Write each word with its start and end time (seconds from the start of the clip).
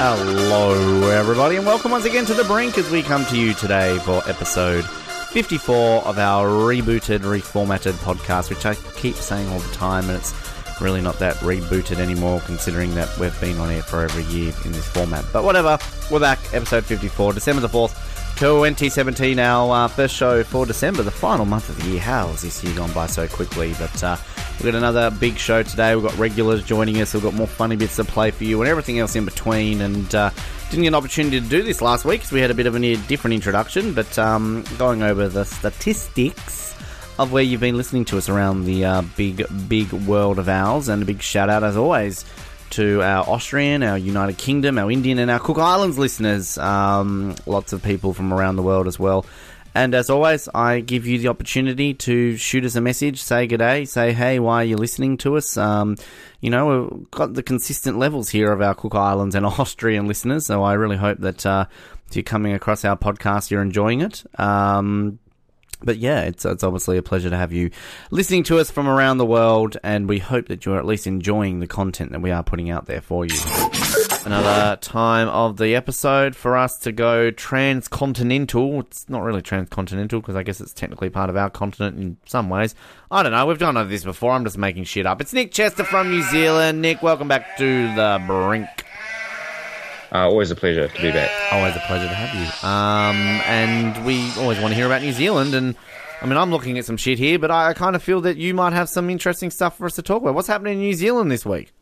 Hello, 0.00 1.10
everybody, 1.10 1.56
and 1.56 1.66
welcome 1.66 1.90
once 1.90 2.04
again 2.04 2.24
to 2.26 2.32
The 2.32 2.44
Brink 2.44 2.78
as 2.78 2.88
we 2.88 3.02
come 3.02 3.26
to 3.26 3.36
you 3.36 3.52
today 3.52 3.98
for 3.98 4.22
episode 4.28 4.84
54 4.84 6.04
of 6.04 6.20
our 6.20 6.46
rebooted, 6.46 7.18
reformatted 7.22 7.94
podcast, 7.94 8.48
which 8.48 8.64
I 8.64 8.76
keep 8.94 9.16
saying 9.16 9.48
all 9.48 9.58
the 9.58 9.74
time, 9.74 10.08
and 10.08 10.16
it's 10.16 10.32
really 10.80 11.00
not 11.00 11.18
that 11.18 11.34
rebooted 11.38 11.98
anymore 11.98 12.40
considering 12.46 12.94
that 12.94 13.18
we've 13.18 13.38
been 13.40 13.58
on 13.58 13.72
air 13.72 13.82
for 13.82 14.04
over 14.04 14.20
a 14.20 14.22
year 14.22 14.52
in 14.64 14.70
this 14.70 14.86
format. 14.86 15.24
But 15.32 15.42
whatever, 15.42 15.76
we're 16.12 16.20
back, 16.20 16.38
episode 16.54 16.84
54, 16.84 17.32
December 17.32 17.60
the 17.60 17.68
4th. 17.68 17.96
2017, 18.38 19.40
our 19.40 19.86
uh, 19.86 19.88
first 19.88 20.14
show 20.14 20.44
for 20.44 20.64
December, 20.64 21.02
the 21.02 21.10
final 21.10 21.44
month 21.44 21.68
of 21.70 21.82
the 21.82 21.90
year. 21.90 22.00
How 22.00 22.28
has 22.28 22.42
this 22.42 22.62
year 22.62 22.76
gone 22.76 22.92
by 22.92 23.08
so 23.08 23.26
quickly? 23.26 23.74
But 23.80 24.04
uh, 24.04 24.16
we've 24.58 24.72
got 24.72 24.74
another 24.74 25.10
big 25.10 25.38
show 25.38 25.62
today. 25.62 25.94
We've 25.94 26.04
got 26.04 26.18
regulars 26.18 26.64
joining 26.64 27.00
us. 27.00 27.14
We've 27.14 27.22
got 27.22 27.34
more 27.34 27.46
funny 27.46 27.76
bits 27.76 27.96
to 27.96 28.04
play 28.04 28.32
for 28.32 28.44
you 28.44 28.60
and 28.60 28.68
everything 28.68 28.98
else 28.98 29.14
in 29.14 29.24
between. 29.24 29.80
And 29.80 30.12
uh, 30.14 30.30
didn't 30.70 30.82
get 30.82 30.88
an 30.88 30.94
opportunity 30.94 31.40
to 31.40 31.46
do 31.46 31.62
this 31.62 31.80
last 31.80 32.04
week 32.04 32.20
because 32.20 32.32
we 32.32 32.40
had 32.40 32.50
a 32.50 32.54
bit 32.54 32.66
of 32.66 32.74
a 32.74 32.96
different 32.96 33.34
introduction. 33.34 33.94
But 33.94 34.18
um, 34.18 34.64
going 34.76 35.02
over 35.02 35.28
the 35.28 35.44
statistics 35.44 36.74
of 37.18 37.32
where 37.32 37.42
you've 37.42 37.60
been 37.60 37.76
listening 37.76 38.04
to 38.06 38.18
us 38.18 38.28
around 38.28 38.64
the 38.64 38.84
uh, 38.84 39.02
big, 39.16 39.44
big 39.68 39.92
world 39.92 40.38
of 40.38 40.48
ours. 40.48 40.88
And 40.88 41.02
a 41.02 41.06
big 41.06 41.22
shout 41.22 41.48
out, 41.48 41.62
as 41.62 41.76
always, 41.76 42.24
to 42.70 43.02
our 43.02 43.28
Austrian, 43.28 43.82
our 43.82 43.98
United 43.98 44.38
Kingdom, 44.38 44.78
our 44.78 44.90
Indian, 44.90 45.18
and 45.18 45.30
our 45.30 45.40
Cook 45.40 45.58
Islands 45.58 45.98
listeners. 45.98 46.58
Um, 46.58 47.36
lots 47.46 47.72
of 47.72 47.82
people 47.82 48.12
from 48.12 48.32
around 48.32 48.56
the 48.56 48.62
world 48.62 48.86
as 48.88 48.98
well. 48.98 49.24
And 49.74 49.94
as 49.94 50.10
always, 50.10 50.48
I 50.54 50.80
give 50.80 51.06
you 51.06 51.18
the 51.18 51.28
opportunity 51.28 51.94
to 51.94 52.36
shoot 52.36 52.64
us 52.64 52.74
a 52.74 52.80
message, 52.80 53.20
say 53.20 53.46
good 53.46 53.58
day, 53.58 53.84
say 53.84 54.12
hey, 54.12 54.38
why 54.38 54.62
are 54.62 54.64
you 54.64 54.76
listening 54.76 55.16
to 55.18 55.36
us? 55.36 55.56
Um, 55.56 55.96
you 56.40 56.50
know, 56.50 56.90
we've 56.90 57.10
got 57.10 57.34
the 57.34 57.42
consistent 57.42 57.98
levels 57.98 58.28
here 58.28 58.50
of 58.50 58.60
our 58.60 58.74
Cook 58.74 58.94
Islands 58.94 59.34
and 59.34 59.46
Austrian 59.46 60.06
listeners, 60.06 60.46
so 60.46 60.62
I 60.62 60.74
really 60.74 60.96
hope 60.96 61.18
that 61.18 61.44
uh, 61.44 61.66
if 62.08 62.16
you're 62.16 62.22
coming 62.22 62.54
across 62.54 62.84
our 62.84 62.96
podcast, 62.96 63.50
you're 63.50 63.62
enjoying 63.62 64.00
it. 64.00 64.24
Um, 64.40 65.18
but 65.82 65.98
yeah, 65.98 66.22
it's 66.22 66.44
it's 66.44 66.64
obviously 66.64 66.98
a 66.98 67.02
pleasure 67.02 67.30
to 67.30 67.36
have 67.36 67.52
you 67.52 67.70
listening 68.10 68.42
to 68.44 68.58
us 68.58 68.70
from 68.70 68.88
around 68.88 69.18
the 69.18 69.26
world, 69.26 69.76
and 69.84 70.08
we 70.08 70.18
hope 70.18 70.48
that 70.48 70.66
you're 70.66 70.78
at 70.78 70.86
least 70.86 71.06
enjoying 71.06 71.60
the 71.60 71.68
content 71.68 72.12
that 72.12 72.20
we 72.20 72.30
are 72.30 72.42
putting 72.42 72.70
out 72.70 72.86
there 72.86 73.00
for 73.00 73.24
you. 73.24 73.36
Another 74.24 74.76
time 74.76 75.28
of 75.28 75.56
the 75.56 75.74
episode 75.74 76.36
for 76.36 76.56
us 76.56 76.78
to 76.80 76.92
go 76.92 77.30
transcontinental. 77.30 78.80
It's 78.80 79.08
not 79.08 79.22
really 79.22 79.40
transcontinental 79.40 80.20
because 80.20 80.36
I 80.36 80.42
guess 80.42 80.60
it's 80.60 80.72
technically 80.72 81.08
part 81.08 81.30
of 81.30 81.36
our 81.36 81.48
continent 81.48 81.98
in 81.98 82.16
some 82.26 82.50
ways. 82.50 82.74
I 83.10 83.22
don't 83.22 83.32
know. 83.32 83.46
We've 83.46 83.58
done 83.58 83.88
this 83.88 84.04
before. 84.04 84.32
I'm 84.32 84.44
just 84.44 84.58
making 84.58 84.84
shit 84.84 85.06
up. 85.06 85.20
It's 85.20 85.32
Nick 85.32 85.52
Chester 85.52 85.84
from 85.84 86.10
New 86.10 86.22
Zealand. 86.24 86.82
Nick, 86.82 87.02
welcome 87.02 87.28
back 87.28 87.56
to 87.58 87.94
the 87.94 88.22
brink. 88.26 88.68
Uh, 90.12 90.26
always 90.28 90.50
a 90.50 90.56
pleasure 90.56 90.88
to 90.88 91.02
be 91.02 91.10
back. 91.12 91.30
Always 91.52 91.76
a 91.76 91.80
pleasure 91.80 92.08
to 92.08 92.14
have 92.14 92.34
you. 92.34 92.68
Um, 92.68 93.16
and 93.46 94.04
we 94.04 94.30
always 94.38 94.58
want 94.58 94.72
to 94.72 94.74
hear 94.74 94.86
about 94.86 95.02
New 95.02 95.12
Zealand. 95.12 95.54
And 95.54 95.76
I 96.20 96.26
mean, 96.26 96.36
I'm 96.36 96.50
looking 96.50 96.78
at 96.78 96.84
some 96.84 96.96
shit 96.96 97.18
here, 97.18 97.38
but 97.38 97.50
I, 97.50 97.70
I 97.70 97.74
kind 97.74 97.94
of 97.94 98.02
feel 98.02 98.20
that 98.22 98.36
you 98.36 98.52
might 98.52 98.72
have 98.72 98.88
some 98.88 99.10
interesting 99.10 99.50
stuff 99.50 99.78
for 99.78 99.86
us 99.86 99.94
to 99.96 100.02
talk 100.02 100.22
about. 100.22 100.34
What's 100.34 100.48
happening 100.48 100.74
in 100.74 100.80
New 100.80 100.94
Zealand 100.94 101.30
this 101.30 101.46
week? 101.46 101.72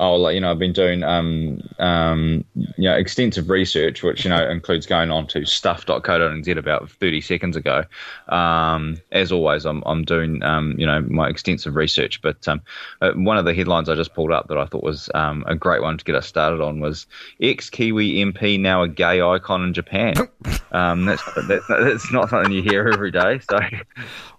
Oh, 0.00 0.16
like, 0.16 0.34
you 0.34 0.40
know, 0.40 0.50
I've 0.50 0.58
been 0.58 0.72
doing, 0.72 1.02
um, 1.02 1.60
um, 1.78 2.42
you 2.56 2.88
know, 2.88 2.96
extensive 2.96 3.50
research, 3.50 4.02
which, 4.02 4.24
you 4.24 4.30
know, 4.30 4.48
includes 4.48 4.86
going 4.86 5.10
on 5.10 5.26
to 5.28 5.44
stuff.co.nz 5.44 6.56
about 6.56 6.90
30 6.90 7.20
seconds 7.20 7.54
ago. 7.54 7.84
Um, 8.28 8.96
as 9.12 9.30
always, 9.30 9.66
I'm, 9.66 9.82
I'm 9.84 10.02
doing, 10.02 10.42
um, 10.42 10.74
you 10.78 10.86
know, 10.86 11.02
my 11.02 11.28
extensive 11.28 11.76
research. 11.76 12.22
But 12.22 12.48
um, 12.48 12.62
uh, 13.02 13.12
one 13.12 13.36
of 13.36 13.44
the 13.44 13.54
headlines 13.54 13.90
I 13.90 13.94
just 13.94 14.14
pulled 14.14 14.32
up 14.32 14.48
that 14.48 14.56
I 14.56 14.64
thought 14.64 14.82
was 14.82 15.10
um, 15.14 15.44
a 15.46 15.54
great 15.54 15.82
one 15.82 15.98
to 15.98 16.04
get 16.04 16.14
us 16.14 16.26
started 16.26 16.62
on 16.62 16.80
was 16.80 17.06
ex 17.42 17.68
Kiwi 17.68 18.14
MP 18.24 18.58
now 18.58 18.82
a 18.82 18.88
gay 18.88 19.20
icon 19.20 19.62
in 19.62 19.74
Japan. 19.74 20.14
um, 20.72 21.04
that's, 21.04 21.24
that, 21.34 21.62
that's 21.68 22.10
not 22.10 22.30
something 22.30 22.52
you 22.52 22.62
hear 22.62 22.88
every 22.88 23.10
day. 23.10 23.38
So, 23.40 23.60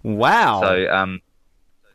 wow. 0.02 0.60
So, 0.60 0.92
um, 0.92 1.20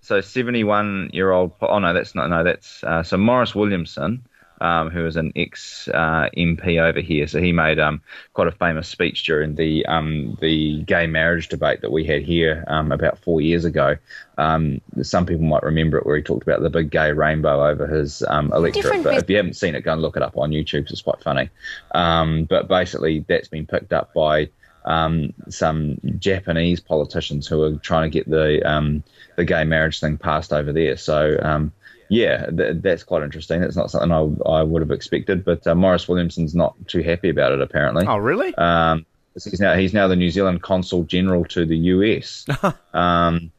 so 0.08 0.22
71 0.22 1.10
year 1.12 1.32
old. 1.32 1.52
Oh 1.62 1.80
no, 1.80 1.94
that's 1.94 2.16
not. 2.16 2.30
No, 2.30 2.44
that's 2.44 2.84
uh, 2.84 3.04
so 3.04 3.18
Maurice 3.18 3.54
Williamson, 3.54 4.24
um, 4.62 4.90
who 4.90 5.06
is 5.06 5.18
an 5.18 5.34
ex 5.36 5.90
uh, 5.90 6.30
MP 6.38 6.80
over 6.82 7.02
here. 7.02 7.28
So 7.28 7.42
he 7.42 7.52
made 7.52 7.78
um, 7.78 8.02
quite 8.34 8.48
a 8.48 8.52
famous 8.54 8.88
speech 8.88 9.26
during 9.26 9.56
the 9.56 9.86
um, 9.86 10.38
the 10.40 10.82
gay 10.84 11.08
marriage 11.08 11.50
debate 11.50 11.82
that 11.82 11.92
we 11.92 12.06
had 12.06 12.22
here 12.22 12.64
um, 12.68 12.92
about 12.94 13.20
four 13.20 13.42
years 13.42 13.66
ago. 13.66 13.98
Um, 14.38 14.80
some 15.02 15.26
people 15.26 15.44
might 15.46 15.64
remember 15.64 15.98
it, 15.98 16.06
where 16.06 16.16
he 16.16 16.24
talked 16.24 16.44
about 16.44 16.62
the 16.62 16.70
big 16.70 16.90
gay 16.90 17.12
rainbow 17.12 17.68
over 17.68 17.86
his 17.86 18.24
um, 18.30 18.52
electorate. 18.54 18.74
Different 18.84 19.04
but 19.04 19.16
if 19.18 19.30
you 19.30 19.36
haven't 19.36 19.56
seen 19.56 19.76
it, 19.76 19.82
go 19.82 19.92
and 19.92 20.02
look 20.02 20.16
it 20.16 20.24
up 20.24 20.38
on 20.38 20.52
YouTube. 20.52 20.86
'cause 20.86 20.94
It's 20.94 21.02
quite 21.02 21.22
funny. 21.22 21.50
but 21.94 22.70
basically, 22.70 23.26
that's 23.28 23.50
been 23.50 23.66
picked 23.66 23.92
up 23.92 24.14
by. 24.14 24.50
Um, 24.88 25.34
some 25.50 26.00
Japanese 26.18 26.80
politicians 26.80 27.46
who 27.46 27.62
are 27.62 27.76
trying 27.78 28.10
to 28.10 28.14
get 28.14 28.30
the 28.30 28.68
um, 28.68 29.04
the 29.36 29.46
gay 29.46 29.66
marriage 29.66 30.00
thing 30.00 30.18
passed 30.18 30.54
over 30.54 30.72
there. 30.72 30.98
So 30.98 31.38
um, 31.42 31.72
yeah, 32.10 32.46
th- 32.50 32.78
that's 32.82 33.04
quite 33.04 33.24
interesting. 33.24 33.62
It's 33.64 33.76
not 33.76 33.92
something 33.92 34.12
I, 34.12 34.50
I 34.50 34.64
would 34.64 34.82
have 34.82 34.92
expected, 34.92 35.44
but 35.44 35.68
uh, 35.68 35.76
Maurice 35.76 36.08
Williamson's 36.08 36.56
not 36.56 36.76
too 36.88 37.02
happy 37.02 37.30
about 37.30 37.52
it 37.52 37.62
apparently. 37.62 38.06
Oh, 38.08 38.18
really? 38.18 38.56
Um, 38.56 39.06
he's 39.34 39.60
now 39.60 39.76
he's 39.76 39.94
now 39.94 40.08
the 40.08 40.16
New 40.16 40.32
Zealand 40.32 40.62
consul 40.62 41.04
general 41.04 41.46
to 41.46 41.66
the 41.66 41.78
US. 41.78 42.46
um, 42.94 43.52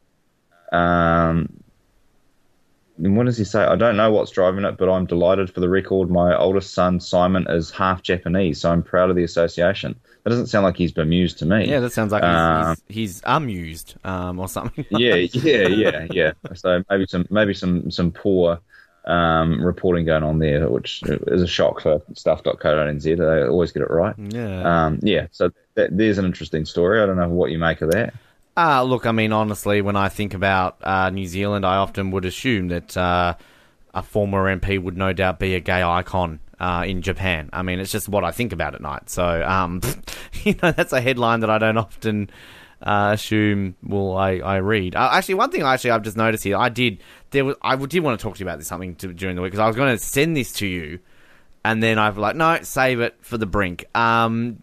um, 0.71 1.63
and 2.97 3.15
what 3.15 3.27
does 3.27 3.37
he 3.37 3.45
say? 3.45 3.63
I 3.63 3.75
don't 3.75 3.95
know 3.95 4.11
what's 4.11 4.31
driving 4.31 4.65
it, 4.65 4.77
but 4.77 4.89
I'm 4.89 5.05
delighted 5.05 5.53
for 5.53 5.61
the 5.61 5.69
record. 5.69 6.09
My 6.09 6.37
oldest 6.37 6.73
son 6.73 6.99
Simon 6.99 7.45
is 7.49 7.71
half 7.71 8.01
Japanese, 8.01 8.61
so 8.61 8.71
I'm 8.71 8.83
proud 8.83 9.09
of 9.09 9.15
the 9.15 9.23
association. 9.23 9.99
That 10.29 10.35
doesn't 10.35 10.47
sound 10.47 10.63
like 10.63 10.77
he's 10.77 10.91
bemused 10.91 11.39
to 11.39 11.45
me. 11.45 11.67
yeah, 11.67 11.79
that 11.79 11.91
sounds 11.91 12.11
like 12.11 12.21
Um, 12.23 12.75
he's, 12.87 12.95
he's, 12.95 12.95
he's 13.15 13.21
amused 13.25 13.95
um, 14.03 14.39
or 14.39 14.47
something. 14.47 14.85
yeah, 14.91 15.15
yeah, 15.15 15.67
yeah, 15.67 16.07
yeah. 16.11 16.31
So 16.53 16.83
maybe 16.89 17.07
some 17.07 17.25
maybe 17.31 17.53
some 17.55 17.89
some 17.89 18.11
poor 18.11 18.59
um, 19.05 19.59
reporting 19.63 20.05
going 20.05 20.23
on 20.23 20.37
there, 20.39 20.69
which 20.69 21.01
is 21.03 21.41
a 21.41 21.47
shock 21.47 21.81
for 21.81 22.01
stuff.co.nz. 22.13 23.03
They 23.03 23.47
always 23.47 23.71
get 23.71 23.81
it 23.81 23.89
right. 23.89 24.13
yeah. 24.17 24.85
Um, 24.85 24.99
yeah. 25.01 25.27
So 25.31 25.49
that, 25.73 25.95
there's 25.97 26.19
an 26.19 26.25
interesting 26.25 26.65
story. 26.65 27.01
I 27.01 27.07
don't 27.07 27.17
know 27.17 27.29
what 27.29 27.49
you 27.49 27.57
make 27.57 27.81
of 27.81 27.91
that. 27.91 28.13
Uh, 28.55 28.83
look, 28.83 29.05
I 29.05 29.11
mean, 29.11 29.31
honestly, 29.31 29.81
when 29.81 29.95
I 29.95 30.09
think 30.09 30.33
about 30.33 30.77
uh, 30.83 31.09
New 31.09 31.25
Zealand, 31.25 31.65
I 31.65 31.77
often 31.77 32.11
would 32.11 32.25
assume 32.25 32.67
that 32.67 32.95
uh, 32.97 33.35
a 33.93 34.03
former 34.03 34.53
MP 34.55 34.81
would 34.81 34.97
no 34.97 35.13
doubt 35.13 35.39
be 35.39 35.55
a 35.55 35.59
gay 35.59 35.81
icon 35.81 36.39
uh, 36.59 36.83
in 36.85 37.01
Japan. 37.01 37.49
I 37.53 37.61
mean, 37.61 37.79
it's 37.79 37.91
just 37.91 38.09
what 38.09 38.23
I 38.23 38.31
think 38.31 38.51
about 38.53 38.75
at 38.75 38.81
night. 38.81 39.09
So, 39.09 39.43
um, 39.43 39.81
you 40.43 40.55
know, 40.61 40.71
that's 40.71 40.93
a 40.93 41.01
headline 41.01 41.41
that 41.41 41.49
I 41.49 41.57
don't 41.57 41.77
often 41.77 42.29
uh, 42.81 43.11
assume 43.13 43.75
will 43.83 44.15
I, 44.17 44.37
I 44.37 44.57
read. 44.57 44.95
Uh, 44.95 45.09
actually, 45.13 45.35
one 45.35 45.51
thing 45.51 45.63
actually 45.63 45.91
I've 45.91 46.03
just 46.03 46.17
noticed 46.17 46.43
here, 46.43 46.57
I 46.57 46.69
did 46.69 47.01
there 47.31 47.45
was 47.45 47.55
I 47.61 47.75
did 47.75 47.99
want 47.99 48.19
to 48.19 48.23
talk 48.23 48.35
to 48.35 48.39
you 48.39 48.45
about 48.45 48.59
this 48.59 48.67
something 48.67 48.95
to, 48.95 49.13
during 49.13 49.35
the 49.35 49.41
week 49.41 49.51
because 49.51 49.63
I 49.63 49.67
was 49.67 49.75
going 49.75 49.95
to 49.95 50.03
send 50.03 50.35
this 50.35 50.53
to 50.53 50.67
you, 50.67 50.99
and 51.63 51.81
then 51.83 51.99
I've 51.99 52.17
like 52.17 52.35
no, 52.35 52.59
save 52.61 52.99
it 53.01 53.17
for 53.21 53.37
the 53.37 53.45
brink. 53.45 53.85
Um, 53.95 54.59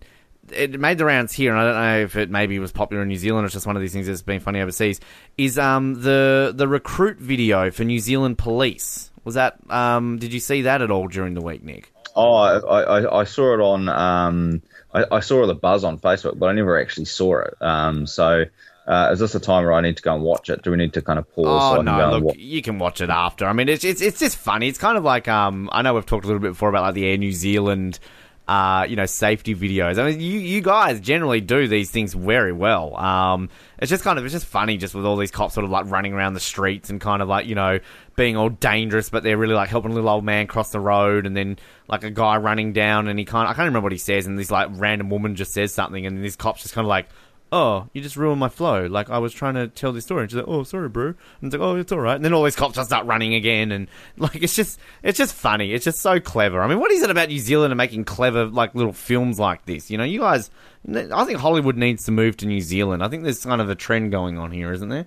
it 0.53 0.79
made 0.79 0.97
the 0.97 1.05
rounds 1.05 1.33
here, 1.33 1.51
and 1.55 1.61
I 1.61 1.65
don't 1.65 1.83
know 1.83 2.05
if 2.05 2.17
it 2.17 2.31
maybe 2.31 2.59
was 2.59 2.73
popular 2.73 3.03
in 3.03 3.09
New 3.09 3.17
Zealand 3.17 3.45
or 3.45 3.47
it's 3.47 3.55
just 3.55 3.67
one 3.67 3.77
of 3.77 3.83
these 3.83 3.93
things 3.93 4.07
that's 4.07 4.23
been 4.23 4.41
funny 4.41 4.61
overseas. 4.61 5.01
Is 5.37 5.59
um 5.59 6.03
the 6.03 6.53
the 6.55 6.69
recruit 6.69 7.19
video 7.19 7.71
for 7.71 7.85
New 7.85 7.99
Zealand 7.99 8.39
police? 8.39 9.11
Was 9.27 9.35
that 9.35 9.59
um 9.69 10.19
did 10.19 10.33
you 10.33 10.39
see 10.39 10.63
that 10.63 10.81
at 10.83 10.91
all 10.91 11.09
during 11.09 11.35
the 11.35 11.43
week, 11.43 11.65
Nick? 11.65 11.93
Oh, 12.15 12.35
I, 12.35 12.59
I, 12.59 13.21
I 13.21 13.25
saw 13.25 13.53
it 13.53 13.61
on. 13.61 13.89
Um, 13.91 14.63
I, 14.95 15.05
I 15.13 15.21
saw 15.21 15.47
the 15.47 15.55
buzz 15.55 15.85
on 15.85 15.99
Facebook, 15.99 16.39
but 16.39 16.47
I 16.47 16.53
never 16.53 16.81
actually 16.81 17.05
saw 17.05 17.41
it. 17.41 17.55
Um, 17.61 18.07
so. 18.07 18.47
Uh, 18.89 19.11
is 19.13 19.19
this 19.19 19.35
a 19.35 19.41
time 19.41 19.65
where 19.65 19.73
I 19.73 19.81
need 19.81 19.97
to 19.97 20.03
go 20.05 20.15
and 20.15 20.23
watch 20.23 20.49
it? 20.49 20.63
Do 20.63 20.71
we 20.71 20.77
need 20.77 20.93
to 20.93 21.03
kind 21.03 21.19
of 21.19 21.29
pause? 21.35 21.45
so 21.45 21.73
Oh 21.73 21.77
go 21.79 21.83
no, 21.83 22.19
look, 22.19 22.37
you 22.39 22.63
can 22.63 22.79
watch 22.79 23.01
it 23.01 23.11
after. 23.11 23.45
I 23.45 23.53
mean, 23.53 23.69
it's 23.69 23.83
it's 23.83 24.01
it's 24.01 24.21
just 24.21 24.37
funny. 24.37 24.69
It's 24.69 24.79
kind 24.79 24.97
of 24.97 25.03
like 25.03 25.27
um, 25.27 25.69
I 25.73 25.83
know 25.83 25.95
we've 25.95 26.07
talked 26.07 26.25
a 26.25 26.29
little 26.29 26.41
bit 26.41 26.53
before 26.53 26.69
about 26.69 26.83
like 26.83 26.95
the 26.95 27.05
Air 27.05 27.17
New 27.17 27.33
Zealand, 27.33 27.99
uh, 28.49 28.87
you 28.89 28.95
know, 28.95 29.07
safety 29.07 29.55
videos. 29.55 29.99
I 29.99 30.09
mean, 30.11 30.21
you 30.21 30.39
you 30.39 30.61
guys 30.61 31.01
generally 31.01 31.41
do 31.41 31.67
these 31.67 31.91
things 31.91 32.15
very 32.15 32.53
well. 32.53 32.97
Um, 32.97 33.49
it's 33.79 33.91
just 33.91 34.05
kind 34.05 34.19
of 34.19 34.25
it's 34.25 34.33
just 34.33 34.47
funny, 34.47 34.77
just 34.77 34.95
with 34.95 35.05
all 35.05 35.17
these 35.17 35.33
cops 35.33 35.55
sort 35.55 35.65
of 35.65 35.71
like 35.71 35.91
running 35.91 36.13
around 36.13 36.35
the 36.35 36.41
streets 36.41 36.89
and 36.89 37.01
kind 37.01 37.23
of 37.23 37.29
like 37.29 37.47
you 37.47 37.57
know 37.57 37.81
being 38.15 38.37
all 38.37 38.49
dangerous, 38.49 39.11
but 39.11 39.25
they're 39.25 39.37
really 39.37 39.55
like 39.55 39.69
helping 39.69 39.91
a 39.91 39.95
little 39.95 40.09
old 40.09 40.25
man 40.25 40.47
cross 40.47 40.71
the 40.71 40.81
road, 40.81 41.27
and 41.27 41.37
then 41.37 41.59
like 41.89 42.05
a 42.05 42.11
guy 42.11 42.37
running 42.37 42.73
down, 42.73 43.09
and 43.09 43.19
he 43.19 43.25
kind 43.25 43.49
I 43.49 43.53
can't 43.53 43.67
remember 43.67 43.87
what 43.87 43.93
he 43.93 43.99
says, 43.99 44.27
and 44.27 44.39
this 44.39 44.51
like 44.51 44.69
random 44.73 45.11
woman 45.11 45.35
just 45.35 45.53
says 45.53 45.75
something, 45.75 46.07
and 46.07 46.25
this 46.25 46.37
cop's 46.37 46.63
just 46.63 46.75
kind 46.75 46.85
of 46.85 46.89
like 46.89 47.09
oh, 47.57 47.89
you 47.93 48.03
just 48.03 48.17
ruined 48.17 48.39
my 48.39 48.49
flow. 48.49 48.87
Like, 48.87 49.09
I 49.09 49.19
was 49.19 49.33
trying 49.33 49.55
to 49.55 49.69
tell 49.69 49.93
this 49.93 50.05
story. 50.05 50.23
And 50.23 50.31
she's 50.31 50.37
like, 50.37 50.49
oh, 50.49 50.63
sorry, 50.63 50.89
bro. 50.89 51.07
And 51.07 51.17
it's 51.43 51.55
like, 51.55 51.61
oh, 51.61 51.77
it's 51.77 51.91
all 51.91 52.01
right. 52.01 52.17
And 52.17 52.25
then 52.25 52.35
all 52.35 52.43
these 52.43 52.57
cops 52.57 52.77
just 52.77 52.91
start 52.91 53.07
running 53.07 53.35
again. 53.35 53.73
And, 53.73 53.89
like, 54.17 54.43
it's 54.43 54.55
just, 54.55 54.79
it's 55.03 55.19
just 55.19 55.35
funny. 55.35 55.73
It's 55.73 55.85
just 55.85 56.01
so 56.01 56.21
clever. 56.21 56.61
I 56.61 56.69
mean, 56.69 56.79
what 56.79 56.93
is 56.93 57.03
it 57.03 57.11
about 57.11 57.29
New 57.29 57.39
Zealand 57.39 57.73
and 57.73 57.79
making 57.79 58.05
clever, 58.05 58.45
like, 58.45 58.75
little 58.75 58.93
films 58.93 59.39
like 59.39 59.65
this? 59.65 59.91
You 59.91 59.99
know, 59.99 60.05
you 60.05 60.21
guys, 60.21 60.51
I 60.89 61.25
think 61.25 61.39
Hollywood 61.39 61.77
needs 61.77 62.05
to 62.05 62.13
move 62.13 62.37
to 62.39 62.47
New 62.47 62.61
Zealand. 62.61 63.03
I 63.03 63.09
think 63.09 63.23
there's 63.23 63.45
kind 63.45 63.61
of 63.61 63.71
a 63.71 63.75
trend 63.75 64.13
going 64.13 64.37
on 64.39 64.51
here, 64.51 64.73
isn't 64.73 64.89
there? 64.89 65.07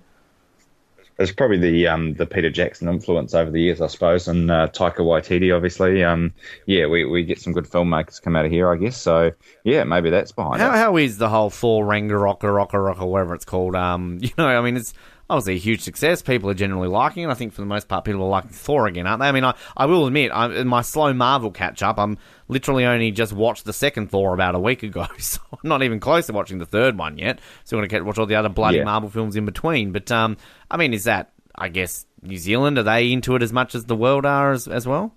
It's 1.20 1.32
probably 1.32 1.58
the 1.58 1.86
um, 1.86 2.14
the 2.14 2.24
Peter 2.24 2.50
Jackson 2.50 2.88
influence 2.88 3.34
over 3.34 3.50
the 3.50 3.60
years, 3.60 3.80
I 3.82 3.88
suppose, 3.88 4.26
and 4.26 4.50
uh, 4.50 4.68
Taika 4.68 5.00
Waititi, 5.00 5.54
obviously. 5.54 6.02
Um, 6.02 6.32
yeah, 6.64 6.86
we, 6.86 7.04
we 7.04 7.24
get 7.24 7.38
some 7.38 7.52
good 7.52 7.66
filmmakers 7.66 8.20
come 8.22 8.36
out 8.36 8.46
of 8.46 8.50
here, 8.50 8.72
I 8.72 8.76
guess. 8.76 8.96
So 8.96 9.30
yeah, 9.62 9.84
maybe 9.84 10.08
that's 10.08 10.32
behind 10.32 10.62
How, 10.62 10.72
it. 10.72 10.78
how 10.78 10.96
is 10.96 11.18
the 11.18 11.28
whole 11.28 11.50
Thor 11.50 11.84
Ragnarok 11.84 12.42
or 12.42 12.54
Rock 12.54 12.74
or 12.74 13.06
whatever 13.06 13.34
it's 13.34 13.44
called? 13.44 13.76
Um, 13.76 14.18
you 14.22 14.30
know, 14.38 14.46
I 14.46 14.62
mean, 14.62 14.78
it's 14.78 14.94
obviously 15.30 15.54
a 15.54 15.58
huge 15.58 15.80
success. 15.80 16.20
People 16.20 16.50
are 16.50 16.54
generally 16.54 16.88
liking 16.88 17.24
it. 17.24 17.30
I 17.30 17.34
think 17.34 17.52
for 17.52 17.62
the 17.62 17.66
most 17.66 17.88
part, 17.88 18.04
people 18.04 18.22
are 18.22 18.28
liking 18.28 18.50
Thor 18.50 18.86
again, 18.86 19.06
aren't 19.06 19.20
they? 19.20 19.28
I 19.28 19.32
mean, 19.32 19.44
I, 19.44 19.54
I 19.76 19.86
will 19.86 20.06
admit, 20.06 20.30
I, 20.32 20.52
in 20.52 20.68
my 20.68 20.82
slow 20.82 21.12
Marvel 21.12 21.50
catch 21.50 21.82
up, 21.82 21.98
I'm 21.98 22.18
literally 22.48 22.84
only 22.84 23.10
just 23.12 23.32
watched 23.32 23.64
the 23.64 23.72
second 23.72 24.10
Thor 24.10 24.34
about 24.34 24.54
a 24.54 24.58
week 24.58 24.82
ago, 24.82 25.06
so 25.18 25.40
I'm 25.52 25.68
not 25.68 25.82
even 25.82 26.00
close 26.00 26.26
to 26.26 26.32
watching 26.32 26.58
the 26.58 26.66
third 26.66 26.98
one 26.98 27.16
yet. 27.16 27.40
So 27.64 27.76
I'm 27.76 27.80
going 27.80 27.88
to 27.88 27.96
catch 27.96 28.04
watch 28.04 28.18
all 28.18 28.26
the 28.26 28.34
other 28.34 28.48
bloody 28.48 28.78
Yeah. 28.78 28.84
Marvel 28.84 29.08
films 29.08 29.36
in 29.36 29.44
between. 29.44 29.92
But 29.92 30.10
um, 30.10 30.36
I 30.70 30.76
mean, 30.76 30.92
is 30.92 31.04
that 31.04 31.32
I 31.54 31.68
guess 31.68 32.06
New 32.22 32.36
Zealand 32.36 32.78
are 32.78 32.82
they 32.82 33.12
into 33.12 33.34
it 33.36 33.42
as 33.42 33.52
much 33.52 33.74
as 33.74 33.84
the 33.84 33.96
world 33.96 34.26
are 34.26 34.52
as, 34.52 34.68
as 34.68 34.86
well? 34.86 35.14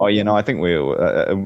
Oh, 0.00 0.06
you 0.06 0.22
know, 0.22 0.36
I 0.36 0.42
think 0.42 0.60
we'll 0.60 0.94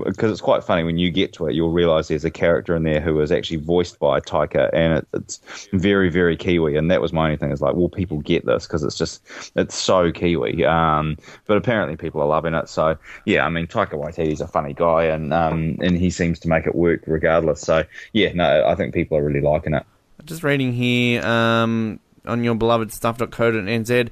because 0.05 0.31
it's 0.31 0.41
quite 0.41 0.63
funny 0.63 0.85
when 0.85 0.99
you 0.99 1.11
get 1.11 1.33
to 1.35 1.47
it, 1.47 1.55
you'll 1.55 1.71
realise 1.71 2.09
there's 2.09 2.25
a 2.25 2.31
character 2.31 2.77
in 2.77 2.83
there 2.83 3.01
who 3.01 3.19
is 3.21 3.33
actually 3.33 3.57
voiced 3.57 3.99
by 3.99 4.21
Taika, 4.21 4.69
and 4.75 4.99
it, 4.99 5.09
it's 5.15 5.41
very, 5.73 6.11
very 6.11 6.37
Kiwi. 6.37 6.77
And 6.77 6.91
that 6.91 7.01
was 7.01 7.15
my 7.15 7.25
only 7.25 7.39
thing 7.39 7.51
is 7.51 7.63
like, 7.63 7.75
will 7.75 7.89
people 7.89 8.19
get 8.19 8.45
this 8.45 8.67
because 8.67 8.83
it's 8.83 8.99
just 8.99 9.23
it's 9.57 9.75
so 9.75 10.13
Kiwi. 10.13 10.67
Um, 10.67 11.17
but 11.47 11.57
apparently 11.57 11.97
people 11.97 12.21
are 12.21 12.27
loving 12.27 12.53
it. 12.53 12.69
So 12.69 12.99
yeah, 13.25 13.47
I 13.47 13.49
mean, 13.49 13.67
Taika 13.67 13.93
Waititi's 13.93 14.43
a 14.43 14.47
funny 14.47 14.75
guy, 14.75 15.05
and 15.05 15.33
um, 15.33 15.79
and 15.81 15.97
he 15.97 16.11
seems 16.11 16.39
to 16.41 16.49
make 16.49 16.67
it 16.67 16.75
work 16.75 17.05
regardless. 17.07 17.63
So 17.63 17.85
yeah, 18.13 18.33
no, 18.35 18.67
I 18.67 18.75
think 18.75 18.93
people 18.93 19.17
are 19.17 19.25
really 19.25 19.41
liking 19.41 19.73
it. 19.73 19.87
Just 20.27 20.43
reading 20.43 20.73
here 20.75 21.25
um, 21.25 22.01
on 22.27 22.45
your 22.45 22.55
beloved 22.55 22.93
stuff.co.nz. 22.93 24.11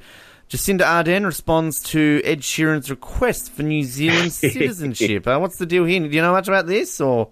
Jacinda 0.50 0.80
Ardern 0.80 1.24
responds 1.24 1.80
to 1.84 2.20
Ed 2.24 2.40
Sheeran's 2.40 2.90
request 2.90 3.52
for 3.52 3.62
New 3.62 3.84
Zealand 3.84 4.32
citizenship. 4.32 5.26
Uh, 5.26 5.38
what's 5.38 5.58
the 5.58 5.66
deal 5.66 5.84
here? 5.84 6.00
Do 6.00 6.08
you 6.08 6.22
know 6.22 6.32
much 6.32 6.48
about 6.48 6.66
this? 6.66 7.00
Or 7.00 7.30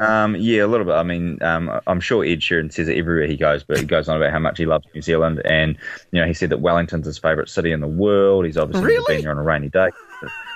Um, 0.00 0.34
yeah, 0.36 0.64
a 0.64 0.66
little 0.66 0.84
bit. 0.86 0.94
I 0.94 1.04
mean, 1.04 1.40
um, 1.42 1.70
I'm 1.86 2.00
sure 2.00 2.24
Ed 2.24 2.40
Sheeran 2.40 2.72
says 2.72 2.88
it 2.88 2.98
everywhere 2.98 3.28
he 3.28 3.36
goes, 3.36 3.62
but 3.62 3.78
he 3.78 3.84
goes 3.84 4.08
on 4.08 4.16
about 4.16 4.32
how 4.32 4.40
much 4.40 4.58
he 4.58 4.66
loves 4.66 4.84
New 4.94 5.02
Zealand, 5.02 5.40
and 5.44 5.78
you 6.10 6.20
know, 6.20 6.26
he 6.26 6.34
said 6.34 6.50
that 6.50 6.60
Wellington's 6.60 7.06
his 7.06 7.16
favourite 7.18 7.48
city 7.48 7.70
in 7.70 7.80
the 7.80 7.86
world. 7.86 8.44
He's 8.44 8.58
obviously 8.58 8.84
Really? 8.86 9.14
been 9.14 9.22
here 9.22 9.30
on 9.30 9.38
a 9.38 9.42
rainy 9.42 9.68
day 9.68 9.90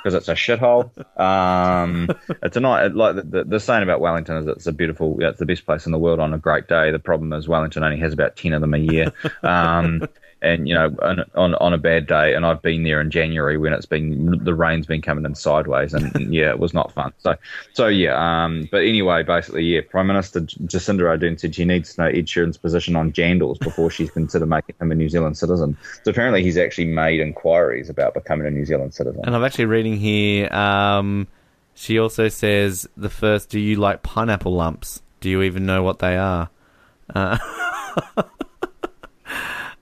because 0.02 0.14
it's 0.14 0.28
a 0.28 0.34
shithole. 0.34 0.90
Um, 1.20 2.08
it's 2.42 2.56
a 2.56 2.60
night 2.60 2.94
like 2.96 3.14
the, 3.16 3.22
the, 3.22 3.44
the 3.44 3.60
saying 3.60 3.82
about 3.84 4.00
Wellington 4.00 4.38
is 4.38 4.46
it's 4.48 4.66
a 4.66 4.72
beautiful, 4.72 5.16
it's 5.20 5.38
the 5.38 5.46
best 5.46 5.64
place 5.66 5.86
in 5.86 5.92
the 5.92 5.98
world 5.98 6.18
on 6.18 6.34
a 6.34 6.38
great 6.38 6.66
day. 6.68 6.90
The 6.90 6.98
problem 6.98 7.32
is 7.32 7.46
Wellington 7.46 7.84
only 7.84 7.98
has 8.00 8.12
about 8.12 8.34
ten 8.36 8.52
of 8.54 8.60
them 8.60 8.74
a 8.74 8.78
year. 8.78 9.12
Um, 9.44 10.02
and 10.42 10.68
you 10.68 10.74
know, 10.74 10.94
on, 11.02 11.24
on 11.34 11.54
on 11.56 11.72
a 11.72 11.78
bad 11.78 12.06
day, 12.06 12.34
and 12.34 12.46
I've 12.46 12.62
been 12.62 12.82
there 12.82 13.00
in 13.00 13.10
January 13.10 13.56
when 13.58 13.72
it's 13.72 13.86
been 13.86 14.42
the 14.42 14.54
rain's 14.54 14.86
been 14.86 15.02
coming 15.02 15.24
in 15.24 15.34
sideways, 15.34 15.92
and, 15.92 16.14
and 16.14 16.34
yeah, 16.34 16.50
it 16.50 16.58
was 16.58 16.72
not 16.72 16.92
fun. 16.92 17.12
So, 17.18 17.36
so 17.74 17.86
yeah. 17.88 18.44
Um, 18.44 18.68
but 18.70 18.78
anyway, 18.78 19.22
basically, 19.22 19.64
yeah, 19.64 19.80
Prime 19.88 20.06
Minister 20.06 20.40
Jacinda 20.40 21.02
Ardern 21.02 21.38
said 21.38 21.54
she 21.54 21.64
needs 21.64 21.94
to 21.94 22.02
know 22.02 22.08
Ed 22.08 22.26
Sheeran's 22.26 22.56
position 22.56 22.96
on 22.96 23.12
jandals 23.12 23.58
before 23.58 23.90
she's 23.90 24.10
considered 24.10 24.48
making 24.48 24.76
him 24.80 24.90
a 24.90 24.94
New 24.94 25.08
Zealand 25.08 25.36
citizen. 25.36 25.76
So 26.04 26.10
apparently, 26.10 26.42
he's 26.42 26.56
actually 26.56 26.86
made 26.86 27.20
inquiries 27.20 27.90
about 27.90 28.14
becoming 28.14 28.46
a 28.46 28.50
New 28.50 28.64
Zealand 28.64 28.94
citizen. 28.94 29.22
and 29.24 29.36
I'm 29.36 29.44
actually 29.44 29.66
reading 29.66 29.96
here. 29.96 30.52
Um, 30.52 31.28
she 31.74 31.98
also 31.98 32.28
says 32.28 32.88
the 32.96 33.10
first. 33.10 33.50
Do 33.50 33.60
you 33.60 33.76
like 33.76 34.02
pineapple 34.02 34.54
lumps? 34.54 35.02
Do 35.20 35.28
you 35.28 35.42
even 35.42 35.66
know 35.66 35.82
what 35.82 35.98
they 35.98 36.16
are? 36.16 36.48
Uh, 37.14 37.36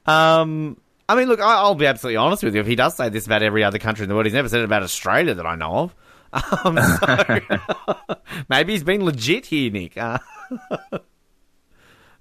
um, 0.09 0.81
I 1.09 1.15
mean, 1.15 1.29
look, 1.29 1.41
I, 1.41 1.55
I'll 1.55 1.75
be 1.75 1.87
absolutely 1.87 2.17
honest 2.17 2.43
with 2.43 2.55
you. 2.55 2.61
If 2.61 2.67
he 2.67 2.75
does 2.77 2.97
say 2.97 3.09
this 3.09 3.27
about 3.27 3.43
every 3.43 3.65
other 3.65 3.79
country 3.79 4.03
in 4.05 4.09
the 4.09 4.15
world, 4.15 4.27
he's 4.27 4.35
never 4.35 4.49
said 4.49 4.61
it 4.61 4.65
about 4.65 4.83
Australia 4.83 5.35
that 5.35 5.47
I 5.47 5.55
know 5.55 5.75
of. 5.75 5.95
Um, 6.65 6.79
so 6.79 7.41
maybe 8.51 8.73
he's 8.73 8.85
been 8.85 9.05
legit 9.05 9.47
here, 9.47 9.71
Nick. 9.71 9.97
Uh, 9.97 10.19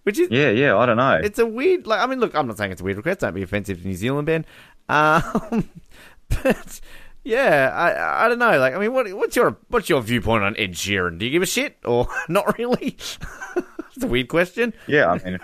which 0.04 0.18
is 0.20 0.30
Yeah, 0.32 0.50
yeah, 0.52 0.78
I 0.78 0.86
don't 0.86 0.96
know. 0.98 1.20
it's 1.22 1.40
a 1.40 1.46
weird 1.46 1.86
like 1.86 2.00
I 2.00 2.06
mean 2.06 2.20
look 2.22 2.34
I'm 2.34 2.48
not 2.48 2.58
saying 2.58 2.72
it's 2.72 2.80
a 2.80 2.84
weird 2.84 2.96
request 2.98 3.20
don't 3.20 3.34
be 3.34 3.44
offensive 3.44 3.82
to 3.82 3.88
New 3.88 3.94
Zealand 3.96 4.26
Ben 4.26 4.46
um, 4.88 5.70
but 6.30 6.80
yeah 7.26 7.72
I 7.76 8.26
I 8.26 8.30
don't 8.30 8.40
know 8.40 8.58
like 8.58 8.74
I 8.74 8.80
mean 8.80 8.94
what 8.94 9.12
what's 9.14 9.36
your 9.36 9.58
what's 9.68 9.90
your 9.90 10.02
viewpoint 10.02 10.44
on 10.46 10.56
Ed 10.58 10.74
Sheeran 10.74 11.18
do 11.20 11.26
you 11.26 11.32
give 11.32 11.42
a 11.42 11.46
shit 11.46 11.78
or 11.84 12.08
not 12.30 12.58
really 12.58 12.96
it's 12.98 14.04
a 14.04 14.08
weird 14.08 14.30
question 14.30 14.74
Yeah, 14.88 15.08
I 15.12 15.18
mean, 15.24 15.40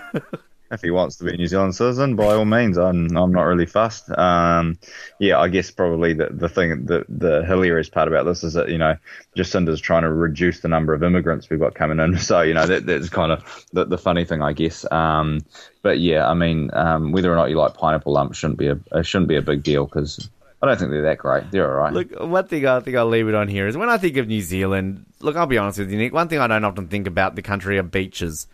if 0.74 0.82
he 0.82 0.92
wants 0.92 1.16
to 1.18 1.24
be 1.24 1.34
a 1.34 1.38
New 1.38 1.48
Zealand 1.48 1.76
citizen, 1.76 2.16
by 2.16 2.34
all 2.34 2.46
means, 2.46 2.78
I'm 2.78 3.16
I'm 3.16 3.32
not 3.32 3.44
really 3.44 3.66
fussed. 3.66 4.10
Um, 4.18 4.78
yeah, 5.20 5.40
I 5.40 5.48
guess 5.48 5.72
probably 5.72 6.14
the 6.14 6.30
the 6.32 6.50
thing 6.50 6.86
the 6.86 7.06
the 7.08 7.46
hilarious 7.46 7.90
part 7.90 8.08
about 8.08 8.26
this 8.26 8.44
is 8.44 8.54
that 8.54 8.70
you 8.70 8.78
know 8.78 8.96
Jacinda's 9.36 9.80
trying 9.80 10.02
to 10.02 10.12
reduce 10.12 10.62
the 10.62 10.68
number 10.68 10.94
of 10.94 11.04
immigrants 11.04 11.50
we've 11.50 11.60
got 11.60 11.76
coming 11.76 12.00
in. 12.00 12.18
So 12.24 12.42
you 12.42 12.54
know 12.54 12.66
that 12.66 12.86
that's 12.86 13.10
kind 13.10 13.32
of 13.32 13.66
the, 13.74 13.86
the 13.86 13.98
funny 13.98 14.24
thing, 14.24 14.42
I 14.42 14.54
guess. 14.54 14.90
Um, 14.92 15.42
but 15.82 16.00
yeah, 16.00 16.28
I 16.28 16.34
mean, 16.34 16.70
um, 16.74 17.12
whether 17.12 17.32
or 17.32 17.36
not 17.36 17.50
you 17.50 17.58
like 17.58 17.76
pineapple 17.76 18.14
lumps 18.14 18.38
shouldn't 18.38 18.58
be 18.58 18.72
a 18.92 19.04
shouldn't 19.04 19.28
be 19.28 19.36
a 19.36 19.42
big 19.42 19.64
deal 19.64 19.86
because. 19.86 20.30
I 20.62 20.66
don't 20.68 20.78
think 20.78 20.92
they're 20.92 21.02
that 21.02 21.18
great. 21.18 21.52
They're 21.52 21.70
all 21.70 21.78
right. 21.78 21.92
Look, 21.92 22.18
one 22.22 22.48
thing 22.48 22.66
I 22.66 22.80
think 22.80 22.96
I'll 22.96 23.06
leave 23.06 23.28
it 23.28 23.36
on 23.36 23.50
here 23.50 23.68
is 23.68 23.76
when 23.76 23.90
I 23.90 23.98
think 23.98 24.16
of 24.16 24.30
New 24.30 24.40
Zealand, 24.40 25.06
look, 25.20 25.36
I'll 25.36 25.46
be 25.46 25.58
honest 25.58 25.78
with 25.78 25.92
you, 25.92 25.98
Nick, 25.98 26.14
one 26.14 26.30
thing 26.30 26.40
I 26.40 26.48
don't 26.48 26.64
often 26.64 26.88
think 26.88 27.06
about 27.06 27.36
the 27.36 27.42
country 27.42 27.78
are 27.78 27.84
beaches. 27.84 28.48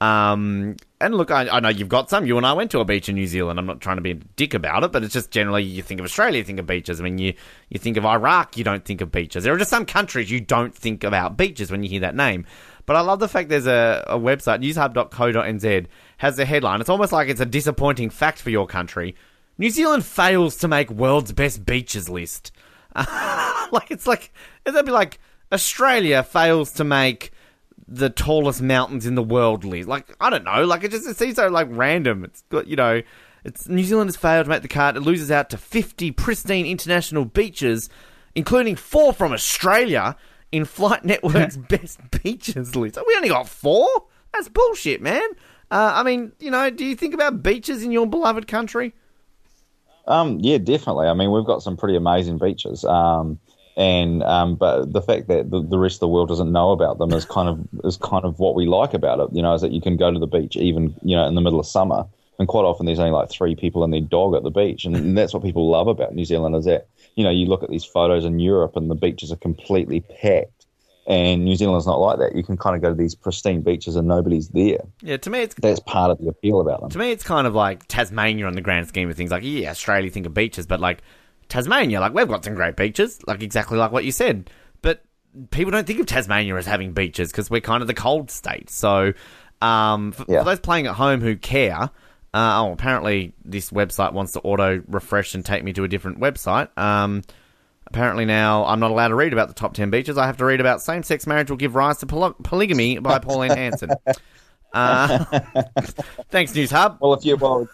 Um, 0.00 0.76
and 0.98 1.14
look, 1.14 1.30
I, 1.30 1.48
I 1.48 1.60
know 1.60 1.68
you've 1.68 1.88
got 1.88 2.08
some. 2.08 2.26
You 2.26 2.38
and 2.38 2.46
I 2.46 2.54
went 2.54 2.70
to 2.70 2.80
a 2.80 2.84
beach 2.84 3.08
in 3.08 3.16
New 3.16 3.26
Zealand. 3.26 3.58
I'm 3.58 3.66
not 3.66 3.80
trying 3.80 3.96
to 3.96 4.02
be 4.02 4.12
a 4.12 4.14
dick 4.14 4.54
about 4.54 4.82
it, 4.82 4.92
but 4.92 5.04
it's 5.04 5.12
just 5.12 5.30
generally 5.30 5.62
you 5.62 5.82
think 5.82 6.00
of 6.00 6.04
Australia, 6.04 6.38
you 6.38 6.44
think 6.44 6.58
of 6.58 6.66
beaches. 6.66 7.00
I 7.00 7.04
mean, 7.04 7.18
you, 7.18 7.34
you 7.68 7.78
think 7.78 7.96
of 7.96 8.06
Iraq, 8.06 8.56
you 8.56 8.64
don't 8.64 8.84
think 8.84 9.02
of 9.02 9.12
beaches. 9.12 9.44
There 9.44 9.52
are 9.52 9.58
just 9.58 9.70
some 9.70 9.84
countries 9.84 10.30
you 10.30 10.40
don't 10.40 10.74
think 10.74 11.04
about 11.04 11.36
beaches 11.36 11.70
when 11.70 11.82
you 11.82 11.90
hear 11.90 12.00
that 12.00 12.16
name. 12.16 12.46
But 12.86 12.96
I 12.96 13.00
love 13.02 13.20
the 13.20 13.28
fact 13.28 13.50
there's 13.50 13.66
a, 13.66 14.04
a 14.08 14.18
website, 14.18 14.64
newshub.co.nz, 14.64 15.86
has 16.16 16.38
a 16.38 16.44
headline. 16.44 16.80
It's 16.80 16.90
almost 16.90 17.12
like 17.12 17.28
it's 17.28 17.40
a 17.40 17.46
disappointing 17.46 18.10
fact 18.10 18.40
for 18.40 18.50
your 18.50 18.66
country. 18.66 19.14
New 19.58 19.70
Zealand 19.70 20.06
fails 20.06 20.56
to 20.56 20.68
make 20.68 20.90
world's 20.90 21.32
best 21.32 21.66
beaches 21.66 22.08
list. 22.08 22.52
like 22.96 23.90
it's 23.90 24.06
like 24.06 24.32
it'd 24.64 24.86
be 24.86 24.90
like 24.90 25.20
Australia 25.52 26.22
fails 26.22 26.72
to 26.72 26.84
make 26.84 27.32
the 27.90 28.08
tallest 28.08 28.62
mountains 28.62 29.04
in 29.04 29.16
the 29.16 29.22
world 29.22 29.64
list. 29.64 29.88
Like 29.88 30.14
I 30.20 30.30
don't 30.30 30.44
know. 30.44 30.64
Like 30.64 30.84
it 30.84 30.92
just 30.92 31.08
it 31.08 31.16
seems 31.18 31.36
so 31.36 31.48
like 31.48 31.66
random. 31.70 32.24
It's 32.24 32.42
got 32.42 32.66
you 32.66 32.76
know. 32.76 33.02
It's 33.42 33.68
New 33.68 33.82
Zealand 33.84 34.08
has 34.08 34.16
failed 34.16 34.44
to 34.44 34.50
make 34.50 34.60
the 34.60 34.68
cut. 34.68 34.98
It 34.98 35.00
loses 35.00 35.30
out 35.30 35.48
to 35.48 35.56
50 35.56 36.10
pristine 36.10 36.66
international 36.66 37.24
beaches, 37.24 37.88
including 38.34 38.76
four 38.76 39.14
from 39.14 39.32
Australia 39.32 40.14
in 40.52 40.66
Flight 40.66 41.04
Network's 41.06 41.56
best 41.56 42.00
beaches 42.22 42.76
list. 42.76 42.98
We 43.06 43.14
only 43.16 43.30
got 43.30 43.48
four. 43.48 43.88
That's 44.34 44.50
bullshit, 44.50 45.00
man. 45.00 45.26
Uh, 45.70 45.92
I 45.94 46.02
mean, 46.02 46.32
you 46.38 46.50
know, 46.50 46.68
do 46.68 46.84
you 46.84 46.94
think 46.94 47.14
about 47.14 47.42
beaches 47.42 47.82
in 47.82 47.92
your 47.92 48.06
beloved 48.06 48.46
country? 48.46 48.94
Um, 50.06 50.38
yeah, 50.40 50.58
definitely. 50.58 51.06
I 51.06 51.14
mean, 51.14 51.30
we've 51.30 51.44
got 51.44 51.62
some 51.62 51.76
pretty 51.76 51.96
amazing 51.96 52.38
beaches. 52.38 52.84
Um, 52.84 53.38
and 53.80 54.22
um, 54.24 54.56
but 54.56 54.92
the 54.92 55.00
fact 55.00 55.28
that 55.28 55.50
the, 55.50 55.62
the 55.62 55.78
rest 55.78 55.96
of 55.96 56.00
the 56.00 56.08
world 56.08 56.28
doesn't 56.28 56.52
know 56.52 56.70
about 56.70 56.98
them 56.98 57.12
is 57.12 57.24
kind 57.24 57.48
of 57.48 57.66
is 57.82 57.96
kind 57.96 58.26
of 58.26 58.38
what 58.38 58.54
we 58.54 58.66
like 58.66 58.92
about 58.92 59.20
it. 59.20 59.28
You 59.32 59.40
know, 59.40 59.54
is 59.54 59.62
that 59.62 59.72
you 59.72 59.80
can 59.80 59.96
go 59.96 60.12
to 60.12 60.18
the 60.18 60.26
beach 60.26 60.54
even 60.56 60.94
you 61.02 61.16
know 61.16 61.26
in 61.26 61.34
the 61.34 61.40
middle 61.40 61.58
of 61.58 61.66
summer, 61.66 62.04
and 62.38 62.46
quite 62.46 62.64
often 62.64 62.84
there's 62.84 62.98
only 62.98 63.10
like 63.12 63.30
three 63.30 63.56
people 63.56 63.82
and 63.82 63.90
their 63.92 64.02
dog 64.02 64.34
at 64.34 64.42
the 64.42 64.50
beach, 64.50 64.84
and, 64.84 64.94
and 64.94 65.16
that's 65.16 65.32
what 65.32 65.42
people 65.42 65.70
love 65.70 65.88
about 65.88 66.14
New 66.14 66.26
Zealand 66.26 66.54
is 66.56 66.66
that 66.66 66.88
you 67.14 67.24
know 67.24 67.30
you 67.30 67.46
look 67.46 67.62
at 67.62 67.70
these 67.70 67.84
photos 67.84 68.26
in 68.26 68.38
Europe 68.38 68.76
and 68.76 68.90
the 68.90 68.94
beaches 68.94 69.32
are 69.32 69.36
completely 69.36 70.00
packed, 70.20 70.66
and 71.06 71.46
New 71.46 71.56
Zealand's 71.56 71.86
not 71.86 72.00
like 72.00 72.18
that. 72.18 72.36
You 72.36 72.44
can 72.44 72.58
kind 72.58 72.76
of 72.76 72.82
go 72.82 72.90
to 72.90 72.94
these 72.94 73.14
pristine 73.14 73.62
beaches 73.62 73.96
and 73.96 74.06
nobody's 74.06 74.48
there. 74.50 74.82
Yeah, 75.00 75.16
to 75.16 75.30
me, 75.30 75.40
it's 75.40 75.54
That's 75.54 75.80
part 75.80 76.10
of 76.10 76.18
the 76.18 76.28
appeal 76.28 76.60
about 76.60 76.82
them. 76.82 76.90
to 76.90 76.98
me, 76.98 77.12
it's 77.12 77.24
kind 77.24 77.46
of 77.46 77.54
like 77.54 77.86
Tasmania 77.88 78.44
on 78.46 78.52
the 78.52 78.60
grand 78.60 78.88
scheme 78.88 79.08
of 79.08 79.16
things. 79.16 79.30
Like, 79.30 79.42
yeah, 79.42 79.70
Australia 79.70 80.10
think 80.10 80.26
of 80.26 80.34
beaches, 80.34 80.66
but 80.66 80.80
like 80.80 80.98
Tasmania, 81.50 82.00
like 82.00 82.14
we've 82.14 82.26
got 82.28 82.44
some 82.44 82.54
great 82.54 82.76
beaches, 82.76 83.20
like 83.26 83.42
exactly 83.42 83.76
like 83.76 83.92
what 83.92 84.04
you 84.04 84.12
said. 84.12 84.48
But 84.80 85.02
people 85.50 85.70
don't 85.70 85.86
think 85.86 86.00
of 86.00 86.06
Tasmania 86.06 86.56
as 86.56 86.64
having 86.64 86.92
beaches 86.92 87.30
because 87.30 87.50
we're 87.50 87.60
kind 87.60 87.82
of 87.82 87.86
the 87.88 87.94
cold 87.94 88.30
state. 88.30 88.70
So, 88.70 89.12
um, 89.60 90.12
for, 90.12 90.24
Yeah. 90.28 90.38
for 90.38 90.44
those 90.46 90.60
playing 90.60 90.86
at 90.86 90.94
home 90.94 91.20
who 91.20 91.36
care, 91.36 91.90
uh, 92.32 92.62
oh, 92.64 92.72
apparently 92.72 93.34
this 93.44 93.70
website 93.70 94.12
wants 94.14 94.32
to 94.32 94.40
auto 94.40 94.82
refresh 94.88 95.34
and 95.34 95.44
take 95.44 95.62
me 95.62 95.72
to 95.74 95.84
a 95.84 95.88
different 95.88 96.18
website. 96.20 96.68
Um, 96.78 97.22
apparently 97.86 98.24
now 98.24 98.64
I'm 98.64 98.80
not 98.80 98.90
allowed 98.92 99.08
to 99.08 99.14
read 99.16 99.32
about 99.32 99.48
the 99.48 99.54
top 99.54 99.74
10 99.74 99.90
beaches. 99.90 100.16
I 100.16 100.26
have 100.26 100.36
to 100.38 100.44
read 100.44 100.60
about 100.60 100.80
same 100.80 101.02
sex 101.02 101.26
marriage 101.26 101.50
will 101.50 101.56
give 101.58 101.74
rise 101.74 101.98
to 101.98 102.06
poly- 102.06 102.34
polygamy 102.42 102.98
by 103.00 103.18
Pauline 103.18 103.50
Hanson. 103.50 103.90
Uh, 104.72 105.24
thanks, 106.30 106.54
News 106.54 106.70
Hub. 106.70 106.98
Well, 107.00 107.14
if 107.14 107.24
you 107.24 107.34
well, 107.36 107.68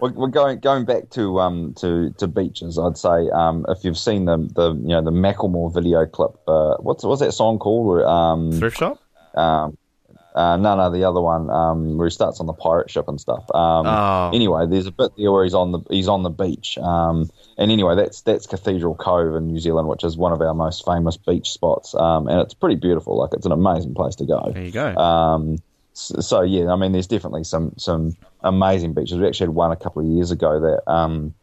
we're, 0.00 0.12
we're 0.12 0.28
going 0.28 0.60
going 0.60 0.84
back 0.84 1.10
to 1.10 1.40
um 1.40 1.74
to, 1.78 2.10
to 2.18 2.26
beaches. 2.26 2.78
I'd 2.78 2.98
say 2.98 3.28
um 3.30 3.64
if 3.68 3.84
you've 3.84 3.98
seen 3.98 4.24
the 4.24 4.36
the 4.38 4.72
you 4.72 4.88
know 4.88 5.02
the 5.02 5.10
Macklemore 5.10 5.72
video 5.72 6.06
clip, 6.06 6.36
uh, 6.48 6.76
what's 6.78 7.04
what's 7.04 7.20
that 7.20 7.32
song 7.32 7.58
called? 7.58 8.02
Um, 8.02 8.52
Thrift 8.52 8.78
shop? 8.78 8.98
um, 9.34 9.76
Uh, 10.34 10.58
no, 10.58 10.76
no, 10.76 10.90
the 10.90 11.02
other 11.04 11.20
one 11.22 11.48
um, 11.48 11.96
where 11.96 12.06
he 12.08 12.10
starts 12.10 12.40
on 12.40 12.46
the 12.46 12.52
pirate 12.52 12.90
ship 12.90 13.08
and 13.08 13.18
stuff. 13.18 13.44
Um, 13.54 13.86
Oh. 13.86 14.30
Anyway, 14.34 14.66
there's 14.66 14.84
a 14.86 14.92
bit 14.92 15.12
there 15.16 15.32
where 15.32 15.44
he's 15.44 15.54
on 15.54 15.72
the 15.72 15.80
he's 15.88 16.08
on 16.08 16.24
the 16.24 16.28
beach. 16.30 16.76
Um, 16.76 17.30
and 17.56 17.72
anyway, 17.72 17.96
that's 17.96 18.20
that's 18.20 18.46
Cathedral 18.46 18.94
Cove 18.96 19.34
in 19.34 19.46
New 19.46 19.58
Zealand, 19.58 19.88
which 19.88 20.04
is 20.04 20.14
one 20.18 20.32
of 20.32 20.42
our 20.42 20.52
most 20.52 20.84
famous 20.84 21.16
beach 21.16 21.50
spots. 21.52 21.94
Um, 21.94 22.28
and 22.28 22.38
it's 22.42 22.52
pretty 22.52 22.76
beautiful. 22.76 23.16
Like 23.16 23.30
it's 23.32 23.46
an 23.46 23.52
amazing 23.52 23.94
place 23.94 24.14
to 24.16 24.26
go. 24.26 24.50
There 24.52 24.62
you 24.62 24.72
go. 24.72 24.94
So, 25.96 26.20
so 26.20 26.42
yeah, 26.42 26.70
I 26.70 26.76
mean, 26.76 26.92
there's 26.92 27.06
definitely 27.06 27.44
some 27.44 27.72
some 27.78 28.14
amazing 28.42 28.92
beaches. 28.92 29.18
We 29.18 29.26
actually 29.26 29.46
had 29.46 29.54
one 29.54 29.72
a 29.72 29.76
couple 29.76 30.02
of 30.02 30.08
years 30.08 30.30
ago 30.30 30.60
that 30.60 30.90
um, 30.90 31.34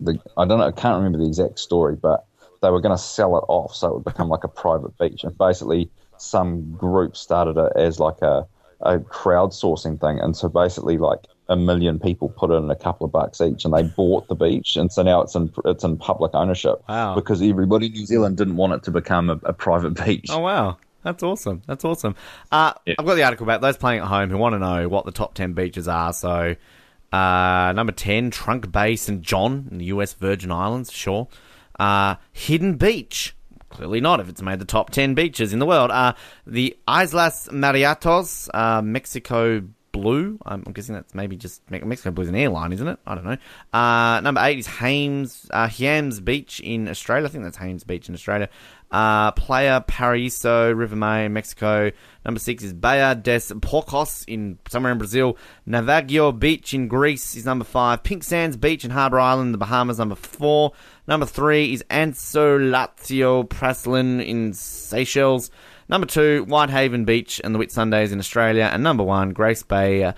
the 0.00 0.18
I 0.38 0.46
don't 0.46 0.58
know, 0.58 0.66
I 0.66 0.72
can't 0.72 0.96
remember 0.96 1.18
the 1.18 1.26
exact 1.26 1.58
story, 1.58 1.96
but 1.96 2.24
they 2.62 2.70
were 2.70 2.80
going 2.80 2.96
to 2.96 3.02
sell 3.02 3.36
it 3.36 3.44
off 3.48 3.74
so 3.74 3.88
it 3.88 3.94
would 3.94 4.04
become 4.04 4.28
like 4.28 4.44
a 4.44 4.48
private 4.48 4.96
beach, 4.98 5.22
and 5.22 5.36
basically 5.36 5.90
some 6.16 6.72
group 6.76 7.16
started 7.16 7.58
it 7.58 7.72
as 7.76 8.00
like 8.00 8.20
a 8.22 8.46
a 8.82 8.98
crowdsourcing 8.98 10.00
thing, 10.00 10.18
and 10.18 10.34
so 10.34 10.48
basically 10.48 10.96
like 10.96 11.20
a 11.50 11.56
million 11.56 11.98
people 11.98 12.30
put 12.30 12.50
in 12.50 12.70
a 12.70 12.76
couple 12.76 13.04
of 13.04 13.12
bucks 13.12 13.40
each, 13.42 13.66
and 13.66 13.74
they 13.74 13.82
bought 13.82 14.28
the 14.28 14.34
beach, 14.34 14.76
and 14.76 14.90
so 14.90 15.02
now 15.02 15.20
it's 15.20 15.34
in 15.34 15.52
it's 15.66 15.84
in 15.84 15.98
public 15.98 16.30
ownership 16.34 16.82
Wow. 16.88 17.14
because 17.14 17.42
everybody 17.42 17.86
in 17.86 17.92
New 17.92 18.06
Zealand 18.06 18.38
didn't 18.38 18.56
want 18.56 18.72
it 18.72 18.82
to 18.84 18.90
become 18.90 19.28
a, 19.28 19.38
a 19.44 19.52
private 19.52 20.02
beach. 20.06 20.28
Oh 20.30 20.38
wow, 20.38 20.78
that's 21.02 21.22
awesome. 21.22 21.62
That's 21.66 21.84
awesome. 21.84 22.14
Uh, 22.52 22.72
Yeah. 22.86 22.94
I've 22.98 23.06
got 23.06 23.14
the 23.14 23.22
article 23.22 23.44
about 23.44 23.60
those 23.60 23.76
playing 23.76 24.00
at 24.00 24.06
home 24.06 24.30
who 24.30 24.36
want 24.38 24.54
to 24.54 24.58
know 24.58 24.88
what 24.88 25.04
the 25.04 25.12
top 25.12 25.34
ten 25.34 25.52
beaches 25.52 25.88
are. 25.88 26.12
So, 26.12 26.56
uh, 27.12 27.72
number 27.74 27.92
ten, 27.92 28.30
Trunk 28.30 28.70
Bay, 28.70 28.96
St 28.96 29.20
John 29.22 29.68
in 29.70 29.78
the 29.78 29.86
U.S. 29.86 30.14
Virgin 30.14 30.52
Islands. 30.52 30.92
Sure. 30.92 31.28
Uh, 31.78 32.16
Hidden 32.32 32.76
Beach. 32.76 33.34
Clearly 33.70 34.00
not 34.00 34.18
if 34.20 34.28
it's 34.28 34.42
made 34.42 34.58
the 34.58 34.64
top 34.64 34.90
10 34.90 35.14
beaches 35.14 35.52
in 35.52 35.60
the 35.60 35.66
world. 35.66 35.92
Uh, 35.92 36.14
the 36.44 36.76
Islas 36.88 37.48
Marietas, 37.52 38.48
uh, 38.52 38.82
Mexico 38.82 39.62
Blue. 39.92 40.38
I'm 40.44 40.62
guessing 40.62 40.96
that's 40.96 41.14
maybe 41.14 41.36
just 41.36 41.68
Me- 41.70 41.78
Mexico 41.80 42.10
Blue's 42.10 42.28
an 42.28 42.34
airline, 42.34 42.72
isn't 42.72 42.86
it? 42.88 42.98
I 43.06 43.14
don't 43.14 43.24
know. 43.24 43.36
Uh, 43.72 44.20
number 44.22 44.40
eight 44.42 44.58
is 44.58 44.66
Hames, 44.66 45.46
uh, 45.52 45.68
Hyams 45.68 46.20
Beach 46.20 46.58
in 46.60 46.88
Australia. 46.88 47.26
I 47.26 47.30
think 47.30 47.44
that's 47.44 47.56
Hames 47.58 47.84
Beach 47.84 48.08
in 48.08 48.14
Australia. 48.14 48.48
Uh, 48.90 49.30
Playa 49.32 49.84
Paraíso, 49.86 50.76
River 50.76 50.96
May, 50.96 51.28
Mexico. 51.28 51.92
Number 52.24 52.40
six 52.40 52.64
is 52.64 52.74
Baía 52.74 53.20
dos 53.22 53.52
Porcos 53.62 54.24
in 54.24 54.58
somewhere 54.68 54.90
in 54.90 54.98
Brazil. 54.98 55.38
Navagio 55.66 56.36
Beach 56.36 56.74
in 56.74 56.88
Greece 56.88 57.36
is 57.36 57.44
number 57.44 57.64
five. 57.64 58.02
Pink 58.02 58.24
Sands 58.24 58.56
Beach 58.56 58.84
in 58.84 58.90
Harbour 58.90 59.20
Island, 59.20 59.54
the 59.54 59.58
Bahamas, 59.58 59.98
number 59.98 60.16
four. 60.16 60.72
Number 61.06 61.26
three 61.26 61.72
is 61.72 61.84
Ansolatio 61.90 63.48
Praslin 63.48 64.24
in 64.24 64.52
Seychelles. 64.52 65.50
Number 65.88 66.06
two, 66.06 66.44
Whitehaven 66.44 67.04
Beach 67.04 67.40
and 67.42 67.54
the 67.54 67.58
Whitsundays 67.58 68.12
in 68.12 68.18
Australia. 68.18 68.70
And 68.72 68.82
number 68.82 69.02
one, 69.02 69.30
Grace 69.30 69.62
Bay 69.62 70.04
uh, 70.04 70.12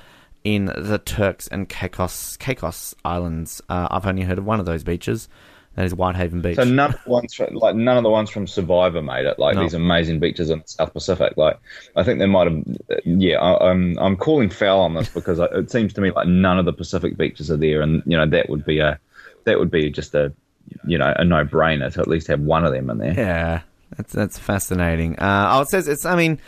in 0.45 0.67
the 0.67 0.99
Turks 0.99 1.47
and 1.49 1.69
Caicos, 1.69 2.37
Caicos 2.39 2.95
Islands. 3.05 3.63
Uh, 3.69 3.89
I've 3.91 4.07
only 4.07 4.23
heard 4.23 4.39
of 4.39 4.45
one 4.45 4.61
of 4.61 4.67
those 4.67 4.83
beaches. 4.83 5.29
That 5.75 5.87
is 5.87 5.95
Whitehaven 5.95 6.43
Beach. 6.43 6.57
So 6.57 6.65
none 6.65 6.93
of 6.93 7.03
the 7.03 7.11
ones 7.11 7.33
from, 7.33 7.55
like 7.55 7.75
none 7.75 7.97
of 7.97 8.03
the 8.03 8.11
ones 8.11 8.29
from 8.29 8.47
Survivor 8.47 9.01
made 9.01 9.25
it. 9.25 9.39
Like 9.39 9.55
No. 9.55 9.63
these 9.63 9.73
amazing 9.73 10.21
beaches 10.21 10.51
in 10.51 10.59
the 10.59 10.69
South 10.69 10.93
Pacific. 10.93 11.35
Like 11.37 11.59
I 11.97 12.03
think 12.03 12.19
they 12.19 12.27
might 12.27 12.51
have. 12.51 12.63
Yeah, 13.07 13.39
I, 13.41 13.71
I'm 13.71 13.99
I'm 13.99 14.17
calling 14.17 14.51
foul 14.51 14.81
on 14.81 14.93
this 14.95 15.09
because 15.09 15.41
I, 15.41 15.47
it 15.47 15.71
seems 15.71 15.95
to 15.95 16.01
me 16.03 16.11
like 16.11 16.27
none 16.29 16.59
of 16.59 16.67
the 16.67 16.75
Pacific 16.75 17.17
beaches 17.17 17.51
are 17.51 17.57
there, 17.57 17.81
and 17.81 18.03
you 18.05 18.17
know 18.19 18.27
that 18.27 18.51
would 18.51 18.67
be 18.67 18.81
a 18.81 18.99
that 19.45 19.59
would 19.59 19.71
be 19.71 19.91
just 19.91 20.15
a 20.15 20.33
you 20.87 20.99
know 20.99 21.13
a 21.17 21.25
no 21.25 21.45
brainer 21.45 21.91
to 21.95 22.01
at 22.01 22.09
least 22.09 22.27
have 22.27 22.41
one 22.41 22.65
of 22.67 22.73
them 22.73 22.91
in 22.91 22.99
there. 22.99 23.15
Yeah, 23.15 23.61
that's 23.97 24.13
that's 24.13 24.39
fascinating. 24.39 25.19
Uh, 25.19 25.53
oh, 25.55 25.63
it 25.63 25.69
says 25.69 25.89
it's. 25.89 26.05
I 26.05 26.17
mean, 26.17 26.39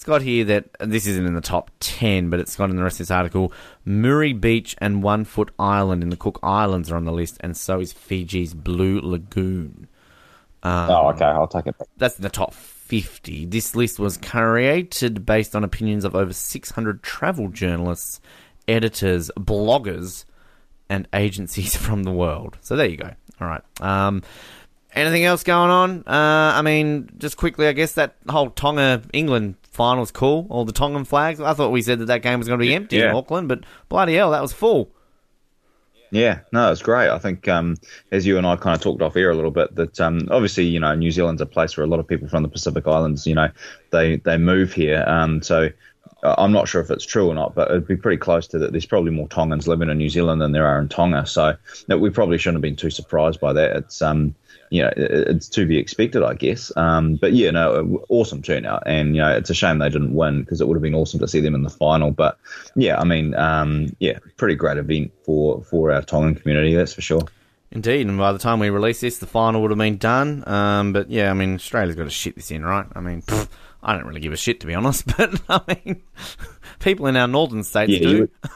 it's 0.00 0.06
got 0.06 0.22
here 0.22 0.46
that 0.46 0.64
this 0.80 1.06
isn't 1.06 1.26
in 1.26 1.34
the 1.34 1.42
top 1.42 1.70
ten, 1.78 2.30
but 2.30 2.40
it's 2.40 2.56
got 2.56 2.70
in 2.70 2.76
the 2.76 2.82
rest 2.82 2.94
of 2.94 2.98
this 3.00 3.10
article. 3.10 3.52
Muri 3.84 4.32
Beach 4.32 4.74
and 4.78 5.02
One 5.02 5.26
Foot 5.26 5.50
Island 5.58 6.02
in 6.02 6.08
the 6.08 6.16
Cook 6.16 6.38
Islands 6.42 6.90
are 6.90 6.96
on 6.96 7.04
the 7.04 7.12
list, 7.12 7.36
and 7.40 7.54
so 7.54 7.80
is 7.80 7.92
Fiji's 7.92 8.54
Blue 8.54 9.02
Lagoon. 9.02 9.88
oh, 10.62 11.08
okay, 11.08 11.26
I'll 11.26 11.46
take 11.46 11.66
it. 11.66 11.76
Back. 11.76 11.88
That's 11.98 12.16
in 12.16 12.22
the 12.22 12.30
top 12.30 12.54
50. 12.54 13.44
This 13.44 13.76
list 13.76 13.98
was 13.98 14.16
created 14.16 15.26
based 15.26 15.54
on 15.54 15.64
opinions 15.64 16.06
of 16.06 16.16
over 16.16 16.32
600 16.32 17.02
travel 17.02 17.48
journalists, 17.48 18.22
editors, 18.66 19.30
bloggers, 19.36 20.24
and 20.88 21.08
agencies 21.12 21.76
from 21.86 22.04
the 22.04 22.12
world. 22.12 22.56
So 22.62 22.74
there 22.74 22.88
you 22.88 22.96
go. 22.96 23.10
All 23.38 23.46
right. 23.46 23.62
Um, 23.82 24.22
anything 24.94 25.26
else 25.26 25.42
going 25.42 25.70
on? 25.70 26.04
Uh, 26.06 26.52
I 26.56 26.62
mean, 26.62 27.10
just 27.18 27.36
quickly, 27.36 27.66
I 27.66 27.72
guess 27.72 27.92
that 27.92 28.16
whole 28.30 28.48
Tonga 28.48 29.02
England 29.12 29.56
final 29.70 30.00
was 30.00 30.10
cool. 30.10 30.46
All 30.50 30.64
the 30.64 30.72
Tongan 30.72 31.04
flags. 31.04 31.40
I 31.40 31.54
thought 31.54 31.70
we 31.70 31.82
said 31.82 32.00
that 32.00 32.06
that 32.06 32.22
game 32.22 32.38
was 32.38 32.48
going 32.48 32.60
to 32.60 32.66
be 32.66 32.74
empty 32.74 33.00
in 33.00 33.08
Auckland, 33.14 33.48
but 33.48 33.64
bloody 33.88 34.14
hell, 34.14 34.32
that 34.32 34.42
was 34.42 34.52
full. 34.52 34.90
Yeah, 36.10 36.40
no, 36.52 36.72
it's 36.72 36.82
great. 36.82 37.08
I 37.08 37.18
think 37.18 37.46
um, 37.46 37.76
as 38.10 38.26
you 38.26 38.36
and 38.36 38.46
I 38.46 38.56
kind 38.56 38.74
of 38.74 38.82
talked 38.82 39.00
off 39.00 39.16
air 39.16 39.30
a 39.30 39.34
little 39.34 39.52
bit, 39.52 39.74
that 39.76 40.00
um, 40.00 40.28
obviously 40.30 40.64
you 40.64 40.80
know 40.80 40.94
New 40.94 41.10
Zealand's 41.12 41.40
a 41.40 41.46
place 41.46 41.76
where 41.76 41.84
a 41.84 41.88
lot 41.88 42.00
of 42.00 42.08
people 42.08 42.28
from 42.28 42.42
the 42.42 42.48
Pacific 42.48 42.86
Islands, 42.86 43.26
you 43.26 43.34
know, 43.34 43.48
they 43.90 44.16
they 44.16 44.36
move 44.36 44.72
here. 44.72 45.04
Um, 45.06 45.40
so 45.40 45.70
uh, 46.22 46.34
I'm 46.36 46.52
not 46.52 46.68
sure 46.68 46.80
if 46.80 46.90
it's 46.90 47.06
true 47.06 47.28
or 47.28 47.34
not, 47.34 47.54
but 47.54 47.70
it'd 47.70 47.86
be 47.86 47.96
pretty 47.96 48.18
close 48.18 48.46
to 48.48 48.58
that. 48.58 48.72
There's 48.72 48.86
probably 48.86 49.12
more 49.12 49.28
Tongans 49.28 49.68
living 49.68 49.88
in 49.88 49.98
New 49.98 50.08
Zealand 50.08 50.40
than 50.40 50.52
there 50.52 50.66
are 50.66 50.80
in 50.80 50.88
Tonga. 50.88 51.26
So 51.26 51.56
that 51.86 51.98
we 51.98 52.10
probably 52.10 52.38
shouldn't 52.38 52.56
have 52.56 52.62
been 52.62 52.76
too 52.76 52.90
surprised 52.90 53.40
by 53.40 53.52
that. 53.52 53.76
It's 53.76 54.02
um, 54.02 54.34
you 54.70 54.82
know, 54.82 54.90
it's 54.96 55.48
to 55.50 55.66
be 55.66 55.78
expected, 55.78 56.22
I 56.22 56.34
guess. 56.34 56.72
Um, 56.76 57.16
but 57.16 57.32
yeah, 57.32 57.50
no, 57.50 58.04
awesome 58.08 58.40
turnout, 58.40 58.84
and 58.86 59.16
you 59.16 59.22
know, 59.22 59.30
it's 59.30 59.50
a 59.50 59.54
shame 59.54 59.78
they 59.78 59.88
didn't 59.88 60.14
win 60.14 60.40
because 60.40 60.60
it 60.60 60.68
would 60.68 60.76
have 60.76 60.82
been 60.82 60.94
awesome 60.94 61.20
to 61.20 61.28
see 61.28 61.40
them 61.40 61.54
in 61.54 61.62
the 61.62 61.70
final. 61.70 62.12
But 62.12 62.38
yeah, 62.76 62.98
I 62.98 63.04
mean, 63.04 63.34
um, 63.34 63.94
yeah, 63.98 64.18
pretty 64.36 64.54
great 64.54 64.78
event 64.78 65.12
for 65.24 65.62
for 65.64 65.92
our 65.92 66.02
Tongan 66.02 66.36
community, 66.36 66.74
that's 66.74 66.94
for 66.94 67.02
sure. 67.02 67.22
Indeed, 67.72 68.06
and 68.08 68.18
by 68.18 68.32
the 68.32 68.38
time 68.38 68.58
we 68.58 68.70
release 68.70 69.00
this, 69.00 69.18
the 69.18 69.26
final 69.26 69.62
would 69.62 69.70
have 69.70 69.78
been 69.78 69.96
done. 69.96 70.42
Um, 70.48 70.92
but 70.92 71.10
yeah, 71.10 71.30
I 71.30 71.34
mean, 71.34 71.54
Australia's 71.54 71.94
got 71.94 72.04
to 72.04 72.10
shit 72.10 72.34
this 72.34 72.50
in, 72.50 72.64
right? 72.64 72.86
I 72.94 73.00
mean, 73.00 73.22
pfft, 73.22 73.48
I 73.82 73.94
don't 73.94 74.06
really 74.06 74.20
give 74.20 74.32
a 74.32 74.36
shit 74.36 74.60
to 74.60 74.66
be 74.66 74.74
honest, 74.74 75.06
but 75.16 75.40
I 75.48 75.60
mean, 75.84 76.02
people 76.80 77.06
in 77.06 77.16
our 77.16 77.28
northern 77.28 77.62
states 77.64 77.92
Yeah, 77.92 77.98
do. 78.00 78.28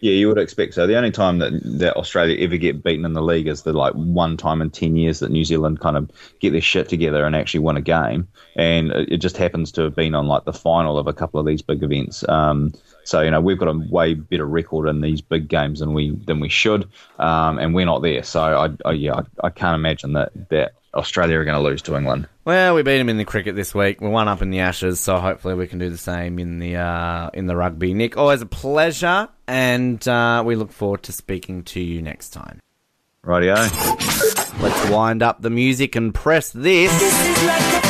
yeah, 0.00 0.12
you 0.12 0.28
would 0.28 0.38
expect 0.38 0.74
so. 0.74 0.86
The 0.86 0.96
only 0.96 1.10
time 1.10 1.38
that, 1.38 1.52
that 1.78 1.96
Australia 1.96 2.36
ever 2.44 2.56
get 2.56 2.82
beaten 2.82 3.04
in 3.04 3.12
the 3.12 3.22
league 3.22 3.46
is 3.46 3.62
the 3.62 3.72
like 3.72 3.94
one 3.94 4.36
time 4.36 4.62
in 4.62 4.70
ten 4.70 4.96
years 4.96 5.20
that 5.20 5.30
New 5.30 5.44
Zealand 5.44 5.80
kind 5.80 5.96
of 5.96 6.10
get 6.40 6.52
their 6.52 6.60
shit 6.60 6.88
together 6.88 7.24
and 7.24 7.34
actually 7.34 7.60
win 7.60 7.76
a 7.76 7.82
game, 7.82 8.28
and 8.56 8.92
it 8.92 9.12
it 9.12 9.18
just 9.18 9.36
happens 9.36 9.72
to 9.72 9.82
have 9.82 9.96
been 9.96 10.14
on 10.14 10.26
like 10.26 10.44
the 10.44 10.52
final 10.52 10.98
of 10.98 11.06
a 11.06 11.12
couple 11.12 11.40
of 11.40 11.46
these 11.46 11.62
big 11.62 11.82
events. 11.82 12.26
Um, 12.28 12.72
so 13.04 13.20
you 13.20 13.30
know 13.30 13.40
we've 13.40 13.58
got 13.58 13.68
a 13.68 13.78
way 13.90 14.14
better 14.14 14.46
record 14.46 14.88
in 14.88 15.00
these 15.00 15.20
big 15.20 15.48
games 15.48 15.80
than 15.80 15.94
we 15.94 16.10
than 16.26 16.40
we 16.40 16.48
should, 16.48 16.88
um, 17.18 17.58
and 17.58 17.74
we're 17.74 17.86
not 17.86 18.02
there. 18.02 18.22
So 18.22 18.42
I, 18.42 18.88
I 18.88 18.92
yeah 18.92 19.14
I, 19.14 19.46
I 19.46 19.50
can't 19.50 19.74
imagine 19.74 20.12
that 20.14 20.32
that 20.50 20.72
Australia 20.96 21.38
are 21.38 21.44
going 21.44 21.56
to 21.56 21.62
lose 21.62 21.82
to 21.82 21.96
England. 21.96 22.28
Well, 22.44 22.74
we 22.74 22.82
beat 22.82 22.98
them 22.98 23.08
in 23.08 23.18
the 23.18 23.24
cricket 23.24 23.54
this 23.54 23.74
week. 23.74 24.00
We're 24.00 24.08
one 24.08 24.28
up 24.28 24.42
in 24.42 24.50
the 24.50 24.60
Ashes, 24.60 25.00
so 25.00 25.18
hopefully 25.18 25.54
we 25.54 25.66
can 25.66 25.78
do 25.78 25.90
the 25.90 25.98
same 25.98 26.38
in 26.38 26.58
the 26.58 26.76
uh, 26.76 27.30
in 27.34 27.46
the 27.46 27.56
rugby. 27.56 27.94
Nick, 27.94 28.16
always 28.16 28.42
a 28.42 28.46
pleasure, 28.46 29.28
and 29.46 30.06
uh, 30.08 30.42
we 30.44 30.56
look 30.56 30.72
forward 30.72 31.02
to 31.04 31.12
speaking 31.12 31.62
to 31.64 31.80
you 31.80 32.02
next 32.02 32.30
time. 32.30 32.60
Rightio. 33.24 33.56
Let's 34.62 34.90
wind 34.90 35.22
up 35.22 35.42
the 35.42 35.50
music 35.50 35.96
and 35.96 36.14
press 36.14 36.50
this. 36.50 36.92
This 37.00 37.85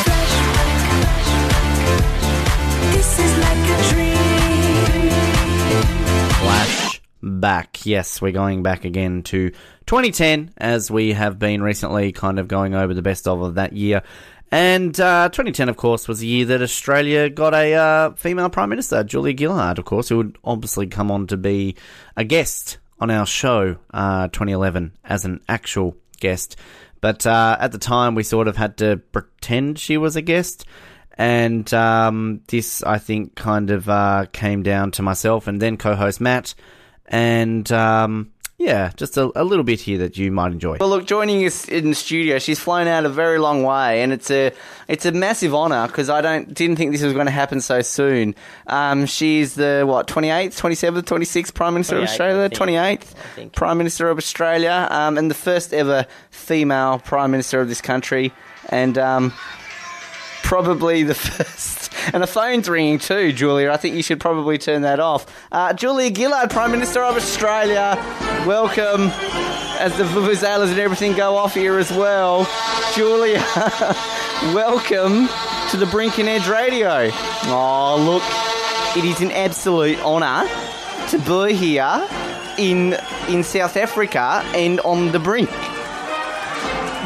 back. 7.39 7.85
Yes, 7.85 8.21
we're 8.21 8.31
going 8.31 8.63
back 8.63 8.85
again 8.85 9.23
to 9.23 9.49
2010, 9.85 10.53
as 10.57 10.91
we 10.91 11.13
have 11.13 11.39
been 11.39 11.61
recently 11.61 12.11
kind 12.11 12.39
of 12.39 12.47
going 12.47 12.75
over 12.75 12.93
the 12.93 13.01
best 13.01 13.27
of 13.27 13.41
of 13.41 13.55
that 13.55 13.73
year. 13.73 14.03
And 14.51 14.97
uh, 14.99 15.27
2010, 15.29 15.67
of 15.67 15.75
course, 15.75 16.07
was 16.07 16.19
the 16.19 16.27
year 16.27 16.45
that 16.45 16.61
Australia 16.61 17.29
got 17.29 17.53
a 17.53 17.73
uh, 17.73 18.11
female 18.11 18.49
Prime 18.49 18.69
Minister, 18.69 19.03
Julia 19.03 19.35
Gillard, 19.37 19.77
of 19.77 19.85
course, 19.85 20.07
who 20.09 20.17
would 20.17 20.37
obviously 20.43 20.87
come 20.87 21.11
on 21.11 21.27
to 21.27 21.37
be 21.37 21.75
a 22.15 22.23
guest 22.23 22.77
on 22.99 23.11
our 23.11 23.25
show 23.25 23.77
uh, 23.93 24.27
2011 24.29 24.93
as 25.03 25.25
an 25.25 25.41
actual 25.49 25.97
guest. 26.19 26.55
But 27.01 27.27
uh, 27.27 27.57
at 27.59 27.71
the 27.71 27.77
time, 27.77 28.15
we 28.15 28.23
sort 28.23 28.47
of 28.47 28.57
had 28.57 28.77
to 28.77 28.97
pretend 29.11 29.79
she 29.79 29.97
was 29.97 30.15
a 30.15 30.21
guest. 30.21 30.65
And 31.17 31.71
um, 31.73 32.41
this, 32.47 32.83
I 32.83 32.99
think, 32.99 33.35
kind 33.35 33.71
of 33.71 33.89
uh, 33.89 34.27
came 34.31 34.63
down 34.63 34.91
to 34.91 35.01
myself 35.01 35.47
and 35.47 35.61
then 35.61 35.77
co 35.77 35.95
host 35.95 36.21
Matt. 36.21 36.53
And 37.07 37.71
um, 37.71 38.31
yeah, 38.57 38.91
just 38.95 39.17
a, 39.17 39.31
a 39.35 39.43
little 39.43 39.63
bit 39.63 39.79
here 39.79 39.99
that 39.99 40.17
you 40.17 40.31
might 40.31 40.51
enjoy. 40.51 40.77
Well, 40.79 40.89
look, 40.89 41.05
joining 41.05 41.45
us 41.45 41.67
in 41.67 41.89
the 41.89 41.95
studio, 41.95 42.39
she's 42.39 42.59
flown 42.59 42.87
out 42.87 43.05
a 43.05 43.09
very 43.09 43.37
long 43.37 43.63
way, 43.63 44.01
and 44.01 44.11
it's 44.11 44.31
a 44.31 44.51
it's 44.87 45.05
a 45.05 45.11
massive 45.11 45.53
honour 45.53 45.87
because 45.87 46.09
I 46.09 46.21
don't 46.21 46.53
didn't 46.53 46.77
think 46.77 46.91
this 46.91 47.03
was 47.03 47.13
going 47.13 47.27
to 47.27 47.31
happen 47.31 47.61
so 47.61 47.81
soon. 47.81 48.33
Um, 48.65 49.05
she's 49.05 49.53
the 49.53 49.83
what 49.87 50.07
twenty 50.07 50.31
eighth, 50.31 50.57
twenty 50.57 50.75
seventh, 50.75 51.05
twenty 51.05 51.25
sixth 51.25 51.53
Prime 51.53 51.75
Minister 51.75 51.97
of 51.97 52.03
Australia, 52.03 52.49
twenty 52.49 52.77
eighth. 52.77 53.13
Prime 53.53 53.77
Minister 53.77 54.09
of 54.09 54.17
Australia, 54.17 54.87
um, 54.89 55.17
and 55.17 55.29
the 55.29 55.35
first 55.35 55.71
ever 55.71 56.07
female 56.31 56.99
Prime 56.99 57.29
Minister 57.29 57.61
of 57.61 57.67
this 57.69 57.81
country, 57.81 58.33
and. 58.69 58.97
Um, 58.97 59.33
probably 60.47 61.03
the 61.03 61.13
first. 61.15 61.86
And 62.13 62.23
the 62.23 62.27
phone's 62.27 62.69
ringing 62.69 62.99
too, 62.99 63.33
Julia. 63.33 63.71
I 63.71 63.77
think 63.77 63.95
you 63.95 64.03
should 64.03 64.19
probably 64.19 64.57
turn 64.57 64.81
that 64.83 64.99
off. 64.99 65.25
Uh, 65.51 65.73
Julia 65.73 66.13
Gillard, 66.13 66.49
Prime 66.49 66.71
Minister 66.71 67.03
of 67.03 67.15
Australia, 67.15 67.95
welcome. 68.45 69.11
As 69.79 69.95
the 69.95 70.05
vuvuzelas 70.05 70.71
and 70.71 70.79
everything 70.79 71.13
go 71.13 71.35
off 71.35 71.53
here 71.53 71.77
as 71.77 71.91
well, 71.91 72.49
Julia, 72.95 73.37
welcome 74.55 75.27
to 75.69 75.77
the 75.77 75.85
Brink 75.91 76.17
and 76.17 76.27
Edge 76.27 76.47
Radio. 76.47 77.11
Oh, 77.45 77.95
look, 78.03 78.23
it 78.97 79.07
is 79.07 79.21
an 79.21 79.31
absolute 79.31 79.99
honour 79.99 80.47
to 81.09 81.19
be 81.19 81.53
here 81.53 82.07
in 82.57 82.97
in 83.29 83.43
South 83.43 83.77
Africa 83.77 84.41
and 84.55 84.79
on 84.79 85.11
the 85.11 85.19
brink. 85.19 85.49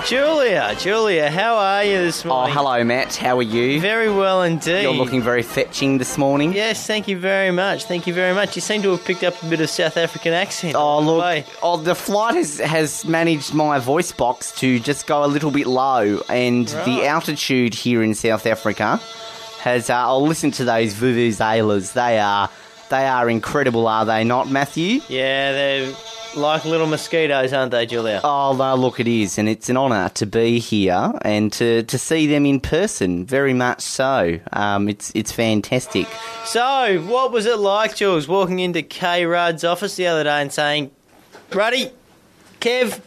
Julia, 0.05 0.75
Julia, 0.79 1.29
how 1.29 1.55
are 1.57 1.83
you 1.83 1.97
this 1.99 2.25
morning? 2.25 2.55
Oh, 2.57 2.59
hello, 2.59 2.83
Matt. 2.83 3.15
How 3.15 3.37
are 3.37 3.43
you? 3.43 3.79
Very 3.79 4.11
well 4.11 4.41
indeed. 4.41 4.81
You're 4.81 4.93
looking 4.93 5.21
very 5.21 5.43
fetching 5.43 5.99
this 5.99 6.17
morning. 6.17 6.53
Yes, 6.53 6.87
thank 6.87 7.07
you 7.07 7.19
very 7.19 7.51
much. 7.51 7.85
Thank 7.85 8.07
you 8.07 8.13
very 8.13 8.33
much. 8.33 8.55
You 8.55 8.61
seem 8.61 8.81
to 8.81 8.91
have 8.91 9.05
picked 9.05 9.23
up 9.23 9.41
a 9.43 9.45
bit 9.45 9.61
of 9.61 9.69
South 9.69 9.97
African 9.97 10.33
accent. 10.33 10.75
Oh 10.75 11.01
the 11.01 11.11
look! 11.11 11.21
way. 11.21 11.45
Oh, 11.61 11.77
the 11.77 11.93
flight 11.95 12.35
has 12.35 12.57
has 12.59 13.05
managed 13.05 13.53
my 13.53 13.77
voice 13.79 14.11
box 14.11 14.51
to 14.59 14.79
just 14.79 15.05
go 15.05 15.23
a 15.23 15.27
little 15.27 15.51
bit 15.51 15.67
low, 15.67 16.21
and 16.29 16.67
the 16.67 17.05
altitude 17.05 17.73
here 17.75 18.01
in 18.01 18.15
South 18.15 18.45
Africa 18.45 18.99
has. 19.59 19.89
Uh, 19.89 19.95
I'll 19.95 20.25
listen 20.25 20.51
to 20.51 20.65
those 20.65 20.95
vuvuzelas. 20.95 21.93
They 21.93 22.19
are 22.19 22.49
they 22.91 23.07
are 23.07 23.29
incredible, 23.29 23.87
are 23.87 24.05
they 24.05 24.23
not, 24.23 24.51
Matthew? 24.51 25.01
Yeah, 25.09 25.51
they're 25.51 25.95
like 26.35 26.63
little 26.65 26.87
mosquitoes, 26.87 27.51
aren't 27.51 27.71
they, 27.71 27.85
Julia? 27.85 28.21
Oh, 28.23 28.55
no, 28.55 28.75
look, 28.75 28.99
it 28.99 29.07
is, 29.07 29.37
and 29.37 29.49
it's 29.49 29.69
an 29.69 29.77
honour 29.77 30.09
to 30.09 30.25
be 30.25 30.59
here 30.59 31.11
and 31.23 31.51
to, 31.53 31.83
to 31.83 31.97
see 31.97 32.27
them 32.27 32.45
in 32.45 32.59
person. 32.59 33.25
Very 33.25 33.53
much 33.53 33.81
so. 33.81 34.39
Um, 34.53 34.87
it's 34.87 35.11
it's 35.15 35.31
fantastic. 35.31 36.07
So, 36.45 37.01
what 37.07 37.31
was 37.31 37.45
it 37.45 37.57
like, 37.57 37.95
Jules, 37.95 38.27
walking 38.27 38.59
into 38.59 38.81
K 38.81 39.25
Rudd's 39.25 39.63
office 39.63 39.95
the 39.95 40.07
other 40.07 40.23
day 40.23 40.41
and 40.41 40.51
saying, 40.53 40.91
Ruddy, 41.51 41.91
Kev, 42.61 43.01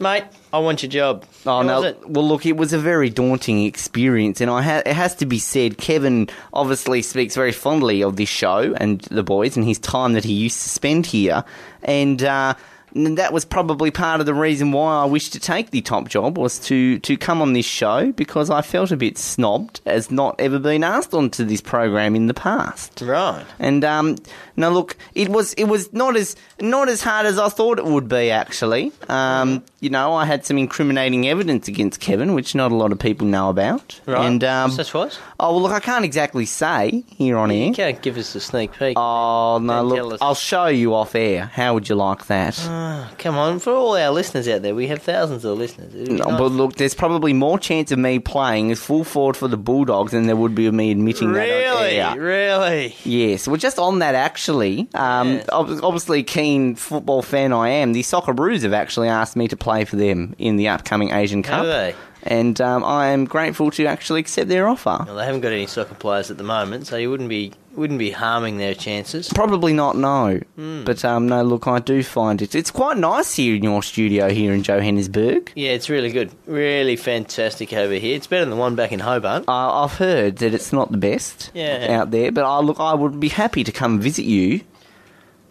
mate, 0.00 0.24
I 0.52 0.58
want 0.58 0.82
your 0.82 0.90
job. 0.90 1.24
Oh 1.46 1.58
How 1.58 1.62
no! 1.62 1.96
Well, 2.06 2.26
look, 2.26 2.44
it 2.44 2.56
was 2.56 2.72
a 2.72 2.78
very 2.78 3.08
daunting 3.08 3.64
experience, 3.64 4.40
and 4.40 4.50
I 4.50 4.62
ha- 4.62 4.82
it 4.84 4.94
has 4.94 5.14
to 5.16 5.26
be 5.26 5.38
said, 5.38 5.78
Kevin 5.78 6.28
obviously 6.52 7.02
speaks 7.02 7.34
very 7.34 7.52
fondly 7.52 8.02
of 8.02 8.16
this 8.16 8.28
show 8.28 8.74
and 8.78 9.00
the 9.02 9.22
boys 9.22 9.56
and 9.56 9.64
his 9.64 9.78
time 9.78 10.12
that 10.14 10.24
he 10.24 10.32
used 10.32 10.60
to 10.62 10.68
spend 10.68 11.06
here, 11.06 11.44
and. 11.82 12.22
Uh, 12.22 12.54
and 12.96 13.18
that 13.18 13.32
was 13.32 13.44
probably 13.44 13.90
part 13.90 14.20
of 14.20 14.26
the 14.26 14.34
reason 14.34 14.72
why 14.72 15.02
I 15.02 15.04
wished 15.04 15.32
to 15.34 15.40
take 15.40 15.70
the 15.70 15.82
top 15.82 16.08
job 16.08 16.38
was 16.38 16.58
to, 16.60 16.98
to 17.00 17.16
come 17.16 17.42
on 17.42 17.52
this 17.52 17.66
show 17.66 18.12
because 18.12 18.50
I 18.50 18.62
felt 18.62 18.90
a 18.90 18.96
bit 18.96 19.16
snobbed 19.16 19.80
as 19.84 20.10
not 20.10 20.36
ever 20.40 20.58
been 20.58 20.82
asked 20.82 21.14
onto 21.14 21.44
this 21.44 21.60
program 21.60 22.16
in 22.16 22.26
the 22.26 22.34
past. 22.34 23.02
Right. 23.02 23.44
And 23.58 23.84
um, 23.84 24.16
no, 24.56 24.70
look, 24.70 24.96
it 25.14 25.28
was 25.28 25.52
it 25.54 25.64
was 25.64 25.92
not 25.92 26.16
as 26.16 26.36
not 26.60 26.88
as 26.88 27.02
hard 27.02 27.26
as 27.26 27.38
I 27.38 27.48
thought 27.48 27.78
it 27.78 27.84
would 27.84 28.08
be. 28.08 28.30
Actually, 28.30 28.92
um, 29.08 29.62
you 29.86 29.90
know, 29.90 30.14
I 30.14 30.24
had 30.24 30.44
some 30.44 30.58
incriminating 30.58 31.28
evidence 31.28 31.68
against 31.68 32.00
Kevin, 32.00 32.34
which 32.34 32.56
not 32.56 32.72
a 32.72 32.74
lot 32.74 32.90
of 32.90 32.98
people 32.98 33.24
know 33.24 33.50
about. 33.50 34.00
Right. 34.04 34.26
And 34.26 34.42
um, 34.42 34.72
Such 34.72 34.92
was? 34.92 35.16
oh 35.38 35.52
well, 35.52 35.62
look, 35.62 35.70
I 35.70 35.78
can't 35.78 36.04
exactly 36.04 36.44
say 36.44 37.04
here 37.16 37.36
on 37.36 37.52
air. 37.52 37.68
You 37.68 37.72
can't 37.72 38.02
give 38.02 38.16
us 38.16 38.34
a 38.34 38.40
sneak 38.40 38.72
peek. 38.72 38.96
Oh 38.98 39.58
no, 39.62 39.84
look. 39.84 40.18
I'll 40.20 40.34
show 40.34 40.66
you 40.66 40.92
off 40.92 41.14
air. 41.14 41.46
How 41.46 41.74
would 41.74 41.88
you 41.88 41.94
like 41.94 42.26
that? 42.26 42.58
Ah, 42.68 43.12
come 43.16 43.36
on, 43.36 43.60
for 43.60 43.72
all 43.72 43.96
our 43.96 44.10
listeners 44.10 44.48
out 44.48 44.62
there, 44.62 44.74
we 44.74 44.88
have 44.88 45.02
thousands 45.02 45.44
of 45.44 45.56
listeners. 45.56 45.94
No, 45.94 46.24
nice. 46.30 46.38
but 46.38 46.50
look, 46.50 46.74
there's 46.74 46.94
probably 46.94 47.32
more 47.32 47.60
chance 47.60 47.92
of 47.92 48.00
me 48.00 48.18
playing 48.18 48.72
as 48.72 48.80
full 48.80 49.04
forward 49.04 49.36
for 49.36 49.46
the 49.46 49.56
Bulldogs 49.56 50.10
than 50.10 50.26
there 50.26 50.34
would 50.34 50.56
be 50.56 50.66
of 50.66 50.74
me 50.74 50.90
admitting 50.90 51.32
that 51.34 51.40
really, 51.40 52.18
really. 52.18 52.96
Yes, 53.04 53.46
well, 53.46 53.56
just 53.56 53.78
on 53.78 54.00
that, 54.00 54.16
actually, 54.16 54.88
um, 54.94 55.34
Yes. 55.34 55.46
obviously, 55.52 56.22
keen 56.24 56.74
football 56.74 57.22
fan 57.22 57.52
I 57.52 57.68
am. 57.68 57.92
The 57.92 58.02
Socceroos 58.02 58.62
have 58.62 58.72
actually 58.72 59.08
asked 59.08 59.36
me 59.36 59.46
to 59.48 59.56
play 59.56 59.75
for 59.84 59.96
them 59.96 60.34
in 60.38 60.56
the 60.56 60.68
upcoming 60.68 61.12
Asian 61.12 61.42
Cup, 61.42 61.64
Have 61.64 61.66
they? 61.66 61.94
and 62.22 62.60
um, 62.60 62.82
I 62.84 63.08
am 63.08 63.24
grateful 63.24 63.70
to 63.72 63.86
actually 63.86 64.20
accept 64.20 64.48
their 64.48 64.66
offer. 64.68 65.04
Well, 65.06 65.16
they 65.16 65.24
haven't 65.24 65.42
got 65.42 65.52
any 65.52 65.66
soccer 65.66 65.94
players 65.94 66.30
at 66.30 66.38
the 66.38 66.44
moment, 66.44 66.86
so 66.86 66.96
you 66.96 67.10
wouldn't 67.10 67.28
be 67.28 67.52
wouldn't 67.74 67.98
be 67.98 68.10
harming 68.10 68.56
their 68.56 68.74
chances. 68.74 69.28
Probably 69.34 69.74
not, 69.74 69.98
no. 69.98 70.40
Hmm. 70.56 70.84
But 70.84 71.04
um, 71.04 71.28
no, 71.28 71.42
look, 71.42 71.66
I 71.66 71.78
do 71.78 72.02
find 72.02 72.40
it. 72.40 72.54
It's 72.54 72.70
quite 72.70 72.96
nice 72.96 73.34
here 73.34 73.54
in 73.54 73.62
your 73.62 73.82
studio 73.82 74.30
here 74.30 74.54
in 74.54 74.62
Johannesburg. 74.62 75.52
Yeah, 75.54 75.72
it's 75.72 75.90
really 75.90 76.10
good, 76.10 76.30
really 76.46 76.96
fantastic 76.96 77.74
over 77.74 77.92
here. 77.92 78.16
It's 78.16 78.26
better 78.26 78.46
than 78.46 78.50
the 78.50 78.56
one 78.56 78.76
back 78.76 78.92
in 78.92 79.00
Hobart. 79.00 79.44
Uh, 79.46 79.82
I've 79.84 79.92
heard 79.92 80.36
that 80.38 80.54
it's 80.54 80.72
not 80.72 80.90
the 80.90 80.96
best 80.96 81.50
Yeah. 81.52 81.98
out 82.00 82.12
there, 82.12 82.32
but 82.32 82.46
I 82.46 82.60
look, 82.60 82.80
I 82.80 82.94
would 82.94 83.20
be 83.20 83.28
happy 83.28 83.62
to 83.62 83.72
come 83.72 84.00
visit 84.00 84.24
you 84.24 84.62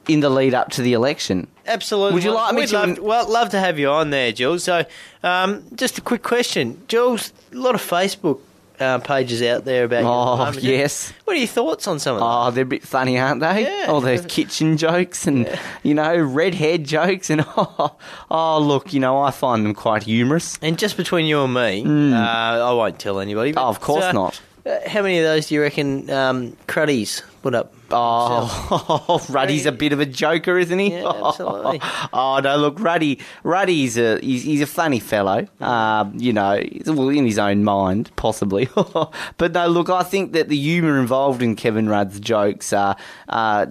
in 0.09 0.19
the 0.19 0.29
lead 0.29 0.53
up 0.53 0.71
to 0.71 0.81
the 0.81 0.93
election. 0.93 1.47
Absolutely. 1.67 2.13
Would 2.15 2.23
you 2.23 2.31
like 2.31 2.53
me 2.53 2.61
we'd 2.61 2.69
to- 2.69 2.75
Love, 2.77 2.99
well, 2.99 3.29
love 3.31 3.49
to 3.49 3.59
have 3.59 3.79
you 3.79 3.89
on 3.89 4.09
there, 4.11 4.31
Jules. 4.31 4.63
So, 4.63 4.85
um, 5.23 5.63
just 5.75 5.97
a 5.97 6.01
quick 6.01 6.23
question, 6.23 6.81
Jules. 6.87 7.33
A 7.51 7.55
lot 7.55 7.73
of 7.75 7.81
Facebook 7.81 8.39
uh, 8.79 8.99
pages 8.99 9.41
out 9.41 9.63
there 9.65 9.85
about 9.85 10.01
you. 10.03 10.43
at 10.45 10.53
the 10.53 10.59
Oh, 10.59 10.61
yes. 10.61 11.13
What 11.23 11.35
are 11.35 11.39
your 11.39 11.47
thoughts 11.47 11.87
on 11.87 11.97
some 11.97 12.15
of 12.15 12.19
them? 12.19 12.27
Oh, 12.29 12.51
they're 12.51 12.63
a 12.63 12.67
bit 12.67 12.83
funny, 12.83 13.17
aren't 13.17 13.39
they? 13.39 13.63
Yeah. 13.63 13.85
All 13.89 14.01
those 14.01 14.25
kitchen 14.25 14.77
jokes 14.77 15.25
and, 15.27 15.57
you 15.81 15.93
know, 15.93 16.15
redhead 16.17 16.83
jokes. 16.83 17.29
And, 17.29 17.43
oh, 17.57 17.95
oh, 18.29 18.59
look, 18.59 18.93
you 18.93 18.99
know, 18.99 19.21
I 19.21 19.31
find 19.31 19.65
them 19.65 19.73
quite 19.73 20.03
humorous. 20.03 20.59
And 20.61 20.77
just 20.77 20.97
between 20.97 21.25
you 21.25 21.41
and 21.43 21.53
me, 21.53 22.13
uh, 22.13 22.17
I 22.19 22.73
won't 22.73 22.99
tell 22.99 23.19
anybody. 23.19 23.53
but. 23.53 23.65
Oh, 23.65 23.69
of 23.69 23.79
course 23.79 24.03
uh, 24.03 24.11
not. 24.11 24.41
Uh, 24.65 24.89
How 24.89 25.01
many 25.01 25.19
of 25.19 25.23
those 25.23 25.47
do 25.47 25.55
you 25.55 25.61
reckon 25.61 26.09
um, 26.09 26.57
Cruddies 26.67 27.21
put 27.41 27.53
up? 27.55 27.73
Oh, 27.91 29.23
Ruddy's 29.29 29.67
a 29.67 29.71
bit 29.71 29.93
of 29.93 29.99
a 29.99 30.05
joker, 30.07 30.57
isn't 30.57 30.79
he? 30.79 30.91
Yeah, 30.93 31.11
absolutely. 31.27 31.79
oh 32.13 32.39
no, 32.43 32.57
look, 32.57 32.79
Ruddy, 32.79 33.19
Ruddy's 33.43 33.95
a 33.97 34.19
he's, 34.19 34.43
he's 34.43 34.61
a 34.61 34.65
funny 34.65 34.99
fellow. 34.99 35.47
Um, 35.61 36.13
you 36.15 36.33
know, 36.33 36.57
he's- 36.59 36.87
well, 36.89 37.09
in 37.09 37.25
his 37.25 37.37
own 37.37 37.63
mind, 37.63 38.09
possibly. 38.15 38.67
but 39.37 39.51
no, 39.53 39.67
look, 39.67 39.89
I 39.91 40.01
think 40.01 40.33
that 40.33 40.49
the 40.49 40.57
humour 40.57 40.99
involved 40.99 41.43
in 41.43 41.55
Kevin 41.55 41.87
Rudd's 41.87 42.19
jokes 42.19 42.73
are 42.73 42.95
uh, 43.29 43.67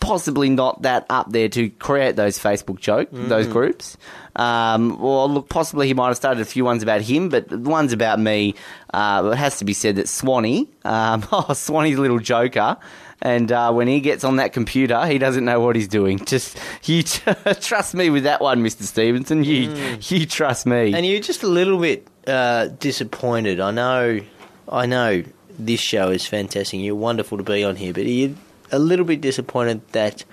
possibly 0.00 0.50
not 0.50 0.82
that 0.82 1.06
up 1.08 1.32
there 1.32 1.48
to 1.48 1.70
create 1.70 2.16
those 2.16 2.38
Facebook 2.38 2.80
joke, 2.80 3.08
those 3.12 3.46
groups. 3.46 3.96
Um, 4.36 5.00
well, 5.00 5.30
look, 5.30 5.48
possibly 5.48 5.86
he 5.86 5.94
might 5.94 6.08
have 6.08 6.16
started 6.16 6.40
a 6.40 6.44
few 6.44 6.64
ones 6.64 6.82
about 6.82 7.02
him, 7.02 7.28
but 7.28 7.48
the 7.48 7.58
ones 7.58 7.92
about 7.92 8.18
me, 8.18 8.54
uh, 8.92 9.30
it 9.32 9.36
has 9.36 9.58
to 9.58 9.64
be 9.64 9.72
said 9.72 9.96
that 9.96 10.08
Swanee, 10.08 10.68
um, 10.84 11.26
oh, 11.32 11.52
Swanee's 11.54 11.98
a 11.98 12.00
little 12.00 12.18
joker. 12.18 12.76
And 13.22 13.50
uh, 13.50 13.72
when 13.72 13.88
he 13.88 14.00
gets 14.00 14.22
on 14.22 14.36
that 14.36 14.52
computer, 14.52 15.06
he 15.06 15.18
doesn't 15.18 15.44
know 15.44 15.60
what 15.60 15.76
he's 15.76 15.88
doing. 15.88 16.18
Just 16.26 16.58
you 16.84 17.02
trust 17.60 17.94
me 17.94 18.10
with 18.10 18.24
that 18.24 18.40
one, 18.40 18.62
Mister 18.62 18.84
Stevenson. 18.84 19.44
You 19.44 19.98
you 20.02 20.26
trust 20.26 20.66
me. 20.66 20.92
And 20.92 21.06
you're 21.06 21.20
just 21.20 21.42
a 21.42 21.46
little 21.48 21.78
bit 21.78 22.06
uh, 22.26 22.66
disappointed. 22.66 23.60
I 23.60 23.70
know, 23.70 24.20
I 24.68 24.86
know 24.86 25.24
this 25.58 25.80
show 25.80 26.10
is 26.10 26.26
fantastic. 26.26 26.80
You're 26.80 26.94
wonderful 26.96 27.38
to 27.38 27.44
be 27.44 27.64
on 27.64 27.76
here, 27.76 27.94
but 27.94 28.04
you're 28.04 28.34
a 28.72 28.78
little 28.78 29.04
bit 29.06 29.20
disappointed 29.20 29.86
that 29.92 30.24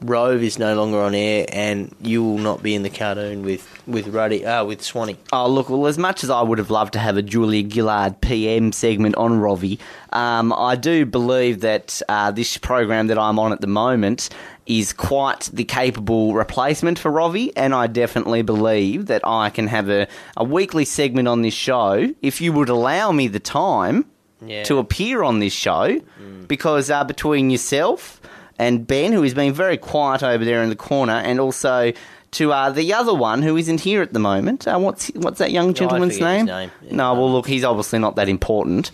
Rove 0.00 0.42
is 0.42 0.58
no 0.58 0.74
longer 0.76 0.98
on 1.00 1.14
air 1.14 1.44
and 1.52 1.92
you 2.00 2.22
will 2.22 2.38
not 2.38 2.62
be 2.62 2.74
in 2.74 2.82
the 2.84 2.90
cartoon 2.90 3.42
with 3.42 3.66
with 3.86 4.08
Ruddy, 4.08 4.44
uh, 4.44 4.64
with 4.64 4.82
Swanee. 4.82 5.16
Oh, 5.32 5.48
look, 5.48 5.70
well, 5.70 5.86
as 5.86 5.96
much 5.98 6.22
as 6.22 6.30
I 6.30 6.42
would 6.42 6.58
have 6.58 6.70
loved 6.70 6.92
to 6.92 6.98
have 6.98 7.16
a 7.16 7.22
Julia 7.22 7.68
Gillard 7.68 8.20
PM 8.20 8.70
segment 8.72 9.16
on 9.16 9.40
Rovi, 9.40 9.78
um, 10.12 10.52
I 10.52 10.76
do 10.76 11.06
believe 11.06 11.60
that 11.62 12.00
uh, 12.08 12.30
this 12.30 12.56
program 12.58 13.06
that 13.06 13.18
I'm 13.18 13.38
on 13.38 13.50
at 13.52 13.60
the 13.62 13.66
moment 13.66 14.28
is 14.66 14.92
quite 14.92 15.48
the 15.52 15.64
capable 15.64 16.34
replacement 16.34 16.98
for 16.98 17.10
Rovi, 17.10 17.50
and 17.56 17.74
I 17.74 17.86
definitely 17.86 18.42
believe 18.42 19.06
that 19.06 19.22
I 19.26 19.48
can 19.48 19.66
have 19.68 19.88
a, 19.88 20.06
a 20.36 20.44
weekly 20.44 20.84
segment 20.84 21.26
on 21.28 21.40
this 21.40 21.54
show 21.54 22.12
if 22.20 22.42
you 22.42 22.52
would 22.52 22.68
allow 22.68 23.10
me 23.10 23.26
the 23.28 23.40
time 23.40 24.04
Yeah. 24.44 24.64
to 24.64 24.76
appear 24.78 25.22
on 25.22 25.38
this 25.38 25.54
show, 25.54 25.98
because 26.46 26.90
uh, 26.90 27.04
between 27.04 27.48
yourself 27.48 28.20
and 28.58 28.86
Ben, 28.86 29.12
who 29.12 29.22
has 29.22 29.34
been 29.34 29.52
very 29.52 29.76
quiet 29.76 30.22
over 30.22 30.44
there 30.44 30.62
in 30.62 30.68
the 30.68 30.76
corner, 30.76 31.12
and 31.14 31.40
also 31.40 31.92
to 32.30 32.52
uh, 32.52 32.68
the 32.68 32.92
other 32.92 33.14
one 33.14 33.40
who 33.40 33.56
isn't 33.56 33.80
here 33.80 34.02
at 34.02 34.12
the 34.12 34.18
moment. 34.18 34.68
Uh, 34.68 34.78
what's 34.78 35.08
what's 35.14 35.38
that 35.38 35.50
young 35.50 35.72
gentleman's 35.72 36.14
his 36.14 36.20
name? 36.20 36.44
name. 36.44 36.70
Yeah. 36.82 36.94
No, 36.94 37.14
well, 37.14 37.32
look, 37.32 37.46
he's 37.46 37.64
obviously 37.64 37.98
not 37.98 38.16
that 38.16 38.28
important. 38.28 38.90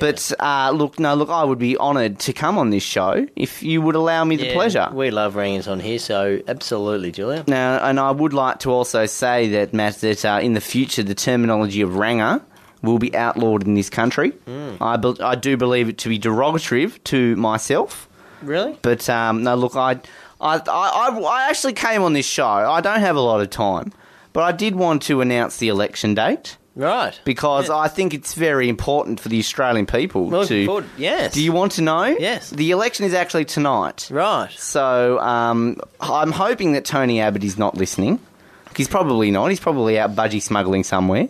But 0.00 0.32
uh, 0.40 0.70
look, 0.74 0.98
no, 0.98 1.14
look, 1.14 1.28
I 1.28 1.44
would 1.44 1.58
be 1.58 1.76
honoured 1.76 2.18
to 2.20 2.32
come 2.32 2.56
on 2.56 2.70
this 2.70 2.82
show 2.82 3.26
if 3.36 3.62
you 3.62 3.82
would 3.82 3.94
allow 3.94 4.24
me 4.24 4.36
the 4.36 4.46
Yeah, 4.46 4.54
pleasure. 4.54 4.88
We 4.90 5.10
love 5.10 5.36
ringers 5.36 5.68
on 5.68 5.80
here, 5.80 5.98
so 5.98 6.40
absolutely, 6.48 7.12
Julia. 7.12 7.44
Now, 7.46 7.76
and 7.86 8.00
I 8.00 8.10
would 8.10 8.32
like 8.32 8.60
to 8.60 8.70
also 8.70 9.04
say 9.04 9.48
that, 9.50 9.74
Matt, 9.74 9.96
that 9.96 10.24
uh, 10.24 10.40
in 10.42 10.54
the 10.54 10.60
future, 10.62 11.02
the 11.02 11.14
terminology 11.14 11.82
of 11.82 11.96
ranger 11.96 12.40
will 12.80 12.98
be 12.98 13.14
outlawed 13.14 13.66
in 13.66 13.74
this 13.74 13.90
country. 13.90 14.32
I, 14.80 14.96
be- 14.96 15.20
I 15.20 15.34
do 15.34 15.56
believe 15.58 15.88
it 15.90 15.98
to 15.98 16.08
be 16.08 16.18
derogative 16.18 17.02
to 17.04 17.36
myself. 17.36 18.07
Really? 18.42 18.78
But 18.82 19.08
um, 19.08 19.42
no, 19.42 19.54
look, 19.54 19.76
I, 19.76 20.00
I, 20.40 20.58
I, 20.66 21.18
I 21.18 21.46
actually 21.50 21.72
came 21.74 22.02
on 22.02 22.12
this 22.12 22.26
show. 22.26 22.46
I 22.46 22.80
don't 22.80 23.00
have 23.00 23.16
a 23.16 23.20
lot 23.20 23.40
of 23.40 23.50
time, 23.50 23.92
but 24.32 24.42
I 24.44 24.52
did 24.52 24.76
want 24.76 25.02
to 25.04 25.20
announce 25.20 25.56
the 25.58 25.68
election 25.68 26.14
date. 26.14 26.56
Right. 26.76 27.18
because 27.24 27.68
Yeah. 27.70 27.76
I 27.76 27.88
think 27.88 28.14
it's 28.14 28.34
very 28.34 28.68
important 28.68 29.18
for 29.18 29.28
the 29.28 29.40
Australian 29.40 29.84
people 29.84 30.26
Well, 30.30 30.46
to. 30.46 30.64
forward- 30.64 30.84
yes. 30.96 31.34
Do 31.34 31.42
you 31.42 31.50
want 31.50 31.72
to 31.72 31.82
know? 31.82 32.04
Yes. 32.04 32.50
The 32.50 32.70
election 32.70 33.04
is 33.04 33.14
actually 33.14 33.46
tonight. 33.46 34.06
Right. 34.12 34.52
So 34.52 35.18
um, 35.18 35.80
I'm 36.00 36.30
hoping 36.30 36.74
that 36.74 36.84
Tony 36.84 37.20
Abbott 37.20 37.42
is 37.42 37.58
not 37.58 37.76
listening. 37.76 38.20
He's 38.76 38.86
probably 38.86 39.32
not. 39.32 39.48
He's 39.48 39.58
probably 39.58 39.98
out 39.98 40.14
budgie 40.14 40.40
smuggling 40.40 40.84
somewhere. 40.84 41.26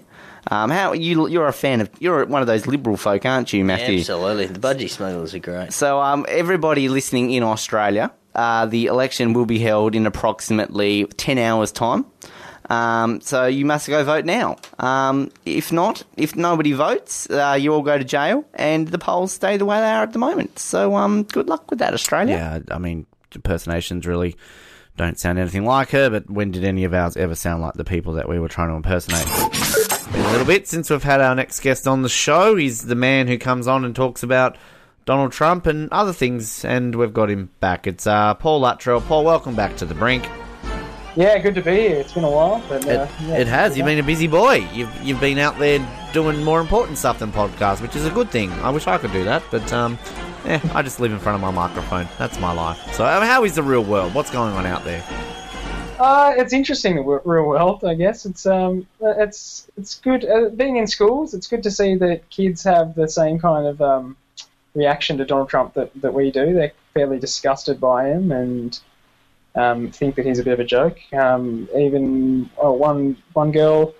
Um, 0.50 0.70
how 0.70 0.92
you? 0.94 1.28
You're 1.28 1.46
a 1.46 1.52
fan 1.52 1.80
of. 1.82 1.90
You're 1.98 2.24
one 2.24 2.40
of 2.40 2.46
those 2.46 2.66
liberal 2.66 2.96
folk, 2.96 3.24
aren't 3.26 3.52
you, 3.52 3.64
Matthew? 3.64 3.98
Absolutely. 3.98 4.46
The 4.46 4.58
budgie 4.58 4.88
smugglers 4.88 5.34
are 5.34 5.38
great. 5.38 5.72
So, 5.72 6.00
um, 6.00 6.24
everybody 6.28 6.88
listening 6.88 7.30
in 7.32 7.42
Australia, 7.42 8.10
uh, 8.34 8.66
the 8.66 8.86
election 8.86 9.34
will 9.34 9.46
be 9.46 9.58
held 9.58 9.94
in 9.94 10.06
approximately 10.06 11.04
10 11.04 11.36
hours' 11.38 11.70
time. 11.70 12.06
Um, 12.70 13.20
so, 13.20 13.46
you 13.46 13.66
must 13.66 13.88
go 13.88 14.02
vote 14.04 14.24
now. 14.24 14.56
Um, 14.78 15.30
if 15.44 15.70
not, 15.70 16.02
if 16.16 16.34
nobody 16.34 16.72
votes, 16.72 17.28
uh, 17.28 17.56
you 17.60 17.74
all 17.74 17.82
go 17.82 17.98
to 17.98 18.04
jail 18.04 18.44
and 18.54 18.88
the 18.88 18.98
polls 18.98 19.32
stay 19.32 19.58
the 19.58 19.66
way 19.66 19.78
they 19.80 19.90
are 19.90 20.02
at 20.02 20.12
the 20.14 20.18
moment. 20.18 20.58
So, 20.58 20.96
um, 20.96 21.24
good 21.24 21.48
luck 21.48 21.70
with 21.70 21.80
that, 21.80 21.92
Australia. 21.92 22.36
Yeah, 22.36 22.74
I 22.74 22.78
mean, 22.78 23.06
impersonations 23.34 24.06
really 24.06 24.36
don't 24.96 25.18
sound 25.18 25.38
anything 25.38 25.64
like 25.64 25.90
her, 25.90 26.10
but 26.10 26.28
when 26.28 26.50
did 26.50 26.64
any 26.64 26.84
of 26.84 26.92
ours 26.92 27.16
ever 27.16 27.34
sound 27.34 27.62
like 27.62 27.74
the 27.74 27.84
people 27.84 28.14
that 28.14 28.28
we 28.28 28.38
were 28.38 28.48
trying 28.48 28.68
to 28.68 28.74
impersonate? 28.74 29.97
Been 30.12 30.24
a 30.24 30.30
little 30.30 30.46
bit 30.46 30.66
since 30.66 30.90
we've 30.90 31.02
had 31.02 31.20
our 31.20 31.34
next 31.34 31.60
guest 31.60 31.86
on 31.86 32.02
the 32.02 32.08
show. 32.08 32.56
He's 32.56 32.82
the 32.82 32.94
man 32.94 33.28
who 33.28 33.36
comes 33.38 33.66
on 33.66 33.84
and 33.84 33.94
talks 33.94 34.22
about 34.22 34.56
Donald 35.04 35.32
Trump 35.32 35.66
and 35.66 35.90
other 35.92 36.12
things, 36.12 36.64
and 36.64 36.94
we've 36.94 37.12
got 37.12 37.30
him 37.30 37.50
back. 37.60 37.86
It's 37.86 38.06
uh, 38.06 38.34
Paul 38.34 38.60
Luttrell. 38.60 39.00
Paul, 39.02 39.24
welcome 39.24 39.54
back 39.54 39.76
to 39.76 39.84
the 39.84 39.94
brink. 39.94 40.26
Yeah, 41.14 41.38
good 41.38 41.54
to 41.56 41.62
be 41.62 41.72
here. 41.72 41.96
It's 41.96 42.12
been 42.12 42.24
a 42.24 42.30
while, 42.30 42.62
but 42.68 42.86
uh, 42.86 42.90
It, 42.90 43.10
yeah. 43.22 43.36
it 43.38 43.46
has. 43.48 43.76
You've 43.76 43.86
been 43.86 43.98
a 43.98 44.02
busy 44.02 44.28
boy. 44.28 44.66
You've 44.72 44.94
you've 45.02 45.20
been 45.20 45.38
out 45.38 45.58
there 45.58 45.86
doing 46.12 46.42
more 46.44 46.60
important 46.60 46.96
stuff 46.96 47.18
than 47.18 47.32
podcasts, 47.32 47.82
which 47.82 47.96
is 47.96 48.06
a 48.06 48.10
good 48.10 48.30
thing. 48.30 48.52
I 48.52 48.70
wish 48.70 48.86
I 48.86 48.98
could 48.98 49.12
do 49.12 49.24
that, 49.24 49.42
but 49.50 49.70
um, 49.72 49.98
yeah, 50.44 50.60
I 50.72 50.82
just 50.82 51.00
live 51.00 51.12
in 51.12 51.18
front 51.18 51.34
of 51.34 51.40
my 51.42 51.50
microphone. 51.50 52.08
That's 52.18 52.38
my 52.38 52.52
life. 52.52 52.78
So, 52.94 53.04
um, 53.04 53.22
how 53.24 53.44
is 53.44 53.54
the 53.56 53.62
real 53.62 53.84
world? 53.84 54.14
What's 54.14 54.30
going 54.30 54.54
on 54.54 54.64
out 54.64 54.84
there? 54.84 55.02
Uh, 55.98 56.32
it's 56.36 56.52
interesting 56.52 56.94
the 56.94 57.02
real 57.02 57.44
world. 57.44 57.84
I 57.84 57.94
guess 57.94 58.24
it's 58.24 58.46
um, 58.46 58.86
uh, 59.02 59.14
it's 59.18 59.68
it's 59.76 59.98
good 59.98 60.24
uh, 60.24 60.50
being 60.50 60.76
in 60.76 60.86
schools. 60.86 61.34
It's 61.34 61.48
good 61.48 61.62
to 61.64 61.70
see 61.70 61.96
that 61.96 62.28
kids 62.30 62.62
have 62.62 62.94
the 62.94 63.08
same 63.08 63.38
kind 63.40 63.66
of 63.66 63.82
um, 63.82 64.16
reaction 64.74 65.18
to 65.18 65.24
Donald 65.24 65.48
Trump 65.48 65.74
that, 65.74 65.90
that 66.00 66.14
we 66.14 66.30
do. 66.30 66.54
They're 66.54 66.72
fairly 66.94 67.18
disgusted 67.18 67.80
by 67.80 68.08
him 68.10 68.30
and 68.30 68.78
um, 69.56 69.90
think 69.90 70.14
that 70.14 70.24
he's 70.24 70.38
a 70.38 70.44
bit 70.44 70.52
of 70.52 70.60
a 70.60 70.64
joke. 70.64 70.98
Um, 71.12 71.68
even 71.76 72.48
oh, 72.58 72.72
one 72.72 73.16
one 73.32 73.50
girl 73.50 73.94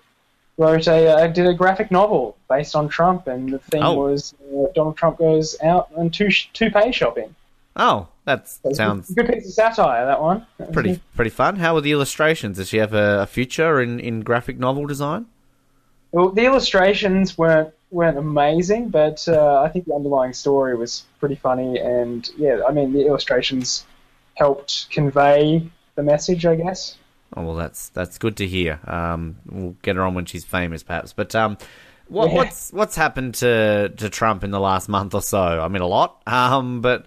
wrote 0.57 0.87
a 0.87 1.09
uh, 1.09 1.27
did 1.27 1.47
a 1.47 1.55
graphic 1.55 1.91
novel 1.91 2.37
based 2.49 2.77
on 2.77 2.89
Trump, 2.89 3.27
and 3.27 3.53
the 3.53 3.59
theme 3.59 3.83
Oh. 3.83 3.95
was 3.95 4.35
uh, 4.53 4.67
Donald 4.75 4.97
Trump 4.97 5.19
goes 5.19 5.57
out 5.63 5.89
on 5.97 6.11
two 6.11 6.31
pay 6.71 6.93
shopping. 6.93 7.35
Oh, 7.79 8.09
that 8.25 8.49
sounds 8.75 9.11
good 9.14 9.29
piece 9.29 9.47
of 9.47 9.53
satire. 9.53 10.05
That 10.05 10.21
one. 10.21 10.45
pretty 10.73 11.01
pretty 11.14 11.31
fun. 11.31 11.57
How 11.57 11.75
were 11.75 11.81
the 11.81 11.93
illustrations? 11.93 12.57
Does 12.57 12.69
she 12.69 12.79
have 12.79 12.93
a, 12.93 13.21
a 13.23 13.27
future 13.27 13.81
in, 13.81 14.01
in 14.01 14.21
graphic 14.23 14.59
novel 14.59 14.87
design? 14.87 15.27
Well, 16.12 16.31
the 16.31 16.45
illustrations 16.45 17.38
weren't 17.38 17.73
weren't 17.91 18.19
amazing, 18.19 18.88
but 18.91 19.27
uh, 19.29 19.62
I 19.62 19.69
think 19.69 19.87
the 19.87 19.95
underlying 19.95 20.33
story 20.33 20.75
was 20.77 21.05
pretty 21.21 21.37
funny, 21.37 21.79
and 21.79 22.29
yeah, 22.37 22.61
I 22.69 22.73
mean 22.73 22.93
the 22.93 23.07
illustrations 23.07 23.87
helped 24.35 24.91
convey 24.91 25.71
the 25.95 26.03
message, 26.03 26.45
I 26.47 26.57
guess. 26.57 26.97
Oh 27.37 27.43
well, 27.45 27.55
that's 27.55 27.91
that's 27.91 28.19
good 28.19 28.37
to 28.38 28.47
hear. 28.47 28.81
Um, 28.87 29.37
we'll 29.47 29.77
get 29.83 29.97
her 29.97 30.03
on 30.03 30.14
when 30.14 30.25
she's 30.25 30.45
famous, 30.45 30.83
perhaps. 30.83 31.12
But 31.12 31.35
um, 31.35 31.59
what, 32.09 32.31
Yeah. 32.31 32.37
what's 32.37 32.73
what's 32.73 32.97
happened 32.97 33.35
to 33.37 33.91
to 33.91 34.09
Trump 34.09 34.43
in 34.45 34.51
the 34.51 34.61
last 34.61 34.88
month 34.88 35.14
or 35.14 35.23
so? 35.23 35.38
I 35.38 35.69
mean, 35.69 35.83
a 35.83 35.87
lot. 35.87 36.23
Um, 36.27 36.81
but 36.81 37.05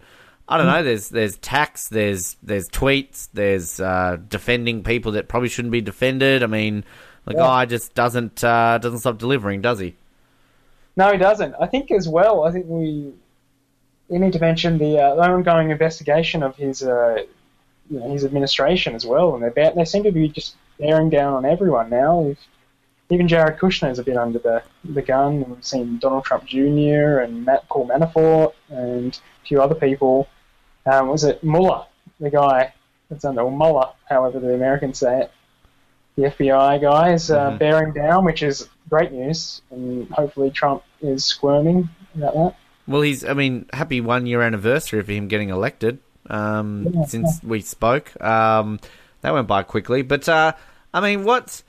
I 0.51 0.57
don't 0.57 0.65
know. 0.67 0.83
There's 0.83 1.09
there's 1.09 1.37
tax. 1.37 1.87
There's 1.87 2.35
there's 2.43 2.67
tweets. 2.69 3.29
There's 3.33 3.79
uh, 3.79 4.17
defending 4.27 4.83
people 4.83 5.13
that 5.13 5.27
probably 5.29 5.49
shouldn't 5.49 5.71
be 5.71 5.81
defended. 5.81 6.43
I 6.43 6.47
mean, 6.47 6.83
the 7.25 7.33
Yeah. 7.33 7.39
guy 7.39 7.65
just 7.65 7.95
doesn't 7.95 8.43
uh, 8.43 8.77
doesn't 8.79 8.99
stop 8.99 9.17
delivering, 9.17 9.61
does 9.61 9.79
he? 9.79 9.95
No, 10.97 11.11
he 11.11 11.17
doesn't. 11.17 11.55
I 11.59 11.67
think 11.67 11.89
as 11.91 12.07
well. 12.09 12.43
I 12.43 12.51
think 12.51 12.65
we 12.67 13.13
we 14.09 14.17
need 14.19 14.33
to 14.33 14.39
mention 14.39 14.77
the, 14.77 14.99
uh, 14.99 15.15
ongoing 15.15 15.69
investigation 15.69 16.43
of 16.43 16.57
his 16.57 16.83
uh, 16.83 17.23
you 17.89 17.99
know, 17.99 18.11
his 18.11 18.25
administration 18.25 18.93
as 18.93 19.05
well, 19.05 19.33
and 19.35 19.43
they 19.55 19.71
they 19.75 19.85
seem 19.85 20.03
to 20.03 20.11
be 20.11 20.27
just 20.27 20.55
bearing 20.77 21.09
down 21.09 21.33
on 21.33 21.45
everyone 21.45 21.89
now. 21.89 22.19
We've, 22.19 22.39
even 23.09 23.27
Jared 23.27 23.57
Kushner's 23.59 23.99
a 23.99 24.03
bit 24.03 24.17
under 24.17 24.39
the 24.39 24.63
the 24.83 25.01
gun. 25.01 25.49
We've 25.49 25.65
seen 25.65 25.97
Donald 25.99 26.25
Trump 26.25 26.45
Jr. 26.45 27.19
and 27.19 27.45
Matt 27.45 27.67
Paul 27.69 27.87
Manafort 27.87 28.53
and 28.69 29.17
a 29.43 29.47
few 29.47 29.61
other 29.61 29.75
people. 29.75 30.27
Um, 30.85 31.07
was 31.07 31.23
it 31.23 31.43
Mueller, 31.43 31.85
the 32.19 32.29
guy 32.29 32.73
that's 33.09 33.25
under 33.25 33.41
or 33.41 33.51
Mueller, 33.51 33.89
however 34.09 34.39
the 34.39 34.53
Americans 34.53 34.99
say 34.99 35.21
it? 35.21 35.31
The 36.17 36.23
FBI 36.23 36.81
guy 36.81 37.13
is 37.13 37.31
uh, 37.31 37.51
Mhm. 37.51 37.59
bearing 37.59 37.93
down, 37.93 38.25
which 38.25 38.43
is 38.43 38.67
great 38.89 39.11
news, 39.11 39.61
and 39.71 40.09
hopefully 40.11 40.49
Trump 40.51 40.83
is 41.01 41.23
squirming 41.23 41.87
about 42.15 42.33
that. 42.33 42.55
Well, 42.87 43.01
he's. 43.01 43.23
I 43.23 43.33
mean, 43.33 43.67
happy 43.71 44.01
one 44.01 44.25
year 44.25 44.41
anniversary 44.41 45.01
for 45.03 45.11
him 45.11 45.27
getting 45.27 45.49
elected. 45.49 45.99
Um, 46.29 46.87
Yeah, 46.93 47.05
since 47.05 47.41
we 47.43 47.61
spoke, 47.61 48.19
um, 48.21 48.79
that 49.21 49.33
went 49.33 49.47
by 49.47 49.63
quickly. 49.63 50.01
But 50.01 50.27
uh, 50.27 50.53
I 50.93 50.99
mean, 50.99 51.23
what's 51.23 51.63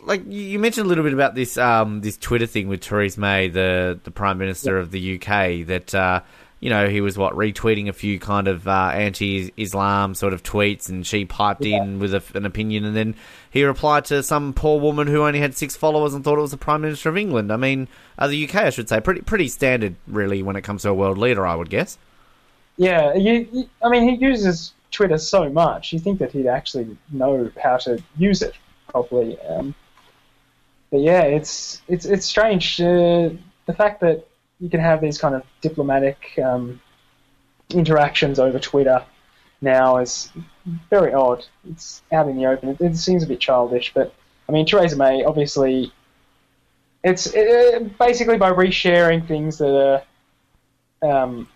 like 0.00 0.22
you 0.28 0.58
mentioned 0.58 0.86
a 0.86 0.88
little 0.88 1.04
bit 1.04 1.12
about 1.14 1.34
this 1.34 1.56
um, 1.56 2.00
this 2.00 2.16
Twitter 2.16 2.46
thing 2.46 2.66
with 2.68 2.80
Theresa 2.80 3.20
May, 3.20 3.48
the 3.48 3.98
the 4.02 4.10
Prime 4.10 4.38
Minister 4.38 4.76
of 4.78 4.90
the 4.90 5.14
UK. 5.20 5.66
That 5.66 5.94
uh, 5.94 6.20
you 6.64 6.70
know 6.70 6.88
he 6.88 7.02
was 7.02 7.18
what 7.18 7.34
retweeting 7.34 7.90
a 7.90 7.92
few 7.92 8.18
kind 8.18 8.48
of 8.48 8.66
uh, 8.66 8.90
anti-Islam 8.94 10.14
sort 10.14 10.32
of 10.32 10.42
tweets, 10.42 10.88
and 10.88 11.06
she 11.06 11.26
piped 11.26 11.62
in 11.62 11.98
with 11.98 12.14
a, 12.14 12.22
an 12.34 12.46
opinion, 12.46 12.86
and 12.86 12.96
then 12.96 13.14
he 13.50 13.62
replied 13.64 14.06
to 14.06 14.22
some 14.22 14.54
poor 14.54 14.80
woman 14.80 15.06
who 15.06 15.24
only 15.24 15.40
had 15.40 15.54
six 15.54 15.76
followers 15.76 16.14
and 16.14 16.24
thought 16.24 16.38
it 16.38 16.40
was 16.40 16.52
the 16.52 16.56
Prime 16.56 16.80
Minister 16.80 17.10
of 17.10 17.18
England. 17.18 17.52
I 17.52 17.58
mean, 17.58 17.86
uh, 18.18 18.28
the 18.28 18.48
UK, 18.48 18.54
I 18.54 18.70
should 18.70 18.88
say, 18.88 18.98
pretty 19.02 19.20
pretty 19.20 19.48
standard 19.48 19.96
really 20.06 20.42
when 20.42 20.56
it 20.56 20.62
comes 20.62 20.80
to 20.82 20.88
a 20.88 20.94
world 20.94 21.18
leader, 21.18 21.46
I 21.46 21.54
would 21.54 21.68
guess. 21.68 21.98
Yeah, 22.78 23.12
you, 23.12 23.46
you, 23.52 23.68
I 23.82 23.90
mean, 23.90 24.08
he 24.08 24.14
uses 24.16 24.72
Twitter 24.90 25.18
so 25.18 25.50
much. 25.50 25.92
You 25.92 25.98
think 25.98 26.18
that 26.20 26.32
he'd 26.32 26.46
actually 26.46 26.96
know 27.12 27.50
how 27.62 27.76
to 27.76 28.02
use 28.16 28.40
it 28.40 28.54
properly. 28.88 29.38
Um, 29.40 29.74
but 30.90 31.02
yeah, 31.02 31.24
it's 31.24 31.82
it's 31.88 32.06
it's 32.06 32.24
strange 32.24 32.80
uh, 32.80 33.28
the 33.66 33.74
fact 33.76 34.00
that 34.00 34.26
you 34.60 34.68
can 34.68 34.80
have 34.80 35.00
these 35.00 35.18
kind 35.18 35.34
of 35.34 35.42
diplomatic 35.60 36.38
um, 36.42 36.80
interactions 37.70 38.38
over 38.38 38.58
Twitter 38.58 39.04
now 39.60 39.98
is 39.98 40.30
very 40.90 41.12
odd. 41.12 41.44
It's 41.70 42.02
out 42.12 42.28
in 42.28 42.36
the 42.36 42.46
open. 42.46 42.70
It, 42.70 42.80
it 42.80 42.96
seems 42.96 43.22
a 43.22 43.26
bit 43.26 43.40
childish, 43.40 43.92
but 43.94 44.14
I 44.48 44.52
mean, 44.52 44.66
Theresa 44.66 44.96
May 44.96 45.24
obviously. 45.24 45.92
It's 47.02 47.34
uh, 47.34 47.80
basically 47.98 48.38
by 48.38 48.50
resharing 48.50 49.28
things 49.28 49.58
that 49.58 49.76
are 49.76 50.02
um, 51.04 51.48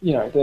you 0.00 0.12
know, 0.12 0.28
the, 0.30 0.38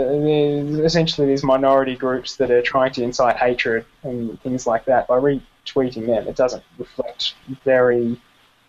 the, 0.76 0.84
essentially 0.84 1.26
these 1.26 1.42
minority 1.42 1.96
groups 1.96 2.36
that 2.36 2.50
are 2.50 2.62
trying 2.62 2.92
to 2.92 3.02
incite 3.02 3.36
hatred 3.36 3.84
and 4.02 4.40
things 4.42 4.66
like 4.66 4.84
that. 4.84 5.06
By 5.06 5.18
retweeting 5.18 6.06
them, 6.06 6.28
it 6.28 6.36
doesn't 6.36 6.62
reflect 6.78 7.34
very 7.64 8.20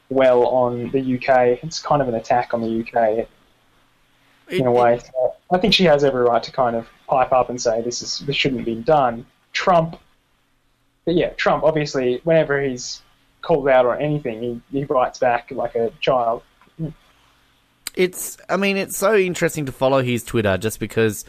well 0.10 0.46
on 0.48 0.90
the 0.92 1.16
UK. 1.16 1.64
It's 1.64 1.80
kind 1.80 2.02
of 2.02 2.08
an 2.08 2.16
attack 2.16 2.54
on 2.54 2.62
the 2.62 2.82
UK 2.82 3.28
in 4.50 4.66
a 4.66 4.72
way. 4.72 5.00
So 5.00 5.36
I 5.52 5.58
think 5.58 5.74
she 5.74 5.84
has 5.86 6.04
every 6.04 6.22
right 6.22 6.42
to 6.44 6.52
kind 6.52 6.76
of 6.76 6.88
pipe 7.08 7.32
up 7.32 7.50
and 7.50 7.62
say 7.62 7.82
this 7.82 8.02
is 8.02 8.20
this 8.20 8.36
shouldn't 8.36 8.66
be 8.66 8.76
done. 8.76 9.26
Trump, 9.54 9.98
but 11.06 11.16
yeah, 11.16 11.30
Trump 11.30 11.64
obviously 11.64 12.22
whenever 12.24 12.62
he's 12.62 13.02
called 13.42 13.68
out 13.68 13.86
on 13.86 14.02
anything, 14.02 14.42
he, 14.42 14.80
he 14.80 14.86
writes 14.86 15.20
back 15.20 15.52
like 15.52 15.76
a 15.76 15.92
child. 16.00 16.44
it's 17.96 18.38
I 18.50 18.58
mean 18.58 18.78
it's 18.78 18.98
so 18.98 19.16
interesting 19.16 19.66
to 19.66 19.72
follow 19.72 20.02
his 20.02 20.24
Twitter 20.24 20.58
just 20.58 20.80
because 20.80 21.26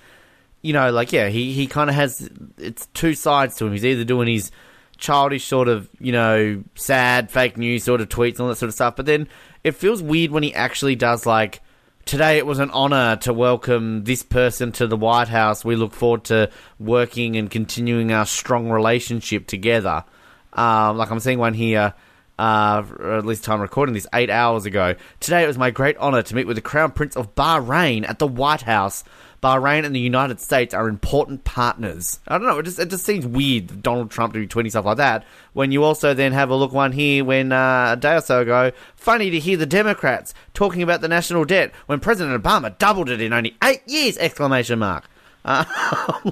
you 0.62 0.72
know 0.72 0.90
like 0.90 1.12
yeah 1.12 1.28
he 1.28 1.52
he 1.52 1.66
kind 1.66 1.90
of 1.90 1.96
has 1.96 2.28
it's 2.58 2.86
two 2.86 3.14
sides 3.14 3.56
to 3.56 3.66
him 3.66 3.72
he's 3.72 3.84
either 3.84 4.04
doing 4.04 4.28
his 4.28 4.50
childish 4.98 5.46
sort 5.46 5.68
of 5.68 5.88
you 6.00 6.12
know 6.12 6.62
sad 6.74 7.30
fake 7.30 7.56
news 7.56 7.84
sort 7.84 8.00
of 8.00 8.08
tweets 8.08 8.32
and 8.32 8.40
all 8.40 8.48
that 8.48 8.56
sort 8.56 8.68
of 8.68 8.74
stuff 8.74 8.96
but 8.96 9.06
then 9.06 9.28
it 9.64 9.72
feels 9.72 10.02
weird 10.02 10.30
when 10.30 10.42
he 10.42 10.52
actually 10.54 10.96
does 10.96 11.24
like 11.24 11.62
today 12.04 12.36
it 12.36 12.44
was 12.44 12.58
an 12.58 12.70
honor 12.70 13.16
to 13.16 13.32
welcome 13.32 14.04
this 14.04 14.22
person 14.22 14.72
to 14.72 14.86
the 14.86 14.96
White 14.96 15.28
House 15.28 15.64
we 15.64 15.76
look 15.76 15.92
forward 15.92 16.24
to 16.24 16.50
working 16.78 17.36
and 17.36 17.50
continuing 17.50 18.12
our 18.12 18.26
strong 18.26 18.70
relationship 18.70 19.46
together 19.46 20.04
um, 20.52 20.96
like 20.96 21.10
I'm 21.10 21.20
seeing 21.20 21.38
one 21.38 21.54
here 21.54 21.94
uh, 22.38 22.84
at 23.00 23.26
least 23.26 23.44
time 23.44 23.60
recording 23.60 23.94
this, 23.94 24.06
eight 24.14 24.30
hours 24.30 24.64
ago. 24.64 24.94
Today 25.18 25.42
it 25.42 25.48
was 25.48 25.58
my 25.58 25.70
great 25.70 25.96
honour 25.98 26.22
to 26.22 26.34
meet 26.34 26.46
with 26.46 26.56
the 26.56 26.62
Crown 26.62 26.92
Prince 26.92 27.16
of 27.16 27.34
Bahrain 27.34 28.08
at 28.08 28.18
the 28.20 28.28
White 28.28 28.62
House. 28.62 29.02
Bahrain 29.42 29.84
and 29.84 29.94
the 29.94 30.00
United 30.00 30.40
States 30.40 30.74
are 30.74 30.88
important 30.88 31.44
partners. 31.44 32.18
I 32.26 32.38
don't 32.38 32.46
know. 32.46 32.58
It 32.58 32.64
just 32.64 32.78
it 32.78 32.90
just 32.90 33.04
seems 33.04 33.26
weird 33.26 33.82
Donald 33.82 34.10
Trump 34.10 34.34
to 34.34 34.40
be 34.40 34.46
tweeting 34.46 34.70
stuff 34.70 34.84
like 34.84 34.96
that 34.96 35.24
when 35.52 35.70
you 35.70 35.84
also 35.84 36.14
then 36.14 36.32
have 36.32 36.50
a 36.50 36.56
look 36.56 36.72
one 36.72 36.92
here 36.92 37.24
when 37.24 37.52
uh, 37.52 37.92
a 37.92 37.96
day 37.96 38.16
or 38.16 38.20
so 38.20 38.40
ago. 38.40 38.72
Funny 38.96 39.30
to 39.30 39.38
hear 39.38 39.56
the 39.56 39.66
Democrats 39.66 40.34
talking 40.54 40.82
about 40.82 41.00
the 41.00 41.08
national 41.08 41.44
debt 41.44 41.72
when 41.86 42.00
President 42.00 42.42
Obama 42.42 42.76
doubled 42.78 43.10
it 43.10 43.20
in 43.20 43.32
only 43.32 43.56
eight 43.62 43.82
years! 43.86 44.18
Exclamation 44.18 44.80
mark. 44.80 45.04
Uh, 45.44 45.64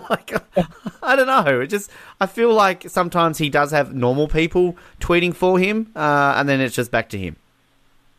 like, 0.10 0.32
I 1.02 1.16
don't 1.16 1.26
know. 1.26 1.60
It 1.60 1.68
just 1.68 1.90
I 2.20 2.26
feel 2.26 2.52
like 2.52 2.90
sometimes 2.90 3.38
he 3.38 3.48
does 3.48 3.70
have 3.70 3.94
normal 3.94 4.26
people 4.26 4.76
tweeting 5.00 5.34
for 5.34 5.58
him, 5.58 5.92
uh, 5.94 6.34
and 6.36 6.48
then 6.48 6.60
it's 6.60 6.74
just 6.74 6.90
back 6.90 7.08
to 7.10 7.18
him. 7.18 7.36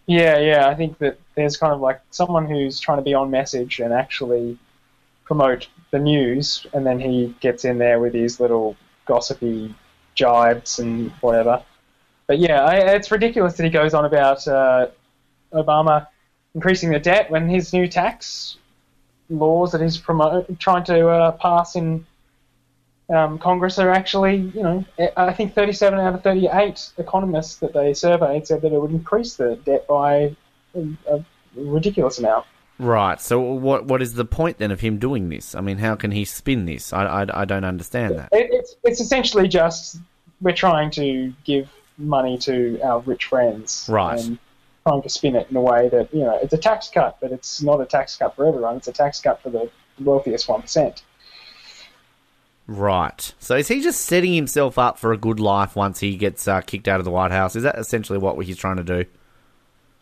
Yeah, 0.06 0.40
yeah. 0.40 0.70
I 0.70 0.76
think 0.76 0.98
that 1.00 1.20
there's 1.36 1.58
kind 1.58 1.74
of 1.74 1.82
like 1.82 2.00
someone 2.12 2.48
who's 2.48 2.80
trying 2.80 2.98
to 2.98 3.04
be 3.04 3.14
on 3.14 3.30
message 3.30 3.80
and 3.80 3.94
actually 3.94 4.58
promote 5.28 5.68
the 5.92 6.00
news, 6.00 6.66
and 6.74 6.86
then 6.86 7.00
he 7.00 7.36
gets 7.42 7.66
in 7.66 7.78
there 7.78 8.00
with 8.00 8.14
his 8.14 8.40
little 8.40 8.76
gossipy 9.06 9.76
jibes 10.16 10.80
and 10.80 11.12
whatever. 11.22 11.62
But 12.26 12.40
yeah, 12.40 12.64
I, 12.64 12.76
it's 12.96 13.12
ridiculous 13.12 13.56
that 13.58 13.64
he 13.64 13.70
goes 13.70 13.94
on 13.94 14.06
about 14.06 14.48
uh, 14.48 14.88
Obama 15.54 16.08
increasing 16.56 16.90
the 16.90 17.00
debt 17.00 17.30
when 17.30 17.48
his 17.48 17.72
new 17.72 17.88
tax 17.88 18.58
laws 19.30 19.72
that 19.74 19.82
he's 19.82 19.98
trying 20.60 20.84
to 20.86 21.08
uh, 21.08 21.32
pass 21.34 21.76
in 21.76 22.06
um, 23.10 23.38
Congress 23.38 23.80
are 23.80 23.92
actually, 23.92 24.38
you 24.38 24.64
know, 24.64 24.86
I 25.16 25.32
think 25.34 25.54
37 25.54 26.00
out 26.00 26.16
of 26.16 26.24
38 26.24 26.92
economists 26.98 27.58
that 27.58 27.74
they 27.74 27.94
surveyed 27.94 28.46
said 28.48 28.62
that 28.62 28.74
it 28.74 28.82
would 28.82 28.92
increase 28.92 29.36
the 29.36 29.56
debt 29.66 29.88
by 29.88 30.36
a, 30.76 30.88
a 31.10 31.26
ridiculous 31.56 32.20
amount. 32.20 32.46
Right. 32.80 33.20
So 33.20 33.40
what 33.40 33.86
what 33.86 34.02
is 34.02 34.14
the 34.14 34.26
point 34.26 34.58
then 34.60 34.72
of 34.72 34.82
him 34.82 34.98
doing 34.98 35.30
this? 35.30 35.56
I 35.56 35.62
mean, 35.62 35.78
how 35.78 35.96
can 35.96 36.12
he 36.12 36.26
spin 36.26 36.66
this? 36.66 36.94
I, 36.94 37.06
I, 37.06 37.42
I 37.42 37.46
don't 37.46 37.66
understand 37.66 38.18
that. 38.18 38.30
It, 38.32 38.50
it's 38.52 38.76
it's 38.84 39.00
essentially 39.00 39.48
just 39.48 39.98
we're 40.42 40.54
trying 40.56 40.92
to 40.92 41.34
give 41.44 41.70
money 41.98 42.38
to 42.38 42.80
our 42.82 43.00
rich 43.00 43.26
friends, 43.26 43.88
Right. 43.90 44.20
And 44.20 44.38
trying 44.86 45.02
to 45.02 45.10
spin 45.10 45.36
it 45.36 45.48
in 45.50 45.56
a 45.56 45.62
way 45.62 45.90
that 45.90 46.14
you 46.14 46.22
know 46.22 46.38
it's 46.42 46.54
a 46.54 46.58
tax 46.58 46.90
cut, 46.90 47.18
but 47.20 47.32
it's 47.32 47.62
not 47.62 47.82
a 47.82 47.86
tax 47.86 48.16
cut 48.16 48.36
for 48.36 48.48
everyone. 48.48 48.78
It's 48.78 48.88
a 48.88 48.94
tax 48.94 49.20
cut 49.20 49.42
for 49.42 49.50
the 49.50 49.70
wealthiest 50.00 50.48
one 50.48 50.62
percent. 50.62 51.04
Right. 52.68 53.34
So 53.40 53.56
is 53.56 53.70
he 53.70 53.82
just 53.82 54.02
setting 54.02 54.34
himself 54.34 54.78
up 54.78 55.00
for 55.00 55.14
a 55.14 55.18
good 55.18 55.40
life 55.40 55.76
once 55.76 56.02
he 56.02 56.18
gets 56.18 56.48
uh, 56.48 56.60
kicked 56.62 56.88
out 56.88 57.00
of 57.00 57.06
the 57.06 57.12
White 57.12 57.32
House? 57.32 57.56
Is 57.56 57.64
that 57.64 57.80
essentially 57.80 58.20
what 58.20 58.38
he's 58.46 58.58
trying 58.58 58.76
to 58.76 58.84
do? 58.84 59.06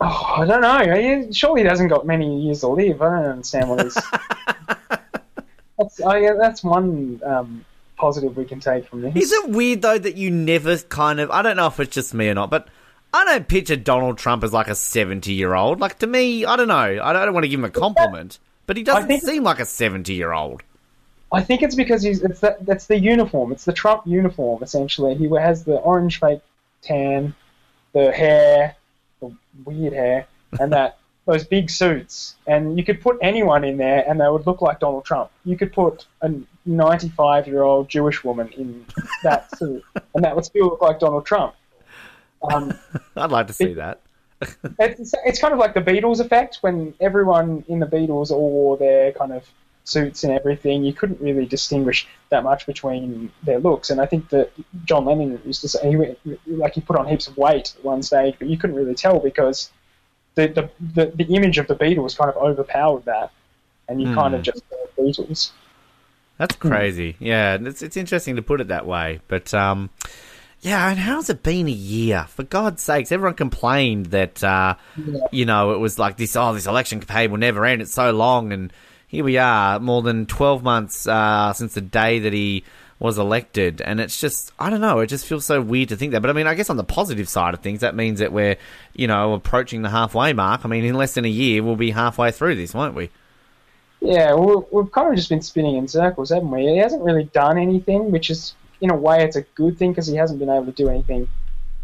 Oh, 0.02 0.36
I 0.38 0.46
don't 0.46 0.62
know. 0.62 0.96
He- 0.96 1.34
Surely 1.34 1.62
he 1.62 1.68
hasn't 1.68 1.90
got 1.90 2.06
many 2.06 2.42
years 2.42 2.62
to 2.62 2.68
live. 2.68 3.02
I 3.02 3.06
don't 3.06 3.32
understand 3.32 3.70
what 3.70 3.84
he's. 3.84 3.94
that's, 5.78 6.02
I, 6.02 6.34
that's 6.34 6.64
one 6.64 7.22
um, 7.24 7.66
positive 7.96 8.36
we 8.36 8.46
can 8.46 8.60
take 8.60 8.88
from 8.88 9.02
this. 9.02 9.16
Is 9.16 9.32
it 9.32 9.50
weird 9.50 9.82
though 9.82 9.98
that 9.98 10.16
you 10.18 10.32
never 10.32 10.78
kind 10.78 11.20
of 11.20 11.32
I 11.32 11.42
don't 11.42 11.56
know 11.56 11.68
if 11.68 11.80
it's 11.80 11.94
just 11.94 12.14
me 12.14 12.30
or 12.30 12.34
not, 12.34 12.50
but 12.50 12.68
I 13.14 13.24
don't 13.26 13.48
picture 13.48 13.76
Donald 13.76 14.18
Trump 14.18 14.44
as 14.44 14.52
like 14.54 14.68
a 14.68 14.76
seventy 14.76 15.34
year 15.34 15.54
old. 15.54 15.80
Like 15.80 16.00
to 16.00 16.08
me, 16.08 16.46
I 16.46 16.56
don't 16.56 16.68
know. 16.68 16.76
I 16.76 16.96
don't, 16.96 17.16
I 17.16 17.26
don't 17.26 17.34
want 17.34 17.46
to 17.46 17.50
give 17.50 17.60
him 17.60 17.66
a 17.66 17.70
compliment, 17.70 18.40
but 18.68 18.78
he 18.78 18.84
doesn't 18.84 19.22
seem 19.22 19.44
like 19.44 19.60
a 19.60 19.66
seventy 19.66 20.14
year 20.14 20.34
old. 20.34 20.64
I 21.32 21.42
think 21.42 21.62
it's 21.62 21.76
because 21.76 22.04
he's 22.04 22.22
it's 22.22 22.42
that 22.42 22.66
that's 22.66 22.88
the 22.88 23.00
uniform. 23.00 23.52
It's 23.52 23.66
the 23.66 23.74
Trump 23.74 24.04
uniform 24.06 24.62
essentially. 24.62 25.16
He 25.16 25.30
has 25.36 25.64
the 25.64 25.78
orange 25.78 26.20
fake 26.20 26.42
tan, 26.82 27.34
the 27.94 28.12
hair, 28.12 28.76
the 29.30 29.72
weird 29.72 29.94
hair, 29.94 30.28
and 30.60 30.72
that 30.74 30.98
those 31.26 31.44
big 31.44 31.70
suits. 31.70 32.36
And 32.48 32.78
you 32.78 32.84
could 32.84 33.02
put 33.02 33.18
anyone 33.22 33.64
in 33.64 33.78
there, 33.78 34.04
and 34.08 34.20
they 34.20 34.28
would 34.28 34.46
look 34.46 34.62
like 34.62 34.80
Donald 34.80 35.06
Trump. 35.06 35.32
You 35.44 35.58
could 35.58 35.74
put 35.74 36.06
a 36.22 36.32
95 36.66 37.48
year 37.48 37.64
old 37.64 37.90
Jewish 37.90 38.24
woman 38.24 38.50
in 38.50 38.86
that 39.24 39.50
suit, 39.58 39.84
and 40.14 40.24
that 40.24 40.36
would 40.36 40.46
still 40.46 40.66
look 40.66 40.82
like 40.82 41.00
Donald 41.00 41.26
Trump. 41.26 41.56
Um, 42.52 42.78
I'd 43.16 43.32
like 43.32 43.48
to 43.48 43.54
see 43.54 43.74
that. 43.74 44.02
it's, 44.80 45.14
it's 45.26 45.40
kind 45.40 45.54
of 45.54 45.60
like 45.60 45.74
the 45.74 45.82
Beatles 45.82 46.20
effect 46.20 46.58
when 46.62 46.94
everyone 47.00 47.64
in 47.68 47.80
the 47.80 47.86
Beatles 47.86 48.32
all 48.32 48.52
wore 48.52 48.78
their 48.78 49.12
kind 49.14 49.32
of 49.32 49.48
suits 49.86 50.24
and 50.24 50.34
everything. 50.34 50.84
You 50.84 50.94
couldn't 50.94 51.22
really 51.22 51.46
distinguish 51.46 52.08
that 52.30 52.44
much 52.44 52.66
between 52.66 53.32
their 53.44 53.60
looks. 53.60 53.90
And 53.90 54.02
I 54.02 54.06
think 54.06 54.30
that 54.30 54.52
John 54.84 55.06
Lennon 55.06 55.40
used 55.46 55.62
to 55.62 55.70
say 55.70 55.90
he 55.90 55.96
went, 55.96 56.20
like 56.48 56.74
he 56.74 56.82
put 56.82 56.98
on 56.98 57.08
heaps 57.08 57.28
of 57.28 57.38
weight 57.38 57.74
at 57.78 57.86
one 57.86 58.04
stage, 58.04 58.36
but 58.38 58.50
you 58.50 58.58
couldn't 58.58 58.76
really 58.76 58.96
tell 58.96 59.20
because 59.20 59.72
the 60.34 60.48
the, 60.48 60.70
the, 60.94 61.12
the 61.16 61.36
image 61.36 61.58
of 61.58 61.68
the 61.68 61.76
Beatles 61.76 62.18
kind 62.18 62.30
of 62.30 62.36
overpowered 62.36 63.06
that, 63.06 63.32
and 63.88 64.02
you 64.02 64.14
kind 64.14 64.36
of 64.36 64.42
just 64.42 64.62
saw 64.70 64.76
the 64.96 65.02
Beatles. 65.02 65.52
That's 66.38 66.56
crazy. 66.56 67.16
Yeah, 67.20 67.54
and 67.54 67.68
it's 67.68 67.82
it's 67.82 67.96
interesting 67.96 68.36
to 68.36 68.42
put 68.42 68.60
it 68.60 68.68
that 68.68 68.86
way. 68.86 69.22
But 69.30 69.54
um, 69.54 69.90
yeah, 70.60 70.90
and 70.90 71.00
how's 71.00 71.30
it 71.30 71.44
been 71.44 71.68
a 71.68 71.72
year? 71.72 72.26
For 72.28 72.44
God's 72.44 72.82
sakes, 72.82 73.12
everyone 73.12 73.36
complained 73.36 74.08
that 74.08 74.44
uh, 74.44 74.76
you 75.32 75.46
know 75.46 75.72
it 75.72 75.78
was 75.78 75.98
like 75.98 76.18
this. 76.18 76.36
Oh, 76.36 76.54
this 76.54 76.66
election 76.66 77.00
campaign 77.00 77.32
will 77.32 77.38
never 77.38 77.66
end. 77.66 77.82
It's 77.82 77.94
so 77.94 78.12
long, 78.12 78.52
and 78.52 78.74
here 79.08 79.24
we 79.24 79.38
are, 79.38 79.80
more 79.80 80.02
than 80.02 80.26
twelve 80.26 80.64
months 80.64 81.08
uh, 81.08 81.54
since 81.54 81.74
the 81.74 81.82
day 81.82 82.20
that 82.20 82.34
he 82.34 82.64
was 83.00 83.18
elected, 83.18 83.82
and 83.82 84.00
it's 84.00 84.20
just 84.20 84.52
I 84.58 84.70
don't 84.70 84.82
know. 84.82 85.00
It 85.00 85.08
just 85.08 85.26
feels 85.26 85.46
so 85.46 85.62
weird 85.62 85.90
to 85.90 85.96
think 85.96 86.14
that. 86.14 86.22
But 86.22 86.30
I 86.30 86.34
mean, 86.34 86.48
I 86.48 86.56
guess 86.56 86.70
on 86.70 86.78
the 86.78 86.84
positive 86.84 87.28
side 87.28 87.54
of 87.54 87.60
things, 87.60 87.82
that 87.82 87.96
means 87.96 88.20
that 88.20 88.32
we're 88.32 88.58
you 88.94 89.08
know 89.08 89.34
approaching 89.34 89.82
the 89.82 89.90
halfway 89.90 90.34
mark. 90.34 90.66
I 90.66 90.68
mean, 90.68 90.86
in 90.86 90.96
less 90.96 91.14
than 91.14 91.26
a 91.26 91.30
year, 91.30 91.64
we'll 91.64 91.76
be 91.76 91.92
halfway 91.92 92.32
through 92.32 92.56
this, 92.56 92.74
won't 92.74 92.96
we? 92.96 93.10
Yeah, 94.02 94.34
well, 94.34 94.68
we've 94.72 94.92
kind 94.92 95.10
of 95.10 95.16
just 95.16 95.30
been 95.30 95.42
spinning 95.42 95.78
in 95.78 95.88
circles, 95.88 96.30
haven't 96.30 96.52
we? 96.52 96.68
He 96.68 96.78
hasn't 96.78 97.02
really 97.02 97.24
done 97.24 97.58
anything, 97.58 98.12
which 98.12 98.30
is, 98.30 98.54
in 98.80 98.92
a 98.92 98.96
way, 98.96 99.24
it's 99.24 99.36
a 99.36 99.42
good 99.42 99.80
thing 99.80 99.92
because 99.92 100.06
he 100.06 100.16
hasn't 100.16 100.40
been 100.40 100.50
able 100.50 100.66
to 100.66 100.72
do 100.72 100.90
anything 100.90 101.28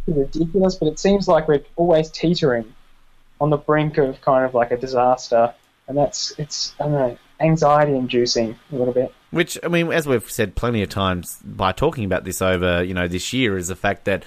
ridiculous. 0.05 0.75
But 0.75 0.89
it 0.89 0.99
seems 0.99 1.27
like 1.27 1.47
we're 1.47 1.63
always 1.75 2.11
teetering 2.11 2.73
on 3.39 3.49
the 3.49 3.57
brink 3.57 3.97
of 3.97 4.21
kind 4.21 4.45
of 4.45 4.53
like 4.53 4.71
a 4.71 4.77
disaster, 4.77 5.53
and 5.87 5.97
that's 5.97 6.31
it's 6.37 6.73
I 6.79 6.83
don't 6.83 6.93
know 6.93 7.17
anxiety 7.41 7.95
inducing 7.95 8.57
a 8.71 8.75
little 8.75 8.93
bit. 8.93 9.13
Which 9.31 9.57
I 9.63 9.67
mean, 9.67 9.91
as 9.91 10.07
we've 10.07 10.29
said 10.29 10.55
plenty 10.55 10.81
of 10.83 10.89
times 10.89 11.39
by 11.43 11.71
talking 11.71 12.05
about 12.05 12.23
this 12.23 12.41
over, 12.41 12.83
you 12.83 12.93
know, 12.93 13.07
this 13.07 13.33
year 13.33 13.57
is 13.57 13.67
the 13.67 13.75
fact 13.75 14.05
that, 14.05 14.23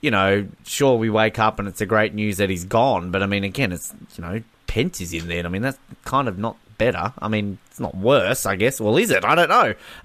you 0.00 0.10
know, 0.10 0.46
sure 0.64 0.96
we 0.96 1.10
wake 1.10 1.38
up 1.38 1.58
and 1.58 1.68
it's 1.68 1.80
a 1.80 1.86
great 1.86 2.14
news 2.14 2.38
that 2.38 2.50
he's 2.50 2.64
gone, 2.64 3.10
but 3.10 3.22
I 3.22 3.26
mean, 3.26 3.44
again, 3.44 3.72
it's 3.72 3.94
you 4.16 4.22
know, 4.22 4.42
Pence 4.66 5.00
is 5.00 5.12
in 5.12 5.28
there. 5.28 5.44
I 5.44 5.48
mean, 5.48 5.62
that's 5.62 5.78
kind 6.04 6.28
of 6.28 6.38
not 6.38 6.56
better. 6.78 7.12
I 7.18 7.28
mean, 7.28 7.58
it's 7.68 7.80
not 7.80 7.94
worse, 7.96 8.46
I 8.46 8.56
guess. 8.56 8.80
Well, 8.80 8.96
is 8.96 9.10
it? 9.10 9.24
I 9.24 9.34
don't 9.34 9.48
know. 9.48 9.74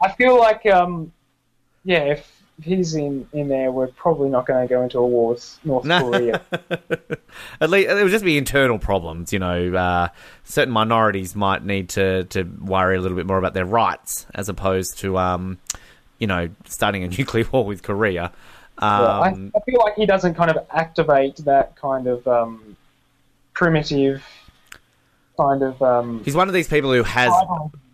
I 0.00 0.12
feel 0.16 0.38
like 0.38 0.64
um, 0.66 1.12
yeah, 1.84 2.04
if 2.04 2.43
if 2.58 2.64
he's 2.64 2.94
in 2.94 3.26
in 3.32 3.48
there, 3.48 3.72
we're 3.72 3.88
probably 3.88 4.28
not 4.28 4.46
going 4.46 4.66
to 4.66 4.72
go 4.72 4.82
into 4.82 4.98
a 4.98 5.06
war 5.06 5.30
with 5.30 5.58
North 5.64 5.84
No. 5.84 6.10
Korea. 6.10 6.40
At 7.60 7.70
least 7.70 7.90
it 7.90 8.02
would 8.02 8.10
just 8.12 8.24
be 8.24 8.38
internal 8.38 8.78
problems, 8.78 9.32
you 9.32 9.38
know. 9.38 9.74
Uh, 9.74 10.08
certain 10.44 10.72
minorities 10.72 11.34
might 11.34 11.64
need 11.64 11.88
to, 11.90 12.24
to 12.24 12.44
worry 12.44 12.96
a 12.96 13.00
little 13.00 13.16
bit 13.16 13.26
more 13.26 13.38
about 13.38 13.54
their 13.54 13.64
rights 13.64 14.26
as 14.34 14.48
opposed 14.48 14.98
to, 14.98 15.18
um, 15.18 15.58
you 16.18 16.26
know, 16.26 16.48
starting 16.66 17.02
a 17.02 17.08
nuclear 17.18 17.44
war 17.50 17.64
with 17.64 17.82
Korea. 17.82 18.32
Yeah, 18.80 18.86
I, 18.88 19.30
Um, 19.30 19.52
I 19.56 19.60
feel 19.60 19.80
like 19.80 19.94
he 19.94 20.06
doesn't 20.06 20.34
kind 20.34 20.50
of 20.50 20.64
activate 20.70 21.36
that 21.38 21.76
kind 21.76 22.06
of 22.06 22.26
um, 22.28 22.76
primitive 23.52 24.24
kind 25.36 25.62
of. 25.62 25.82
Um, 25.82 26.22
he's 26.24 26.36
one 26.36 26.48
of 26.48 26.54
these 26.54 26.68
people 26.68 26.92
who 26.92 27.02
has 27.02 27.32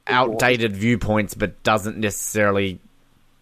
outdated 0.06 0.74
viewpoints 0.76 1.34
but 1.34 1.62
doesn't 1.62 1.96
necessarily 1.96 2.80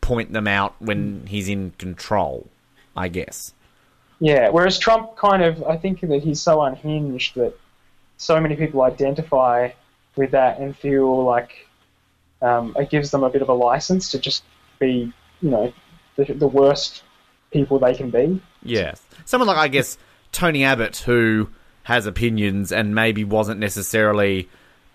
point 0.08 0.32
them 0.32 0.48
out 0.48 0.74
when 0.78 1.26
he's 1.26 1.50
in 1.50 1.70
control, 1.72 2.48
I 2.96 3.08
guess. 3.08 3.52
Yeah, 4.20 4.48
whereas 4.48 4.78
Trump 4.78 5.16
kind 5.16 5.42
of, 5.42 5.62
I 5.64 5.76
think 5.76 6.00
that 6.00 6.22
he's 6.22 6.40
so 6.40 6.62
unhinged 6.62 7.34
that 7.34 7.52
so 8.16 8.40
many 8.40 8.56
people 8.56 8.80
identify 8.82 9.68
with 10.16 10.30
that 10.30 10.60
and 10.60 10.74
feel 10.74 11.24
like 11.24 11.68
um, 12.40 12.74
it 12.78 12.88
gives 12.88 13.10
them 13.10 13.22
a 13.22 13.28
bit 13.28 13.42
of 13.42 13.50
a 13.50 13.52
license 13.52 14.10
to 14.12 14.18
just 14.18 14.44
be, 14.78 15.12
you 15.42 15.50
know, 15.50 15.74
the, 16.16 16.32
the 16.32 16.48
worst 16.48 17.02
people 17.52 17.78
they 17.78 17.94
can 17.94 18.08
be. 18.08 18.40
Yes. 18.62 19.02
Someone 19.26 19.46
like, 19.46 19.58
I 19.58 19.68
guess, 19.68 19.98
Tony 20.32 20.64
Abbott, 20.64 20.96
who 20.96 21.50
has 21.82 22.06
opinions 22.06 22.72
and 22.72 22.94
maybe 22.94 23.24
wasn't 23.24 23.60
necessarily 23.60 24.48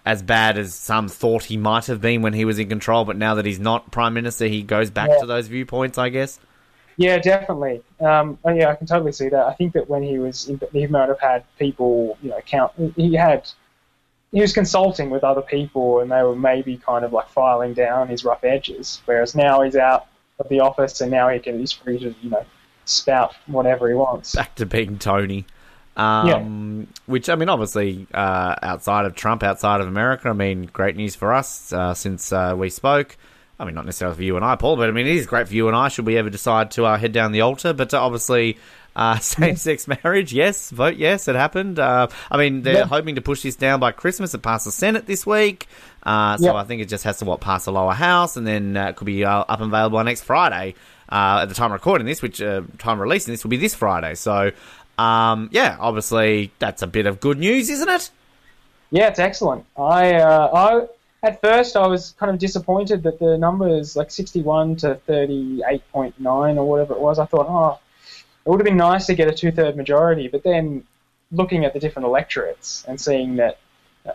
as 0.05 0.21
bad 0.21 0.57
as 0.57 0.73
some 0.75 1.07
thought 1.07 1.45
he 1.45 1.55
might 1.57 1.85
have 1.87 2.01
been 2.01 2.21
when 2.21 2.33
he 2.33 2.43
was 2.45 2.59
in 2.59 2.67
control, 2.69 3.05
but 3.05 3.15
now 3.15 3.35
that 3.35 3.45
he's 3.45 3.59
not 3.59 3.89
prime 3.91 4.13
minister, 4.13 4.45
he 4.47 4.61
goes 4.61 4.89
back 4.89 5.09
Yeah. 5.09 5.19
to 5.19 5.25
those 5.25 5.47
viewpoints, 5.47 5.97
I 5.97 6.09
guess. 6.09 6.39
Yeah, 6.97 7.17
definitely. 7.19 7.81
Um, 7.99 8.37
oh, 8.43 8.51
yeah, 8.51 8.69
I 8.69 8.75
can 8.75 8.85
totally 8.85 9.13
see 9.13 9.29
that. 9.29 9.45
I 9.47 9.53
think 9.53 9.73
that 9.73 9.89
when 9.89 10.03
he 10.03 10.19
was, 10.19 10.47
in, 10.49 10.59
he 10.71 10.85
might 10.87 11.09
have 11.09 11.19
had 11.19 11.43
people, 11.57 12.17
you 12.21 12.29
know, 12.29 12.39
count. 12.45 12.71
He 12.95 13.15
had, 13.15 13.49
he 14.31 14.41
was 14.41 14.53
consulting 14.53 15.09
with 15.09 15.23
other 15.23 15.41
people, 15.41 16.01
and 16.01 16.11
they 16.11 16.21
were 16.21 16.35
maybe 16.35 16.77
kind 16.77 17.03
of 17.03 17.11
like 17.13 17.29
filing 17.29 17.73
down 17.73 18.09
his 18.09 18.23
rough 18.23 18.43
edges. 18.43 19.01
Whereas 19.05 19.33
now 19.35 19.61
he's 19.61 19.75
out 19.75 20.05
of 20.39 20.49
the 20.49 20.59
office, 20.59 21.01
and 21.01 21.09
now 21.09 21.29
he 21.29 21.39
can 21.39 21.57
he's 21.57 21.71
free 21.71 21.97
to, 21.99 22.13
you 22.21 22.29
know, 22.29 22.45
spout 22.85 23.33
whatever 23.47 23.87
he 23.87 23.95
wants. 23.95 24.35
Back 24.35 24.53
to 24.55 24.65
being 24.65 24.99
Tony. 24.99 25.45
Um, 25.95 26.87
Which, 27.05 27.29
I 27.29 27.35
mean, 27.35 27.49
obviously, 27.49 28.07
uh, 28.13 28.55
outside 28.61 29.05
of 29.05 29.15
Trump, 29.15 29.43
outside 29.43 29.81
of 29.81 29.87
America, 29.87 30.29
I 30.29 30.33
mean, 30.33 30.69
great 30.71 30.95
news 30.95 31.15
for 31.15 31.33
us 31.33 31.71
uh, 31.73 31.93
since 31.93 32.31
uh, 32.31 32.55
we 32.57 32.69
spoke. 32.69 33.17
I 33.59 33.65
mean, 33.65 33.75
not 33.75 33.85
necessarily 33.85 34.17
for 34.17 34.23
you 34.23 34.35
and 34.35 34.43
I, 34.43 34.55
Paul, 34.55 34.75
but 34.77 34.89
I 34.89 34.91
mean, 34.91 35.05
it 35.05 35.15
is 35.15 35.27
great 35.27 35.47
for 35.47 35.53
you 35.53 35.67
and 35.67 35.77
I 35.77 35.87
should 35.87 36.05
we 36.07 36.17
ever 36.17 36.29
decide 36.29 36.71
to 36.71 36.85
uh, 36.85 36.97
head 36.97 37.11
down 37.11 37.31
the 37.31 37.41
altar. 37.41 37.71
But 37.71 37.93
uh, 37.93 38.03
obviously, 38.03 38.57
uh, 38.95 39.17
same 39.19 39.55
sex 39.55 39.87
marriage, 39.87 40.33
yes, 40.33 40.71
vote 40.71 40.95
yes, 40.95 41.27
it 41.27 41.35
happened. 41.35 41.77
Uh, 41.77 42.07
I 42.31 42.37
mean, 42.37 42.63
they're 42.63 42.79
Yeah. 42.79 42.85
hoping 42.85 43.15
to 43.15 43.21
push 43.21 43.43
this 43.43 43.55
down 43.55 43.79
by 43.79 43.91
Christmas. 43.91 44.33
It 44.33 44.39
passed 44.41 44.65
the 44.65 44.71
Senate 44.71 45.05
this 45.05 45.25
week. 45.25 45.67
Uh, 46.01 46.37
so 46.37 46.45
Yeah. 46.45 46.53
I 46.55 46.63
think 46.63 46.81
it 46.81 46.89
just 46.89 47.03
has 47.03 47.17
to, 47.19 47.25
what, 47.25 47.41
pass 47.41 47.65
the 47.65 47.71
lower 47.71 47.93
house, 47.93 48.35
and 48.37 48.45
then 48.45 48.75
uh, 48.75 48.87
it 48.87 48.95
could 48.95 49.05
be 49.05 49.23
uh, 49.23 49.31
up 49.41 49.61
and 49.61 49.71
available 49.71 50.03
next 50.03 50.23
Friday. 50.23 50.73
Uh, 51.09 51.41
at 51.43 51.49
the 51.49 51.53
time 51.53 51.67
of 51.71 51.73
recording 51.73 52.07
this, 52.07 52.23
which 52.23 52.41
uh, 52.41 52.61
time 52.79 52.93
of 52.93 52.99
releasing 53.01 53.31
this 53.33 53.43
will 53.43 53.49
be 53.51 53.57
this 53.57 53.75
Friday. 53.75 54.15
So, 54.15 54.51
um, 54.97 55.49
yeah, 55.51 55.77
obviously 55.79 56.51
that's 56.59 56.81
a 56.81 56.87
bit 56.87 57.05
of 57.05 57.19
good 57.19 57.39
news, 57.39 57.69
isn't 57.69 57.89
it? 57.89 58.11
Yeah, 58.91 59.07
it's 59.07 59.19
excellent. 59.19 59.65
I, 59.75 60.15
uh, 60.15 60.49
I 60.53 61.27
at 61.27 61.41
first 61.41 61.75
I 61.75 61.87
was 61.87 62.13
kind 62.19 62.29
of 62.29 62.37
disappointed 62.37 63.03
that 63.03 63.17
the 63.17 63.37
numbers 63.37 63.95
like 63.95 64.11
61 64.11 64.75
to 64.77 64.99
38.9 65.07 66.57
or 66.57 66.69
whatever 66.69 66.93
it 66.93 66.99
was. 66.99 67.17
I 67.17 67.25
thought, 67.25 67.47
oh, 67.49 67.79
it 68.45 68.49
would 68.49 68.59
have 68.59 68.65
been 68.65 68.77
nice 68.77 69.05
to 69.07 69.15
get 69.15 69.29
a 69.29 69.33
two-third 69.33 69.77
majority. 69.77 70.27
But 70.27 70.43
then 70.43 70.83
looking 71.31 71.65
at 71.65 71.73
the 71.73 71.79
different 71.79 72.05
electorates 72.05 72.85
and 72.87 72.99
seeing 72.99 73.37
that 73.37 73.57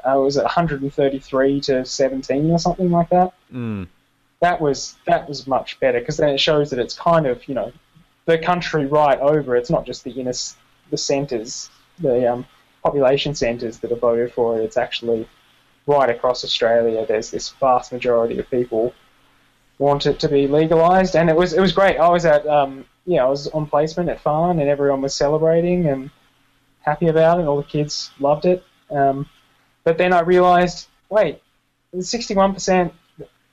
I 0.05 0.17
was 0.17 0.37
at 0.37 0.45
133 0.45 1.61
to 1.63 1.85
17 1.85 2.51
or 2.51 2.59
something 2.59 2.91
like 2.91 3.09
that. 3.11 3.33
Mm. 3.53 3.89
That 4.41 4.61
was 4.61 4.97
that 5.07 5.29
was 5.29 5.47
much 5.47 5.81
better 5.81 5.99
because 5.99 6.19
then 6.19 6.29
it 6.29 6.39
shows 6.39 6.71
that 6.71 6.79
it's 6.79 6.95
kind 6.95 7.27
of 7.27 7.47
you 7.49 7.55
know 7.55 7.73
the 8.27 8.39
country 8.39 8.87
right 8.87 9.19
over. 9.19 9.57
It's 9.57 9.71
not 9.71 9.85
just 9.85 10.05
the 10.05 10.13
inner 10.13 10.35
the 10.91 10.97
centres, 10.97 11.71
the 11.99 12.33
um, 12.33 12.47
population 12.83 13.35
centres 13.35 13.79
that 13.79 13.93
are 13.93 13.97
voted 13.97 14.33
for 14.33 14.59
it. 14.59 14.65
It's 14.65 14.77
actually 14.77 15.29
right 15.87 16.11
across 16.11 16.45
Australia. 16.45 17.05
There's 17.07 17.31
this 17.31 17.51
vast 17.61 17.93
majority 17.93 18.39
of 18.39 18.51
people 18.51 18.95
want 19.79 20.07
it 20.07 20.19
to 20.21 20.29
be 20.29 20.47
legalised, 20.47 21.17
and 21.17 21.31
it 21.31 21.37
was 21.37 21.53
it 21.53 21.61
was 21.61 21.73
great. 21.73 21.99
I 21.99 22.09
was 22.09 22.25
at 22.25 22.47
um, 22.47 22.85
I 23.07 23.25
was 23.25 23.49
on 23.49 23.67
placement 23.67 24.09
at 24.09 24.21
Farn, 24.21 24.59
and 24.61 24.69
everyone 24.69 25.03
was 25.03 25.15
celebrating 25.15 25.87
and 25.87 26.11
happy 26.83 27.09
about 27.09 27.41
it. 27.41 27.47
All 27.47 27.57
the 27.57 27.63
kids 27.63 28.11
loved 28.19 28.45
it. 28.45 28.65
Um, 28.91 29.27
but 29.85 29.99
then 29.99 30.13
I 30.13 30.21
realised, 30.21 30.89
wait, 31.09 31.41
sixty-one 32.01 32.55
percent. 32.55 32.93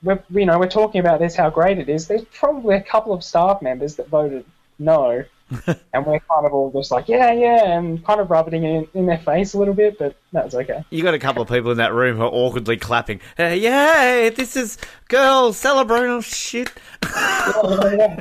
We're, 0.03 0.21
you 0.29 0.45
know, 0.45 0.59
we're 0.59 0.67
talking 0.69 0.99
about 0.99 1.19
this, 1.19 1.35
how 1.35 1.49
great 1.49 1.79
it 1.79 1.89
is. 1.89 2.07
There's 2.07 2.25
probably 2.25 2.75
a 2.75 2.81
couple 2.81 3.11
of 3.13 3.23
staff 3.23 3.61
members 3.61 3.95
that 3.95 4.07
voted 4.07 4.45
no, 4.77 5.23
and 5.93 6.05
we're 6.05 6.19
kind 6.19 6.45
of 6.45 6.53
all 6.53 6.71
just 6.71 6.91
like, 6.91 7.07
yeah, 7.07 7.31
yeah, 7.31 7.77
and 7.77 8.03
kind 8.05 8.19
of 8.19 8.29
rubbing 8.31 8.63
it 8.63 8.89
in, 8.93 9.01
in 9.01 9.05
their 9.05 9.19
face 9.19 9.53
a 9.53 9.59
little 9.59 9.73
bit, 9.73 9.99
but 9.99 10.15
that's 10.31 10.55
okay. 10.55 10.83
You 10.89 11.03
got 11.03 11.13
a 11.13 11.19
couple 11.19 11.41
of 11.41 11.49
people 11.49 11.71
in 11.71 11.77
that 11.77 11.93
room 11.93 12.17
who 12.17 12.23
are 12.23 12.31
awkwardly 12.31 12.77
clapping. 12.77 13.21
Hey, 13.37 13.57
yay! 13.57 14.29
This 14.29 14.55
is 14.55 14.77
girls 15.07 15.57
celebrating. 15.57 16.09
Oh 16.09 16.21
shit! 16.21 16.71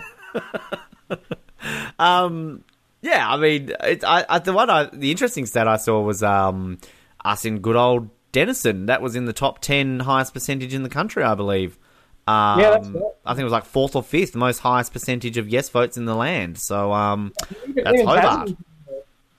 Um, 1.99 2.65
yeah, 3.03 3.29
I 3.29 3.37
mean, 3.37 3.73
it, 3.83 4.05
I, 4.05 4.25
I, 4.29 4.39
the 4.39 4.53
one, 4.53 4.71
I, 4.71 4.85
the 4.93 5.11
interesting 5.11 5.47
stat 5.47 5.69
I 5.69 5.77
saw 5.77 6.01
was 6.03 6.23
um, 6.23 6.79
us 7.25 7.45
in 7.45 7.61
good 7.61 7.77
old 7.77 8.11
Denison. 8.33 8.87
That 8.87 9.03
was 9.03 9.17
in 9.17 9.27
the 9.27 9.33
top 9.33 9.61
ten 9.61 10.01
highest 10.01 10.35
percentage 10.35 10.75
in 10.75 10.83
the 10.83 10.89
country, 10.89 11.23
I 11.23 11.35
believe. 11.35 11.79
Um, 12.27 12.59
Yeah, 12.61 12.71
that's 12.71 12.89
right. 12.89 13.03
I 13.27 13.31
think 13.35 13.41
it 13.41 13.45
was 13.45 13.53
like 13.53 13.65
fourth 13.67 13.95
or 13.97 14.03
fifth 14.03 14.33
the 14.33 14.39
most 14.39 14.59
highest 14.61 14.93
percentage 14.93 15.37
of 15.37 15.49
yes 15.49 15.69
votes 15.69 15.97
in 15.97 16.05
the 16.07 16.15
land. 16.15 16.59
So, 16.59 16.93
um, 16.93 17.33
Even- 17.69 17.85
That's 17.85 17.95
even 17.95 18.07
Hobart. 18.07 18.49
Tassie, 18.49 18.57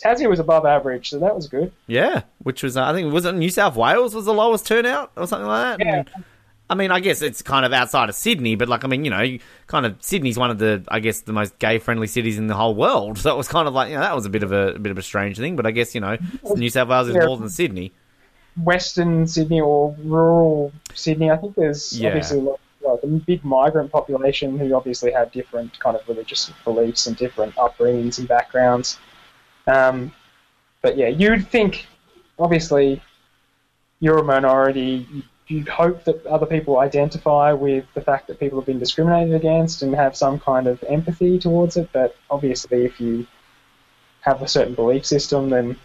Tassie 0.03 0.29
was 0.29 0.39
above 0.39 0.65
average, 0.65 1.09
so 1.09 1.19
that 1.19 1.35
was 1.35 1.47
good. 1.47 1.71
yeah, 1.87 2.21
which 2.39 2.61
was 2.61 2.77
uh, 2.77 2.83
I 2.83 2.93
think 2.93 3.11
was 3.11 3.25
it 3.25 3.33
New 3.33 3.49
South 3.49 3.75
Wales 3.75 4.13
was 4.13 4.25
the 4.25 4.33
lowest 4.33 4.67
turnout 4.67 5.11
or 5.15 5.25
something 5.27 5.47
like 5.47 5.77
that. 5.79 5.85
Yeah. 5.85 5.95
And, 5.99 6.09
I 6.67 6.73
mean, 6.73 6.89
I 6.89 6.99
guess 6.99 7.21
it's 7.21 7.43
kind 7.43 7.63
of 7.63 7.73
outside 7.73 8.09
of 8.09 8.15
Sydney, 8.15 8.55
but 8.55 8.67
like, 8.67 8.83
I 8.83 8.87
mean, 8.87 9.05
you 9.05 9.11
know, 9.11 9.37
kind 9.67 9.85
of 9.85 9.97
Sydney's 10.01 10.35
one 10.37 10.49
of 10.49 10.57
the, 10.57 10.83
I 10.87 10.99
guess, 10.99 11.21
the 11.21 11.31
most 11.31 11.59
gay-friendly 11.59 12.07
cities 12.07 12.39
in 12.39 12.47
the 12.47 12.55
whole 12.55 12.73
world. 12.73 13.17
So 13.25 13.31
it 13.31 13.37
was 13.37 13.47
kind 13.47 13.67
of 13.67 13.75
like, 13.75 13.89
you 13.89 13.95
know, 13.95 14.01
that 14.01 14.15
was 14.15 14.25
a 14.25 14.29
bit 14.31 14.41
of 14.41 14.51
a, 14.51 14.69
a 14.69 14.79
bit 14.79 14.91
of 14.91 14.97
a 14.97 15.03
strange 15.03 15.37
thing. 15.37 15.55
But 15.55 15.67
I 15.67 15.71
guess, 15.71 15.93
you 15.93 16.01
know, 16.01 16.17
New 16.55 16.71
South 16.71 16.87
Wales 16.87 17.07
is 17.07 17.15
Yeah. 17.15 17.27
more 17.27 17.37
than 17.37 17.49
Sydney. 17.49 17.91
Western 18.63 19.27
Sydney 19.27 19.61
or 19.61 19.95
rural 20.03 20.71
Sydney, 20.93 21.29
I 21.29 21.37
think 21.37 21.55
there's 21.55 21.99
Yeah. 21.99 22.09
obviously 22.09 22.39
like, 22.41 22.59
like 22.85 23.03
a 23.03 23.07
big 23.07 23.43
migrant 23.43 23.91
population 23.91 24.57
who 24.59 24.73
obviously 24.75 25.11
have 25.11 25.31
different 25.31 25.77
kind 25.79 25.95
of 25.95 26.07
religious 26.07 26.51
beliefs 26.63 27.07
and 27.07 27.15
different 27.17 27.55
upbringings 27.55 28.19
and 28.19 28.27
backgrounds. 28.27 28.97
Um, 29.67 30.11
but 30.81 30.97
yeah, 30.97 31.07
you'd 31.07 31.47
think, 31.47 31.87
obviously, 32.37 33.01
you're 33.99 34.19
a 34.19 34.23
minority. 34.23 35.07
you- 35.11 35.23
You'd 35.47 35.67
hope 35.69 36.05
that 36.05 36.25
other 36.25 36.47
people 36.47 36.79
identify 36.79 37.51
with 37.53 37.85
the 37.93 38.01
fact 38.01 38.25
that 38.29 38.39
people 38.39 38.59
have 38.59 38.65
been 38.65 38.79
discriminated 38.79 39.35
against 39.35 39.83
and 39.83 39.93
have 39.93 40.17
some 40.17 40.39
kind 40.39 40.65
of 40.65 40.83
empathy 40.89 41.37
towards 41.37 41.77
it. 41.77 41.87
But 41.93 42.15
obviously, 42.31 42.83
if 42.83 42.99
you 42.99 43.27
have 44.21 44.41
a 44.41 44.47
certain 44.47 44.73
belief 44.73 45.05
system, 45.05 45.51
then 45.51 45.77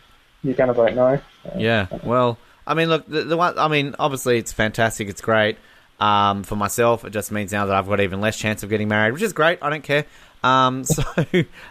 you're 0.43 0.55
going 0.55 0.69
to 0.69 0.73
vote 0.73 0.95
no. 0.95 1.21
Yeah. 1.59 1.89
Well, 2.05 2.39
I 2.67 2.73
mean, 2.73 2.89
look, 2.89 3.07
the, 3.07 3.25
the 3.25 3.37
one, 3.37 3.59
I 3.59 3.69
mean, 3.69 3.95
obviously 3.99 4.39
it's 4.39 4.51
fantastic. 4.51 5.11
It's 5.11 5.21
great. 5.21 5.59
Um, 6.01 6.45
for 6.45 6.57
myself, 6.57 7.05
it 7.05 7.11
just 7.11 7.31
means 7.31 7.53
now 7.53 7.67
that 7.67 7.77
I've 7.77 7.87
got 7.87 8.01
even 8.01 8.21
less 8.21 8.39
chance 8.39 8.63
of 8.63 8.71
getting 8.71 8.89
married, 8.89 9.13
which 9.13 9.23
is 9.23 9.35
great. 9.35 9.59
I 9.61 9.69
don't 9.69 9.85
care. 9.85 10.07
Um, 10.43 10.85
so, 10.85 11.03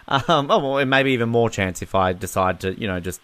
um, 0.08 0.50
oh, 0.50 0.74
well, 0.74 0.86
maybe 0.86 1.12
even 1.12 1.28
more 1.28 1.50
chance 1.50 1.82
if 1.82 1.94
I 1.94 2.12
decide 2.12 2.60
to, 2.60 2.78
you 2.80 2.86
know, 2.86 3.00
just 3.00 3.20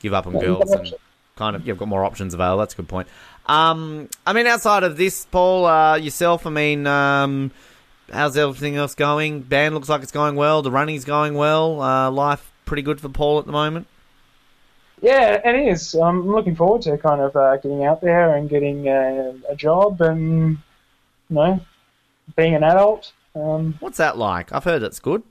give 0.00 0.12
up 0.12 0.26
on 0.26 0.34
Yeah, 0.34 0.40
girls 0.40 0.70
and 0.72 0.92
kind 1.36 1.56
of, 1.56 1.66
you've 1.66 1.78
got 1.78 1.88
more 1.88 2.04
options 2.04 2.34
available. 2.34 2.58
That's 2.58 2.74
a 2.74 2.76
good 2.76 2.88
point. 2.88 3.08
Um, 3.46 4.08
I 4.26 4.32
mean, 4.34 4.46
outside 4.46 4.82
of 4.82 4.96
this, 4.96 5.24
Paul, 5.26 5.64
uh, 5.64 5.96
yourself, 5.96 6.46
I 6.46 6.50
mean, 6.50 6.86
um, 6.86 7.50
how's 8.12 8.36
everything 8.36 8.76
else 8.76 8.94
going? 8.94 9.40
Band 9.40 9.74
looks 9.74 9.88
like 9.88 10.02
it's 10.02 10.12
going 10.12 10.36
well. 10.36 10.62
The 10.62 10.70
running's 10.70 11.04
going 11.04 11.34
well. 11.34 11.80
Uh, 11.80 12.10
life 12.10 12.52
pretty 12.66 12.82
good 12.82 13.00
for 13.00 13.08
Paul 13.08 13.38
at 13.38 13.46
the 13.46 13.52
moment. 13.52 13.86
Yeah, 15.02 15.40
it 15.44 15.68
is. 15.68 15.94
I'm 15.94 16.30
looking 16.30 16.54
forward 16.54 16.82
to 16.82 16.98
kind 16.98 17.20
of 17.20 17.34
uh, 17.34 17.56
getting 17.56 17.84
out 17.84 18.00
there 18.00 18.36
and 18.36 18.48
getting 18.50 18.88
uh, 18.88 19.32
a 19.48 19.56
job 19.56 20.00
and, 20.02 20.58
you 21.28 21.36
know, 21.36 21.60
being 22.36 22.54
an 22.54 22.62
adult. 22.62 23.12
Um, 23.34 23.76
What's 23.80 23.96
that 23.98 24.18
like? 24.18 24.52
I've 24.52 24.64
heard 24.64 24.82
it's 24.82 25.00
good. 25.00 25.22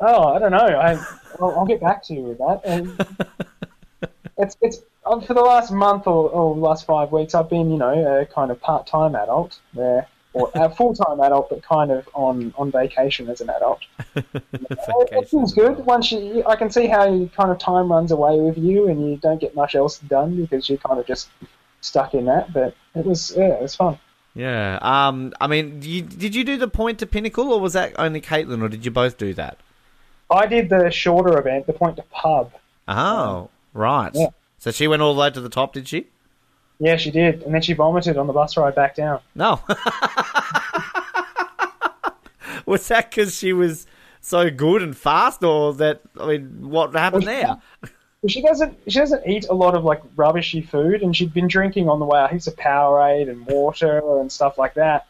oh, 0.00 0.34
I 0.34 0.38
don't 0.38 0.50
know. 0.50 0.58
I, 0.58 0.94
I'll, 1.40 1.58
I'll 1.58 1.66
get 1.66 1.80
back 1.80 2.02
to 2.04 2.14
you 2.14 2.22
with 2.22 2.38
that. 2.38 2.60
And 2.64 4.10
it's 4.38 4.56
it's 4.60 4.78
um, 5.06 5.20
for 5.22 5.34
the 5.34 5.40
last 5.40 5.70
month 5.70 6.06
or, 6.06 6.28
or 6.30 6.56
last 6.56 6.84
five 6.86 7.12
weeks. 7.12 7.34
I've 7.34 7.48
been, 7.48 7.70
you 7.70 7.78
know, 7.78 8.20
a 8.20 8.26
kind 8.26 8.50
of 8.50 8.60
part-time 8.60 9.14
adult 9.14 9.60
there, 9.74 10.06
or 10.32 10.50
a 10.54 10.68
full-time 10.68 11.20
adult, 11.20 11.48
but 11.50 11.62
kind 11.62 11.90
of 11.90 12.08
on 12.14 12.52
on 12.56 12.70
vacation 12.70 13.28
as 13.28 13.40
an 13.40 13.50
adult. 13.50 13.80
It, 14.90 15.08
it 15.12 15.28
feels 15.28 15.52
good. 15.52 15.78
Once 15.86 16.10
you, 16.10 16.42
I 16.46 16.56
can 16.56 16.70
see 16.70 16.86
how 16.86 17.08
you 17.12 17.30
kind 17.36 17.50
of 17.50 17.58
time 17.58 17.90
runs 17.90 18.10
away 18.10 18.40
with 18.40 18.56
you, 18.56 18.88
and 18.88 19.10
you 19.10 19.16
don't 19.16 19.40
get 19.40 19.54
much 19.54 19.74
else 19.74 19.98
done 19.98 20.36
because 20.36 20.68
you're 20.68 20.78
kind 20.78 20.98
of 20.98 21.06
just 21.06 21.28
stuck 21.80 22.14
in 22.14 22.24
that. 22.24 22.52
But 22.52 22.74
it 22.94 23.04
was, 23.04 23.32
yeah, 23.36 23.54
it 23.54 23.62
was 23.62 23.76
fun. 23.76 23.98
Yeah. 24.34 24.78
Um. 24.80 25.32
I 25.40 25.46
mean, 25.46 25.80
you, 25.82 26.02
did 26.02 26.34
you 26.34 26.44
do 26.44 26.56
the 26.56 26.68
point 26.68 26.98
to 27.00 27.06
pinnacle, 27.06 27.52
or 27.52 27.60
was 27.60 27.74
that 27.74 27.92
only 27.98 28.20
Caitlin, 28.20 28.62
or 28.62 28.68
did 28.68 28.84
you 28.84 28.90
both 28.90 29.18
do 29.18 29.34
that? 29.34 29.58
I 30.30 30.46
did 30.46 30.68
the 30.68 30.90
shorter 30.90 31.38
event, 31.38 31.66
the 31.66 31.72
point 31.72 31.96
to 31.96 32.02
pub. 32.10 32.52
Oh, 32.86 33.50
right. 33.72 34.10
Yeah. 34.14 34.28
So 34.58 34.70
she 34.70 34.86
went 34.86 35.02
all 35.02 35.14
the 35.14 35.20
way 35.20 35.30
to 35.30 35.40
the 35.40 35.48
top, 35.48 35.72
did 35.72 35.88
she? 35.88 36.06
Yeah, 36.80 36.96
she 36.96 37.10
did, 37.10 37.42
and 37.42 37.52
then 37.52 37.60
she 37.62 37.72
vomited 37.72 38.16
on 38.16 38.26
the 38.26 38.32
bus 38.32 38.56
ride 38.56 38.74
back 38.74 38.94
down. 38.94 39.20
No. 39.34 39.60
was 42.66 42.86
that 42.88 43.10
because 43.10 43.36
she 43.36 43.52
was 43.52 43.86
so 44.20 44.50
good 44.50 44.82
and 44.82 44.96
fast, 44.96 45.42
or 45.42 45.74
that? 45.74 46.02
I 46.20 46.26
mean, 46.26 46.68
what 46.70 46.94
happened 46.94 47.26
there? 47.26 47.56
She 48.26 48.42
doesn't. 48.42 48.76
She 48.88 48.98
doesn't 48.98 49.28
eat 49.28 49.46
a 49.48 49.54
lot 49.54 49.76
of 49.76 49.84
like 49.84 50.02
rubbishy 50.16 50.60
food, 50.60 51.02
and 51.04 51.14
she'd 51.14 51.32
been 51.32 51.46
drinking 51.46 51.88
on 51.88 52.00
the 52.00 52.04
way 52.04 52.18
out 52.18 52.32
heaps 52.32 52.48
of 52.48 52.56
Powerade 52.56 53.30
and 53.30 53.46
water 53.46 54.02
and 54.18 54.30
stuff 54.32 54.58
like 54.58 54.74
that. 54.74 55.06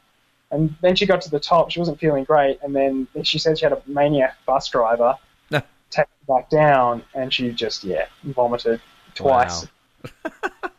And 0.51 0.75
then 0.83 0.95
she 0.95 1.07
got 1.07 1.23
to 1.23 1.31
the 1.31 1.41
top. 1.41 1.71
She 1.71 1.79
wasn't 1.79 1.99
feeling 1.99 2.25
great, 2.25 2.59
and 2.63 2.77
then 2.77 3.09
she 3.23 3.39
said 3.39 3.59
she 3.59 3.65
had 3.65 3.73
a 3.73 3.81
maniac 3.87 4.37
bus 4.45 4.69
driver 4.69 5.15
No. 5.51 5.63
take 5.89 6.05
her 6.07 6.35
back 6.35 6.51
down, 6.51 7.03
and 7.15 7.33
she 7.33 7.51
just 7.51 7.83
yeah 7.83 8.09
vomited 8.25 8.79
twice. 9.15 9.67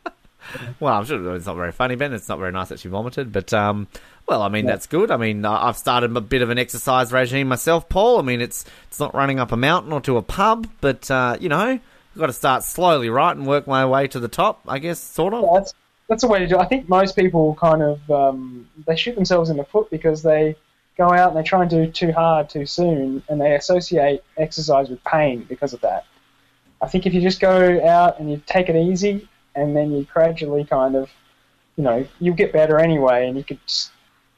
Well, 0.79 0.93
I'm 0.93 1.05
sure 1.05 1.35
it's 1.35 1.45
not 1.45 1.55
very 1.55 1.71
funny, 1.71 1.95
Ben. 1.95 2.13
It's 2.13 2.29
not 2.29 2.39
very 2.39 2.51
nice 2.51 2.69
that 2.69 2.79
she 2.79 2.87
vomited, 2.87 3.31
but 3.31 3.53
um, 3.53 3.87
well, 4.27 4.41
I 4.41 4.49
mean 4.49 4.65
that's 4.65 4.87
good. 4.87 5.11
I 5.11 5.17
mean, 5.17 5.45
I've 5.45 5.77
started 5.77 6.15
a 6.15 6.21
bit 6.21 6.41
of 6.41 6.49
an 6.49 6.57
exercise 6.57 7.11
regime 7.11 7.47
myself, 7.47 7.89
Paul. 7.89 8.19
I 8.19 8.21
mean, 8.21 8.41
it's 8.41 8.65
it's 8.87 8.99
not 8.99 9.13
running 9.13 9.39
up 9.39 9.51
a 9.51 9.57
mountain 9.57 9.91
or 9.91 10.01
to 10.01 10.17
a 10.17 10.21
pub, 10.21 10.67
but 10.81 11.09
uh, 11.09 11.37
you 11.39 11.49
know, 11.49 11.57
I've 11.57 11.81
got 12.17 12.27
to 12.27 12.33
start 12.33 12.63
slowly, 12.63 13.09
right, 13.09 13.35
and 13.35 13.47
work 13.47 13.67
my 13.67 13.85
way 13.85 14.07
to 14.07 14.19
the 14.19 14.27
top. 14.27 14.61
I 14.67 14.79
guess, 14.79 14.99
sort 14.99 15.33
of. 15.33 15.45
That's 15.53 15.73
that's 16.07 16.23
a 16.23 16.27
way 16.27 16.39
to 16.39 16.47
do. 16.47 16.55
it. 16.55 16.59
I 16.59 16.65
think 16.65 16.89
most 16.89 17.15
people 17.15 17.55
kind 17.55 17.81
of 17.81 18.11
um, 18.11 18.67
they 18.87 18.95
shoot 18.95 19.15
themselves 19.15 19.49
in 19.49 19.57
the 19.57 19.65
foot 19.65 19.89
because 19.89 20.23
they 20.23 20.55
go 20.97 21.11
out 21.11 21.29
and 21.29 21.37
they 21.37 21.47
try 21.47 21.61
and 21.61 21.69
do 21.69 21.87
too 21.87 22.11
hard 22.11 22.49
too 22.49 22.65
soon, 22.65 23.23
and 23.29 23.39
they 23.39 23.55
associate 23.55 24.23
exercise 24.37 24.89
with 24.89 25.03
pain 25.03 25.45
because 25.47 25.73
of 25.73 25.81
that. 25.81 26.05
I 26.81 26.87
think 26.87 27.05
if 27.05 27.13
you 27.13 27.21
just 27.21 27.39
go 27.39 27.85
out 27.85 28.19
and 28.19 28.31
you 28.31 28.41
take 28.45 28.69
it 28.69 28.75
easy, 28.75 29.27
and 29.59 29.75
then 29.75 29.91
you 29.91 30.07
gradually 30.11 30.63
kind 30.65 30.95
of, 30.95 31.09
you 31.75 31.83
know, 31.83 32.05
you'll 32.19 32.35
get 32.35 32.51
better 32.53 32.79
anyway, 32.79 33.27
and 33.27 33.37
you 33.37 33.43
could 33.43 33.59
just, 33.67 33.91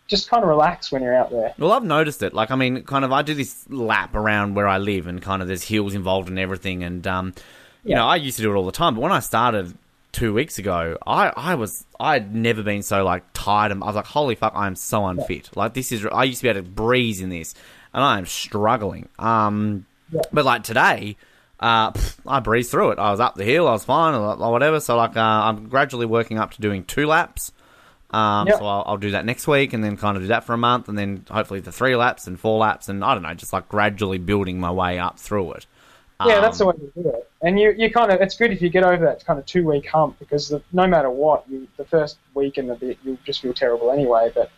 just 0.07 0.30
kind 0.30 0.43
of 0.43 0.49
relax 0.49 0.91
when 0.91 1.01
you're 1.01 1.15
out 1.15 1.32
there. 1.32 1.53
Well, 1.57 1.72
I've 1.72 1.84
noticed 1.84 2.22
it. 2.24 2.34
Like, 2.34 2.51
I 2.51 2.55
mean, 2.55 2.84
kind 2.84 3.05
of, 3.05 3.11
I 3.11 3.22
do 3.22 3.34
this 3.34 3.65
lap 3.69 4.15
around 4.15 4.55
where 4.55 4.67
I 4.67 4.78
live, 4.78 5.07
and 5.07 5.22
kind 5.22 5.41
of 5.41 5.47
there's 5.47 5.63
hills 5.63 5.93
involved 5.93 6.30
and 6.30 6.38
everything. 6.38 6.84
And 6.84 7.05
um, 7.07 7.34
you 7.84 7.95
know, 7.95 8.05
I 8.05 8.17
used 8.17 8.38
to 8.38 8.43
do 8.43 8.51
it 8.51 8.55
all 8.55 8.65
the 8.65 8.72
time. 8.72 8.95
But 8.95 9.01
when 9.01 9.11
I 9.11 9.19
started 9.19 9.74
two 10.11 10.34
weeks 10.34 10.59
ago, 10.59 10.97
I 11.07 11.32
I 11.36 11.55
was 11.55 11.86
I 11.99 12.13
had 12.13 12.36
never 12.36 12.61
been 12.63 12.84
so 12.84 13.03
like 13.03 13.24
tired. 13.34 13.72
And 13.72 13.82
I 13.84 13.88
was 13.88 13.95
like, 13.95 14.05
holy 14.05 14.36
fuck, 14.36 14.53
I 14.55 14.67
am 14.67 14.76
so 14.76 15.05
unfit. 15.05 15.49
Like, 15.55 15.74
this 15.74 15.91
is 15.91 16.05
I 16.11 16.26
used 16.26 16.39
to 16.41 16.43
be 16.43 16.49
able 16.49 16.61
to 16.63 16.69
breeze 16.69 17.22
in 17.22 17.30
this, 17.30 17.55
and 17.93 18.03
I 18.03 18.17
am 18.17 18.26
struggling. 18.26 19.07
Um, 19.17 19.86
Yeah. 20.11 20.22
but 20.34 20.45
like 20.45 20.63
today. 20.63 21.15
Uh, 21.62 21.91
pff, 21.91 22.18
I 22.26 22.39
breezed 22.39 22.72
through 22.72 22.91
it. 22.91 22.99
I 22.99 23.12
was 23.12 23.20
up 23.20 23.36
the 23.36 23.43
hill. 23.43 23.68
I 23.68 23.72
was 23.72 23.86
fine, 23.86 24.16
or 24.16 24.34
or 24.36 24.51
whatever. 24.51 24.80
So 24.80 24.97
like, 24.97 25.16
uh, 25.16 25.20
I'm 25.20 25.70
gradually 25.70 26.05
working 26.07 26.39
up 26.39 26.51
to 26.53 26.62
doing 26.62 26.84
two 26.84 27.05
laps. 27.05 27.51
Um, 28.09 28.47
Yep. 28.47 28.57
So 28.59 28.66
I'll, 28.66 28.84
I'll 28.88 28.97
do 28.97 29.12
that 29.12 29.26
next 29.26 29.47
week, 29.47 29.72
and 29.74 29.84
then 29.84 29.95
kind 29.95 30.18
of 30.18 30.24
do 30.24 30.28
that 30.28 30.43
for 30.43 30.53
a 30.53 30.57
month, 30.57 30.89
and 30.89 30.97
then 30.97 31.26
hopefully 31.30 31.59
the 31.59 31.72
three 31.72 31.95
laps 31.95 32.28
and 32.28 32.39
four 32.39 32.57
laps, 32.59 32.89
and 32.89 33.05
I 33.05 33.14
don't 33.14 33.24
know, 33.24 33.34
just 33.36 33.53
like 33.53 33.70
gradually 33.70 34.18
building 34.18 34.59
my 34.59 34.72
way 34.72 34.99
up 34.99 35.20
through 35.20 35.53
it. 35.53 35.66
Yeah, 36.26 36.36
Um, 36.36 36.41
that's 36.41 36.57
the 36.59 36.66
way 36.68 36.74
to 36.74 36.91
do 37.01 37.09
it. 37.09 37.30
And 37.41 37.59
you, 37.59 37.74
you 37.76 37.89
kind 37.91 38.12
of, 38.12 38.22
it's 38.22 38.36
good 38.38 38.51
if 38.51 38.62
you 38.62 38.70
get 38.70 38.84
over 38.84 39.05
that 39.05 39.26
kind 39.26 39.39
of 39.39 39.45
two 39.47 39.66
week 39.66 39.88
hump 39.88 40.20
because 40.20 40.49
the, 40.49 40.62
no 40.72 40.86
matter 40.86 41.09
what, 41.09 41.45
you, 41.49 41.68
the 41.78 41.86
first 41.86 42.18
week 42.36 42.57
and 42.57 42.70
a 42.70 42.76
bit, 42.76 42.99
you'll 43.03 43.18
just 43.26 43.41
feel 43.41 43.53
terrible 43.53 43.89
anyway. 43.91 44.32
But 44.36 44.51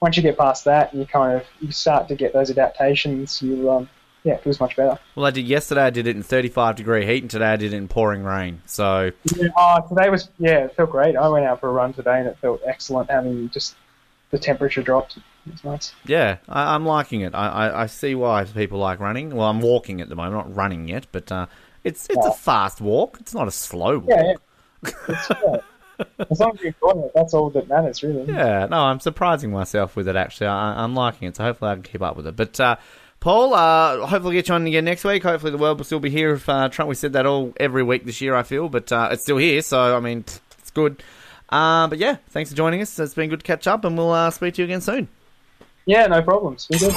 once 0.00 0.16
you 0.16 0.24
get 0.24 0.36
past 0.36 0.64
that, 0.64 0.92
you 0.92 1.06
kind 1.06 1.36
of, 1.36 1.46
you 1.60 1.70
start 1.70 2.08
to 2.08 2.16
get 2.16 2.32
those 2.32 2.50
adaptations. 2.50 3.40
You, 3.40 3.70
um, 3.70 3.88
yeah, 4.24 4.34
it 4.34 4.42
feels 4.42 4.58
much 4.58 4.74
better. 4.74 4.98
Well, 5.14 5.26
I 5.26 5.30
did 5.30 5.46
yesterday. 5.46 5.82
I 5.82 5.90
did 5.90 6.06
it 6.06 6.16
in 6.16 6.22
35 6.22 6.76
degree 6.76 7.06
heat, 7.06 7.22
and 7.22 7.30
today 7.30 7.52
I 7.52 7.56
did 7.56 7.74
it 7.74 7.76
in 7.76 7.88
pouring 7.88 8.24
rain. 8.24 8.62
So 8.64 9.12
Yeah, 9.36 9.48
oh, 9.56 9.86
today 9.86 10.08
was, 10.08 10.30
yeah, 10.38 10.64
it 10.64 10.74
felt 10.74 10.90
great. 10.90 11.14
I 11.14 11.28
went 11.28 11.44
out 11.44 11.60
for 11.60 11.68
a 11.68 11.72
run 11.72 11.92
today 11.92 12.18
and 12.18 12.26
it 12.26 12.38
felt 12.38 12.62
excellent 12.66 13.10
having 13.10 13.50
just 13.50 13.76
the 14.30 14.38
temperature 14.38 14.82
dropped. 14.82 15.18
It's 15.52 15.62
nice. 15.62 15.92
yeah, 16.06 16.38
I, 16.48 16.74
I'm 16.74 16.86
liking 16.86 17.20
it. 17.20 17.34
I, 17.34 17.48
I, 17.48 17.82
I 17.82 17.86
see 17.86 18.14
why 18.14 18.44
people 18.44 18.78
like 18.78 18.98
running. 18.98 19.28
Well, 19.36 19.46
I'm 19.46 19.60
walking 19.60 20.00
at 20.00 20.08
the 20.08 20.16
moment, 20.16 20.34
I'm 20.36 20.48
not 20.48 20.56
running 20.56 20.88
yet, 20.88 21.06
but 21.12 21.30
uh, 21.30 21.46
it's 21.84 22.06
it's 22.08 22.24
a 22.24 22.32
fast 22.32 22.80
walk. 22.80 23.18
It's 23.20 23.34
not 23.34 23.46
a 23.46 23.50
slow 23.50 23.98
walk. 23.98 24.08
Yeah, 24.08 24.92
yeah. 25.44 25.56
As 26.30 26.40
long 26.40 26.52
as 26.54 26.60
you 26.62 26.74
enjoy 26.82 27.04
it, 27.06 27.12
that's 27.14 27.34
all 27.34 27.50
that 27.50 27.68
matters, 27.68 28.02
really. 28.02 28.24
Yeah, 28.32 28.66
no, 28.70 28.78
I'm 28.78 29.00
surprising 29.00 29.52
myself 29.52 29.94
with 29.96 30.08
it. 30.08 30.16
Actually, 30.16 30.48
I, 30.48 30.82
I'm 30.82 30.94
liking 30.94 31.28
it, 31.28 31.36
so 31.36 31.44
hopefully 31.44 31.70
I 31.70 31.74
can 31.74 31.82
keep 31.82 32.02
up 32.02 32.16
with 32.16 32.26
it. 32.26 32.34
But 32.34 32.58
uh, 32.58 32.76
Paul, 33.24 33.54
uh, 33.54 34.06
hopefully 34.06 34.34
get 34.34 34.48
you 34.48 34.54
on 34.54 34.66
again 34.66 34.84
next 34.84 35.02
week. 35.02 35.22
Hopefully 35.22 35.50
the 35.50 35.56
world 35.56 35.78
will 35.78 35.86
still 35.86 35.98
be 35.98 36.10
here. 36.10 36.34
If 36.34 36.46
uh, 36.46 36.68
Trump, 36.68 36.90
we 36.90 36.94
said 36.94 37.14
that 37.14 37.24
all 37.24 37.54
every 37.56 37.82
week 37.82 38.04
this 38.04 38.20
year, 38.20 38.34
I 38.34 38.42
feel, 38.42 38.68
but 38.68 38.92
uh, 38.92 39.08
it's 39.12 39.22
still 39.22 39.38
here, 39.38 39.62
so 39.62 39.96
I 39.96 40.00
mean, 40.00 40.26
it's 40.58 40.70
good. 40.74 41.02
Uh, 41.48 41.86
but 41.86 41.96
yeah, 41.96 42.16
thanks 42.28 42.50
for 42.50 42.56
joining 42.56 42.82
us. 42.82 42.98
It's 42.98 43.14
been 43.14 43.30
good 43.30 43.40
to 43.40 43.46
catch 43.46 43.66
up, 43.66 43.86
and 43.86 43.96
we'll 43.96 44.12
uh, 44.12 44.30
speak 44.30 44.52
to 44.56 44.60
you 44.60 44.66
again 44.66 44.82
soon. 44.82 45.08
Yeah, 45.86 46.06
no 46.06 46.20
problems. 46.20 46.68
We 46.70 46.78
good. 46.78 46.92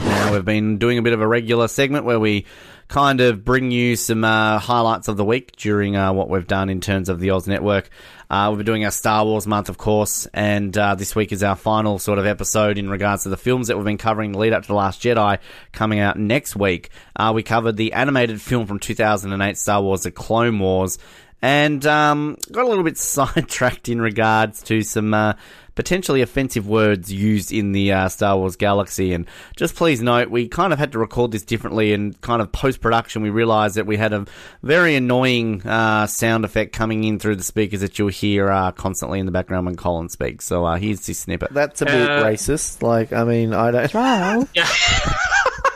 Now 0.00 0.34
we've 0.34 0.44
been 0.44 0.76
doing 0.76 0.98
a 0.98 1.02
bit 1.02 1.14
of 1.14 1.22
a 1.22 1.26
regular 1.26 1.66
segment 1.66 2.04
where 2.04 2.20
we 2.20 2.44
kind 2.88 3.22
of 3.22 3.42
bring 3.42 3.70
you 3.70 3.96
some 3.96 4.24
uh, 4.24 4.58
highlights 4.58 5.08
of 5.08 5.16
the 5.16 5.24
week 5.24 5.56
during 5.56 5.96
uh, 5.96 6.12
what 6.12 6.28
we've 6.28 6.46
done 6.46 6.68
in 6.68 6.82
terms 6.82 7.08
of 7.08 7.20
the 7.20 7.30
Oz 7.30 7.46
Network. 7.46 7.88
Uh, 8.30 8.48
we've 8.50 8.58
been 8.58 8.66
doing 8.66 8.84
our 8.84 8.90
Star 8.90 9.24
Wars 9.24 9.46
month, 9.46 9.70
of 9.70 9.78
course, 9.78 10.26
and 10.34 10.76
uh, 10.76 10.94
this 10.94 11.16
week 11.16 11.32
is 11.32 11.42
our 11.42 11.56
final 11.56 11.98
sort 11.98 12.18
of 12.18 12.26
episode 12.26 12.76
in 12.76 12.90
regards 12.90 13.22
to 13.22 13.30
the 13.30 13.38
films 13.38 13.68
that 13.68 13.76
we've 13.76 13.86
been 13.86 13.96
covering 13.96 14.32
the 14.32 14.38
lead 14.38 14.52
up 14.52 14.62
to 14.62 14.68
the 14.68 14.74
Last 14.74 15.00
Jedi 15.00 15.38
coming 15.72 15.98
out 15.98 16.18
next 16.18 16.54
week. 16.54 16.90
Uh, 17.16 17.32
we 17.34 17.42
covered 17.42 17.78
the 17.78 17.94
animated 17.94 18.42
film 18.42 18.66
from 18.66 18.80
2008, 18.80 19.56
Star 19.56 19.80
Wars: 19.82 20.02
The 20.02 20.10
Clone 20.10 20.58
Wars. 20.58 20.98
And 21.40 21.86
um, 21.86 22.36
got 22.50 22.64
a 22.64 22.68
little 22.68 22.84
bit 22.84 22.98
sidetracked 22.98 23.88
in 23.88 24.00
regards 24.00 24.62
to 24.64 24.82
some 24.82 25.14
uh, 25.14 25.34
potentially 25.76 26.20
offensive 26.20 26.66
words 26.66 27.12
used 27.12 27.52
in 27.52 27.70
the 27.70 27.92
uh, 27.92 28.08
Star 28.08 28.36
Wars 28.36 28.56
galaxy. 28.56 29.14
And 29.14 29.24
just 29.56 29.76
please 29.76 30.02
note, 30.02 30.30
we 30.30 30.48
kind 30.48 30.72
of 30.72 30.80
had 30.80 30.90
to 30.92 30.98
record 30.98 31.30
this 31.30 31.42
differently, 31.44 31.92
and 31.92 32.20
kind 32.22 32.42
of 32.42 32.50
post 32.50 32.80
production, 32.80 33.22
we 33.22 33.30
realised 33.30 33.76
that 33.76 33.86
we 33.86 33.96
had 33.96 34.12
a 34.12 34.26
very 34.64 34.96
annoying 34.96 35.64
uh, 35.64 36.08
sound 36.08 36.44
effect 36.44 36.72
coming 36.72 37.04
in 37.04 37.20
through 37.20 37.36
the 37.36 37.44
speakers 37.44 37.82
that 37.82 37.96
you'll 38.00 38.08
hear 38.08 38.50
uh, 38.50 38.72
constantly 38.72 39.20
in 39.20 39.26
the 39.26 39.30
background 39.32 39.66
when 39.66 39.76
Colin 39.76 40.08
speaks. 40.08 40.44
So 40.44 40.64
uh, 40.64 40.76
here's 40.78 41.06
this 41.06 41.20
snippet. 41.20 41.52
That's 41.52 41.80
a 41.82 41.84
bit 41.84 42.10
Uh, 42.10 42.24
racist. 42.24 42.82
Like, 42.82 43.12
I 43.12 43.22
mean, 43.22 43.54
I 43.54 43.70
don't. 43.70 43.94
Yeah, 44.54 44.68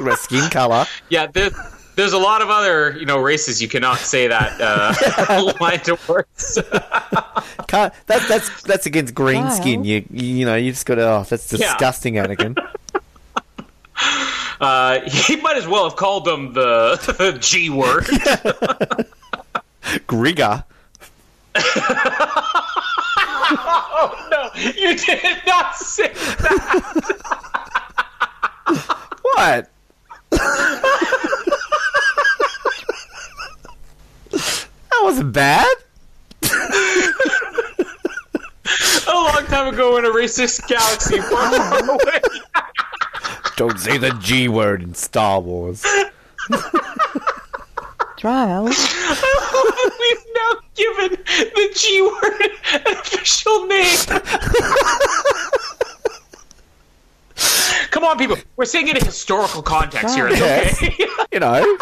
about 0.01 0.19
skin 0.19 0.51
colour. 0.51 0.87
yeah. 1.09 1.27
There, 1.29 1.51
there's 1.97 2.13
a 2.13 2.19
lot 2.19 2.43
of 2.43 2.49
other, 2.51 2.97
you 2.99 3.05
know, 3.07 3.19
races 3.19 3.61
you 3.61 3.69
cannot 3.69 3.99
say 3.99 4.27
that 4.29 4.61
uh, 4.61 5.53
line 5.61 5.81
to 5.81 5.99
words. 6.09 6.59
Can't, 7.69 7.93
that, 8.07 8.27
that's 8.29 8.63
that's 8.63 8.87
against 8.87 9.15
green 9.15 9.51
skin. 9.51 9.85
You 9.85 10.05
you 10.11 10.45
know 10.47 10.55
you 10.57 10.73
just 10.73 10.87
got 10.87 10.97
to. 10.97 11.03
Oh, 11.09 11.25
that's 11.29 11.53
Yeah. 11.53 11.59
disgusting, 11.59 12.15
Anakin. 12.15 12.57
Uh, 14.61 15.01
he 15.09 15.37
might 15.37 15.57
as 15.57 15.67
well 15.67 15.85
have 15.89 15.97
called 15.97 16.25
them 16.25 16.53
the, 16.53 16.97
the 17.19 17.37
G 17.39 17.69
word. 17.71 18.05
Grigger. 20.07 20.65
no, 24.31 24.51
you 24.55 24.97
did 24.97 25.43
not 25.47 25.75
say 25.77 26.09
that. 26.13 27.03
What? 29.23 29.69
Wasn't 35.13 35.33
bad. 35.35 35.69
A 39.07 39.13
long 39.15 39.45
time 39.47 39.75
ago 39.75 39.99
in 39.99 40.07
a 40.07 40.09
racist 40.09 40.67
galaxy 40.69 41.19
far, 41.31 41.51
far 41.53 41.91
away. 41.91 42.21
Don't 43.57 43.79
say 43.79 43.99
the 43.99 44.13
G 44.23 44.49
word 44.49 44.83
in 44.83 44.95
Star 44.95 45.39
Wars. 45.41 45.85
Trials. 48.17 48.79
We've 50.01 50.25
now 50.35 50.61
given 50.75 51.11
the 51.27 51.69
G 51.75 52.01
word 52.01 52.51
an 52.73 52.97
official 52.97 53.67
name. 53.67 53.99
Come 57.91 58.05
on, 58.05 58.17
people. 58.17 58.39
We're 58.57 58.65
saying 58.65 58.89
it 58.89 58.97
in 58.97 59.05
historical 59.05 59.61
context 59.63 60.15
here. 60.15 60.29
It's 60.29 60.41
Yes. 60.41 60.83
okay. 60.83 61.07
You 61.33 61.41
know. 61.41 61.79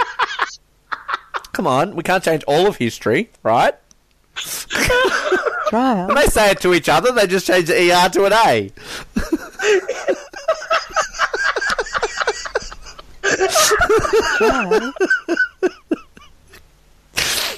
Come 1.52 1.66
on, 1.66 1.96
we 1.96 2.02
can't 2.02 2.22
change 2.22 2.44
all 2.44 2.66
of 2.66 2.76
history, 2.76 3.30
right? 3.42 3.74
Trial. 5.68 6.06
When 6.06 6.16
they 6.16 6.26
say 6.26 6.50
it 6.50 6.60
to 6.60 6.74
each 6.74 6.88
other, 6.88 7.12
they 7.12 7.26
just 7.26 7.46
change 7.46 7.68
the 7.68 7.92
ER 7.92 8.08
to 8.10 8.24
an 8.24 8.32
A. 8.32 8.70
Trial. 14.38 14.92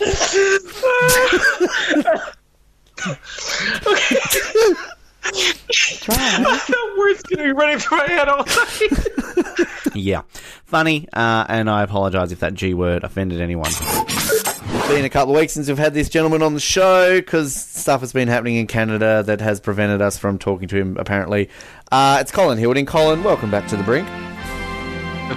Trial. 3.82 4.86
that 6.06 6.94
word's 6.98 7.22
gonna 7.22 7.44
be 7.44 7.52
running 7.52 7.78
through 7.78 7.98
my 7.98 8.06
head 8.06 8.28
all 8.28 8.44
night. 8.44 9.68
Yeah. 9.94 10.22
Funny, 10.64 11.06
uh, 11.12 11.44
and 11.48 11.68
I 11.68 11.82
apologise 11.82 12.32
if 12.32 12.40
that 12.40 12.54
G 12.54 12.72
word 12.72 13.04
offended 13.04 13.42
anyone. 13.42 13.70
Been 14.88 15.04
a 15.04 15.10
couple 15.10 15.34
of 15.34 15.40
weeks 15.40 15.52
since 15.52 15.68
we've 15.68 15.76
had 15.76 15.92
this 15.92 16.08
gentleman 16.08 16.42
on 16.42 16.54
the 16.54 16.60
show 16.60 17.20
because 17.20 17.54
stuff 17.54 18.00
has 18.00 18.12
been 18.12 18.28
happening 18.28 18.56
in 18.56 18.66
Canada 18.66 19.22
that 19.26 19.42
has 19.42 19.60
prevented 19.60 20.00
us 20.00 20.16
from 20.16 20.38
talking 20.38 20.66
to 20.68 20.76
him, 20.76 20.96
apparently. 20.98 21.50
Uh, 21.90 22.18
it's 22.20 22.32
Colin 22.32 22.58
Hilding. 22.58 22.86
Colin, 22.86 23.22
welcome 23.22 23.50
back 23.50 23.68
to 23.68 23.76
the 23.76 23.82
brink. 23.82 24.08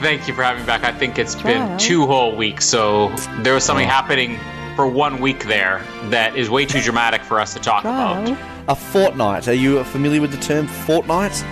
Thank 0.02 0.28
you 0.28 0.34
for 0.34 0.44
having 0.44 0.62
me 0.62 0.68
back. 0.68 0.84
I 0.84 0.94
think 0.98 1.20
it's 1.20 1.36
Trial. 1.36 1.68
been 1.68 1.78
two 1.78 2.06
whole 2.06 2.36
weeks, 2.36 2.66
so 2.66 3.10
there 3.40 3.54
was 3.54 3.64
something 3.64 3.88
happening 3.88 4.40
for 4.76 4.88
one 4.88 5.22
week 5.22 5.46
there 5.46 5.82
that 6.10 6.36
is 6.36 6.50
way 6.50 6.66
too 6.66 6.82
dramatic 6.82 7.22
for 7.22 7.40
us 7.40 7.54
to 7.54 7.60
talk 7.60 7.84
Trial. 7.84 8.24
about. 8.24 8.38
A 8.68 8.76
fortnight. 8.76 9.48
Are 9.48 9.54
you 9.54 9.84
familiar 9.86 10.22
with 10.22 10.32
the 10.32 10.38
term 10.38 10.68
fortnight? 10.68 11.44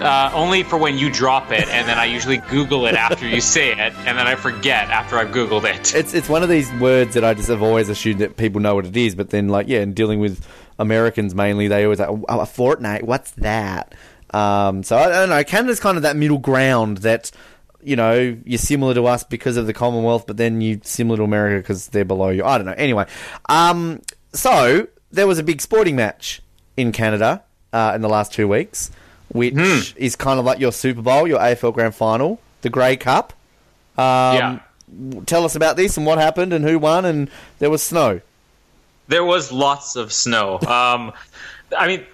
Uh, 0.00 0.32
only 0.34 0.64
for 0.64 0.78
when 0.78 0.98
you 0.98 1.10
drop 1.10 1.52
it, 1.52 1.68
and 1.68 1.86
then 1.86 1.96
I 1.96 2.06
usually 2.06 2.38
Google 2.38 2.86
it 2.86 2.94
after 2.94 3.28
you 3.28 3.40
say 3.40 3.70
it, 3.70 3.78
and 3.78 4.18
then 4.18 4.26
I 4.26 4.34
forget 4.34 4.88
after 4.88 5.16
I've 5.16 5.28
Googled 5.28 5.64
it. 5.64 5.94
It's 5.94 6.12
it's 6.12 6.28
one 6.28 6.42
of 6.42 6.48
these 6.48 6.72
words 6.80 7.14
that 7.14 7.22
I 7.22 7.34
just 7.34 7.48
have 7.48 7.62
always 7.62 7.88
assumed 7.88 8.20
that 8.20 8.36
people 8.36 8.60
know 8.60 8.74
what 8.74 8.86
it 8.86 8.96
is, 8.96 9.14
but 9.14 9.30
then 9.30 9.48
like 9.48 9.68
yeah, 9.68 9.80
in 9.80 9.94
dealing 9.94 10.18
with 10.18 10.44
Americans 10.78 11.36
mainly, 11.36 11.68
they 11.68 11.84
always 11.84 12.00
like 12.00 12.08
oh, 12.08 12.24
a 12.28 12.46
fortnight. 12.46 13.04
What's 13.04 13.30
that? 13.32 13.94
Um, 14.30 14.82
so 14.82 14.96
I, 14.96 15.04
I 15.04 15.08
don't 15.10 15.28
know. 15.28 15.44
Canada's 15.44 15.78
kind 15.78 15.96
of 15.96 16.02
that 16.02 16.16
middle 16.16 16.38
ground 16.38 16.98
that 16.98 17.30
you 17.82 17.96
know 17.96 18.36
you're 18.44 18.58
similar 18.58 18.94
to 18.94 19.06
us 19.06 19.24
because 19.24 19.56
of 19.56 19.66
the 19.66 19.72
Commonwealth, 19.72 20.26
but 20.26 20.36
then 20.36 20.60
you're 20.60 20.78
similar 20.82 21.16
to 21.18 21.22
America 21.24 21.58
because 21.62 21.88
they're 21.88 22.04
below 22.04 22.28
you. 22.30 22.44
I 22.44 22.58
don't 22.58 22.66
know. 22.66 22.74
Anyway, 22.76 23.06
um, 23.48 24.00
so 24.32 24.86
there 25.10 25.26
was 25.26 25.38
a 25.38 25.42
big 25.42 25.60
sporting 25.60 25.96
match 25.96 26.40
in 26.76 26.92
Canada 26.92 27.42
uh, 27.72 27.92
in 27.94 28.00
the 28.02 28.08
last 28.08 28.32
two 28.32 28.48
weeks, 28.48 28.90
which 29.28 29.94
is 29.96 30.16
kind 30.16 30.38
of 30.38 30.44
like 30.44 30.58
your 30.58 30.72
Super 30.72 31.02
Bowl, 31.02 31.26
your 31.28 31.38
AFL 31.38 31.74
Grand 31.74 31.94
Final, 31.94 32.40
the 32.62 32.70
Grey 32.70 32.96
Cup. 32.96 33.32
Um, 33.98 34.04
Yeah. 34.36 34.58
tell 35.26 35.44
us 35.44 35.54
about 35.54 35.76
this 35.76 35.96
and 35.96 36.06
what 36.06 36.18
happened 36.18 36.52
and 36.52 36.64
who 36.64 36.78
won, 36.78 37.04
and 37.04 37.30
there 37.58 37.70
was 37.70 37.82
snow. 37.82 38.20
There 39.08 39.24
was 39.24 39.52
lots 39.52 39.96
of 39.96 40.12
snow. 40.12 40.58
Um, 40.60 41.12
I 41.78 41.86
mean, 41.86 42.06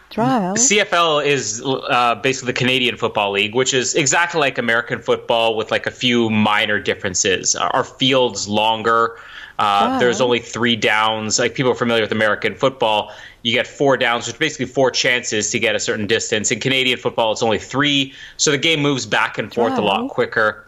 CFL 0.54 1.24
is 1.24 1.62
uh, 1.64 2.14
basically 2.16 2.52
the 2.52 2.58
Canadian 2.58 2.96
Football 2.96 3.32
League, 3.32 3.54
which 3.54 3.74
is 3.74 3.94
exactly 3.94 4.40
like 4.40 4.58
American 4.58 5.00
football 5.00 5.56
with 5.56 5.70
like 5.70 5.86
a 5.86 5.90
few 5.90 6.30
minor 6.30 6.80
differences. 6.80 7.54
Our 7.54 7.84
field's 7.84 8.48
longer. 8.48 9.18
Uh, 9.58 9.98
There's 9.98 10.20
only 10.20 10.38
three 10.38 10.76
downs. 10.76 11.38
Like 11.38 11.54
people 11.54 11.72
are 11.72 11.76
familiar 11.76 12.02
with 12.02 12.12
American 12.12 12.54
football, 12.54 13.12
you 13.42 13.52
get 13.52 13.66
four 13.66 13.96
downs, 13.96 14.26
which 14.26 14.34
is 14.34 14.38
basically 14.38 14.66
four 14.66 14.90
chances 14.90 15.50
to 15.50 15.58
get 15.58 15.74
a 15.74 15.80
certain 15.80 16.06
distance. 16.06 16.50
In 16.50 16.60
Canadian 16.60 16.98
football, 16.98 17.32
it's 17.32 17.42
only 17.42 17.58
three, 17.58 18.12
so 18.36 18.50
the 18.50 18.58
game 18.58 18.80
moves 18.80 19.06
back 19.06 19.38
and 19.38 19.52
forth 19.52 19.76
a 19.78 19.80
lot 19.80 20.08
quicker. 20.10 20.66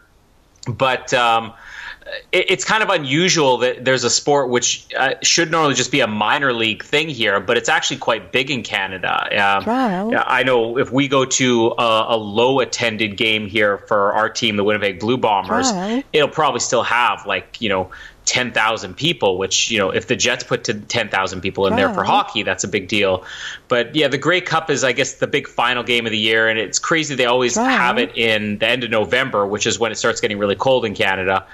But 0.66 1.12
um, 1.14 1.52
it's 2.32 2.64
kind 2.64 2.82
of 2.82 2.88
unusual 2.88 3.58
that 3.58 3.84
there's 3.84 4.04
a 4.04 4.10
sport 4.10 4.48
which 4.50 4.86
uh, 4.96 5.14
should 5.22 5.50
normally 5.50 5.74
just 5.74 5.92
be 5.92 6.00
a 6.00 6.06
minor 6.06 6.52
league 6.52 6.82
thing 6.84 7.08
here, 7.08 7.40
but 7.40 7.56
it's 7.56 7.68
actually 7.68 7.98
quite 7.98 8.32
big 8.32 8.50
in 8.50 8.62
Canada. 8.62 9.28
Um, 9.30 9.64
yeah, 10.10 10.24
I 10.26 10.42
know 10.42 10.78
if 10.78 10.90
we 10.92 11.08
go 11.08 11.24
to 11.24 11.74
a, 11.78 12.06
a 12.10 12.16
low 12.16 12.60
attended 12.60 13.16
game 13.16 13.46
here 13.46 13.78
for 13.78 14.12
our 14.12 14.28
team, 14.28 14.56
the 14.56 14.64
Winnipeg 14.64 15.00
Blue 15.00 15.16
Bombers, 15.16 15.70
it'll 16.12 16.28
probably 16.28 16.60
still 16.60 16.82
have 16.82 17.26
like, 17.26 17.60
you 17.60 17.68
know, 17.68 17.90
10,000 18.26 18.94
people, 18.94 19.38
which, 19.38 19.72
you 19.72 19.78
know, 19.78 19.90
if 19.90 20.06
the 20.06 20.14
Jets 20.14 20.44
put 20.44 20.62
to 20.64 20.74
10,000 20.74 21.40
people 21.40 21.66
in 21.66 21.74
there 21.74 21.88
for 21.94 22.04
hockey, 22.04 22.44
that's 22.44 22.62
a 22.62 22.68
big 22.68 22.86
deal. 22.86 23.24
But 23.66 23.96
yeah, 23.96 24.06
the 24.06 24.18
Grey 24.18 24.40
Cup 24.40 24.70
is, 24.70 24.84
I 24.84 24.92
guess, 24.92 25.14
the 25.14 25.26
big 25.26 25.48
final 25.48 25.82
game 25.82 26.06
of 26.06 26.12
the 26.12 26.18
year, 26.18 26.48
and 26.48 26.56
it's 26.56 26.78
crazy 26.78 27.16
they 27.16 27.24
always 27.24 27.56
have 27.56 27.98
it 27.98 28.16
in 28.16 28.58
the 28.58 28.66
end 28.68 28.84
of 28.84 28.90
November, 28.90 29.46
which 29.46 29.66
is 29.66 29.80
when 29.80 29.90
it 29.90 29.96
starts 29.96 30.20
getting 30.20 30.38
really 30.38 30.54
cold 30.54 30.84
in 30.84 30.94
Canada. 30.94 31.44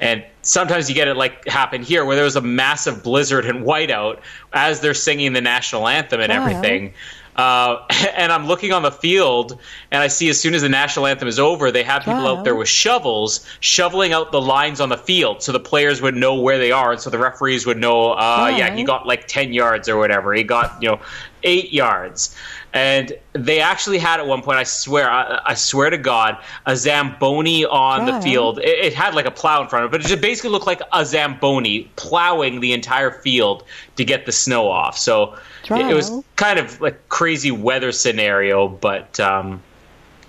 And 0.00 0.24
sometimes 0.42 0.88
you 0.88 0.94
get 0.94 1.08
it 1.08 1.16
like 1.16 1.46
happen 1.48 1.82
here, 1.82 2.04
where 2.04 2.16
there 2.16 2.24
was 2.24 2.36
a 2.36 2.40
massive 2.42 3.02
blizzard 3.02 3.46
and 3.46 3.64
whiteout 3.64 4.20
as 4.52 4.80
they're 4.80 4.94
singing 4.94 5.32
the 5.32 5.40
national 5.40 5.88
anthem 5.88 6.20
and 6.20 6.30
everything. 6.32 6.92
Uh, 7.34 7.84
and 8.16 8.32
I'm 8.32 8.46
looking 8.46 8.72
on 8.72 8.82
the 8.82 8.90
field, 8.90 9.60
and 9.90 10.02
I 10.02 10.08
see 10.08 10.28
as 10.30 10.40
soon 10.40 10.54
as 10.54 10.62
the 10.62 10.68
national 10.70 11.06
anthem 11.06 11.28
is 11.28 11.38
over, 11.38 11.70
they 11.70 11.82
have 11.82 12.02
people 12.02 12.26
out 12.26 12.44
there 12.44 12.54
with 12.54 12.68
shovels 12.68 13.46
shoveling 13.60 14.12
out 14.12 14.32
the 14.32 14.40
lines 14.40 14.80
on 14.80 14.88
the 14.88 14.96
field, 14.96 15.42
so 15.42 15.52
the 15.52 15.60
players 15.60 16.00
would 16.00 16.14
know 16.14 16.34
where 16.34 16.58
they 16.58 16.72
are, 16.72 16.92
and 16.92 17.00
so 17.00 17.10
the 17.10 17.18
referees 17.18 17.66
would 17.66 17.76
know. 17.78 18.12
Uh, 18.12 18.16
Yeah, 18.56 18.74
he 18.74 18.84
got 18.84 19.06
like 19.06 19.26
ten 19.28 19.52
yards 19.52 19.88
or 19.88 19.96
whatever. 19.98 20.32
He 20.32 20.44
got 20.44 20.82
you 20.82 20.88
know 20.88 21.00
eight 21.42 21.72
yards. 21.72 22.34
And 22.72 23.12
they 23.32 23.60
actually 23.60 23.98
had 23.98 24.20
at 24.20 24.26
one 24.26 24.42
point, 24.42 24.58
I 24.58 24.64
swear, 24.64 25.10
I, 25.10 25.40
I 25.46 25.54
swear 25.54 25.88
to 25.88 25.96
God, 25.96 26.36
a 26.66 26.76
Zamboni 26.76 27.64
on 27.64 28.04
the 28.04 28.20
field. 28.20 28.58
It, 28.58 28.68
it 28.68 28.92
had 28.94 29.14
like 29.14 29.24
a 29.24 29.30
plow 29.30 29.62
in 29.62 29.68
front 29.68 29.84
of 29.84 29.90
it, 29.90 29.92
but 29.92 30.00
it 30.02 30.08
just 30.08 30.20
basically 30.20 30.50
looked 30.50 30.66
like 30.66 30.82
a 30.92 31.06
Zamboni 31.06 31.90
plowing 31.96 32.60
the 32.60 32.72
entire 32.72 33.10
field 33.10 33.64
to 33.96 34.04
get 34.04 34.26
the 34.26 34.32
snow 34.32 34.68
off. 34.68 34.98
So 34.98 35.38
it, 35.64 35.90
it 35.90 35.94
was 35.94 36.22
kind 36.36 36.58
of 36.58 36.80
like 36.80 37.08
crazy 37.08 37.50
weather 37.50 37.92
scenario, 37.92 38.68
but 38.68 39.18
um, 39.20 39.62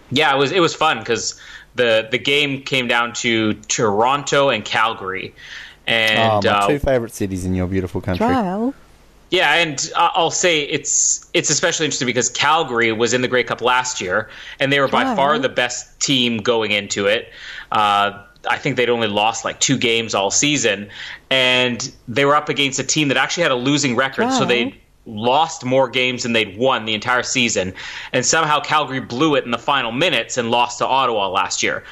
yeah, 0.09 0.33
it 0.33 0.37
was 0.37 0.51
it 0.51 0.61
was 0.61 0.73
fun 0.73 0.99
because 0.99 1.39
the 1.75 2.07
the 2.09 2.17
game 2.17 2.61
came 2.63 2.87
down 2.87 3.13
to 3.13 3.53
Toronto 3.53 4.49
and 4.49 4.63
Calgary, 4.63 5.33
and 5.85 6.45
oh, 6.45 6.49
my 6.49 6.57
uh, 6.59 6.67
two 6.67 6.79
favorite 6.79 7.13
cities 7.13 7.45
in 7.45 7.53
your 7.53 7.67
beautiful 7.67 8.01
country. 8.01 8.25
Yeah, 9.29 9.55
and 9.55 9.91
I'll 9.95 10.31
say 10.31 10.61
it's 10.61 11.29
it's 11.33 11.49
especially 11.49 11.85
interesting 11.85 12.05
because 12.05 12.29
Calgary 12.29 12.91
was 12.93 13.13
in 13.13 13.21
the 13.21 13.27
Grey 13.27 13.43
Cup 13.43 13.61
last 13.61 13.99
year, 13.99 14.29
and 14.59 14.71
they 14.71 14.79
were 14.79 14.87
by 14.87 15.03
far 15.15 15.37
the 15.37 15.49
best 15.49 15.99
team 15.99 16.37
going 16.37 16.71
into 16.71 17.07
it. 17.07 17.29
Uh, 17.71 18.23
I 18.49 18.57
think 18.57 18.77
they'd 18.77 18.89
only 18.89 19.09
lost 19.09 19.43
like 19.43 19.59
two 19.59 19.77
games 19.77 20.15
all 20.15 20.31
season, 20.31 20.89
and 21.29 21.91
they 22.07 22.23
were 22.23 22.35
up 22.35 22.47
against 22.47 22.79
a 22.79 22.83
team 22.85 23.09
that 23.09 23.17
actually 23.17 23.43
had 23.43 23.51
a 23.51 23.55
losing 23.55 23.97
record, 23.97 24.31
so 24.31 24.45
they 24.45 24.79
lost 25.05 25.65
more 25.65 25.89
games 25.89 26.23
than 26.23 26.31
they'd 26.31 26.57
won 26.57 26.85
the 26.85 26.93
entire 26.93 27.23
season, 27.23 27.73
and 28.13 28.25
somehow 28.25 28.61
Calgary 28.61 29.01
blew 29.01 29.35
it 29.35 29.43
in 29.43 29.51
the 29.51 29.57
final 29.57 29.91
minutes 29.91 30.37
and 30.37 30.51
lost 30.51 30.77
to 30.77 30.87
Ottawa 30.87 31.27
last 31.27 31.61
year 31.61 31.83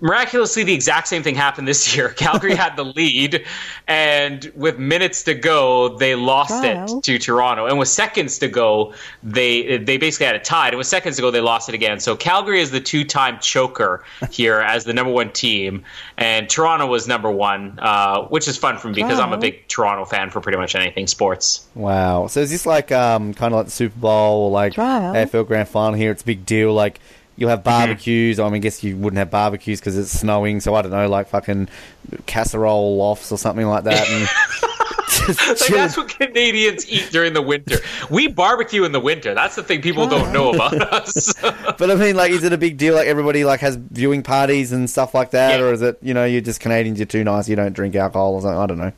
miraculously 0.00 0.62
the 0.62 0.74
exact 0.74 1.08
same 1.08 1.22
thing 1.22 1.34
happened 1.34 1.68
this 1.68 1.94
year. 1.96 2.08
Calgary 2.20 2.54
had 2.54 2.76
the 2.76 2.84
lead 2.84 3.44
and 3.86 4.50
with 4.54 4.78
minutes 4.78 5.22
to 5.24 5.34
go 5.34 5.96
they 5.96 6.14
lost 6.14 6.64
it 6.64 7.02
to 7.02 7.18
toronto. 7.18 7.66
And 7.66 7.78
with 7.78 7.88
seconds 7.88 8.38
to 8.38 8.48
go 8.48 8.94
they 9.22 9.78
they 9.78 9.96
basically 9.96 10.26
had 10.26 10.36
it 10.36 10.44
tied. 10.44 10.68
And 10.68 10.78
with 10.78 10.86
seconds 10.86 11.16
to 11.16 11.22
go 11.22 11.30
they 11.30 11.40
lost 11.40 11.68
it 11.68 11.74
again. 11.74 12.00
So 12.00 12.16
calgary 12.16 12.60
is 12.60 12.70
the 12.70 12.80
two-time 12.80 13.38
choker 13.40 14.04
here 14.30 14.60
as 14.60 14.84
the 14.84 14.92
number 14.92 15.12
one 15.12 15.32
team 15.32 15.84
and 16.16 16.48
toronto 16.48 16.86
was 16.86 17.06
number 17.06 17.30
one 17.30 17.78
uh, 17.80 18.22
which 18.24 18.48
is 18.48 18.56
fun 18.56 18.78
for 18.78 18.88
me 18.88 18.94
because 18.94 19.18
i'm 19.18 19.32
a 19.32 19.38
big 19.38 19.66
toronto 19.68 20.04
fan 20.04 20.30
for 20.30 20.40
pretty 20.40 20.58
much 20.58 20.74
anything 20.74 21.06
sports. 21.06 21.66
Wow. 21.74 22.26
So 22.26 22.40
is 22.40 22.50
this 22.50 22.66
like 22.66 22.92
um, 22.92 23.34
kind 23.34 23.52
of 23.52 23.58
like 23.58 23.66
the 23.66 23.72
Super 23.72 23.98
Bowl 23.98 24.46
or 24.46 24.50
like 24.50 24.74
AFL 24.74 25.46
Grand 25.46 25.68
Final 25.68 25.94
here? 25.94 26.10
It's 26.10 26.22
a 26.22 26.26
big 26.26 26.46
deal. 26.46 26.72
Like 26.72 27.00
you'll 27.40 27.50
have 27.50 27.60
mm-hmm. 27.60 27.86
barbecues. 27.86 28.38
I 28.38 28.44
mean, 28.44 28.54
I 28.54 28.58
guess 28.58 28.84
you 28.84 28.96
wouldn't 28.96 29.18
have 29.18 29.30
barbecues 29.30 29.80
because 29.80 29.98
it's 29.98 30.12
snowing. 30.12 30.60
So 30.60 30.76
I 30.76 30.82
don't 30.82 30.92
know, 30.92 31.08
like 31.08 31.26
fucking 31.28 31.68
casserole 32.26 33.00
offs 33.00 33.32
or 33.32 33.38
something 33.38 33.66
like 33.66 33.84
that. 33.84 34.08
And 34.08 34.28
Like, 35.28 35.58
that's 35.58 35.96
what 35.96 36.08
Canadians 36.08 36.88
eat 36.88 37.10
during 37.10 37.34
the 37.34 37.42
winter. 37.42 37.76
We 38.10 38.28
barbecue 38.28 38.84
in 38.84 38.92
the 38.92 39.00
winter. 39.00 39.34
That's 39.34 39.54
the 39.54 39.62
thing 39.62 39.82
people 39.82 40.08
don't 40.08 40.32
know 40.32 40.52
about 40.52 40.74
us. 40.92 41.34
But 41.78 41.90
I 41.90 41.94
mean, 41.94 42.16
like, 42.16 42.30
is 42.30 42.44
it 42.44 42.52
a 42.52 42.58
big 42.58 42.76
deal? 42.76 42.94
Like 42.94 43.06
everybody 43.06 43.44
like 43.44 43.60
has 43.60 43.76
viewing 43.76 44.22
parties 44.22 44.72
and 44.72 44.88
stuff 44.88 45.14
like 45.14 45.30
that, 45.30 45.58
Yeah. 45.58 45.64
or 45.66 45.72
is 45.72 45.82
it 45.82 45.98
you 46.02 46.14
know 46.14 46.24
you're 46.24 46.40
just 46.40 46.60
Canadians, 46.60 46.98
you're 46.98 47.06
too 47.06 47.24
nice, 47.24 47.48
you 47.48 47.56
don't 47.56 47.72
drink 47.72 47.94
alcohol 47.94 48.34
or 48.34 48.42
something? 48.42 48.58
I 48.58 48.66
don't 48.66 48.78
know. 48.78 48.92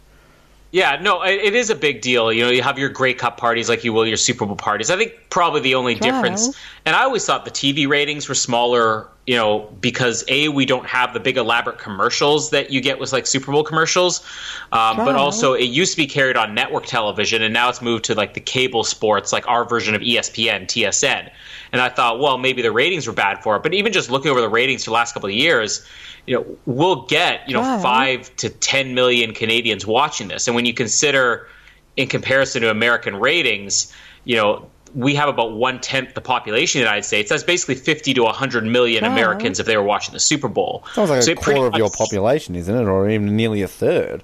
Yeah, 0.72 0.98
no, 1.02 1.22
it, 1.22 1.34
it 1.34 1.54
is 1.54 1.68
a 1.68 1.74
big 1.74 2.00
deal. 2.00 2.32
You 2.32 2.44
know, 2.44 2.50
you 2.50 2.62
have 2.62 2.78
your 2.78 2.88
Grey 2.88 3.12
Cup 3.12 3.36
parties 3.36 3.68
like 3.68 3.84
you 3.84 3.92
will 3.92 4.06
your 4.06 4.16
Super 4.16 4.46
Bowl 4.46 4.56
parties. 4.56 4.90
I 4.90 4.96
think 4.96 5.12
probably 5.28 5.60
the 5.60 5.74
only 5.74 5.94
difference, 5.94 6.56
and 6.86 6.96
I 6.96 7.02
always 7.02 7.26
thought 7.26 7.44
the 7.44 7.50
TV 7.50 7.86
ratings 7.86 8.26
were 8.26 8.34
smaller, 8.34 9.06
you 9.26 9.36
know, 9.36 9.70
because 9.82 10.24
A, 10.28 10.48
we 10.48 10.64
don't 10.64 10.86
have 10.86 11.12
the 11.12 11.20
big 11.20 11.36
elaborate 11.36 11.78
commercials 11.78 12.50
that 12.50 12.70
you 12.70 12.80
get 12.80 12.98
with 12.98 13.12
like 13.12 13.26
Super 13.26 13.52
Bowl 13.52 13.64
commercials, 13.64 14.24
um, 14.72 14.96
but 14.96 15.14
also 15.14 15.52
it 15.52 15.66
used 15.66 15.92
to 15.92 15.96
be 15.98 16.06
carried 16.06 16.38
on 16.38 16.54
network 16.54 16.86
television, 16.86 17.42
and 17.42 17.52
now 17.52 17.68
it's 17.68 17.82
moved 17.82 18.04
to 18.06 18.14
like 18.14 18.32
the 18.32 18.40
cable 18.40 18.82
sports, 18.82 19.30
like 19.30 19.46
our 19.46 19.66
version 19.66 19.94
of 19.94 20.00
ESPN, 20.00 20.64
TSN. 20.64 21.30
And 21.72 21.80
I 21.80 21.88
thought, 21.88 22.20
well, 22.20 22.36
maybe 22.36 22.60
the 22.60 22.70
ratings 22.70 23.06
were 23.06 23.14
bad 23.14 23.42
for 23.42 23.56
it, 23.56 23.62
but 23.62 23.72
even 23.72 23.92
just 23.92 24.10
looking 24.10 24.30
over 24.30 24.40
the 24.40 24.48
ratings 24.48 24.84
for 24.84 24.90
the 24.90 24.94
last 24.94 25.14
couple 25.14 25.28
of 25.30 25.34
years, 25.34 25.84
you 26.26 26.36
know, 26.36 26.58
we'll 26.66 27.02
get 27.06 27.48
you 27.48 27.54
know 27.54 27.62
five 27.80 28.34
to 28.36 28.50
ten 28.50 28.94
million 28.94 29.32
Canadians 29.34 29.86
watching 29.86 30.28
this, 30.28 30.46
and 30.46 30.54
when 30.54 30.66
you 30.66 30.74
consider 30.74 31.48
in 31.96 32.08
comparison 32.08 32.62
to 32.62 32.70
American 32.70 33.16
ratings, 33.16 33.92
you 34.24 34.36
know. 34.36 34.68
We 34.94 35.14
have 35.14 35.30
about 35.30 35.52
one 35.52 35.80
tenth 35.80 36.12
the 36.12 36.20
population 36.20 36.78
of 36.78 36.82
the 36.82 36.90
United 36.90 37.06
States. 37.06 37.30
That's 37.30 37.42
basically 37.42 37.76
fifty 37.76 38.12
to 38.12 38.26
hundred 38.26 38.66
million 38.66 39.04
Americans 39.04 39.58
if 39.58 39.64
they 39.64 39.78
were 39.78 39.82
watching 39.82 40.12
the 40.12 40.20
Super 40.20 40.48
Bowl. 40.48 40.84
Sounds 40.92 41.08
like 41.08 41.22
So 41.22 41.30
a 41.30 41.32
it 41.32 41.40
pretty 41.40 41.58
quarter 41.58 41.74
of 41.74 41.78
your 41.78 41.88
population, 41.88 42.54
isn't 42.54 42.76
it, 42.76 42.84
or 42.84 43.08
even 43.08 43.34
nearly 43.34 43.62
a 43.62 43.68
third? 43.68 44.22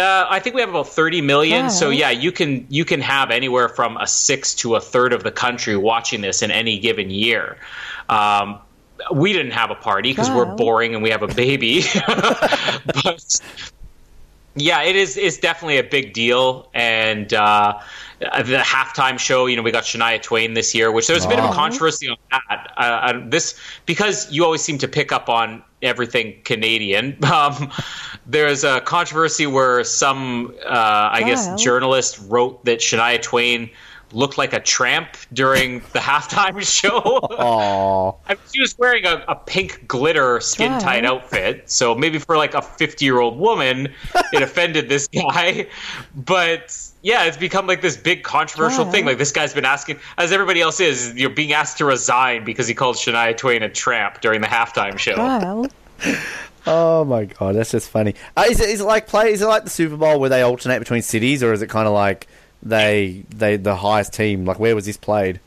Uh, 0.00 0.26
I 0.28 0.40
think 0.40 0.54
we 0.54 0.62
have 0.62 0.70
about 0.70 0.88
30 0.88 1.20
million. 1.20 1.70
So 1.70 1.90
yeah, 1.90 2.10
you 2.10 2.32
can 2.32 2.66
you 2.68 2.84
can 2.84 3.00
have 3.00 3.30
anywhere 3.30 3.68
from 3.68 3.96
a 3.96 4.06
sixth 4.06 4.58
to 4.58 4.74
a 4.74 4.80
third 4.80 5.12
of 5.12 5.22
the 5.22 5.30
country 5.30 5.76
watching 5.76 6.22
this 6.22 6.42
in 6.42 6.50
any 6.50 6.78
given 6.78 7.10
year. 7.10 7.58
Um, 8.08 8.58
we 9.12 9.32
didn't 9.32 9.52
have 9.52 9.70
a 9.70 9.74
party 9.74 10.10
because 10.10 10.30
we're 10.30 10.56
boring 10.56 10.94
and 10.94 11.02
we 11.02 11.10
have 11.10 11.22
a 11.22 11.28
baby. 11.28 11.82
but 12.06 13.40
yeah, 14.56 14.82
it 14.82 14.96
is. 14.96 15.16
It's 15.16 15.38
definitely 15.38 15.78
a 15.78 15.84
big 15.84 16.12
deal, 16.12 16.68
and 16.74 17.32
uh, 17.32 17.78
the 18.18 18.62
halftime 18.64 19.18
show. 19.18 19.46
You 19.46 19.56
know, 19.56 19.62
we 19.62 19.70
got 19.70 19.84
Shania 19.84 20.20
Twain 20.20 20.54
this 20.54 20.74
year, 20.74 20.90
which 20.90 21.06
there's 21.06 21.24
a 21.24 21.28
bit 21.28 21.38
of 21.38 21.50
a 21.50 21.54
controversy 21.54 22.08
on 22.08 22.16
that. 22.30 22.72
Uh, 22.76 22.80
uh, 22.80 23.22
this 23.28 23.58
because 23.86 24.30
you 24.32 24.44
always 24.44 24.60
seem 24.60 24.78
to 24.78 24.88
pick 24.88 25.12
up 25.12 25.28
on 25.28 25.62
everything 25.82 26.40
Canadian. 26.44 27.16
Um, 27.30 27.70
there's 28.30 28.64
a 28.64 28.80
controversy 28.80 29.46
where 29.46 29.82
some, 29.84 30.54
uh, 30.64 31.08
I 31.12 31.22
guess, 31.24 31.60
journalist 31.60 32.20
wrote 32.28 32.64
that 32.64 32.78
Shania 32.78 33.20
Twain 33.20 33.70
looked 34.12 34.38
like 34.38 34.52
a 34.52 34.60
tramp 34.60 35.16
during 35.32 35.80
the 35.92 35.98
halftime 36.10 36.60
show. 36.62 37.00
Oh, 37.02 38.16
I 38.26 38.34
mean, 38.34 38.42
she 38.52 38.60
was 38.60 38.76
wearing 38.78 39.04
a, 39.04 39.24
a 39.28 39.34
pink 39.34 39.86
glitter 39.88 40.40
skin 40.40 40.80
tight 40.80 41.04
outfit, 41.04 41.70
so 41.70 41.94
maybe 41.94 42.18
for 42.18 42.36
like 42.36 42.54
a 42.54 42.62
50 42.62 43.04
year 43.04 43.18
old 43.18 43.38
woman, 43.38 43.92
it 44.32 44.42
offended 44.42 44.88
this 44.88 45.08
guy. 45.08 45.66
But 46.14 46.76
yeah, 47.02 47.24
it's 47.24 47.36
become 47.36 47.66
like 47.66 47.82
this 47.82 47.96
big 47.96 48.22
controversial 48.22 48.84
thing. 48.84 49.06
Like 49.06 49.18
this 49.18 49.32
guy's 49.32 49.54
been 49.54 49.64
asking, 49.64 49.98
as 50.18 50.32
everybody 50.32 50.60
else 50.60 50.78
is, 50.80 51.14
you're 51.14 51.30
being 51.30 51.52
asked 51.52 51.78
to 51.78 51.84
resign 51.84 52.44
because 52.44 52.68
he 52.68 52.74
called 52.74 52.96
Shania 52.96 53.36
Twain 53.36 53.62
a 53.62 53.68
tramp 53.68 54.20
during 54.20 54.40
the 54.40 54.48
halftime 54.48 54.98
show. 54.98 55.66
Oh 56.66 57.04
my 57.04 57.24
god, 57.26 57.56
that's 57.56 57.70
just 57.70 57.90
funny. 57.90 58.14
Uh, 58.36 58.46
is 58.48 58.60
it 58.60 58.68
is 58.70 58.80
it 58.80 58.84
like 58.84 59.06
play? 59.06 59.32
Is 59.32 59.42
it 59.42 59.46
like 59.46 59.64
the 59.64 59.70
Super 59.70 59.96
Bowl 59.96 60.20
where 60.20 60.30
they 60.30 60.42
alternate 60.42 60.78
between 60.78 61.02
cities, 61.02 61.42
or 61.42 61.52
is 61.52 61.62
it 61.62 61.68
kind 61.68 61.86
of 61.86 61.94
like 61.94 62.26
they 62.62 63.24
they 63.30 63.56
the 63.56 63.76
highest 63.76 64.12
team? 64.12 64.44
Like 64.44 64.58
where 64.58 64.74
was 64.74 64.86
this 64.86 64.96
played? 64.96 65.40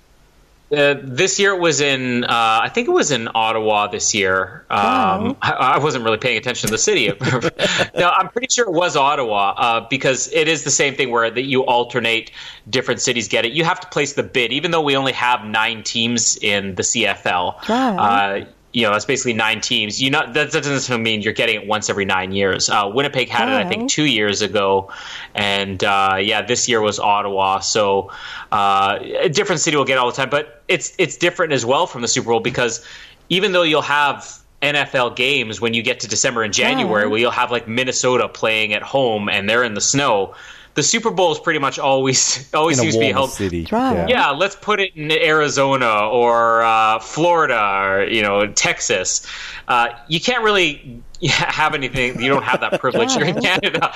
Uh, 0.74 0.96
this 1.04 1.40
year 1.40 1.54
it 1.54 1.60
was 1.60 1.82
in, 1.82 2.24
uh, 2.24 2.28
I 2.64 2.70
think 2.70 2.88
it 2.88 2.92
was 2.92 3.12
in 3.12 3.30
Ottawa 3.36 3.88
this 3.88 4.16
year. 4.16 4.66
Um, 4.72 5.38
I, 5.42 5.52
I 5.52 5.78
wasn't 5.78 6.04
really 6.04 6.18
paying 6.18 6.38
attention 6.38 6.68
to 6.68 6.72
the 6.72 6.80
city. 6.80 7.10
no, 7.96 8.10
I'm 8.10 8.30
pretty 8.30 8.48
sure 8.50 8.66
it 8.66 8.74
was 8.74 8.96
Ottawa 8.96 9.54
uh, 9.56 9.88
because 9.88 10.32
it 10.34 10.48
is 10.48 10.64
the 10.64 10.72
same 10.72 10.96
thing 10.96 11.12
where 11.12 11.30
that 11.30 11.44
you 11.44 11.64
alternate 11.64 12.32
different 12.68 13.02
cities 13.02 13.28
get 13.28 13.46
it. 13.46 13.52
You 13.52 13.64
have 13.66 13.82
to 13.82 13.88
place 13.90 14.14
the 14.14 14.24
bid, 14.24 14.52
even 14.52 14.72
though 14.72 14.82
we 14.82 14.98
only 14.98 15.12
have 15.12 15.46
nine 15.46 15.84
teams 15.84 16.38
in 16.38 16.74
the 16.74 16.82
CFL. 16.82 17.70
Uh, 17.70 18.46
you 18.74 18.82
know, 18.84 18.92
that's 18.92 19.06
basically 19.06 19.34
nine 19.34 19.62
teams. 19.62 20.02
You 20.02 20.10
know, 20.10 20.32
that, 20.34 20.52
that 20.52 20.64
doesn't 20.64 21.04
mean 21.04 21.22
you're 21.22 21.34
getting 21.34 21.56
it 21.56 21.68
once 21.68 21.90
every 21.90 22.06
nine 22.06 22.32
years. 22.32 22.70
Uh, 22.70 22.90
Winnipeg 22.92 23.30
had 23.30 23.48
it, 23.48 23.54
I 23.54 23.70
think, 23.70 23.90
two 23.90 24.06
years 24.06 24.42
ago, 24.42 24.92
and 25.36 25.84
uh, 25.84 26.18
yeah, 26.20 26.42
this 26.42 26.68
year 26.68 26.82
was 26.82 27.00
Ottawa. 27.00 27.60
So 27.60 28.12
uh, 28.52 28.98
a 29.02 29.30
different 29.30 29.62
city 29.62 29.78
will 29.78 29.86
get 29.86 29.94
it 29.94 30.00
all 30.00 30.10
the 30.10 30.16
time, 30.16 30.30
but 30.30 30.64
it's 30.68 30.94
it's 30.98 31.18
different 31.18 31.54
as 31.54 31.66
well 31.66 31.86
from 31.86 32.02
the 32.02 32.08
Super 32.08 32.32
Bowl 32.32 32.40
because 32.40 32.86
even 33.30 33.52
though 33.52 33.64
you'll 33.64 33.82
have 33.84 34.40
NFL 34.64 35.16
games 35.16 35.62
when 35.62 35.74
you 35.74 35.84
get 35.84 36.00
to 36.00 36.08
December 36.08 36.42
and 36.42 36.54
January, 36.54 37.08
where 37.08 37.20
you'll 37.20 37.32
have 37.32 37.52
like 37.52 37.68
Minnesota 37.68 38.28
playing 38.28 38.74
at 38.74 38.82
home 38.82 39.30
and 39.30 39.48
they're 39.48 39.64
in 39.64 39.76
the 39.76 39.82
snow. 39.82 40.34
The 40.76 40.84
Super 40.84 41.12
Bowl 41.12 41.32
is 41.32 41.40
pretty 41.40 41.60
much 41.60 41.78
always 41.78 42.50
always 42.54 42.80
In 42.80 42.88
a 42.88 42.92
seems 42.92 42.96
to 42.96 43.00
be 43.00 43.06
warmer 43.06 43.20
held 43.20 43.30
city. 43.32 43.68
Right. 43.72 44.10
yeah, 44.10 44.32
let's 44.32 44.56
put 44.56 44.80
it 44.80 44.96
in 44.96 45.12
Arizona 45.12 46.08
or 46.10 46.64
uh, 46.64 47.00
Florida 47.00 47.82
or 47.84 48.04
you 48.06 48.22
know 48.22 48.48
Texas. 48.48 49.26
Uh, 49.68 49.90
you 50.08 50.20
can't 50.20 50.44
really 50.44 51.02
have 51.24 51.74
anything. 51.74 52.22
You 52.22 52.30
don't 52.30 52.44
have 52.44 52.62
that 52.62 52.80
privilege 52.80 53.14
here 53.14 53.26
in 53.26 53.40
Canada. 53.42 53.94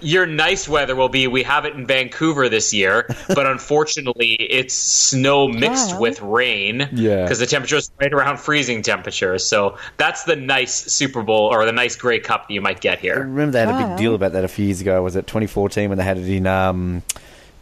Your 0.00 0.24
nice 0.24 0.68
weather 0.68 0.94
will 0.94 1.08
be. 1.08 1.26
We 1.26 1.42
have 1.42 1.64
it 1.64 1.74
in 1.74 1.86
Vancouver 1.86 2.48
this 2.48 2.72
year, 2.72 3.06
but 3.28 3.46
unfortunately, 3.46 4.34
it's 4.34 4.74
snow 4.74 5.48
mixed 5.48 5.90
Yeah. 5.90 5.98
with 5.98 6.20
rain. 6.22 6.88
Yeah. 6.92 7.22
because 7.24 7.38
the 7.40 7.46
temperature 7.46 7.76
is 7.76 7.90
right 8.00 8.12
around 8.12 8.38
freezing 8.38 8.82
temperature. 8.82 9.38
So 9.38 9.78
that's 9.96 10.24
the 10.24 10.36
nice 10.36 10.74
Super 10.92 11.22
Bowl 11.22 11.46
or 11.52 11.64
the 11.64 11.72
nice 11.72 11.96
Grey 11.96 12.20
Cup 12.20 12.48
that 12.48 12.54
you 12.54 12.60
might 12.60 12.80
get 12.80 13.00
here. 13.00 13.14
I 13.14 13.16
here. 13.16 13.24
remember 13.26 13.52
they 13.52 13.60
had 13.66 13.68
a 13.68 13.88
big 13.88 13.96
deal 13.98 14.14
about 14.14 14.32
that 14.32 14.44
a 14.44 14.48
few 14.48 14.66
years 14.66 14.80
ago. 14.80 15.02
Was 15.02 15.16
it 15.16 15.26
2014 15.26 15.88
when 15.88 15.98
they 15.98 16.04
had 16.04 16.18
it 16.18 16.28
in 16.28 16.46
um, 16.46 17.02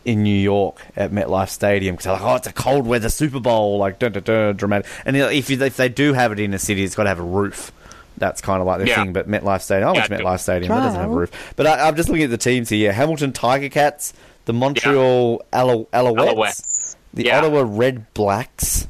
in 0.05 0.23
New 0.23 0.31
York 0.39 0.83
at 0.97 1.11
MetLife 1.11 1.49
Stadium? 1.49 1.95
Because 1.95 2.05
they're 2.05 2.13
like, 2.15 2.23
oh, 2.23 2.37
it's 2.37 2.47
a 2.47 2.53
cold 2.53 2.87
weather 2.87 3.09
Super 3.09 3.41
Bowl, 3.41 3.79
like 3.79 3.99
dun, 3.99 4.13
dun, 4.13 4.23
dun, 4.23 4.57
dramatic. 4.57 4.87
And 5.07 5.17
if 5.17 5.49
you, 5.49 5.63
if 5.63 5.77
they 5.77 5.89
do 5.89 6.13
have 6.13 6.33
it 6.33 6.41
in 6.41 6.53
a 6.53 6.59
city, 6.59 6.85
it's 6.85 6.95
got 6.95 7.05
to 7.05 7.09
have 7.09 7.21
a 7.21 7.23
roof. 7.23 7.73
That's 8.19 8.41
kind 8.41 8.61
of 8.61 8.67
like 8.67 8.79
their 8.79 8.89
Yeah. 8.89 8.97
thing. 9.03 9.13
But 9.13 9.29
MetLife 9.29 9.63
Stadium, 9.63 9.89
I 9.89 9.93
went 9.93 10.07
to 10.07 10.17
MetLife 10.19 10.41
Stadium. 10.41 10.69
That 10.75 10.83
doesn't 10.83 11.01
have 11.01 11.11
a 11.11 11.15
roof. 11.15 11.53
But 11.57 11.67
I, 11.67 11.89
I'm 11.89 11.97
just 11.97 12.09
looking 12.09 12.25
at 12.25 12.31
the 12.31 12.37
teams 12.39 12.69
here: 12.69 12.93
Hamilton 12.93 13.33
Tiger 13.33 13.69
Cats, 13.69 14.13
the 14.45 14.53
Montreal 14.53 15.43
Alo- 15.53 15.89
Alouettes, 15.93 16.35
Alouettes. 16.35 16.97
the 17.15 17.25
Yeah. 17.27 17.39
Ottawa 17.39 17.65
Red 17.67 18.13
Blacks, 18.15 18.87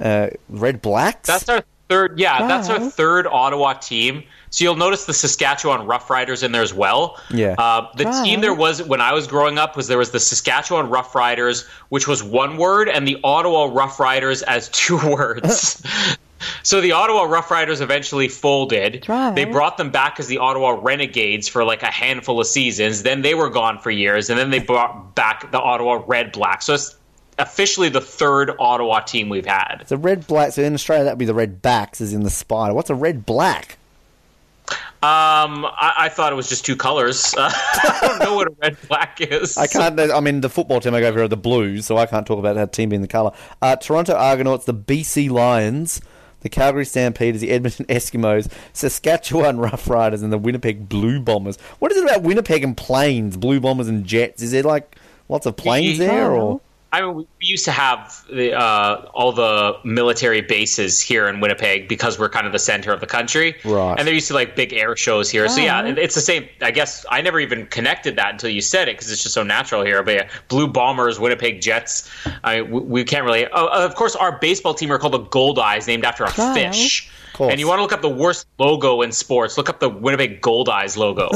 uh, 0.00 0.28
Red 0.48 0.80
Blacks. 0.82 1.26
That's 1.26 1.48
our 1.48 1.62
third. 1.88 2.18
Yeah, 2.18 2.46
that's 2.46 2.68
our 2.70 2.78
third 2.90 3.26
Ottawa 3.26 3.72
team. 3.74 4.22
So 4.50 4.64
you'll 4.64 4.76
notice 4.76 5.04
the 5.04 5.12
Saskatchewan 5.12 5.86
Roughriders 5.86 6.42
in 6.42 6.52
there 6.52 6.62
as 6.62 6.72
well. 6.72 7.20
Yeah. 7.30 7.54
Uh, 7.58 7.86
the 7.96 8.04
Wow. 8.04 8.24
team 8.24 8.40
there 8.40 8.54
was 8.54 8.82
when 8.82 9.02
I 9.02 9.12
was 9.12 9.26
growing 9.26 9.58
up 9.58 9.76
was 9.76 9.88
there 9.88 9.98
was 9.98 10.10
the 10.10 10.20
Saskatchewan 10.20 10.88
Roughriders, 10.88 11.66
which 11.90 12.08
was 12.08 12.22
one 12.22 12.56
word, 12.56 12.88
and 12.88 13.06
the 13.06 13.18
Ottawa 13.22 13.68
Roughriders 13.68 14.42
as 14.44 14.68
two 14.72 14.96
words. 15.06 15.82
So 16.62 16.80
the 16.80 16.92
Ottawa 16.92 17.26
Roughriders 17.26 17.80
eventually 17.80 18.28
folded. 18.28 19.08
Right. 19.08 19.34
They 19.34 19.44
brought 19.44 19.76
them 19.76 19.90
back 19.90 20.20
as 20.20 20.26
the 20.26 20.38
Ottawa 20.38 20.78
Renegades 20.80 21.48
for 21.48 21.64
like 21.64 21.82
a 21.82 21.90
handful 21.90 22.40
of 22.40 22.46
seasons. 22.46 23.02
Then 23.02 23.22
they 23.22 23.34
were 23.34 23.50
gone 23.50 23.78
for 23.78 23.90
years, 23.90 24.30
and 24.30 24.38
then 24.38 24.50
they 24.50 24.58
brought 24.58 25.14
back 25.14 25.50
the 25.50 25.60
Ottawa 25.60 26.02
Red 26.06 26.32
Black. 26.32 26.62
So 26.62 26.74
it's 26.74 26.96
officially 27.38 27.88
the 27.88 28.00
third 28.00 28.52
Ottawa 28.58 29.00
team 29.00 29.28
we've 29.28 29.46
had. 29.46 29.84
the 29.88 29.96
Red 29.96 30.26
Black. 30.26 30.52
So 30.52 30.62
in 30.62 30.74
Australia, 30.74 31.04
that'd 31.04 31.18
be 31.18 31.24
the 31.24 31.34
Red 31.34 31.62
Backs, 31.62 32.00
as 32.00 32.12
in 32.12 32.22
the 32.22 32.30
spider. 32.30 32.74
What's 32.74 32.90
a 32.90 32.94
Red 32.94 33.24
Black? 33.26 33.78
Um, 35.00 35.64
I, 35.64 35.94
I 35.96 36.08
thought 36.08 36.32
it 36.32 36.36
was 36.36 36.48
just 36.48 36.66
two 36.66 36.74
colors. 36.74 37.32
Uh, 37.38 37.48
I 37.54 37.98
don't 38.02 38.18
know 38.18 38.34
what 38.34 38.48
a 38.48 38.54
red 38.60 38.76
black 38.88 39.20
is. 39.20 39.56
I 39.56 39.68
can't. 39.68 39.98
I 39.98 40.18
mean, 40.18 40.40
the 40.40 40.50
football 40.50 40.80
team 40.80 40.92
I 40.92 41.00
go 41.00 41.08
over 41.08 41.22
are 41.22 41.28
the 41.28 41.36
Blues, 41.36 41.86
so 41.86 41.96
I 41.96 42.06
can't 42.06 42.26
talk 42.26 42.40
about 42.40 42.56
that 42.56 42.72
team 42.72 42.88
being 42.88 43.02
the 43.02 43.08
colour. 43.08 43.30
Uh, 43.62 43.76
Toronto 43.76 44.14
Argonauts, 44.14 44.64
the 44.64 44.74
BC 44.74 45.30
Lions, 45.30 46.00
the 46.40 46.48
Calgary 46.48 46.84
Stampeders, 46.84 47.40
the 47.40 47.50
Edmonton 47.50 47.86
Eskimos, 47.88 48.50
Saskatchewan 48.72 49.58
Roughriders, 49.58 50.22
and 50.22 50.32
the 50.32 50.38
Winnipeg 50.38 50.88
Blue 50.88 51.20
Bombers. 51.20 51.58
What 51.78 51.92
is 51.92 51.98
it 51.98 52.04
about 52.04 52.22
Winnipeg 52.22 52.62
and 52.64 52.76
planes, 52.76 53.36
Blue 53.36 53.60
Bombers 53.60 53.88
and 53.88 54.04
Jets? 54.04 54.42
Is 54.42 54.52
there 54.52 54.62
like 54.62 54.96
lots 55.28 55.46
of 55.46 55.56
planes 55.56 55.98
there, 55.98 56.32
or 56.32 56.60
I 56.90 57.02
mean, 57.02 57.14
we 57.16 57.22
we 57.40 57.46
used 57.46 57.66
to 57.66 57.70
have 57.72 58.24
the, 58.32 58.54
uh, 58.54 59.08
all 59.12 59.32
the 59.32 59.76
military 59.84 60.40
bases 60.40 61.00
here 61.00 61.28
in 61.28 61.38
Winnipeg 61.40 61.86
because 61.86 62.18
we're 62.18 62.30
kind 62.30 62.46
of 62.46 62.52
the 62.52 62.58
center 62.58 62.92
of 62.92 63.00
the 63.00 63.06
country, 63.06 63.56
Right. 63.64 63.96
And 63.98 64.06
there 64.06 64.14
used 64.14 64.28
to 64.28 64.34
like 64.34 64.56
big 64.56 64.72
air 64.72 64.96
shows 64.96 65.30
here. 65.30 65.48
So 65.48 65.60
yeah, 65.60 65.84
it's 65.84 66.14
the 66.14 66.20
same. 66.20 66.48
I 66.62 66.70
guess 66.70 67.04
I 67.10 67.20
never 67.20 67.40
even 67.40 67.66
connected 67.66 68.16
that 68.16 68.32
until 68.32 68.50
you 68.50 68.60
said 68.62 68.88
it 68.88 68.96
because 68.96 69.10
it's 69.10 69.22
just 69.22 69.34
so 69.34 69.42
natural 69.42 69.84
here. 69.84 70.02
But 70.02 70.14
yeah, 70.14 70.28
Blue 70.48 70.66
Bombers, 70.66 71.20
Winnipeg 71.20 71.60
Jets. 71.60 72.10
I 72.42 72.62
mean, 72.62 72.70
we, 72.70 72.80
we 72.80 73.04
can't 73.04 73.24
really. 73.24 73.46
Oh, 73.52 73.68
of 73.68 73.94
course, 73.94 74.16
our 74.16 74.38
baseball 74.38 74.74
team 74.74 74.90
are 74.90 74.98
called 74.98 75.12
the 75.12 75.20
Goldeyes, 75.20 75.86
named 75.86 76.04
after 76.04 76.24
a 76.24 76.32
Wow. 76.38 76.54
fish. 76.54 77.10
Course. 77.38 77.52
And 77.52 77.60
you 77.60 77.68
want 77.68 77.78
to 77.78 77.82
look 77.82 77.92
up 77.92 78.02
the 78.02 78.08
worst 78.08 78.46
logo 78.58 79.00
in 79.02 79.12
sports? 79.12 79.56
Look 79.56 79.70
up 79.70 79.78
the 79.80 79.88
Winnipeg 79.88 80.42
Goldeyes 80.42 80.96
logo. 80.96 81.30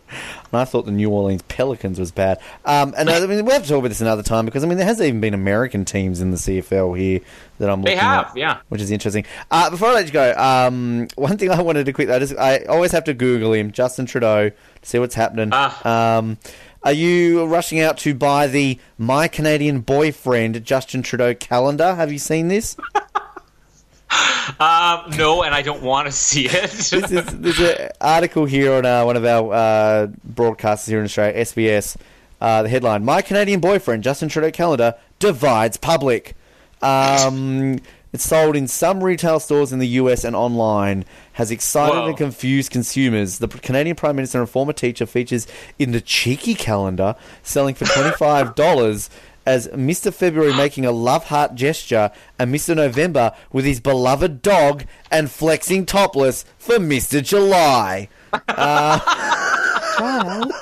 I 0.52 0.64
thought 0.64 0.86
the 0.86 0.92
New 0.92 1.10
Orleans 1.10 1.42
Pelicans 1.42 1.98
was 1.98 2.10
bad. 2.12 2.38
Um, 2.64 2.94
and 2.96 3.10
I 3.10 3.26
mean, 3.26 3.44
we 3.44 3.52
have 3.52 3.62
to 3.64 3.68
talk 3.68 3.78
about 3.80 3.88
this 3.88 4.00
another 4.00 4.22
time 4.22 4.46
because 4.46 4.64
I 4.64 4.66
mean, 4.66 4.78
there 4.78 4.86
has 4.86 5.00
even 5.00 5.20
been 5.20 5.34
American 5.34 5.84
teams 5.84 6.20
in 6.20 6.30
the 6.30 6.36
CFL 6.36 6.96
here 6.98 7.20
that 7.58 7.68
I'm 7.68 7.82
They 7.82 7.90
looking 7.90 7.98
have, 7.98 8.28
at, 8.28 8.36
yeah. 8.36 8.58
which 8.68 8.80
is 8.80 8.90
interesting. 8.90 9.26
Uh, 9.50 9.68
before 9.68 9.88
I 9.88 9.94
let 9.94 10.06
you 10.06 10.12
go, 10.12 10.32
um, 10.36 11.08
one 11.16 11.36
thing 11.36 11.50
I 11.50 11.60
wanted 11.60 11.84
to 11.86 11.92
quickly, 11.92 12.14
I 12.14 12.18
just, 12.20 12.36
I 12.38 12.60
always 12.64 12.92
have 12.92 13.04
to 13.04 13.14
Google 13.14 13.52
him, 13.52 13.72
Justin 13.72 14.06
Trudeau, 14.06 14.50
to 14.50 14.54
see 14.82 14.98
what's 14.98 15.16
happening. 15.16 15.50
Ah. 15.52 16.18
Um, 16.18 16.38
are 16.84 16.92
you 16.92 17.44
rushing 17.44 17.80
out 17.80 17.98
to 17.98 18.14
buy 18.14 18.46
the 18.46 18.78
My 18.96 19.26
Canadian 19.26 19.80
Boyfriend 19.80 20.64
Justin 20.64 21.02
Trudeau 21.02 21.34
calendar? 21.34 21.96
Have 21.96 22.12
you 22.12 22.20
seen 22.20 22.46
this? 22.48 22.76
um, 24.60 25.10
no, 25.16 25.42
and 25.42 25.54
I 25.54 25.62
don't 25.62 25.82
want 25.82 26.06
to 26.06 26.12
see 26.12 26.46
it. 26.46 26.70
this 26.70 26.92
is, 26.92 27.24
there's 27.26 27.60
an 27.60 27.90
article 28.00 28.44
here 28.44 28.72
on 28.74 28.86
uh, 28.86 29.04
one 29.04 29.16
of 29.16 29.24
our 29.24 29.52
uh, 29.52 30.06
broadcasters 30.34 30.88
here 30.88 30.98
in 30.98 31.04
Australia, 31.04 31.44
SBS. 31.44 31.96
Uh, 32.40 32.62
the 32.62 32.68
headline: 32.68 33.04
My 33.04 33.22
Canadian 33.22 33.60
boyfriend 33.60 34.02
Justin 34.02 34.28
Trudeau 34.28 34.50
calendar 34.50 34.94
divides 35.18 35.76
public. 35.76 36.36
Um, 36.80 37.80
it's 38.12 38.24
sold 38.24 38.56
in 38.56 38.68
some 38.68 39.04
retail 39.04 39.38
stores 39.38 39.72
in 39.72 39.80
the 39.80 39.88
US 39.88 40.24
and 40.24 40.34
online. 40.34 41.04
Has 41.34 41.50
excited 41.50 41.94
Whoa. 41.94 42.06
and 42.08 42.16
confused 42.16 42.72
consumers. 42.72 43.38
The 43.38 43.48
Canadian 43.48 43.96
Prime 43.96 44.16
Minister 44.16 44.40
and 44.40 44.48
former 44.48 44.72
teacher 44.72 45.06
features 45.06 45.46
in 45.78 45.92
the 45.92 46.00
cheeky 46.00 46.54
calendar, 46.54 47.16
selling 47.42 47.74
for 47.74 47.84
twenty 47.84 48.10
five 48.16 48.54
dollars. 48.54 49.10
As 49.48 49.66
Mr. 49.68 50.12
February 50.12 50.52
making 50.54 50.84
a 50.84 50.92
love 50.92 51.24
heart 51.24 51.54
gesture, 51.54 52.10
and 52.38 52.54
Mr. 52.54 52.76
November 52.76 53.32
with 53.50 53.64
his 53.64 53.80
beloved 53.80 54.42
dog, 54.42 54.84
and 55.10 55.30
flexing 55.30 55.86
topless 55.86 56.44
for 56.58 56.76
Mr. 56.76 57.22
July. 57.22 58.08
Wow. 59.98 60.44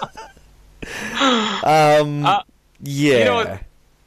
Um, 1.65 2.25
Uh, 2.25 2.43
yeah. 2.81 3.19
you 3.19 3.25
know 3.25 3.35
what? 3.35 3.61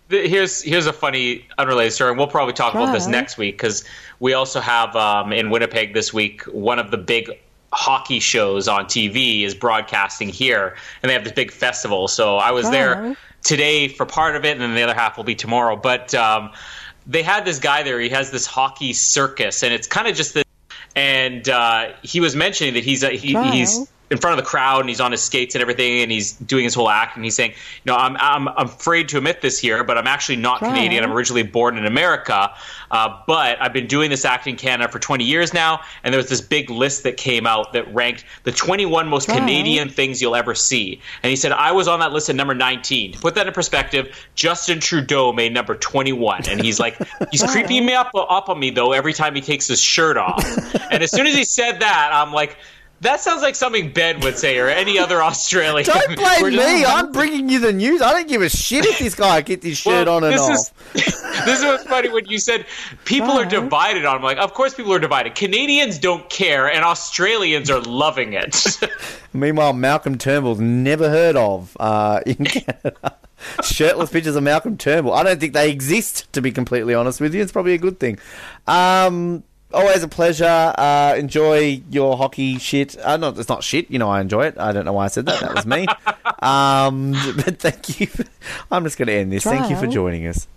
Here's 0.10 0.62
here's 0.62 0.86
a 0.88 0.94
funny 0.94 1.46
unrelated 1.58 1.92
story, 1.94 2.12
and 2.12 2.18
we'll 2.18 2.28
probably 2.28 2.54
talk 2.54 2.74
about 2.74 2.94
this 2.94 3.06
next 3.06 3.38
week 3.38 3.56
because 3.56 3.84
we 4.22 4.34
also 4.34 4.62
have 4.62 4.96
um, 4.96 5.34
in 5.34 5.50
Winnipeg 5.50 5.94
this 5.94 6.14
week 6.14 6.44
one 6.44 6.80
of 6.80 6.90
the 6.90 6.98
big 6.98 7.30
hockey 7.72 8.20
shows 8.20 8.68
on 8.68 8.86
TV 8.86 9.44
is 9.44 9.56
broadcasting 9.56 10.30
here, 10.30 10.76
and 11.02 11.10
they 11.10 11.14
have 11.14 11.24
this 11.24 11.34
big 11.34 11.52
festival. 11.52 12.08
So 12.08 12.38
I 12.38 12.52
was 12.52 12.66
there 12.72 13.18
today 13.44 13.88
for 13.88 14.06
part 14.06 14.36
of 14.36 14.46
it, 14.46 14.52
and 14.52 14.62
then 14.62 14.76
the 14.76 14.84
other 14.84 14.94
half 14.94 15.18
will 15.18 15.24
be 15.24 15.36
tomorrow. 15.36 15.76
But 15.76 16.14
um, 16.16 16.52
they 17.08 17.24
had 17.24 17.46
this 17.46 17.60
guy 17.60 17.84
there. 17.84 18.00
He 18.00 18.10
has 18.10 18.32
this 18.32 18.46
hockey 18.46 18.94
circus, 18.94 19.64
and 19.64 19.74
it's 19.74 19.88
kind 19.88 20.08
of 20.08 20.16
just 20.16 20.34
the. 20.34 20.44
And 20.96 21.48
uh, 21.48 21.94
he 22.02 22.20
was 22.20 22.36
mentioning 22.36 22.74
that 22.74 22.84
he's 22.84 23.04
a, 23.04 23.12
he, 23.12 23.36
Wow. 23.36 23.52
he's 23.52 23.88
in 24.12 24.18
front 24.18 24.38
of 24.38 24.44
the 24.44 24.50
crowd 24.50 24.80
and 24.82 24.90
he's 24.90 25.00
on 25.00 25.12
his 25.12 25.22
skates 25.22 25.56
and 25.56 25.62
everything 25.62 26.02
and 26.02 26.12
he's 26.12 26.34
doing 26.34 26.64
his 26.64 26.74
whole 26.74 26.90
act 26.90 27.16
and 27.16 27.24
he's 27.24 27.36
saying, 27.36 27.52
you 27.52 27.92
know, 27.92 27.96
I'm 27.96 28.18
I'm, 28.18 28.48
I'm 28.50 28.68
afraid 28.68 29.10
to 29.10 29.18
admit 29.18 29.42
this 29.42 29.60
here, 29.60 29.84
but 29.84 29.98
I'm 29.98 30.08
actually 30.08 30.38
not. 30.38 30.60
Canadian. 30.60 31.04
I'm 31.04 31.12
originally 31.12 31.44
born 31.44 31.78
in 31.78 31.86
America, 31.86 32.52
uh, 32.92 33.22
but 33.28 33.62
I've 33.62 33.74
been 33.74 33.88
doing 33.88 34.10
this 34.10 34.26
acting 34.26 34.54
in 34.54 34.58
Canada 34.58 34.92
for 34.92 35.00
20 35.00 35.24
years 35.24 35.54
now. 35.54 35.82
And 36.04 36.14
there 36.14 36.18
was 36.20 36.30
this 36.30 36.42
big 36.42 36.70
list 36.70 37.04
that 37.04 37.18
came 37.18 37.46
out 37.46 37.74
that 37.74 37.94
ranked 37.94 38.26
the 38.44 38.52
21 38.52 39.08
most. 39.08 39.30
Canadian 39.30 39.90
things 39.90 40.22
you'll 40.22 40.36
ever 40.36 40.56
see. 40.56 41.02
And 41.24 41.30
he 41.30 41.36
said 41.36 41.52
I 41.52 41.72
was 41.72 41.88
on 41.88 42.00
that 42.00 42.12
list 42.12 42.30
at 42.30 42.36
number 42.36 42.54
19. 42.54 43.14
To 43.14 43.20
put 43.20 43.36
that 43.36 43.48
in 43.48 43.54
perspective, 43.54 44.28
Justin 44.36 44.80
Trudeau 44.80 45.34
made 45.34 45.54
number 45.54 45.76
21, 45.76 46.48
and 46.48 46.62
he's 46.62 46.80
like, 46.80 46.98
he's 47.32 47.44
creeping 47.44 47.86
me 47.86 47.94
up 47.94 48.12
up 48.14 48.50
on 48.50 48.60
me 48.60 48.70
though 48.70 48.92
every 48.92 49.14
time 49.14 49.36
he 49.36 49.42
takes 49.42 49.68
his 49.68 49.82
shirt 49.82 50.18
off. 50.18 50.44
and 50.92 51.04
as 51.04 51.12
soon 51.12 51.28
as 51.28 51.36
he 51.36 51.44
said 51.44 51.80
that, 51.80 52.10
I'm 52.14 52.34
like 52.34 52.58
That 53.02 53.22
sounds 53.22 53.42
like 53.42 53.56
something 53.56 53.92
Ben 53.94 54.20
would 54.22 54.38
say 54.38 54.58
or 54.60 54.68
any 54.68 55.00
other 55.00 55.22
Australian. 55.24 55.86
Don't 55.86 56.16
blame 56.16 56.56
me. 56.56 56.86
I'm 56.86 57.12
bringing 57.12 57.48
you 57.50 57.60
the 57.60 57.72
news. 57.72 58.02
I 58.02 58.12
don't 58.12 58.28
give 58.28 58.42
a 58.42 58.50
shit 58.50 58.86
if 58.86 59.00
this 59.00 59.16
guy 59.16 59.42
gets 59.42 59.66
his 59.66 59.78
shirt 59.78 60.08
Well, 60.08 60.18
on 60.18 60.24
and 60.26 60.34
this 60.34 60.42
off. 60.42 60.96
Is, 60.96 61.22
this 61.46 61.60
is 61.60 61.66
what's 61.66 61.84
funny 61.86 62.10
when 62.10 62.26
you 62.26 62.40
said 62.40 62.66
people 63.06 63.32
are 63.32 63.46
divided 63.46 64.06
on. 64.06 64.18
I'm 64.18 64.24
like, 64.24 64.38
of 64.38 64.54
course 64.54 64.74
people 64.74 64.94
are 64.94 65.00
divided. 65.00 65.36
Canadians 65.36 65.98
don't 65.98 66.30
care, 66.30 66.70
and 66.70 66.84
Australians 66.84 67.70
are 67.70 67.82
loving 67.82 68.34
it. 68.34 68.78
Meanwhile, 69.34 69.74
Malcolm 69.74 70.18
Turnbull's 70.18 70.60
never 70.60 71.10
heard 71.10 71.36
of 71.36 71.78
uh, 71.80 72.22
in 72.26 72.36
Canada. 72.46 73.16
Shirtless 73.64 74.10
pictures 74.10 74.36
of 74.36 74.44
Malcolm 74.44 74.78
Turnbull. 74.78 75.14
I 75.14 75.24
don't 75.24 75.40
think 75.40 75.54
they 75.54 75.72
exist, 75.72 76.32
to 76.34 76.42
be 76.42 76.52
completely 76.52 76.94
honest 76.94 77.22
with 77.22 77.34
you. 77.34 77.42
It's 77.42 77.54
probably 77.54 77.74
a 77.74 77.78
good 77.78 77.98
thing. 78.00 78.20
Um, 78.68 79.44
always 79.74 80.04
a 80.04 80.08
pleasure. 80.08 80.74
Uh, 80.78 81.16
enjoy 81.18 81.82
your 81.90 82.18
hockey 82.18 82.58
shit. 82.58 82.98
Uh, 82.98 83.18
not, 83.18 83.38
it's 83.38 83.50
not 83.50 83.64
shit. 83.64 83.90
You 83.92 84.00
know, 84.00 84.10
I 84.10 84.22
enjoy 84.22 84.46
it. 84.48 84.58
I 84.58 84.72
don't 84.72 84.86
know 84.86 84.94
why 84.94 85.06
I 85.06 85.08
said 85.08 85.26
that. 85.28 85.40
That 85.42 85.56
was 85.56 85.66
me. 85.66 85.86
um, 86.40 87.12
but 87.36 87.60
thank 87.60 88.00
you. 88.00 88.08
I'm 88.72 88.84
just 88.84 88.98
going 88.98 89.08
to 89.08 89.14
end 89.14 89.32
this. 89.32 89.44
Thank 89.44 89.70
you 89.70 89.76
for 89.78 89.88
joining 89.88 90.28
us. 90.28 90.48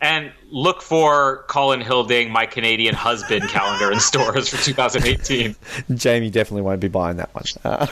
and 0.00 0.32
look 0.50 0.82
for 0.82 1.44
Colin 1.48 1.80
Hilding, 1.80 2.30
my 2.30 2.46
Canadian 2.46 2.94
husband 2.94 3.48
calendar 3.48 3.92
in 3.92 4.00
stores 4.00 4.48
for 4.48 4.56
2018. 4.62 5.54
Jamie 5.94 6.30
definitely 6.30 6.62
won't 6.62 6.80
be 6.80 6.88
buying 6.88 7.18
that 7.18 7.34
one. 7.34 7.44
Uh, 7.64 7.82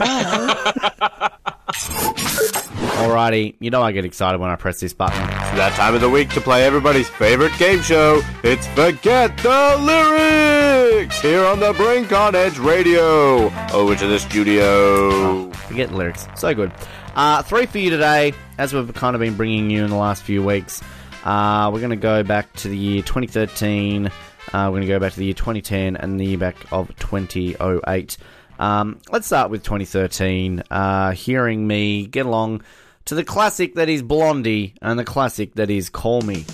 Alrighty, 2.95 3.57
you 3.59 3.71
know 3.71 3.83
I 3.83 3.91
get 3.91 4.05
excited 4.05 4.41
when 4.41 4.51
I 4.51 4.57
press 4.57 4.79
this 4.79 4.93
button. 4.93 5.21
It's 5.21 5.31
that 5.59 5.73
time 5.77 5.97
of 5.97 6.01
the 6.01 6.09
week 6.09 6.31
to 6.31 6.41
play 6.41 6.65
everybody's 6.65 7.09
favorite 7.09 7.53
game 7.59 7.83
show. 7.83 8.23
It's 8.45 8.69
Forget 8.69 9.37
the 9.39 9.77
Lyrics 9.81 11.21
here 11.21 11.45
on 11.45 11.59
the 11.59 11.73
Brink 11.73 12.13
on 12.13 12.37
Edge 12.37 12.57
Radio. 12.59 13.53
Over 13.73 13.97
to 13.97 14.07
the 14.07 14.21
studio. 14.21 15.51
Forget 15.51 15.91
the 15.91 15.97
lyrics. 15.97 16.29
So 16.37 16.55
good. 16.55 16.73
Uh, 17.17 17.43
three 17.43 17.67
for 17.67 17.79
you 17.79 17.91
today, 17.91 18.33
as 18.59 18.73
we've 18.73 18.95
kind 18.95 19.17
of 19.17 19.21
been 19.21 19.35
bringing 19.37 19.71
you 19.71 19.83
in 19.83 19.91
the 19.91 19.97
last 19.97 20.23
few 20.23 20.45
weeks. 20.45 20.81
Uh, 21.25 21.71
we're 21.73 21.81
going 21.81 21.91
to 21.91 21.97
go 21.97 22.23
back 22.23 22.53
to 22.55 22.69
the 22.69 22.77
year 22.77 23.03
2013. 23.03 24.07
Uh, 24.07 24.11
we're 24.53 24.71
going 24.71 24.83
to 24.83 24.87
go 24.87 25.01
back 25.01 25.13
to 25.13 25.19
the 25.19 25.25
year 25.27 25.35
2010 25.35 25.97
and 25.97 26.21
the 26.21 26.27
year 26.27 26.39
back 26.39 26.57
of 26.71 26.95
2008. 26.97 28.17
Um, 28.59 29.01
let's 29.11 29.27
start 29.27 29.51
with 29.51 29.65
2013. 29.65 30.63
Uh, 30.71 31.11
hearing 31.11 31.67
me 31.67 32.07
get 32.07 32.27
along 32.27 32.63
to 33.07 33.15
the 33.15 33.25
classic 33.25 33.75
that 33.75 33.89
is 33.89 34.03
Blondie 34.03 34.75
and 34.81 34.99
the 34.99 35.05
classic 35.05 35.55
that 35.55 35.71
is 35.71 35.91
Call 35.91 36.23
Me. 36.23 36.45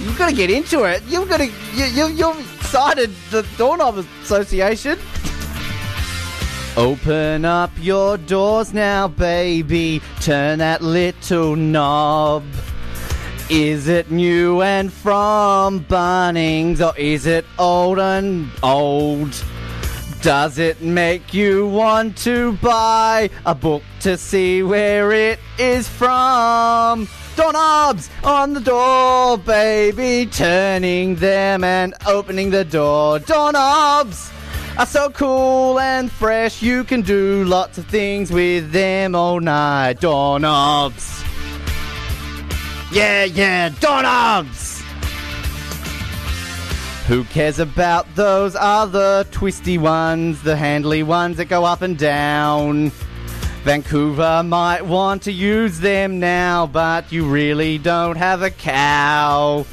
You've 0.00 0.18
got 0.18 0.28
to 0.28 0.36
get 0.36 0.50
into 0.50 0.84
it. 0.84 1.02
You've 1.06 1.28
got 1.28 1.38
to. 1.38 1.46
You, 1.46 1.84
you, 1.86 2.06
you've 2.08 2.66
cited 2.66 3.10
the 3.30 3.46
Doorknob 3.56 3.98
Association. 4.22 4.98
Open 6.76 7.44
up 7.44 7.70
your 7.80 8.18
doors 8.18 8.74
now, 8.74 9.08
baby. 9.08 10.02
Turn 10.20 10.58
that 10.58 10.82
little 10.82 11.56
knob. 11.56 12.44
Is 13.50 13.88
it 13.88 14.10
new 14.10 14.62
and 14.62 14.90
from 14.90 15.84
Bunnings, 15.84 16.80
or 16.80 16.96
is 16.98 17.26
it 17.26 17.44
old 17.58 17.98
and 17.98 18.50
old? 18.62 19.44
Does 20.22 20.58
it 20.58 20.80
make 20.80 21.34
you 21.34 21.68
want 21.68 22.16
to 22.18 22.52
buy 22.54 23.28
a 23.44 23.54
book 23.54 23.82
to 24.00 24.16
see 24.16 24.62
where 24.62 25.12
it 25.12 25.38
is 25.58 25.86
from? 25.86 27.06
Doorknobs 27.36 28.08
on 28.22 28.54
the 28.54 28.60
door, 28.60 29.36
baby, 29.36 30.24
turning 30.24 31.16
them 31.16 31.64
and 31.64 31.92
opening 32.06 32.48
the 32.48 32.64
door. 32.64 33.18
Doorknobs 33.18 34.32
are 34.78 34.86
so 34.86 35.10
cool 35.10 35.78
and 35.78 36.10
fresh, 36.10 36.62
you 36.62 36.82
can 36.82 37.02
do 37.02 37.44
lots 37.44 37.76
of 37.76 37.84
things 37.88 38.32
with 38.32 38.72
them 38.72 39.14
all 39.14 39.38
night. 39.38 40.00
Doorknobs. 40.00 41.23
Yeah, 42.92 43.24
yeah, 43.24 43.70
doorknobs! 43.80 44.82
Who 47.06 47.24
cares 47.24 47.58
about 47.58 48.06
those 48.14 48.56
other 48.58 49.24
twisty 49.24 49.76
ones, 49.76 50.42
the 50.42 50.56
handly 50.56 51.02
ones 51.02 51.36
that 51.36 51.46
go 51.46 51.64
up 51.64 51.82
and 51.82 51.98
down? 51.98 52.90
Vancouver 53.64 54.42
might 54.42 54.84
want 54.84 55.22
to 55.22 55.32
use 55.32 55.80
them 55.80 56.20
now, 56.20 56.66
but 56.66 57.10
you 57.10 57.26
really 57.26 57.78
don't 57.78 58.16
have 58.16 58.42
a 58.42 58.50
cow. 58.50 59.64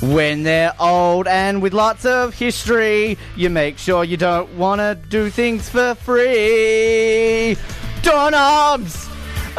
When 0.00 0.42
they're 0.42 0.72
old 0.80 1.26
and 1.26 1.60
with 1.60 1.74
lots 1.74 2.06
of 2.06 2.34
history, 2.34 3.18
you 3.36 3.50
make 3.50 3.76
sure 3.76 4.04
you 4.04 4.16
don't 4.16 4.50
want 4.54 4.80
to 4.80 4.98
do 5.08 5.28
things 5.28 5.68
for 5.68 5.94
free. 5.94 7.56
Doorknobs! 8.02 9.09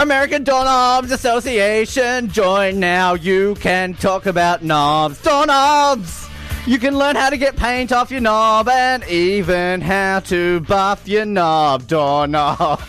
American 0.01 0.43
Doorknobs 0.43 1.11
Association, 1.11 2.27
join 2.29 2.79
now. 2.79 3.13
You 3.13 3.53
can 3.59 3.93
talk 3.93 4.25
about 4.25 4.63
knobs. 4.63 5.21
Doorknobs! 5.21 6.27
You 6.65 6.79
can 6.79 6.97
learn 6.97 7.15
how 7.15 7.29
to 7.29 7.37
get 7.37 7.55
paint 7.55 7.91
off 7.91 8.09
your 8.09 8.21
knob 8.21 8.67
and 8.67 9.03
even 9.03 9.79
how 9.79 10.21
to 10.21 10.61
buff 10.61 11.07
your 11.07 11.25
knob. 11.25 11.85
Doorknob. 11.85 12.79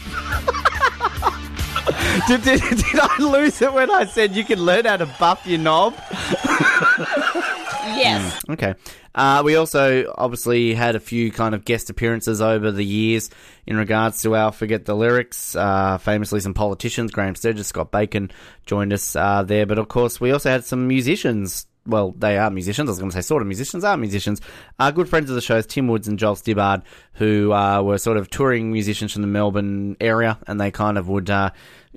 did, 2.28 2.42
did, 2.44 2.62
did 2.62 2.98
I 2.98 3.16
lose 3.18 3.60
it 3.60 3.74
when 3.74 3.90
I 3.90 4.06
said 4.06 4.34
you 4.34 4.44
can 4.44 4.60
learn 4.60 4.86
how 4.86 4.96
to 4.96 5.04
buff 5.04 5.46
your 5.46 5.58
knob? 5.58 5.94
Yes. 7.84 8.40
Okay. 8.48 8.74
Uh, 9.14 9.42
we 9.44 9.56
also 9.56 10.12
obviously 10.16 10.74
had 10.74 10.96
a 10.96 11.00
few 11.00 11.30
kind 11.30 11.54
of 11.54 11.64
guest 11.64 11.90
appearances 11.90 12.40
over 12.40 12.70
the 12.70 12.84
years 12.84 13.30
in 13.66 13.76
regards 13.76 14.22
to 14.22 14.34
our 14.34 14.52
Forget 14.52 14.84
the 14.84 14.94
Lyrics. 14.94 15.54
Uh, 15.54 15.98
famously, 15.98 16.40
some 16.40 16.54
politicians, 16.54 17.10
Graeme 17.10 17.34
Sturges, 17.34 17.66
Scott 17.66 17.90
Bacon 17.90 18.30
joined 18.66 18.92
us 18.92 19.14
uh, 19.16 19.42
there. 19.42 19.66
But 19.66 19.78
of 19.78 19.88
course, 19.88 20.20
we 20.20 20.30
also 20.30 20.50
had 20.50 20.64
some 20.64 20.88
musicians. 20.88 21.66
Well, 21.84 22.12
they 22.16 22.38
are 22.38 22.50
musicians. 22.50 22.88
I 22.88 22.92
was 22.92 22.98
going 22.98 23.10
to 23.10 23.16
say 23.16 23.22
sort 23.22 23.42
of 23.42 23.48
musicians, 23.48 23.82
are 23.82 23.96
musicians. 23.96 24.40
Uh, 24.78 24.90
good 24.90 25.08
friends 25.08 25.30
of 25.30 25.34
the 25.34 25.40
shows, 25.40 25.66
Tim 25.66 25.88
Woods 25.88 26.06
and 26.06 26.18
Joel 26.18 26.36
Stibbard, 26.36 26.82
who 27.14 27.52
uh, 27.52 27.82
were 27.82 27.98
sort 27.98 28.16
of 28.16 28.30
touring 28.30 28.70
musicians 28.70 29.12
from 29.12 29.22
the 29.22 29.28
Melbourne 29.28 29.96
area, 30.00 30.38
and 30.46 30.60
they 30.60 30.70
kind 30.70 30.96
of 30.96 31.08
would 31.08 31.28
uh, 31.28 31.50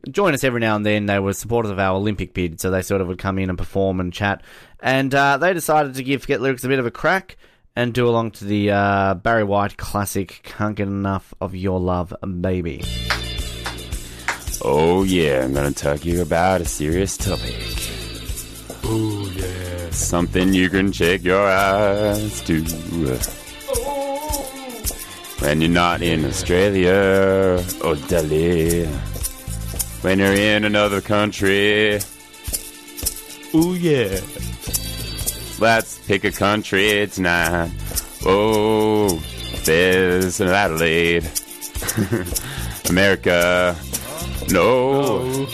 join 0.10 0.34
us 0.34 0.44
every 0.44 0.60
now 0.60 0.76
and 0.76 0.86
then. 0.86 1.06
They 1.06 1.20
were 1.20 1.34
supporters 1.34 1.72
of 1.72 1.80
our 1.80 1.96
Olympic 1.96 2.34
bid, 2.34 2.60
so 2.60 2.72
they 2.72 2.82
sort 2.82 3.02
of 3.02 3.08
would 3.08 3.20
come 3.20 3.38
in 3.38 3.50
and 3.50 3.58
perform 3.58 4.00
and 4.00 4.12
chat. 4.12 4.42
And 4.80 5.14
uh, 5.14 5.38
they 5.38 5.54
decided 5.54 5.96
to 5.96 6.04
give 6.04 6.22
Forget 6.22 6.42
Lyrics 6.42 6.64
a 6.64 6.68
bit 6.68 6.80
of 6.80 6.86
a 6.86 6.92
crack 6.92 7.38
and 7.76 7.94
do 7.94 8.08
along 8.08 8.32
to 8.32 8.46
the 8.46 8.72
uh, 8.72 9.14
Barry 9.16 9.44
White 9.44 9.78
classic 9.78 10.42
"Can't 10.44 10.76
Get 10.76 10.88
Enough 10.88 11.34
of 11.42 11.56
Your 11.56 11.80
Love, 11.80 12.14
Baby." 12.42 12.84
Oh 14.62 15.04
yeah, 15.04 15.44
I'm 15.44 15.54
gonna 15.54 15.72
talk 15.72 16.00
to 16.02 16.10
you 16.10 16.22
about 16.22 16.62
a 16.62 16.66
serious 16.66 17.18
topic. 17.18 17.54
Oh 18.84 19.32
yeah, 19.36 19.65
something 19.98 20.54
you 20.54 20.70
can 20.70 20.92
check 20.92 21.24
your 21.24 21.48
eyes 21.48 22.42
to. 22.42 22.64
When 25.40 25.62
you're 25.62 25.70
not 25.70 26.02
in 26.02 26.26
Australia 26.26 27.64
or 27.84 27.96
Delhi, 28.08 28.86
when 30.02 30.20
you're 30.20 30.34
in 30.34 30.66
another 30.66 31.02
country. 31.02 32.00
Oh 33.54 33.74
yeah. 33.74 34.20
Let's 35.60 36.00
pick 36.08 36.26
a 36.26 36.32
country 36.32 37.08
tonight. 37.08 37.72
Oh, 38.26 39.22
there's 39.64 40.42
an 40.42 40.50
Adelaide. 40.50 41.30
America. 42.90 43.76
No. 44.50 45.48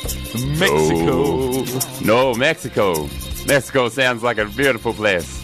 Mexico. 0.58 1.64
No, 2.04 2.34
Mexico. 2.34 3.08
Mexico 3.48 3.90
sounds 3.90 4.24
like 4.24 4.38
a 4.38 4.46
beautiful 4.46 4.94
place. 4.94 5.40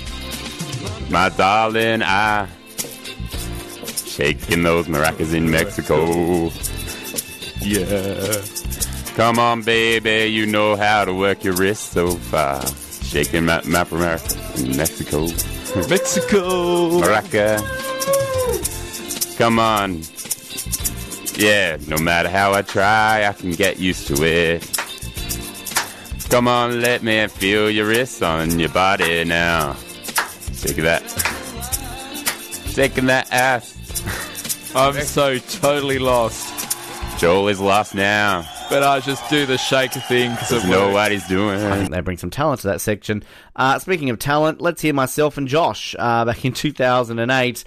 My 1.10 1.30
darling, 1.30 2.02
I 2.04 2.48
shaking 4.18 4.64
those 4.64 4.88
maracas 4.88 5.34
in 5.34 5.50
Mexico. 5.50 6.52
Yeah. 7.62 8.42
Come 9.16 9.40
on, 9.40 9.62
baby, 9.62 10.32
you 10.32 10.46
know 10.46 10.76
how 10.76 11.06
to 11.06 11.14
work 11.14 11.44
your 11.44 11.56
wrist 11.56 11.92
so 11.92 12.12
far. 12.12 12.66
Shaking 13.04 13.46
map, 13.46 13.66
map 13.66 13.92
America 13.92 14.38
in 14.58 14.76
Mexico. 14.76 15.22
Mexico. 15.90 17.00
Maraca. 17.02 17.58
Come 19.38 19.60
on. 19.60 20.02
Yeah, 21.36 21.78
no 21.88 21.98
matter 21.98 22.30
how 22.30 22.54
I 22.54 22.64
try, 22.64 23.26
I 23.28 23.34
can 23.34 23.52
get 23.52 23.80
used 23.80 24.08
to 24.08 24.24
it. 24.24 24.77
Come 26.30 26.50
on, 26.50 26.82
let 26.82 27.04
me 27.04 27.26
feel 27.28 27.70
your 27.72 27.88
wrists 27.88 28.22
on 28.22 28.60
your 28.60 28.70
body 28.70 29.24
now. 29.24 29.78
Take 30.58 30.76
that. 30.78 31.02
Taking 32.74 33.06
that 33.06 33.32
ass. 33.32 33.74
I'm 34.76 34.94
so 35.06 35.38
totally 35.38 36.00
lost. 36.00 36.54
Joel 37.18 37.48
is 37.48 37.62
lost 37.62 37.96
now. 37.96 38.46
but 38.70 38.84
I 38.84 39.00
just 39.00 39.28
do 39.30 39.46
the 39.46 39.58
shaker 39.58 40.02
thing 40.02 40.32
because 40.32 40.66
it 40.66 40.68
know 40.68 40.92
what 40.92 41.14
he's 41.14 41.26
doing. 41.28 41.62
I 41.62 41.78
think 41.78 41.92
they 41.92 42.02
bring 42.02 42.18
some 42.18 42.30
talent 42.30 42.60
to 42.62 42.68
that 42.68 42.82
section. 42.82 43.24
Uh, 43.56 43.80
speaking 43.80 44.10
of 44.10 44.20
talent, 44.20 44.60
let's 44.60 44.82
hear 44.82 44.94
myself 44.94 45.38
and 45.38 45.48
Josh 45.48 45.96
uh, 45.98 46.26
back 46.26 46.44
in 46.44 46.52
2008 46.52 47.64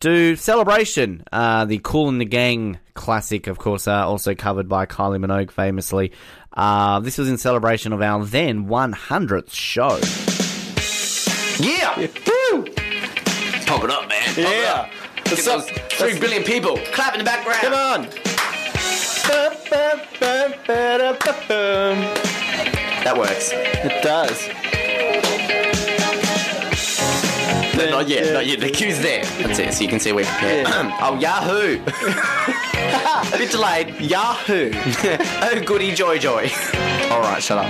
do 0.00 0.36
Celebration, 0.36 1.24
uh, 1.32 1.64
the 1.64 1.78
Kool 1.78 2.08
and 2.08 2.20
the 2.20 2.26
Gang 2.26 2.78
classic, 2.94 3.46
of 3.46 3.58
course, 3.58 3.88
uh, 3.88 4.06
also 4.06 4.34
covered 4.34 4.68
by 4.68 4.86
Kylie 4.86 5.24
Minogue 5.24 5.50
famously. 5.50 6.12
Uh, 6.54 7.00
this 7.00 7.18
was 7.18 7.28
in 7.28 7.36
celebration 7.38 7.92
of 7.92 8.00
our 8.00 8.24
then 8.24 8.66
100th 8.66 9.52
show. 9.52 9.98
Yeah! 11.62 11.96
Woo! 11.98 12.64
Pump 13.66 13.84
it 13.84 13.90
up, 13.90 14.08
man. 14.08 14.22
Pump 14.24 14.38
it 14.38 14.42
Yeah. 14.62 14.72
up. 14.86 14.90
Get 15.24 15.44
those 15.44 15.68
three 15.90 16.18
billion 16.18 16.42
people. 16.44 16.78
Clap 16.92 17.14
in 17.14 17.18
the 17.18 17.24
background. 17.24 17.60
Come 17.60 17.72
on. 17.74 18.08
That 23.04 23.16
works. 23.18 23.50
It 23.52 24.02
does. 24.02 24.48
No, 27.76 27.90
not 27.90 28.08
yet, 28.08 28.32
not 28.32 28.46
yet. 28.46 28.60
The 28.60 28.70
cue's 28.70 29.00
there. 29.00 29.24
That's 29.42 29.58
it, 29.58 29.74
so 29.74 29.82
you 29.82 29.88
can 29.88 29.98
see 29.98 30.12
we're 30.12 30.24
prepared. 30.24 30.66
oh, 31.00 31.18
Yahoo! 31.18 31.82
A 31.84 33.36
bit 33.38 33.50
delayed. 33.50 34.00
Yahoo! 34.00 34.70
oh, 34.74 35.62
goody 35.64 35.92
joy 35.92 36.18
joy. 36.18 36.44
Alright, 37.10 37.42
shut 37.42 37.58
up. 37.58 37.66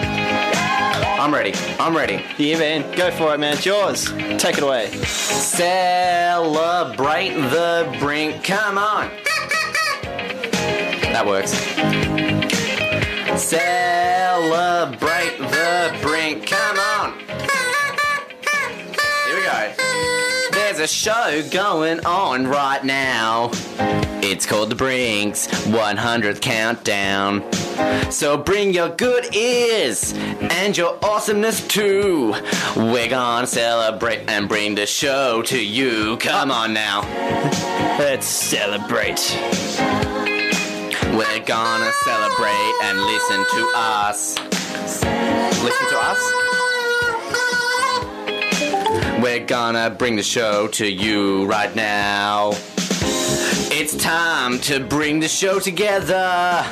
I'm 1.18 1.32
ready. 1.32 1.54
I'm 1.78 1.96
ready. 1.96 2.22
Yeah, 2.36 2.58
man. 2.58 2.96
Go 2.96 3.10
for 3.12 3.32
it, 3.34 3.40
man. 3.40 3.54
It's 3.54 3.64
yours. 3.64 4.12
Take 4.38 4.58
it 4.58 4.62
away. 4.62 4.90
Celebrate 5.04 7.30
the 7.30 7.96
brink. 7.98 8.44
Come 8.44 8.76
on. 8.76 9.08
That 11.12 11.24
works. 11.24 11.52
Celebrate 13.40 15.38
the 15.38 15.98
brink. 16.02 16.46
Come 16.46 16.78
on. 16.78 17.33
There's 20.76 20.90
a 20.90 20.92
show 20.92 21.48
going 21.52 22.04
on 22.04 22.48
right 22.48 22.82
now. 22.82 23.50
It's 24.24 24.44
called 24.44 24.70
The 24.70 24.74
Brinks 24.74 25.46
100th 25.46 26.40
Countdown. 26.40 27.44
So 28.10 28.36
bring 28.36 28.74
your 28.74 28.88
good 28.88 29.36
ears 29.36 30.14
and 30.14 30.76
your 30.76 30.98
awesomeness 31.00 31.64
too. 31.68 32.34
We're 32.74 33.08
gonna 33.08 33.46
celebrate 33.46 34.28
and 34.28 34.48
bring 34.48 34.74
the 34.74 34.86
show 34.86 35.42
to 35.42 35.64
you. 35.64 36.16
Come 36.16 36.50
on 36.50 36.74
now. 36.74 37.02
Let's 38.00 38.26
celebrate. 38.26 39.20
We're 41.14 41.44
gonna 41.46 41.92
celebrate 42.02 42.74
and 42.82 43.00
listen 43.00 43.46
to 43.46 43.72
us. 43.76 44.36
Listen 45.62 45.83
We're 49.34 49.44
gonna 49.46 49.90
bring 49.90 50.14
the 50.14 50.22
show 50.22 50.68
to 50.68 50.88
you 50.88 51.44
right 51.46 51.74
now. 51.74 52.52
It's 53.76 53.96
time 53.96 54.60
to 54.60 54.78
bring 54.78 55.18
the 55.18 55.26
show 55.26 55.58
together. 55.58 56.64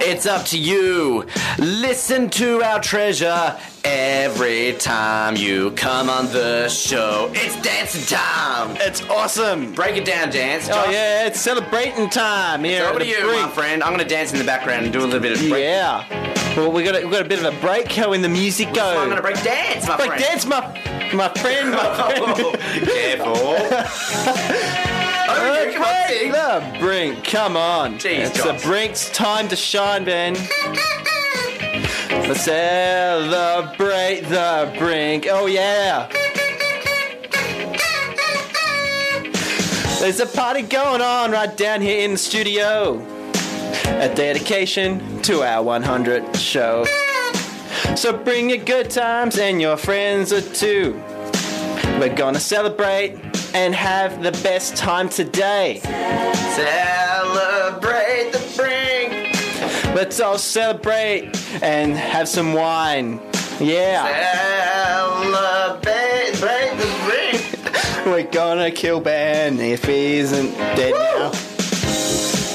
It's 0.00 0.26
up 0.26 0.44
to 0.46 0.58
you. 0.58 1.28
Listen 1.58 2.28
to 2.30 2.60
our 2.64 2.80
treasure 2.80 3.56
every 3.84 4.72
time 4.80 5.36
you 5.36 5.70
come 5.70 6.10
on 6.10 6.26
the 6.32 6.68
show. 6.68 7.30
It's 7.34 7.54
dancing 7.62 8.02
time. 8.02 8.76
It's 8.80 9.00
awesome. 9.02 9.72
Break 9.74 9.96
it 9.96 10.04
down, 10.04 10.30
dance. 10.30 10.68
Oh 10.68 10.90
yeah, 10.90 11.24
it's 11.24 11.40
celebrating 11.40 12.10
time 12.10 12.64
here. 12.64 12.80
So 12.80 12.90
over 12.90 12.98
to 12.98 13.06
you, 13.06 13.20
brink. 13.20 13.42
my 13.42 13.48
friend. 13.52 13.80
I'm 13.80 13.92
gonna 13.92 14.04
dance 14.04 14.32
in 14.32 14.40
the 14.40 14.44
background 14.44 14.82
and 14.82 14.92
do 14.92 14.98
a 14.98 15.06
little 15.06 15.20
bit 15.20 15.40
of 15.40 15.48
break. 15.48 15.62
Yeah. 15.62 16.34
Well, 16.56 16.72
we 16.72 16.82
got 16.82 17.00
a, 17.00 17.06
we 17.06 17.12
got 17.12 17.24
a 17.24 17.28
bit 17.28 17.38
of 17.38 17.54
a 17.54 17.60
break. 17.60 17.92
How 17.92 18.12
in 18.12 18.22
the 18.22 18.28
music 18.28 18.74
go? 18.74 18.98
I'm 18.98 19.08
gonna 19.08 19.22
break 19.22 19.40
dance, 19.44 19.86
my 19.86 19.96
break 19.96 20.08
friend. 20.08 20.20
Break 20.20 20.28
dance, 20.28 20.44
my 20.44 20.97
my 21.14 21.28
friend, 21.28 21.70
my 21.70 21.78
oh, 21.82 22.52
friend. 22.52 22.86
Careful. 22.86 23.34
oh, 25.30 25.70
come 25.72 25.82
on. 25.82 25.98
The 26.32 26.78
brink, 26.80 27.24
come 27.24 27.56
on. 27.56 27.94
Jeez, 27.94 28.26
it's 28.26 28.42
Josh. 28.42 28.60
the 28.60 28.68
brink's 28.68 29.10
time 29.10 29.48
to 29.48 29.56
shine, 29.56 30.04
Ben. 30.04 30.34
Let's 32.28 32.44
celebrate 32.44 34.20
the 34.22 34.74
brink. 34.78 35.26
Oh 35.30 35.46
yeah. 35.46 36.08
There's 40.00 40.20
a 40.20 40.26
party 40.26 40.62
going 40.62 41.00
on 41.00 41.32
right 41.32 41.56
down 41.56 41.80
here 41.80 42.04
in 42.04 42.12
the 42.12 42.18
studio. 42.18 43.04
A 43.86 44.14
dedication 44.14 45.20
to 45.22 45.42
our 45.42 45.62
100 45.62 46.36
show. 46.36 46.84
So 47.96 48.12
bring 48.16 48.48
your 48.50 48.58
good 48.58 48.90
times 48.90 49.38
and 49.38 49.60
your 49.60 49.76
friends 49.76 50.32
are 50.32 50.40
too. 50.40 51.02
We're 51.98 52.14
gonna 52.14 52.38
celebrate 52.40 53.18
and 53.54 53.74
have 53.74 54.22
the 54.22 54.32
best 54.42 54.76
time 54.76 55.08
today. 55.08 55.80
Celebrate 56.54 58.30
the 58.32 58.38
brink. 58.56 59.34
Let's 59.96 60.20
all 60.20 60.38
celebrate 60.38 61.36
and 61.62 61.96
have 61.96 62.28
some 62.28 62.52
wine. 62.52 63.20
Yeah, 63.60 64.04
Celebrate 65.24 66.76
the 66.78 66.86
brink. 67.04 68.06
we're 68.06 68.30
gonna 68.30 68.70
kill 68.70 69.00
Ben 69.00 69.58
if 69.58 69.84
he 69.84 70.18
isn't 70.18 70.52
dead 70.76 70.94
now. 70.94 71.32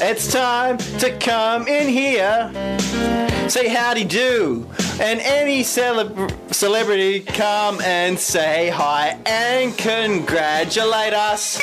It's 0.06 0.32
time 0.32 0.78
to 0.98 1.16
come 1.18 1.68
in 1.68 1.88
here, 1.88 2.50
say 3.48 3.68
howdy 3.68 4.04
do, 4.04 4.66
and 5.00 5.20
any 5.20 5.62
celeb- 5.62 6.54
celebrity 6.54 7.20
come 7.20 7.80
and 7.82 8.18
say 8.18 8.68
hi 8.70 9.18
and 9.26 9.76
congratulate 9.76 11.12
us. 11.12 11.60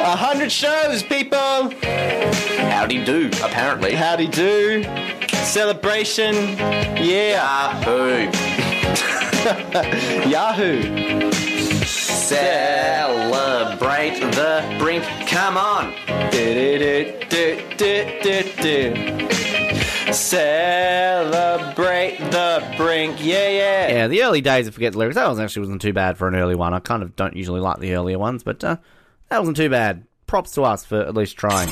A 0.00 0.16
hundred 0.16 0.50
shows, 0.52 1.02
people. 1.02 1.70
Howdy 2.70 3.04
do, 3.04 3.28
apparently. 3.42 3.94
Howdy 3.94 4.28
do. 4.28 4.82
Celebration. 5.44 6.34
Yeah. 6.96 7.78
Yahoo. 7.80 8.30
Yahoo. 10.30 11.47
Celebrate 12.28 14.20
the 14.20 14.76
brink. 14.78 15.02
Come 15.28 15.56
on. 15.56 15.94
Celebrate 20.12 22.18
the 22.18 22.74
brink. 22.76 23.24
Yeah, 23.24 23.48
yeah. 23.48 23.88
Yeah, 23.88 24.08
the 24.08 24.24
early 24.24 24.42
days 24.42 24.66
of 24.66 24.74
Forget 24.74 24.92
the 24.92 24.98
Lyrics, 24.98 25.14
that 25.14 25.26
was 25.26 25.38
actually 25.38 25.60
wasn't 25.60 25.80
too 25.80 25.94
bad 25.94 26.18
for 26.18 26.28
an 26.28 26.34
early 26.34 26.54
one. 26.54 26.74
I 26.74 26.80
kind 26.80 27.02
of 27.02 27.16
don't 27.16 27.34
usually 27.34 27.60
like 27.60 27.78
the 27.78 27.94
earlier 27.94 28.18
ones, 28.18 28.42
but 28.42 28.62
uh, 28.62 28.76
that 29.30 29.38
wasn't 29.38 29.56
too 29.56 29.70
bad. 29.70 30.04
Props 30.26 30.50
to 30.52 30.64
us 30.64 30.84
for 30.84 31.00
at 31.00 31.14
least 31.14 31.38
trying. 31.38 31.70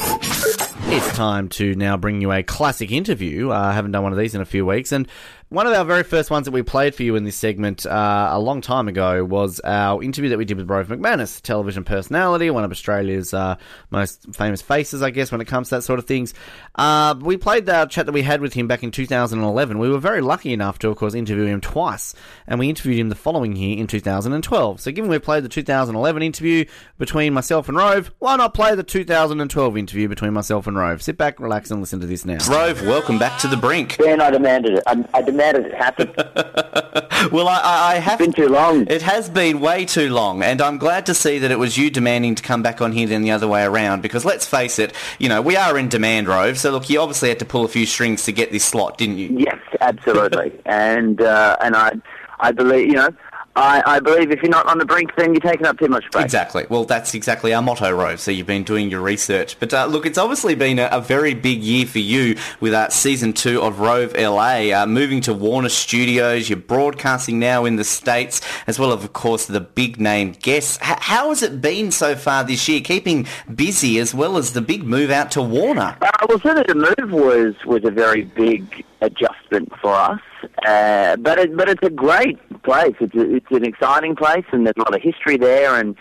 It's 0.89 1.15
time 1.15 1.51
to 1.51 1.75
now 1.75 1.99
bring 1.99 2.23
you 2.23 2.33
a 2.33 2.43
classic 2.43 2.93
interview. 2.93 3.51
Uh, 3.51 3.59
I 3.59 3.73
haven't 3.73 3.93
done 3.93 4.05
one 4.05 4.13
of 4.13 4.19
these 4.19 4.35
in 4.35 4.41
a 4.41 4.47
few 4.47 4.65
weeks, 4.65 4.93
and 4.93 5.07
one 5.49 5.64
of 5.64 5.72
our 5.72 5.84
very 5.84 6.03
first 6.03 6.28
ones 6.28 6.44
that 6.47 6.51
we 6.51 6.62
played 6.62 6.92
for 6.92 7.05
you 7.05 7.14
in 7.14 7.22
this 7.22 7.36
segment 7.36 7.86
uh, 7.86 8.30
a 8.32 8.38
long 8.40 8.61
time 8.61 8.88
ago 8.88 9.24
was 9.24 9.61
our 9.61 10.03
interview 10.03 10.28
that 10.30 10.38
we 10.38 10.44
did 10.44 10.57
with 10.57 10.68
Rove 10.68 10.88
McManus, 10.88 11.40
television 11.40 11.84
personality, 11.84 12.51
one 12.51 12.64
of 12.64 12.72
Australia's 12.72 13.32
uh, 13.32 13.55
most 13.90 14.34
famous 14.34 14.61
faces, 14.61 15.03
I 15.03 15.11
guess, 15.11 15.30
when 15.30 15.40
it 15.40 15.44
comes 15.44 15.68
to 15.68 15.76
that 15.76 15.82
sort 15.82 16.01
of 16.01 16.07
things. 16.07 16.34
Uh, 16.74 17.14
we 17.20 17.36
played 17.36 17.64
the 17.66 17.86
chat 17.86 18.07
that 18.07 18.12
we 18.12 18.22
had 18.22 18.40
with 18.40 18.55
him 18.55 18.66
back 18.66 18.82
in 18.82 18.90
2011. 18.90 19.78
We 19.78 19.88
were 19.88 20.01
very 20.01 20.20
lucky 20.20 20.53
enough 20.53 20.80
to, 20.80 20.88
of 20.88 20.97
course, 20.97 21.14
interview 21.14 21.44
him 21.44 21.61
twice, 21.61 22.12
and 22.49 22.59
we 22.59 22.68
interviewed 22.68 22.99
him 22.99 23.09
the 23.09 23.14
following 23.14 23.55
year 23.55 23.78
in 23.78 23.86
2012. 23.86 24.80
So, 24.80 24.90
given 24.90 25.09
we 25.09 25.20
played 25.20 25.44
the 25.44 25.49
2011 25.49 26.22
interview 26.24 26.64
between 26.99 27.32
myself 27.32 27.68
and 27.68 27.78
Rove, 27.78 28.11
why 28.18 28.34
not 28.34 28.53
play 28.53 28.74
the 28.74 28.82
2012 28.82 29.76
interview 29.76 30.09
between 30.09 30.32
myself 30.32 30.66
and 30.66 30.76
Rove? 30.76 31.03
Sit 31.03 31.16
back, 31.16 31.38
relax, 31.38 31.70
and 31.70 31.78
listen 31.78 32.01
to 32.01 32.07
this 32.09 32.24
now. 32.24 32.38
Rove, 32.51 32.84
welcome 32.84 33.20
back 33.20 33.38
to 33.42 33.47
the 33.47 33.57
brink. 33.57 33.97
Ben, 33.99 34.20
I 34.20 34.30
demanded 34.30 34.74
it. 34.74 34.82
I, 34.88 35.05
I 35.14 35.22
demanded 35.22 35.36
it 35.41 35.74
happen. 35.74 36.12
Well, 37.32 37.49
I, 37.49 37.61
I, 37.62 37.93
I 37.95 37.99
have 37.99 38.18
Been 38.18 38.32
too 38.32 38.49
long. 38.49 38.87
It 38.89 39.03
has 39.03 39.28
been 39.28 39.59
way 39.59 39.84
too 39.84 40.11
long, 40.12 40.43
and 40.43 40.61
I'm 40.61 40.78
glad 40.78 41.07
to 41.07 41.14
see 41.14 41.39
that 41.39 41.51
it 41.51 41.59
was 41.59 41.76
you 41.76 41.91
demanding 41.91 42.34
to 42.37 42.43
come 42.43 42.62
back 42.62 42.80
on 42.80 42.93
here 42.93 43.07
than 43.09 43.22
the 43.22 43.32
other 43.32 43.49
way 43.49 43.64
around. 43.64 44.01
Because 44.03 44.24
let's 44.24 44.47
face 44.47 44.78
it, 44.78 44.93
you 45.18 45.28
know 45.28 45.43
we 45.43 45.57
are 45.57 45.76
in 45.76 45.89
demand, 45.89 46.28
Rove. 46.28 46.59
So 46.59 46.70
look, 46.70 46.89
you 46.89 47.01
obviously 47.01 47.28
had 47.30 47.39
to 47.41 47.45
pull 47.45 47.64
a 47.64 47.68
few 47.68 47.84
strings 47.87 48.24
to 48.24 48.32
get 48.32 48.53
this 48.53 48.64
slot, 48.64 48.99
didn't 48.99 49.18
you? 49.18 49.28
Yes, 49.39 49.59
absolutely. 49.80 50.53
and 50.66 51.20
uh, 51.20 51.57
and 51.61 51.74
I 51.74 51.93
I 52.39 52.53
believe 52.53 52.87
you 52.89 52.95
know 52.95 53.09
I, 53.57 53.83
I 53.87 54.01
believe 54.01 54.31
if 54.31 54.43
you're 54.43 54.51
not 54.51 54.67
on 54.67 54.79
the 54.79 54.85
brink, 54.85 55.15
then 55.17 55.33
you're 55.33 55.41
taking 55.41 55.67
up 55.67 55.79
too 55.79 55.89
much 55.89 56.05
space. 56.07 56.25
Exactly. 56.25 56.67
Well, 56.69 56.85
that's 56.85 57.15
exactly 57.15 57.55
our 57.55 57.63
motto, 57.63 57.91
Rove. 57.91 58.21
So 58.21 58.31
you've 58.31 58.47
been 58.47 58.65
doing 58.65 58.91
your 58.91 59.01
research. 59.01 59.59
But 59.59 59.73
uh, 59.73 59.87
look, 59.87 60.05
it's 60.05 60.19
obviously 60.19 60.55
been 60.55 60.79
a, 60.79 60.89
a 60.93 61.01
very 61.01 61.33
big 61.33 61.63
year 61.63 61.87
for 61.87 61.99
you 61.99 62.37
with 62.61 62.75
uh, 62.75 62.91
season 62.91 63.33
two 63.33 63.63
of 63.63 63.81
Rove 63.81 64.15
LA, 64.15 64.73
uh, 64.73 64.87
moving 64.87 65.23
to 65.23 65.33
Warner 65.33 65.71
Studios. 65.71 66.51
You're 66.51 66.59
broadcasting 66.59 67.39
now 67.39 67.65
in 67.65 67.77
the 67.77 67.85
States, 67.85 68.43
as 68.67 68.79
well 68.79 68.93
as, 68.93 69.03
of 69.03 69.13
course, 69.15 69.47
the 69.47 69.61
big 69.61 69.99
name 69.99 70.33
guests. 70.33 70.79
H- 70.83 70.99
how 71.01 71.31
has 71.31 71.43
it 71.43 71.63
been 71.63 71.91
so 71.91 72.15
far 72.15 72.45
this 72.45 72.69
year, 72.69 72.81
keeping 72.81 73.27
busy 73.55 73.99
as 73.99 74.15
well 74.15 74.37
as 74.37 74.53
the 74.53 74.61
big 74.61 74.85
move 74.85 75.11
out 75.11 75.31
to 75.33 75.43
Warner? 75.43 75.97
Uh, 76.03 76.27
well, 76.29 76.41
certainly 76.41 76.65
the 76.69 76.75
move 76.75 77.13
was 77.13 77.55
was 77.65 77.85
a 77.85 77.91
very 77.91 78.25
big 78.25 78.85
adjustment 79.01 79.73
for 79.81 79.95
us, 79.95 80.21
uh, 80.66 81.16
but 81.16 81.38
it, 81.38 81.57
but 81.57 81.68
it's 81.68 81.86
a 81.86 81.90
great 81.90 82.38
place. 82.62 82.94
It's 83.01 83.14
a, 83.14 83.34
it's 83.34 83.47
an 83.51 83.64
exciting 83.64 84.16
place, 84.16 84.44
and 84.53 84.66
there's 84.66 84.76
a 84.76 84.80
lot 84.80 84.94
of 84.94 85.03
history 85.03 85.36
there. 85.36 85.78
And 85.78 85.97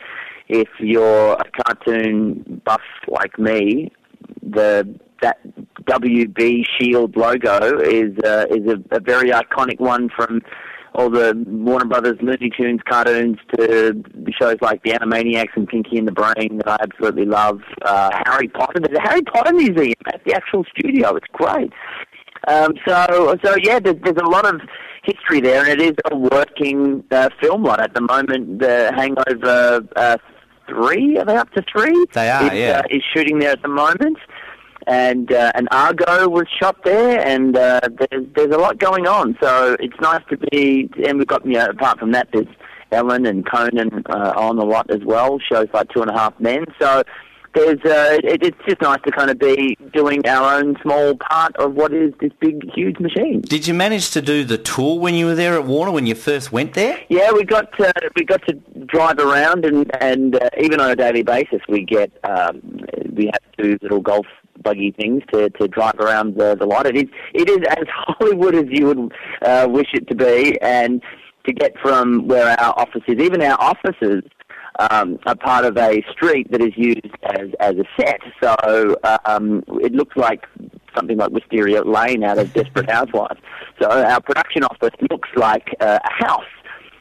if 0.47 0.69
you're 0.79 1.33
a 1.33 1.63
cartoon 1.63 2.61
buff 2.65 2.81
like 3.07 3.37
me, 3.39 3.91
the 4.41 4.99
that 5.21 5.37
WB 5.85 6.65
Shield 6.77 7.15
logo 7.15 7.79
is 7.79 8.17
uh, 8.23 8.45
is 8.49 8.67
a, 8.67 8.95
a 8.95 8.99
very 8.99 9.31
iconic 9.31 9.79
one 9.79 10.09
from 10.09 10.41
all 10.95 11.09
the 11.09 11.33
Warner 11.45 11.85
Brothers 11.85 12.17
Looney 12.21 12.49
Tunes 12.57 12.79
cartoons 12.89 13.37
to 13.55 14.01
shows 14.39 14.57
like 14.61 14.81
the 14.83 14.91
Animaniacs 14.91 15.55
and 15.55 15.67
Pinky 15.67 15.97
and 15.97 16.07
the 16.07 16.11
Brain 16.11 16.57
that 16.57 16.67
I 16.67 16.77
absolutely 16.81 17.25
love. 17.25 17.61
Uh, 17.83 18.11
Harry 18.25 18.47
Potter, 18.47 18.79
a 18.81 19.01
Harry 19.01 19.21
Potter 19.21 19.53
museum 19.53 19.93
at 20.07 20.23
the 20.25 20.33
actual 20.33 20.65
studio. 20.75 21.15
It's 21.15 21.27
great. 21.33 21.71
Um, 22.47 22.73
so, 22.87 23.37
so 23.43 23.55
yeah, 23.61 23.79
there's, 23.79 23.97
there's 24.03 24.17
a 24.17 24.29
lot 24.29 24.45
of 24.45 24.61
history 25.03 25.41
there, 25.41 25.61
and 25.61 25.69
it 25.69 25.81
is 25.81 25.95
a 26.11 26.15
working 26.15 27.03
uh, 27.11 27.29
film 27.41 27.63
lot 27.63 27.79
at 27.79 27.93
the 27.93 28.01
moment. 28.01 28.59
The 28.59 28.91
Hangover 28.95 29.87
uh, 29.95 30.17
three, 30.67 31.17
are 31.17 31.25
they 31.25 31.37
up 31.37 31.51
to 31.51 31.63
three? 31.71 32.05
They 32.13 32.29
are, 32.29 32.45
is, 32.45 32.59
yeah. 32.59 32.81
Uh, 32.83 32.95
is 32.95 33.03
shooting 33.13 33.39
there 33.39 33.51
at 33.51 33.61
the 33.61 33.67
moment, 33.67 34.17
and 34.87 35.31
uh, 35.31 35.51
and 35.55 35.67
Argo 35.71 36.29
was 36.29 36.45
shot 36.59 36.83
there, 36.83 37.25
and 37.25 37.55
uh, 37.57 37.81
there's 38.11 38.25
there's 38.35 38.53
a 38.53 38.57
lot 38.57 38.77
going 38.77 39.07
on. 39.07 39.37
So 39.41 39.75
it's 39.79 39.99
nice 40.01 40.21
to 40.29 40.37
be, 40.37 40.89
and 41.05 41.17
we've 41.17 41.27
got 41.27 41.45
you 41.45 41.53
know 41.53 41.65
apart 41.65 41.99
from 41.99 42.11
that, 42.11 42.29
there's 42.33 42.47
Ellen 42.91 43.25
and 43.25 43.49
Conan 43.49 44.03
uh, 44.07 44.33
on 44.35 44.57
a 44.57 44.65
lot 44.65 44.89
as 44.89 45.03
well. 45.03 45.39
Shows 45.39 45.67
like 45.73 45.89
Two 45.89 46.01
and 46.01 46.11
a 46.11 46.13
Half 46.13 46.39
Men. 46.39 46.65
So 46.79 47.03
there's 47.55 47.79
uh, 47.85 48.19
it, 48.23 48.43
it's 48.43 48.57
just 48.67 48.81
nice 48.81 48.99
to 49.05 49.11
kind 49.11 49.31
of 49.31 49.39
be 49.39 49.77
doing 49.93 50.27
our 50.27 50.59
own 50.59 50.75
small 50.81 51.15
part 51.15 51.55
of 51.55 51.73
what 51.73 51.93
is 51.93 52.13
this 52.19 52.31
big, 52.39 52.61
huge 52.73 52.99
machine. 52.99 53.41
Did 53.41 53.65
you 53.65 53.73
manage 53.73 54.11
to 54.11 54.21
do 54.21 54.43
the 54.43 54.57
tour 54.57 54.99
when 54.99 55.15
you 55.15 55.25
were 55.25 55.35
there 55.35 55.55
at 55.55 55.65
Warner, 55.65 55.91
when 55.91 56.05
you 56.05 56.15
first 56.15 56.51
went 56.51 56.73
there? 56.73 56.99
Yeah, 57.09 57.31
we 57.31 57.43
got 57.43 57.71
to, 57.77 57.93
we 58.15 58.25
got 58.25 58.45
to 58.47 58.53
drive 58.85 59.19
around, 59.19 59.65
and 59.65 59.89
and 60.01 60.35
uh, 60.35 60.49
even 60.61 60.79
on 60.79 60.91
a 60.91 60.95
daily 60.95 61.23
basis, 61.23 61.61
we 61.67 61.83
get 61.83 62.11
um, 62.23 62.61
we 63.13 63.25
have 63.25 63.41
two 63.57 63.77
little 63.81 64.01
golf 64.01 64.27
buggy 64.61 64.91
things 64.91 65.21
to, 65.31 65.49
to 65.51 65.67
drive 65.67 65.99
around 65.99 66.35
the, 66.35 66.55
the 66.55 66.65
lot. 66.65 66.85
It 66.87 66.97
is 66.97 67.09
it 67.33 67.49
is 67.49 67.59
as 67.69 67.85
Hollywood 67.89 68.55
as 68.55 68.65
you 68.69 68.87
would 68.87 69.13
uh, 69.41 69.67
wish 69.69 69.89
it 69.93 70.07
to 70.09 70.15
be, 70.15 70.59
and 70.61 71.01
to 71.45 71.53
get 71.53 71.73
from 71.79 72.27
where 72.27 72.59
our 72.59 72.73
office 72.77 73.03
is, 73.07 73.19
even 73.19 73.41
our 73.41 73.59
offices 73.61 74.23
um, 74.79 75.19
are 75.25 75.35
part 75.35 75.65
of 75.65 75.77
a 75.77 76.03
street 76.11 76.51
that 76.51 76.61
is 76.61 76.73
used 76.75 77.15
as, 77.23 77.49
as 77.59 77.75
a 77.75 77.85
set. 77.99 78.19
So 78.41 78.95
um, 79.25 79.63
it 79.81 79.93
looks 79.93 80.15
like 80.15 80.45
something 80.95 81.17
like 81.17 81.31
Wisteria 81.31 81.83
Lane 81.83 82.23
out 82.23 82.37
of 82.37 82.53
Desperate 82.53 82.89
Housewives. 82.89 83.39
So 83.81 83.89
our 83.89 84.21
production 84.21 84.63
office 84.63 84.93
looks 85.09 85.29
like 85.35 85.75
uh, 85.79 85.99
a 86.03 86.25
house. 86.25 86.43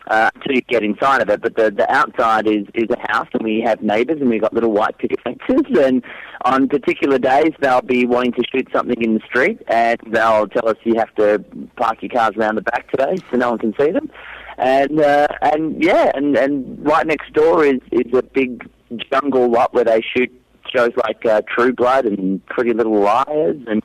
Uh, 0.06 0.28
until 0.34 0.54
you 0.54 0.60
get 0.60 0.82
inside 0.82 1.22
of 1.22 1.30
it, 1.30 1.40
but 1.40 1.56
the, 1.56 1.70
the 1.70 1.90
outside 1.90 2.46
is, 2.46 2.66
is 2.74 2.90
a 2.90 3.10
house, 3.10 3.26
and 3.32 3.42
we 3.42 3.62
have 3.64 3.80
neighbours, 3.80 4.20
and 4.20 4.28
we've 4.28 4.42
got 4.42 4.52
little 4.52 4.70
white 4.70 4.98
picket 4.98 5.18
fences. 5.22 5.62
And 5.82 6.04
on 6.44 6.68
particular 6.68 7.18
days, 7.18 7.52
they'll 7.62 7.80
be 7.80 8.04
wanting 8.04 8.32
to 8.32 8.42
shoot 8.52 8.68
something 8.70 9.00
in 9.00 9.14
the 9.14 9.20
street, 9.20 9.62
and 9.68 9.98
they'll 10.10 10.46
tell 10.48 10.68
us 10.68 10.76
you 10.84 10.96
have 10.96 11.14
to 11.14 11.42
park 11.76 12.02
your 12.02 12.10
cars 12.10 12.36
around 12.36 12.56
the 12.56 12.60
back 12.60 12.90
today, 12.90 13.16
so 13.30 13.38
no 13.38 13.48
one 13.48 13.58
can 13.58 13.74
see 13.80 13.92
them 13.92 14.10
and 14.58 15.00
uh, 15.00 15.28
and 15.42 15.82
yeah, 15.82 16.10
and 16.14 16.36
and 16.36 16.84
right 16.84 17.06
next 17.06 17.32
door 17.32 17.64
is 17.64 17.80
is 17.92 18.12
a 18.14 18.22
big 18.22 18.68
jungle 19.12 19.50
lot 19.50 19.74
where 19.74 19.84
they 19.84 20.00
shoot 20.00 20.30
shows 20.74 20.90
like 20.96 21.24
uh, 21.26 21.42
True 21.48 21.72
Blood 21.72 22.06
and 22.06 22.44
Pretty 22.46 22.72
Little 22.72 23.00
Liars, 23.00 23.60
and 23.66 23.82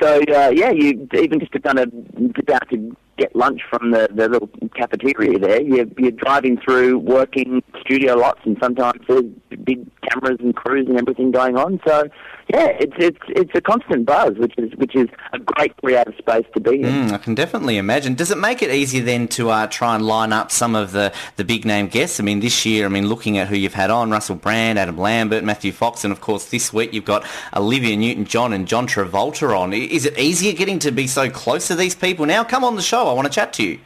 so 0.00 0.20
uh, 0.34 0.50
yeah, 0.54 0.70
you 0.70 1.08
even 1.14 1.40
just 1.40 1.52
to 1.52 1.60
kind 1.60 1.78
of 1.78 1.90
get 2.34 2.48
about 2.48 2.68
to 2.70 2.96
get 3.16 3.34
lunch 3.34 3.62
from 3.68 3.90
the, 3.90 4.08
the 4.12 4.28
little 4.28 4.48
cafeteria 4.74 5.38
there, 5.38 5.62
you're, 5.62 5.86
you're 5.98 6.10
driving 6.10 6.58
through 6.58 6.98
working 6.98 7.62
studio 7.80 8.14
lots, 8.14 8.40
and 8.44 8.56
sometimes 8.62 9.00
there's 9.08 9.24
big 9.64 9.86
cameras 10.02 10.38
and 10.40 10.54
crews 10.54 10.86
and 10.88 10.98
everything 10.98 11.30
going 11.30 11.56
on. 11.56 11.80
So 11.86 12.08
yeah, 12.48 12.68
it's 12.78 12.92
it's 12.98 13.18
it's 13.28 13.50
a 13.54 13.60
constant 13.60 14.06
buzz, 14.06 14.34
which 14.36 14.54
is 14.56 14.72
which 14.76 14.94
is 14.94 15.08
a 15.32 15.38
great 15.38 15.76
creative 15.78 16.14
space 16.16 16.44
to 16.54 16.60
be 16.60 16.82
in. 16.82 17.08
Mm, 17.08 17.12
I 17.12 17.18
can 17.18 17.34
definitely 17.34 17.76
imagine. 17.76 18.14
Does 18.14 18.30
it 18.30 18.38
make 18.38 18.62
it 18.62 18.70
easier 18.70 19.02
then 19.02 19.26
to 19.28 19.50
uh, 19.50 19.66
try 19.66 19.96
and 19.96 20.06
line 20.06 20.32
up 20.32 20.52
some 20.52 20.76
of 20.76 20.92
the, 20.92 21.12
the 21.34 21.44
big 21.44 21.64
name 21.64 21.88
guests? 21.88 22.20
I 22.20 22.22
mean, 22.22 22.38
this 22.38 22.64
year, 22.64 22.86
I 22.86 22.88
mean, 22.88 23.08
looking 23.08 23.36
at 23.38 23.48
who 23.48 23.56
you've 23.56 23.74
had 23.74 23.90
on, 23.90 24.12
Russell 24.12 24.36
Brand, 24.36 24.78
Adam 24.78 24.96
Lambert, 24.96 25.42
Matthew 25.42 25.72
Fox, 25.72 26.04
and 26.04 26.12
of 26.12 26.20
course 26.20 26.50
this 26.50 26.72
week 26.72 26.92
you've 26.92 27.04
got 27.04 27.26
Olivia 27.54 27.96
Newton-John 27.96 28.52
and 28.52 28.68
John 28.68 28.86
Travolta 28.86 29.58
on. 29.58 29.72
Is 29.72 30.06
it 30.06 30.16
easier 30.16 30.52
getting 30.52 30.78
to 30.80 30.92
be 30.92 31.08
so 31.08 31.28
close 31.28 31.66
to 31.66 31.74
these 31.74 31.96
people 31.96 32.26
now? 32.26 32.44
Come 32.44 32.62
on 32.62 32.76
the 32.76 32.82
show. 32.82 33.05
I 33.10 33.14
want 33.14 33.26
to 33.26 33.32
chat 33.32 33.52
to 33.54 33.62
you. 33.62 33.80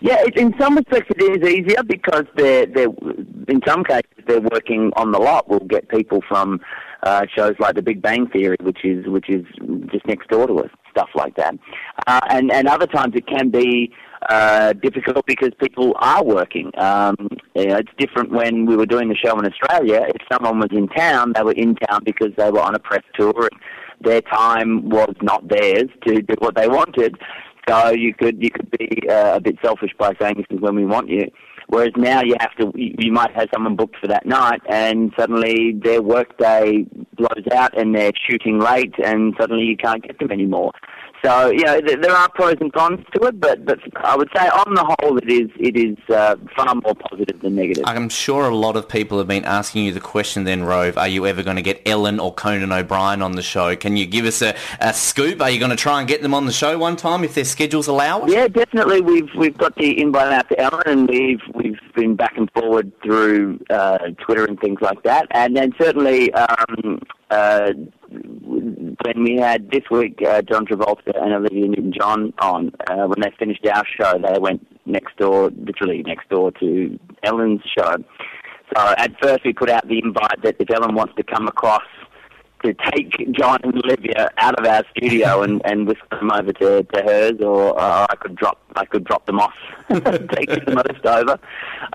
Yeah, 0.00 0.18
it, 0.20 0.36
in 0.36 0.54
some 0.58 0.76
respects 0.76 1.10
it 1.16 1.42
is 1.42 1.48
easier 1.48 1.82
because 1.82 2.24
they're 2.36 2.66
they're 2.66 2.92
in 3.48 3.60
some 3.66 3.82
cases 3.82 4.04
they're 4.26 4.40
working 4.40 4.92
on 4.96 5.10
the 5.10 5.18
lot. 5.18 5.48
We'll 5.48 5.60
get 5.60 5.88
people 5.88 6.22
from 6.28 6.60
uh, 7.02 7.26
shows 7.34 7.54
like 7.58 7.74
The 7.76 7.82
Big 7.82 8.02
Bang 8.02 8.26
Theory, 8.28 8.56
which 8.60 8.84
is 8.84 9.06
which 9.06 9.30
is 9.30 9.44
just 9.90 10.06
next 10.06 10.28
door 10.28 10.46
to 10.46 10.54
us, 10.60 10.70
stuff 10.90 11.08
like 11.14 11.36
that. 11.36 11.54
Uh, 12.06 12.20
and 12.28 12.52
and 12.52 12.68
other 12.68 12.86
times 12.86 13.14
it 13.14 13.26
can 13.26 13.50
be 13.50 13.92
uh, 14.28 14.72
difficult 14.74 15.24
because 15.26 15.50
people 15.58 15.94
are 15.98 16.24
working. 16.24 16.70
Um, 16.78 17.16
you 17.54 17.66
know, 17.66 17.76
it's 17.76 17.92
different 17.98 18.30
when 18.32 18.66
we 18.66 18.76
were 18.76 18.86
doing 18.86 19.08
the 19.08 19.14
show 19.16 19.38
in 19.38 19.46
Australia. 19.46 20.06
If 20.08 20.22
someone 20.30 20.58
was 20.58 20.70
in 20.72 20.88
town, 20.88 21.32
they 21.34 21.42
were 21.42 21.52
in 21.52 21.74
town 21.76 22.00
because 22.04 22.32
they 22.36 22.50
were 22.50 22.60
on 22.60 22.74
a 22.74 22.78
press 22.78 23.02
tour. 23.14 23.48
And 23.52 23.60
their 24.00 24.20
time 24.20 24.88
was 24.88 25.14
not 25.22 25.48
theirs 25.48 25.88
to 26.06 26.22
do 26.22 26.34
what 26.38 26.54
they 26.54 26.68
wanted. 26.68 27.16
So 27.68 27.90
you 27.90 28.14
could 28.14 28.40
you 28.42 28.50
could 28.50 28.70
be 28.70 29.08
uh, 29.08 29.36
a 29.36 29.40
bit 29.40 29.56
selfish 29.64 29.90
by 29.98 30.12
saying 30.20 30.36
this 30.36 30.46
is 30.50 30.60
when 30.60 30.76
we 30.76 30.84
want 30.84 31.08
you. 31.08 31.30
Whereas 31.68 31.90
now 31.96 32.22
you 32.22 32.36
have 32.38 32.54
to 32.60 32.70
you 32.76 32.94
you 32.96 33.12
might 33.12 33.34
have 33.34 33.48
someone 33.52 33.74
booked 33.74 33.96
for 34.00 34.06
that 34.06 34.24
night, 34.24 34.60
and 34.68 35.12
suddenly 35.18 35.72
their 35.72 36.00
workday 36.00 36.86
blows 37.16 37.44
out, 37.52 37.76
and 37.76 37.94
they're 37.94 38.12
shooting 38.28 38.60
late, 38.60 38.94
and 39.04 39.34
suddenly 39.38 39.64
you 39.64 39.76
can't 39.76 40.02
get 40.02 40.18
them 40.20 40.30
anymore. 40.30 40.72
So 41.24 41.50
you 41.50 41.64
know 41.64 41.80
th- 41.80 42.00
there 42.00 42.12
are 42.12 42.28
pros 42.28 42.56
and 42.60 42.72
cons 42.72 43.04
to 43.14 43.26
it, 43.26 43.40
but 43.40 43.64
but 43.64 43.78
I 44.04 44.16
would 44.16 44.28
say 44.34 44.48
on 44.48 44.74
the 44.74 44.96
whole 45.00 45.18
it 45.18 45.30
is 45.30 45.50
it 45.58 45.76
is 45.76 45.96
uh, 46.14 46.36
far 46.54 46.74
more 46.74 46.94
positive 46.94 47.40
than 47.40 47.54
negative. 47.54 47.84
I'm 47.86 48.08
sure 48.08 48.48
a 48.48 48.54
lot 48.54 48.76
of 48.76 48.88
people 48.88 49.18
have 49.18 49.26
been 49.26 49.44
asking 49.44 49.84
you 49.84 49.92
the 49.92 50.00
question 50.00 50.44
then, 50.44 50.64
Rove, 50.64 50.98
are 50.98 51.08
you 51.08 51.26
ever 51.26 51.42
going 51.42 51.56
to 51.56 51.62
get 51.62 51.82
Ellen 51.86 52.20
or 52.20 52.32
Conan 52.34 52.72
O'Brien 52.72 53.22
on 53.22 53.32
the 53.32 53.42
show? 53.42 53.76
Can 53.76 53.96
you 53.96 54.06
give 54.06 54.24
us 54.24 54.42
a, 54.42 54.54
a 54.80 54.92
scoop? 54.92 55.40
Are 55.40 55.50
you 55.50 55.58
going 55.58 55.70
to 55.70 55.76
try 55.76 56.00
and 56.00 56.08
get 56.08 56.22
them 56.22 56.34
on 56.34 56.46
the 56.46 56.52
show 56.52 56.78
one 56.78 56.96
time 56.96 57.24
if 57.24 57.34
their 57.34 57.44
schedules 57.44 57.86
allow 57.86 58.24
it? 58.24 58.30
Yeah, 58.30 58.48
definitely. 58.48 59.00
We've 59.00 59.30
we've 59.36 59.56
got 59.56 59.74
the 59.76 60.00
invite 60.00 60.32
out 60.32 60.48
to 60.50 60.60
Ellen, 60.60 60.82
and 60.86 61.08
we've 61.08 61.40
we've 61.54 61.80
been 61.94 62.14
back 62.16 62.36
and 62.36 62.50
forward 62.52 62.92
through 63.02 63.60
uh, 63.70 63.98
Twitter 64.24 64.44
and 64.44 64.58
things 64.60 64.80
like 64.80 65.02
that. 65.02 65.26
And 65.30 65.56
then 65.56 65.72
certainly 65.80 66.32
um, 66.34 67.00
uh, 67.30 67.72
when 69.06 69.22
we 69.22 69.36
had 69.36 69.70
this 69.70 69.84
week 69.90 70.18
uh, 70.26 70.42
John 70.42 70.66
Travolta 70.66 71.14
and 71.14 71.32
Olivia 71.32 71.68
Newton-John 71.68 72.32
on, 72.40 72.72
uh, 72.90 73.06
when 73.06 73.20
they 73.20 73.30
finished 73.38 73.64
our 73.72 73.84
show, 73.86 74.14
they 74.18 74.38
went 74.38 74.66
next 74.84 75.16
door, 75.16 75.50
literally 75.56 76.02
next 76.02 76.28
door 76.28 76.50
to 76.52 76.98
Ellen's 77.22 77.62
show. 77.76 77.96
So 78.74 78.94
at 78.98 79.12
first 79.22 79.44
we 79.44 79.52
put 79.52 79.70
out 79.70 79.86
the 79.86 80.00
invite 80.02 80.42
that 80.42 80.56
if 80.58 80.68
Ellen 80.70 80.96
wants 80.96 81.14
to 81.16 81.22
come 81.22 81.46
across 81.46 81.84
to 82.66 82.90
take 82.92 83.32
John 83.32 83.58
and 83.62 83.74
Olivia 83.84 84.30
out 84.38 84.58
of 84.58 84.66
our 84.66 84.82
studio 84.96 85.42
and, 85.42 85.62
and 85.64 85.86
whisk 85.86 86.00
them 86.10 86.30
over 86.32 86.52
to, 86.52 86.82
to 86.82 87.02
hers, 87.02 87.40
or 87.40 87.78
uh, 87.78 88.06
I 88.08 88.16
could 88.16 88.36
drop 88.36 88.60
I 88.76 88.84
could 88.84 89.04
drop 89.04 89.24
them 89.24 89.40
off, 89.40 89.54
take 89.88 90.50
the 90.66 90.72
most 90.74 91.06
over. 91.06 91.38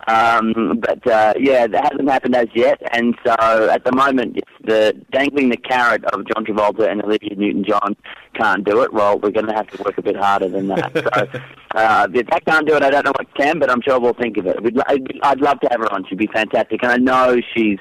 Um, 0.08 0.80
but 0.80 1.06
uh, 1.06 1.34
yeah, 1.40 1.68
that 1.68 1.92
hasn't 1.92 2.10
happened 2.10 2.36
as 2.36 2.48
yet, 2.56 2.82
and 2.92 3.16
so 3.26 3.70
at 3.70 3.86
the 3.86 3.92
moment 3.92 4.38
it's 4.38 4.52
the 4.64 5.00
dangling 5.12 5.50
the 5.50 5.58
carrot 5.58 6.04
of 6.06 6.26
John 6.28 6.46
Travolta 6.46 6.90
and 6.90 7.04
Olivia 7.04 7.36
Newton-John 7.36 7.96
can't 8.34 8.64
do 8.64 8.82
it. 8.82 8.94
Well, 8.94 9.20
we're 9.20 9.32
going 9.32 9.48
to 9.48 9.54
have 9.54 9.68
to 9.68 9.84
work 9.84 9.98
a 9.98 10.02
bit 10.02 10.16
harder 10.16 10.50
than 10.50 10.68
that. 10.68 11.42
So 11.72 11.80
uh, 11.80 12.08
if 12.14 12.28
they 12.28 12.40
can't 12.42 12.68
do 12.68 12.76
it, 12.76 12.84
I 12.84 12.90
don't 12.90 13.06
know 13.06 13.14
what 13.18 13.34
can, 13.34 13.58
but 13.58 13.70
I'm 13.70 13.82
sure 13.82 13.98
we'll 13.98 14.14
think 14.14 14.36
of 14.36 14.46
it. 14.46 14.62
We'd, 14.62 14.78
I'd, 14.88 15.20
I'd 15.24 15.40
love 15.40 15.62
to 15.62 15.70
have 15.72 15.80
her 15.80 15.94
on. 15.94 16.06
She'd 16.06 16.18
be 16.18 16.28
fantastic, 16.28 16.84
and 16.84 16.92
I 16.92 16.98
know 16.98 17.38
she's 17.56 17.80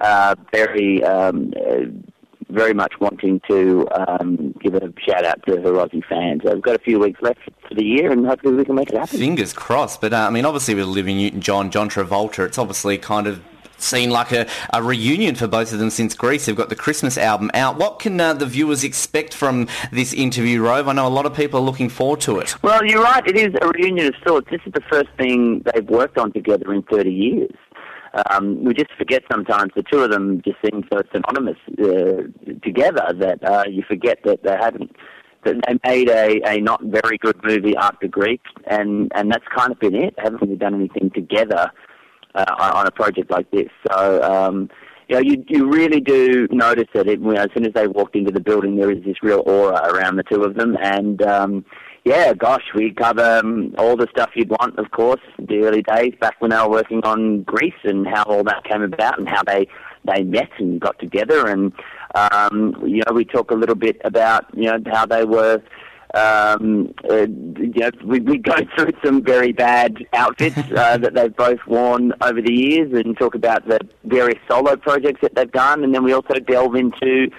uh, 0.00 0.34
very 0.52 1.04
um, 1.04 1.52
uh, 1.56 1.84
very 2.50 2.74
much 2.74 2.94
wanting 3.00 3.40
to 3.48 3.86
um, 3.92 4.54
give 4.60 4.74
a 4.74 4.92
shout 4.98 5.24
out 5.24 5.44
to 5.46 5.56
her 5.56 5.72
Aussie 5.72 6.04
fans. 6.04 6.42
We've 6.44 6.62
got 6.62 6.76
a 6.76 6.80
few 6.80 6.98
weeks 6.98 7.20
left 7.22 7.40
for 7.68 7.74
the 7.74 7.84
year, 7.84 8.10
and 8.10 8.26
hopefully 8.26 8.54
we 8.54 8.64
can 8.64 8.74
make 8.74 8.90
it 8.90 8.98
happen. 8.98 9.18
Fingers 9.18 9.52
crossed. 9.52 10.00
But 10.00 10.12
uh, 10.12 10.26
I 10.26 10.30
mean, 10.30 10.44
obviously 10.44 10.74
with 10.74 10.84
Olivia 10.84 11.14
Newton-John, 11.14 11.70
John 11.70 11.90
Travolta, 11.90 12.46
it's 12.46 12.58
obviously 12.58 12.98
kind 12.98 13.26
of 13.26 13.42
seen 13.78 14.10
like 14.10 14.32
a, 14.32 14.46
a 14.72 14.82
reunion 14.82 15.34
for 15.34 15.46
both 15.46 15.72
of 15.72 15.78
them 15.78 15.90
since 15.90 16.14
Grease. 16.14 16.46
They've 16.46 16.56
got 16.56 16.68
the 16.68 16.76
Christmas 16.76 17.16
album 17.16 17.50
out. 17.54 17.76
What 17.76 17.98
can 17.98 18.20
uh, 18.20 18.34
the 18.34 18.46
viewers 18.46 18.84
expect 18.84 19.34
from 19.34 19.68
this 19.92 20.12
interview, 20.12 20.62
Rove? 20.62 20.88
I 20.88 20.92
know 20.92 21.06
a 21.06 21.08
lot 21.08 21.26
of 21.26 21.34
people 21.34 21.60
are 21.60 21.62
looking 21.62 21.88
forward 21.88 22.20
to 22.22 22.38
it. 22.40 22.60
Well, 22.62 22.84
you're 22.84 23.02
right. 23.02 23.26
It 23.26 23.36
is 23.36 23.54
a 23.60 23.68
reunion 23.68 24.08
of 24.08 24.14
sorts. 24.26 24.50
This 24.50 24.60
is 24.66 24.72
the 24.72 24.82
first 24.90 25.10
thing 25.16 25.64
they've 25.72 25.88
worked 25.88 26.18
on 26.18 26.32
together 26.32 26.72
in 26.72 26.82
30 26.82 27.10
years. 27.10 27.50
Um, 28.30 28.64
we 28.64 28.74
just 28.74 28.92
forget 28.96 29.22
sometimes 29.30 29.72
the 29.74 29.82
two 29.82 30.00
of 30.00 30.10
them 30.10 30.42
just 30.44 30.58
seem 30.64 30.84
so 30.92 31.00
synonymous 31.12 31.58
uh, 31.80 32.22
together 32.62 33.12
that 33.18 33.38
uh, 33.44 33.64
you 33.68 33.82
forget 33.88 34.18
that 34.24 34.42
they 34.42 34.56
haven't. 34.58 34.94
That 35.44 35.54
they 35.66 35.78
made 35.88 36.08
a, 36.08 36.40
a 36.48 36.60
not 36.60 36.82
very 36.82 37.16
good 37.16 37.36
movie 37.44 37.76
after 37.76 38.08
Grease, 38.08 38.40
and, 38.66 39.12
and 39.14 39.30
that's 39.30 39.44
kind 39.56 39.70
of 39.70 39.78
been 39.78 39.94
it. 39.94 40.14
They 40.16 40.22
haven't 40.24 40.42
really 40.42 40.56
done 40.56 40.74
anything 40.74 41.10
together 41.14 41.70
uh, 42.34 42.72
on 42.74 42.86
a 42.88 42.90
project 42.90 43.30
like 43.30 43.48
this. 43.52 43.68
So, 43.88 44.22
um, 44.22 44.68
you 45.08 45.14
know, 45.14 45.22
you 45.22 45.44
you 45.48 45.70
really 45.70 46.00
do 46.00 46.48
notice 46.50 46.88
that 46.92 47.08
it, 47.08 47.20
you 47.20 47.32
know, 47.32 47.42
as 47.42 47.48
soon 47.54 47.66
as 47.66 47.72
they 47.72 47.86
walked 47.86 48.16
into 48.16 48.30
the 48.30 48.40
building, 48.40 48.76
there 48.76 48.90
is 48.90 49.02
this 49.04 49.22
real 49.22 49.42
aura 49.46 49.80
around 49.92 50.16
the 50.16 50.22
two 50.24 50.42
of 50.42 50.54
them, 50.54 50.76
and 50.82 51.22
um, 51.22 51.64
yeah, 52.08 52.32
gosh, 52.32 52.64
we 52.74 52.92
cover 52.92 53.40
um, 53.40 53.74
all 53.76 53.96
the 53.96 54.08
stuff 54.10 54.30
you'd 54.34 54.48
want, 54.48 54.78
of 54.78 54.90
course, 54.90 55.20
the 55.38 55.64
early 55.64 55.82
days 55.82 56.14
back 56.20 56.40
when 56.40 56.50
they 56.50 56.56
were 56.56 56.70
working 56.70 57.02
on 57.04 57.42
Grease 57.42 57.82
and 57.84 58.06
how 58.06 58.22
all 58.24 58.42
that 58.44 58.64
came 58.64 58.82
about 58.82 59.18
and 59.18 59.28
how 59.28 59.42
they 59.42 59.68
they 60.04 60.22
met 60.22 60.48
and 60.58 60.80
got 60.80 60.98
together, 60.98 61.46
and 61.48 61.72
um, 62.14 62.74
you 62.86 63.02
know, 63.06 63.12
we 63.12 63.24
talk 63.24 63.50
a 63.50 63.54
little 63.54 63.74
bit 63.74 64.00
about 64.04 64.46
you 64.54 64.64
know 64.64 64.78
how 64.90 65.04
they 65.04 65.24
were 65.24 65.60
um, 66.14 66.94
uh, 67.10 67.26
you 67.26 67.72
know, 67.76 67.90
we, 68.04 68.20
we 68.20 68.38
go 68.38 68.56
through 68.76 68.92
some 69.04 69.22
very 69.22 69.52
bad 69.52 69.98
outfits 70.14 70.56
uh, 70.56 70.96
that 71.02 71.14
they've 71.14 71.36
both 71.36 71.60
worn 71.66 72.12
over 72.22 72.40
the 72.40 72.52
years 72.52 72.92
and 72.92 73.18
talk 73.18 73.34
about 73.34 73.68
the 73.68 73.80
various 74.04 74.38
solo 74.50 74.76
projects 74.76 75.20
that 75.20 75.34
they've 75.34 75.52
done. 75.52 75.84
And 75.84 75.94
then 75.94 76.04
we 76.04 76.12
also 76.12 76.34
delve 76.34 76.74
into 76.74 77.30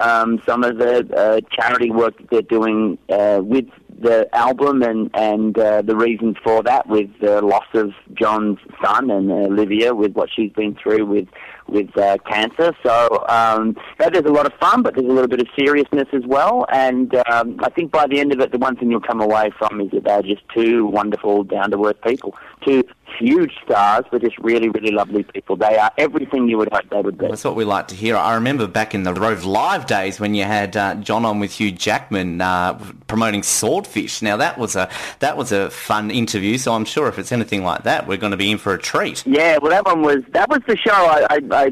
um, 0.00 0.40
some 0.46 0.64
of 0.64 0.78
the 0.78 1.06
uh, 1.16 1.40
charity 1.50 1.90
work 1.90 2.16
that 2.18 2.30
they're 2.30 2.42
doing 2.42 2.98
uh, 3.08 3.40
with 3.42 3.66
the 4.00 4.28
album 4.34 4.82
and, 4.82 5.10
and 5.14 5.58
uh, 5.58 5.82
the 5.82 5.96
reasons 5.96 6.36
for 6.42 6.62
that 6.62 6.86
with 6.88 7.10
the 7.20 7.40
loss 7.42 7.66
of 7.74 7.92
John's 8.14 8.58
son 8.84 9.10
and 9.10 9.30
Olivia 9.30 9.94
with 9.94 10.12
what 10.12 10.28
she's 10.34 10.52
been 10.52 10.74
through 10.74 11.06
with 11.06 11.28
with 11.66 11.96
uh, 11.96 12.18
cancer. 12.28 12.74
So 12.82 13.24
um, 13.28 13.76
yeah, 14.00 14.10
there's 14.10 14.26
a 14.26 14.32
lot 14.32 14.46
of 14.46 14.52
fun, 14.54 14.82
but 14.82 14.94
there's 14.94 15.06
a 15.06 15.12
little 15.12 15.28
bit 15.28 15.40
of 15.40 15.48
seriousness 15.58 16.08
as 16.12 16.24
well. 16.26 16.66
And 16.72 17.14
um, 17.30 17.58
I 17.62 17.70
think 17.70 17.90
by 17.90 18.06
the 18.06 18.20
end 18.20 18.32
of 18.32 18.40
it, 18.40 18.52
the 18.52 18.58
one 18.58 18.76
thing 18.76 18.90
you'll 18.90 19.00
come 19.00 19.20
away 19.20 19.50
from 19.58 19.80
is 19.80 19.90
that 19.92 20.04
they're 20.04 20.22
just 20.22 20.42
two 20.54 20.86
wonderful, 20.86 21.44
down 21.44 21.70
to 21.70 21.86
earth 21.86 22.00
people, 22.02 22.34
two 22.64 22.84
huge 23.18 23.52
stars, 23.64 24.04
but 24.10 24.22
just 24.22 24.38
really, 24.38 24.68
really 24.68 24.90
lovely 24.90 25.22
people. 25.22 25.56
They 25.56 25.76
are 25.78 25.90
everything 25.98 26.48
you 26.48 26.58
would 26.58 26.72
hope 26.72 26.88
they 26.90 27.00
would 27.00 27.18
be. 27.18 27.28
That's 27.28 27.44
what 27.44 27.56
we 27.56 27.64
like 27.64 27.88
to 27.88 27.94
hear. 27.94 28.16
I 28.16 28.34
remember 28.34 28.66
back 28.66 28.94
in 28.94 29.02
the 29.02 29.14
Rove 29.14 29.44
Live 29.44 29.86
days 29.86 30.18
when 30.18 30.34
you 30.34 30.44
had 30.44 30.76
uh, 30.76 30.94
John 30.96 31.24
on 31.24 31.38
with 31.40 31.52
Hugh 31.52 31.70
Jackman 31.70 32.40
uh, 32.40 32.78
promoting 33.06 33.42
Swordfish. 33.42 34.22
Now 34.22 34.36
that 34.36 34.58
was 34.58 34.76
a 34.76 34.90
that 35.20 35.36
was 35.36 35.52
a 35.52 35.70
fun 35.70 36.10
interview. 36.10 36.58
So 36.58 36.72
I'm 36.72 36.84
sure 36.84 37.08
if 37.08 37.18
it's 37.18 37.32
anything 37.32 37.64
like 37.64 37.84
that, 37.84 38.06
we're 38.06 38.18
going 38.18 38.32
to 38.32 38.36
be 38.36 38.50
in 38.50 38.58
for 38.58 38.74
a 38.74 38.78
treat. 38.78 39.24
Yeah, 39.26 39.58
well, 39.60 39.70
that 39.70 39.84
one 39.84 40.02
was 40.02 40.18
that 40.30 40.48
was 40.48 40.60
the 40.66 40.76
show. 40.76 40.92
I, 40.92 41.26
I, 41.30 41.53
I 41.54 41.66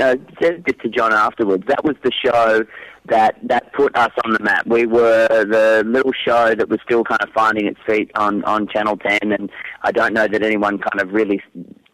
uh, 0.00 0.16
said 0.40 0.64
it 0.66 0.80
to 0.80 0.88
John 0.88 1.12
afterwards. 1.12 1.64
That 1.68 1.84
was 1.84 1.96
the 2.02 2.12
show 2.12 2.64
that 3.06 3.36
that 3.42 3.72
put 3.72 3.96
us 3.96 4.12
on 4.24 4.32
the 4.32 4.42
map. 4.42 4.66
We 4.66 4.86
were 4.86 5.28
the 5.28 5.82
little 5.86 6.12
show 6.12 6.54
that 6.54 6.68
was 6.68 6.78
still 6.84 7.04
kind 7.04 7.22
of 7.22 7.28
finding 7.34 7.66
its 7.66 7.80
feet 7.86 8.10
on 8.16 8.44
on 8.44 8.68
Channel 8.68 8.96
Ten, 8.96 9.32
and 9.32 9.50
I 9.82 9.92
don't 9.92 10.14
know 10.14 10.26
that 10.26 10.42
anyone 10.42 10.78
kind 10.78 11.00
of 11.00 11.12
really 11.12 11.42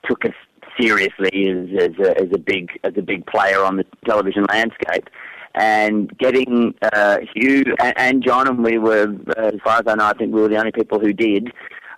took 0.09 0.24
us 0.24 0.34
seriously 0.80 1.51
as, 1.51 1.91
as, 1.91 2.07
a, 2.07 2.20
as 2.20 2.28
a 2.32 2.38
big 2.38 2.70
as 2.84 2.93
a 2.97 3.03
big 3.03 3.26
player 3.26 3.64
on 3.64 3.76
the 3.76 3.84
television 4.07 4.45
landscape. 4.49 5.09
And 5.53 6.16
getting 6.16 6.74
uh, 6.80 7.18
Hugh 7.34 7.74
and, 7.80 7.95
and 7.97 8.24
John, 8.24 8.47
and 8.47 8.62
we 8.62 8.78
were, 8.78 9.12
as 9.36 9.55
far 9.64 9.78
as 9.78 9.82
I 9.88 9.97
know, 9.97 10.05
I 10.05 10.12
think 10.12 10.32
we 10.32 10.41
were 10.41 10.49
the 10.49 10.59
only 10.59 10.70
people 10.70 11.01
who 11.01 11.12
did 11.12 11.53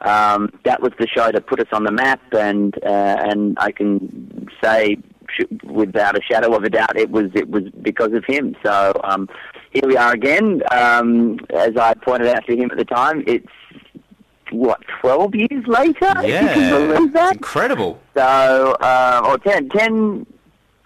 um, 0.05 0.51
that 0.65 0.81
was 0.81 0.93
the 0.99 1.07
show 1.07 1.31
that 1.31 1.47
put 1.47 1.61
us 1.61 1.69
on 1.73 1.85
the 1.85 1.93
map, 1.93 2.21
and 2.33 2.75
uh, 2.85 3.17
and 3.21 3.57
I 3.61 3.71
can 3.71 4.49
say 4.63 4.97
without 5.65 6.17
a 6.17 6.23
shadow 6.23 6.55
of 6.57 6.65
a 6.65 6.71
doubt, 6.71 6.97
it 6.97 7.11
was 7.11 7.27
it 7.35 7.49
was 7.49 7.65
because 7.83 8.13
of 8.13 8.25
him. 8.27 8.55
So 8.65 9.01
um, 9.05 9.29
here 9.73 9.87
we 9.87 9.97
are 9.97 10.13
again. 10.13 10.63
Um, 10.71 11.39
as 11.55 11.77
I 11.77 11.95
pointed 11.95 12.29
out 12.29 12.45
to 12.47 12.57
him 12.57 12.71
at 12.71 12.77
the 12.79 12.85
time, 12.85 13.23
it's 13.27 13.47
what 14.51 14.81
twelve 15.01 15.35
years 15.35 15.67
later. 15.67 16.13
if 16.19 16.43
you 16.43 16.49
can 16.49 16.61
Yeah, 16.61 16.71
believe 16.79 17.13
that. 17.15 17.35
incredible. 17.37 18.01
So, 18.15 18.77
uh, 18.81 19.23
or 19.25 19.39
10, 19.39 19.71
10, 19.71 20.27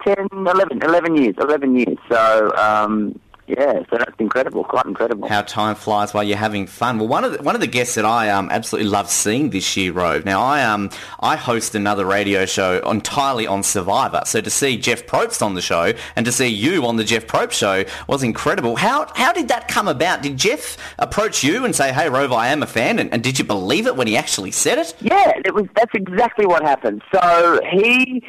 10, 0.05 0.27
11, 0.31 0.81
11 0.81 1.15
years, 1.17 1.35
11 1.39 1.75
years. 1.75 1.97
So, 2.09 2.55
um, 2.55 3.19
yeah, 3.47 3.79
so 3.89 3.97
that's 3.97 4.15
incredible, 4.19 4.63
quite 4.65 4.85
incredible. 4.85 5.27
How 5.27 5.41
time 5.41 5.75
flies 5.75 6.13
while 6.13 6.23
you're 6.23 6.37
having 6.37 6.67
fun. 6.67 6.99
Well, 6.99 7.07
one 7.07 7.23
of 7.23 7.31
the, 7.31 7.41
one 7.41 7.55
of 7.55 7.61
the 7.61 7.67
guests 7.67 7.95
that 7.95 8.03
I 8.03 8.29
um, 8.29 8.49
absolutely 8.49 8.89
love 8.89 9.09
seeing 9.09 9.51
this 9.51 9.77
year, 9.77 9.93
Rove. 9.93 10.25
Now, 10.25 10.41
I 10.41 10.63
um 10.63 10.89
I 11.19 11.37
host 11.37 11.73
another 11.73 12.05
radio 12.05 12.45
show 12.45 12.79
entirely 12.89 13.47
on 13.47 13.63
Survivor. 13.63 14.21
So 14.25 14.41
to 14.41 14.49
see 14.49 14.77
Jeff 14.77 15.05
Probst 15.05 15.41
on 15.41 15.55
the 15.55 15.61
show 15.61 15.93
and 16.15 16.25
to 16.25 16.31
see 16.31 16.47
you 16.47 16.85
on 16.85 16.97
the 16.97 17.05
Jeff 17.05 17.25
Probst 17.25 17.53
show 17.53 17.85
was 18.07 18.21
incredible. 18.21 18.75
How 18.75 19.07
how 19.15 19.31
did 19.31 19.47
that 19.47 19.67
come 19.67 19.87
about? 19.87 20.21
Did 20.21 20.37
Jeff 20.37 20.77
approach 20.99 21.43
you 21.43 21.63
and 21.63 21.73
say, 21.73 21.93
"Hey, 21.93 22.09
Rove, 22.09 22.33
I 22.33 22.49
am 22.49 22.63
a 22.63 22.67
fan," 22.67 22.99
and, 22.99 23.11
and 23.13 23.23
did 23.23 23.39
you 23.39 23.45
believe 23.45 23.87
it 23.87 23.95
when 23.95 24.07
he 24.07 24.17
actually 24.17 24.51
said 24.51 24.77
it? 24.77 24.93
Yeah, 24.99 25.31
it 25.45 25.53
was. 25.53 25.67
That's 25.75 25.93
exactly 25.93 26.45
what 26.45 26.63
happened. 26.63 27.01
So 27.13 27.61
he, 27.71 28.23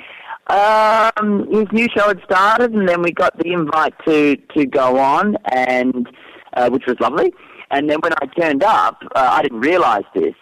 um, 0.49 1.46
his 1.51 1.66
new 1.72 1.88
show 1.94 2.09
had 2.09 2.20
started, 2.24 2.72
and 2.72 2.88
then 2.88 3.03
we 3.03 3.12
got 3.12 3.36
the 3.38 3.53
invite 3.53 3.94
to 4.07 4.36
to 4.57 4.66
go 4.66 4.99
on, 4.99 5.36
and 5.53 6.09
uh, 6.55 6.70
which 6.70 6.86
was 6.86 6.96
lovely. 7.01 7.32
And 7.70 7.88
then 7.90 8.01
when 8.01 8.12
I 8.14 8.26
turned 8.26 8.64
up, 8.64 9.03
uh, 9.14 9.28
I 9.32 9.42
didn't 9.42 9.61
realise 9.61 10.07
this 10.14 10.34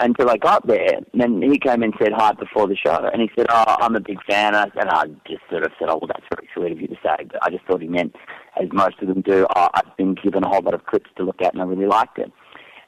until 0.00 0.28
I 0.30 0.36
got 0.36 0.66
there. 0.66 0.98
And 1.12 1.20
then 1.20 1.42
he 1.42 1.58
came 1.58 1.82
and 1.82 1.94
said 1.98 2.12
hi 2.12 2.32
before 2.32 2.68
the 2.68 2.76
show, 2.76 3.08
and 3.12 3.22
he 3.22 3.30
said, 3.36 3.46
"Oh, 3.48 3.76
I'm 3.80 3.96
a 3.96 4.00
big 4.00 4.22
fan." 4.24 4.54
And 4.54 4.56
I, 4.56 4.80
and 4.80 4.90
I 4.90 5.04
just 5.26 5.42
sort 5.50 5.64
of 5.64 5.72
said, 5.78 5.88
"Oh, 5.88 5.98
well, 6.00 6.08
that's 6.08 6.26
very 6.30 6.48
sweet 6.54 6.72
of 6.72 6.80
you 6.80 6.88
to 6.88 6.96
say," 7.02 7.24
but 7.24 7.42
I 7.42 7.50
just 7.50 7.64
thought 7.64 7.80
he 7.80 7.88
meant, 7.88 8.14
as 8.60 8.68
most 8.72 9.00
of 9.00 9.08
them 9.08 9.22
do, 9.22 9.46
oh, 9.56 9.68
I've 9.74 9.96
been 9.96 10.14
given 10.14 10.44
a 10.44 10.48
whole 10.48 10.62
lot 10.62 10.74
of 10.74 10.84
clips 10.86 11.10
to 11.16 11.24
look 11.24 11.40
at, 11.40 11.54
and 11.54 11.62
I 11.62 11.64
really 11.64 11.86
liked 11.86 12.18
it. 12.18 12.30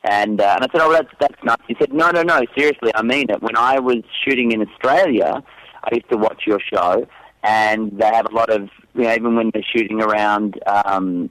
And, 0.02 0.40
uh, 0.40 0.56
and 0.56 0.64
I 0.64 0.68
said, 0.72 0.80
oh, 0.80 0.92
that's, 0.92 1.12
that's 1.20 1.44
nuts. 1.44 1.62
He 1.68 1.76
said, 1.78 1.92
no, 1.92 2.10
no, 2.10 2.22
no, 2.22 2.40
seriously, 2.56 2.90
I 2.94 3.02
mean 3.02 3.28
it. 3.28 3.42
When 3.42 3.56
I 3.56 3.78
was 3.78 3.98
shooting 4.24 4.52
in 4.52 4.66
Australia, 4.66 5.42
I 5.84 5.94
used 5.94 6.10
to 6.10 6.16
watch 6.16 6.42
your 6.46 6.60
show, 6.60 7.06
and 7.42 7.98
they 7.98 8.06
have 8.06 8.26
a 8.26 8.34
lot 8.34 8.50
of, 8.50 8.68
you 8.94 9.02
know, 9.02 9.14
even 9.14 9.36
when 9.36 9.50
they're 9.52 9.62
shooting 9.74 10.02
around 10.02 10.60
um, 10.66 11.30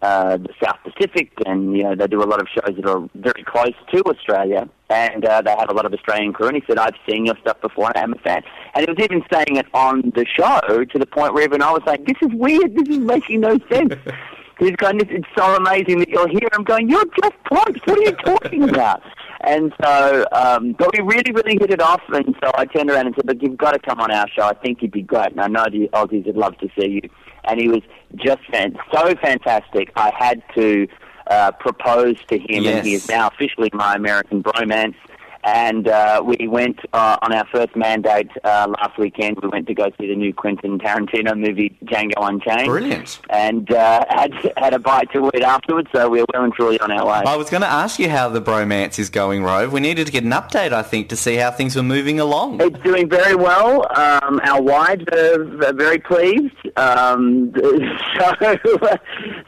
uh, 0.00 0.36
the 0.36 0.50
South 0.62 0.78
Pacific, 0.84 1.32
and, 1.46 1.76
you 1.76 1.82
know, 1.82 1.94
they 1.94 2.06
do 2.06 2.22
a 2.22 2.24
lot 2.24 2.40
of 2.40 2.46
shows 2.48 2.76
that 2.76 2.86
are 2.86 3.08
very 3.14 3.42
close 3.44 3.74
to 3.92 4.02
Australia, 4.04 4.68
and 4.90 5.24
uh, 5.24 5.42
they 5.42 5.50
have 5.50 5.70
a 5.70 5.74
lot 5.74 5.84
of 5.84 5.92
Australian 5.92 6.32
crew, 6.32 6.46
and 6.46 6.56
he 6.56 6.62
said, 6.66 6.78
I've 6.78 6.94
seen 7.08 7.26
your 7.26 7.36
stuff 7.40 7.60
before, 7.60 7.88
and 7.88 7.96
I'm 7.96 8.12
a 8.12 8.18
fan. 8.18 8.42
And 8.74 8.86
he 8.86 8.92
was 8.92 9.02
even 9.02 9.24
saying 9.32 9.56
it 9.56 9.66
on 9.74 10.12
the 10.14 10.24
show 10.24 10.84
to 10.84 10.98
the 10.98 11.06
point 11.06 11.34
where 11.34 11.42
even 11.42 11.62
I 11.62 11.72
was 11.72 11.82
like, 11.86 12.06
this 12.06 12.16
is 12.22 12.28
weird, 12.32 12.76
this 12.76 12.88
is 12.88 12.98
making 12.98 13.40
no 13.40 13.58
sense. 13.70 13.94
He's 14.58 14.74
going, 14.76 15.00
it's 15.00 15.28
so 15.36 15.54
amazing 15.54 16.00
that 16.00 16.08
you're 16.08 16.28
here. 16.28 16.48
I'm 16.52 16.64
going, 16.64 16.88
you're 16.88 17.04
just 17.04 17.34
Probst. 17.44 17.86
What 17.86 17.98
are 17.98 18.02
you 18.02 18.12
talking 18.12 18.68
about? 18.68 19.02
And 19.40 19.72
so, 19.82 20.26
um, 20.32 20.72
but 20.72 20.92
we 20.96 21.02
really, 21.02 21.30
really 21.32 21.56
hit 21.60 21.70
it 21.70 21.80
off. 21.80 22.02
And 22.08 22.34
so 22.42 22.50
I 22.54 22.64
turned 22.64 22.90
around 22.90 23.06
and 23.06 23.14
said, 23.14 23.26
look, 23.26 23.38
you've 23.40 23.56
got 23.56 23.72
to 23.72 23.78
come 23.78 24.00
on 24.00 24.10
our 24.10 24.28
show. 24.28 24.42
I 24.42 24.54
think 24.54 24.82
you'd 24.82 24.90
be 24.90 25.02
great. 25.02 25.30
And 25.30 25.40
I 25.40 25.46
know 25.46 25.66
the 25.70 25.88
Aussies 25.92 26.26
would 26.26 26.36
love 26.36 26.58
to 26.58 26.68
see 26.78 27.00
you. 27.02 27.10
And 27.44 27.60
he 27.60 27.68
was 27.68 27.82
just 28.16 28.40
fan- 28.50 28.76
so 28.92 29.14
fantastic. 29.16 29.92
I 29.96 30.12
had 30.18 30.42
to 30.54 30.88
uh, 31.28 31.52
propose 31.52 32.16
to 32.28 32.38
him, 32.38 32.66
and 32.66 32.86
he 32.86 32.94
is 32.94 33.08
now 33.08 33.28
officially 33.28 33.70
my 33.72 33.94
American 33.94 34.42
bromance. 34.42 34.96
And 35.44 35.88
uh, 35.88 36.22
we 36.24 36.48
went 36.48 36.78
uh, 36.92 37.16
on 37.22 37.32
our 37.32 37.46
first 37.52 37.74
mandate 37.76 38.30
uh, 38.44 38.66
last 38.78 38.98
weekend. 38.98 39.38
We 39.42 39.48
went 39.48 39.66
to 39.68 39.74
go 39.74 39.90
see 39.98 40.08
the 40.08 40.16
new 40.16 40.34
Quentin 40.34 40.78
Tarantino 40.78 41.38
movie, 41.38 41.76
Django 41.84 42.12
Unchained 42.18 42.66
Brilliant. 42.66 43.20
and 43.30 43.70
uh, 43.72 44.04
had 44.08 44.32
had 44.56 44.74
a 44.74 44.78
bite 44.78 45.10
to 45.12 45.30
eat 45.34 45.42
afterwards. 45.42 45.88
So 45.94 46.08
we're 46.10 46.24
well 46.32 46.44
and 46.44 46.52
truly 46.52 46.78
on 46.80 46.90
our 46.90 47.06
way. 47.06 47.22
I 47.26 47.36
was 47.36 47.50
going 47.50 47.62
to 47.62 47.68
ask 47.68 47.98
you 47.98 48.10
how 48.10 48.28
the 48.28 48.40
bromance 48.40 48.98
is 48.98 49.10
going, 49.10 49.42
Rove. 49.42 49.72
We 49.72 49.80
needed 49.80 50.06
to 50.06 50.12
get 50.12 50.24
an 50.24 50.30
update, 50.30 50.72
I 50.72 50.82
think, 50.82 51.08
to 51.10 51.16
see 51.16 51.36
how 51.36 51.50
things 51.50 51.76
were 51.76 51.82
moving 51.82 52.20
along. 52.20 52.60
It's 52.60 52.78
doing 52.80 53.08
very 53.08 53.34
well. 53.34 53.86
Um, 53.96 54.40
our 54.44 54.60
wives 54.60 55.04
are, 55.12 55.64
are 55.64 55.72
very 55.72 55.98
pleased. 55.98 56.54
Um, 56.76 57.52
so, 58.18 58.34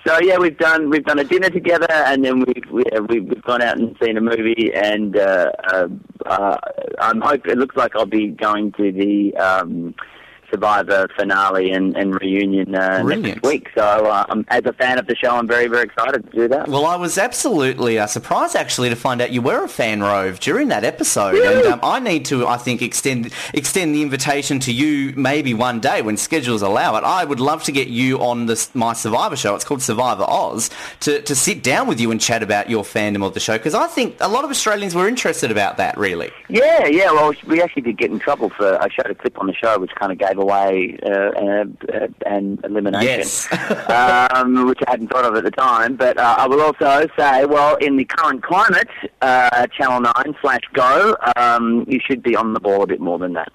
so 0.07 0.19
yeah, 0.21 0.39
we've 0.39 0.59
done 0.59 0.91
we've 0.91 1.05
done 1.05 1.19
a 1.19 1.25
dinner 1.25 1.51
together, 1.51 1.91
and 1.91 2.25
then 2.25 2.41
we've 2.41 2.71
we, 2.71 2.85
uh, 2.93 3.03
we've 3.03 3.25
we've 3.25 3.43
gone 3.43 3.63
out 3.63 3.79
and 3.79 3.97
seen 4.03 4.17
a 4.17 4.21
movie. 4.21 4.73
And 4.75 5.17
uh, 5.81 6.29
uh, 6.29 6.57
I'm 6.99 7.21
hope 7.21 7.47
it 7.47 7.59
looks 7.59 7.77
like 7.77 7.97
I'll 7.97 8.07
be 8.07 8.29
going 8.29 8.73
to 8.73 8.93
the 8.93 9.37
um, 9.37 9.95
Survivor 10.51 11.09
finale 11.17 11.71
and, 11.71 11.97
and 11.97 12.21
reunion 12.21 12.75
uh, 12.75 13.03
next 13.03 13.43
week. 13.43 13.71
So, 13.75 13.83
uh, 13.83 14.27
um, 14.29 14.45
as 14.49 14.65
a 14.65 14.73
fan 14.73 14.99
of 14.99 15.07
the 15.07 15.17
show, 15.17 15.31
I'm 15.31 15.47
very, 15.47 15.67
very 15.67 15.85
excited 15.85 16.31
to 16.31 16.37
do 16.37 16.49
that. 16.49 16.69
Well, 16.69 16.87
I 16.87 16.97
was 16.97 17.19
absolutely 17.19 17.99
uh, 17.99 18.07
surprised 18.07 18.57
actually 18.57 18.89
to 18.89 18.97
find 18.97 19.21
out 19.21 19.31
you 19.31 19.43
were 19.43 19.65
a 19.65 19.69
fan, 19.69 20.01
Rove, 20.01 20.41
during 20.41 20.69
that 20.69 20.85
episode, 20.85 21.37
and 21.37 21.67
um, 21.67 21.81
I 21.83 22.01
need 22.01 22.25
to, 22.27 22.47
I 22.47 22.57
think, 22.57 22.83
extend 22.83 23.33
extend 23.55 23.95
the 23.95 24.03
invitation 24.03 24.61
to 24.61 24.73
you 24.73 25.15
maybe 25.17 25.55
one 25.55 25.81
day 25.81 26.03
when 26.03 26.17
schedules 26.17 26.63
allow 26.63 26.97
it. 26.97 27.05
I 27.05 27.25
would 27.25 27.41
love 27.41 27.63
to 27.65 27.73
get 27.73 27.89
you 27.89 28.21
on 28.21 28.47
this 28.47 28.75
my 28.75 28.93
Survivor 28.93 29.37
show. 29.37 29.55
It's 29.55 29.65
called 29.65 29.83
Survivor 29.83 30.25
Oz 30.27 30.71
to 31.01 31.23
to 31.23 31.35
sit 31.35 31.63
down 31.63 31.87
with 31.87 32.01
you 32.01 32.11
and 32.11 32.21
chat 32.21 32.43
about 32.43 32.69
your 32.69 32.85
fandom 32.85 33.25
of 33.25 33.35
the 33.35 33.41
show 33.41 33.57
because 33.57 33.75
I 33.75 33.87
think 33.87 34.17
a 34.21 34.29
lot 34.29 34.45
of 34.45 34.51
Australians 34.51 34.95
were 34.95 35.09
interested 35.09 35.51
about 35.51 35.77
that. 35.77 35.97
Really, 35.97 36.31
Yeah, 36.49 36.87
yeah. 36.87 37.13
Well, 37.13 37.33
we 37.47 37.63
actually 37.63 37.83
did 37.83 37.99
get 37.99 38.11
in 38.11 38.19
trouble 38.19 38.51
for 38.51 38.81
I 38.83 38.89
showed 38.89 39.11
a 39.11 39.15
clip 39.15 39.39
on 39.39 39.47
the 39.47 39.55
show 39.55 39.79
which 39.79 39.95
kind 39.95 40.13
of 40.13 40.19
gave 40.19 40.39
away 40.41 40.99
uh, 41.05 41.11
uh, 41.11 41.65
uh, 41.93 42.39
elimination, 42.65 43.03
Yes. 43.03 43.49
um, 44.35 44.67
which 44.67 44.79
I 44.87 44.91
hadn't 44.93 45.09
thought 45.09 45.25
of 45.25 45.35
at 45.37 45.45
the 45.45 45.51
time. 45.51 45.97
But 45.97 46.19
uh, 46.19 46.37
I 46.39 46.47
will 46.47 46.61
also 46.61 47.07
say, 47.19 47.45
well, 47.45 47.77
in 47.77 47.97
the 47.97 48.05
current 48.05 48.43
climate, 48.43 48.89
uh, 49.21 49.67
Channel 49.69 50.01
Nine 50.01 50.35
slash 50.41 50.63
Go, 50.73 51.17
um, 51.37 51.85
you 51.89 52.01
should 52.07 52.23
be 52.23 52.37
on 52.37 52.53
the 52.55 52.61
ball 52.61 52.83
a 52.83 52.87
bit 52.87 53.01
more 53.01 53.19
than 53.19 53.35
that. 53.35 53.53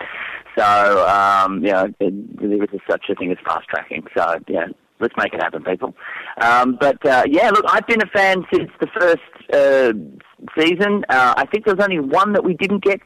So, 0.57 1.07
um, 1.07 1.63
you 1.63 1.71
know, 1.71 1.93
there 1.99 2.63
is 2.63 2.81
such 2.89 3.05
a 3.09 3.15
thing 3.15 3.31
as 3.31 3.37
fast 3.45 3.67
tracking. 3.67 4.05
So, 4.15 4.39
yeah. 4.47 4.67
Let's 5.01 5.13
make 5.17 5.33
it 5.33 5.41
happen, 5.43 5.61
people. 5.61 5.93
Um, 6.39 6.77
but 6.79 7.05
uh, 7.05 7.23
yeah, 7.27 7.49
look, 7.49 7.65
I've 7.67 7.85
been 7.85 8.01
a 8.01 8.05
fan 8.07 8.45
since 8.53 8.71
the 8.79 8.87
first 8.97 9.19
uh, 9.53 9.91
season. 10.57 11.03
Uh, 11.09 11.33
I 11.35 11.45
think 11.47 11.65
there 11.65 11.75
was 11.75 11.83
only 11.83 11.99
one 11.99 12.31
that 12.31 12.45
we 12.45 12.53
didn't 12.53 12.81
get. 12.81 13.01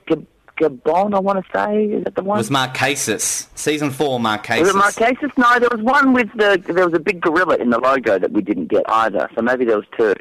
Gabon, 0.59 1.13
I 1.15 1.19
want 1.19 1.43
to 1.43 1.51
say, 1.57 1.85
is 1.85 2.03
that 2.03 2.15
the 2.15 2.21
it 2.21 2.25
one? 2.25 2.37
was 2.37 2.49
Marquesas, 2.49 3.47
season 3.55 3.91
four, 3.91 4.19
Marquesas. 4.19 4.61
Was 4.61 4.69
it 4.69 4.75
Marquesas? 4.75 5.37
No, 5.37 5.59
there 5.59 5.69
was 5.71 5.81
one 5.81 6.13
with 6.13 6.29
the 6.35 6.61
there 6.67 6.85
was 6.85 6.93
a 6.95 6.99
big 6.99 7.21
gorilla 7.21 7.55
in 7.55 7.69
the 7.69 7.79
logo 7.79 8.19
that 8.19 8.31
we 8.31 8.41
didn't 8.41 8.67
get 8.67 8.83
either. 8.87 9.29
So 9.35 9.41
maybe 9.41 9.65
there 9.65 9.77
was 9.77 9.85
two. 9.97 10.13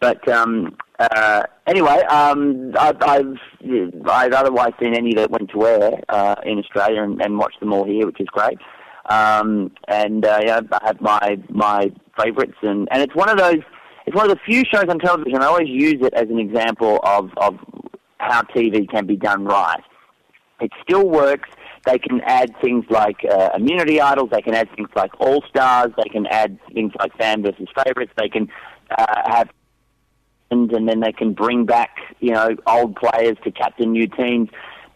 But 0.00 0.26
um, 0.28 0.76
uh, 0.98 1.42
anyway, 1.66 2.00
um, 2.08 2.72
I, 2.78 2.94
I've 3.00 3.38
I've 4.06 4.32
otherwise 4.32 4.72
seen 4.80 4.94
any 4.94 5.14
that 5.14 5.30
went 5.30 5.50
to 5.50 5.66
air 5.66 6.00
uh, 6.08 6.36
in 6.44 6.58
Australia 6.58 7.02
and, 7.02 7.20
and 7.20 7.38
watched 7.38 7.60
them 7.60 7.72
all 7.72 7.84
here, 7.84 8.06
which 8.06 8.20
is 8.20 8.28
great. 8.28 8.58
Um, 9.10 9.72
and 9.88 10.24
uh, 10.24 10.40
yeah, 10.44 10.60
I 10.72 10.86
have 10.86 11.00
my 11.00 11.36
my 11.48 11.90
favourites, 12.18 12.56
and, 12.62 12.88
and 12.90 13.02
it's 13.02 13.14
one 13.14 13.28
of 13.28 13.38
those. 13.38 13.60
It's 14.06 14.16
one 14.16 14.30
of 14.30 14.36
the 14.36 14.40
few 14.44 14.64
shows 14.64 14.86
on 14.88 14.98
television. 14.98 15.42
I 15.42 15.46
always 15.46 15.68
use 15.68 15.98
it 16.00 16.14
as 16.14 16.28
an 16.30 16.38
example 16.38 17.00
of 17.02 17.30
of 17.36 17.58
how 18.20 18.42
TV 18.42 18.88
can 18.88 19.06
be 19.06 19.16
done 19.16 19.44
right. 19.44 19.82
It 20.60 20.70
still 20.82 21.08
works. 21.08 21.48
They 21.86 21.98
can 21.98 22.20
add 22.20 22.52
things 22.60 22.84
like 22.90 23.24
uh, 23.24 23.50
immunity 23.56 24.00
idols. 24.00 24.28
They 24.30 24.42
can 24.42 24.54
add 24.54 24.68
things 24.76 24.90
like 24.94 25.18
all 25.18 25.42
stars. 25.48 25.92
They 25.96 26.10
can 26.10 26.26
add 26.26 26.58
things 26.74 26.92
like 26.98 27.16
fan 27.16 27.42
versus 27.42 27.68
favorites. 27.84 28.12
They 28.18 28.28
can 28.28 28.48
uh, 28.96 29.22
have 29.26 29.48
and 30.50 30.68
then 30.68 31.00
they 31.00 31.12
can 31.12 31.32
bring 31.32 31.64
back 31.64 31.96
you 32.18 32.32
know 32.32 32.56
old 32.66 32.96
players 32.96 33.36
to 33.44 33.50
captain 33.50 33.92
new 33.92 34.06
teams. 34.08 34.48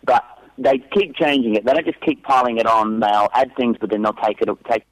But 0.04 0.24
they 0.58 0.78
keep 0.92 1.16
changing 1.16 1.54
it. 1.54 1.64
They 1.64 1.72
don't 1.72 1.86
just 1.86 2.00
keep 2.00 2.22
piling 2.22 2.58
it 2.58 2.66
on. 2.66 3.00
They'll 3.00 3.30
add 3.32 3.56
things, 3.56 3.76
but 3.80 3.90
then 3.90 4.02
they'll 4.02 4.12
take 4.12 4.40
it 4.40 4.48
take. 4.70 4.84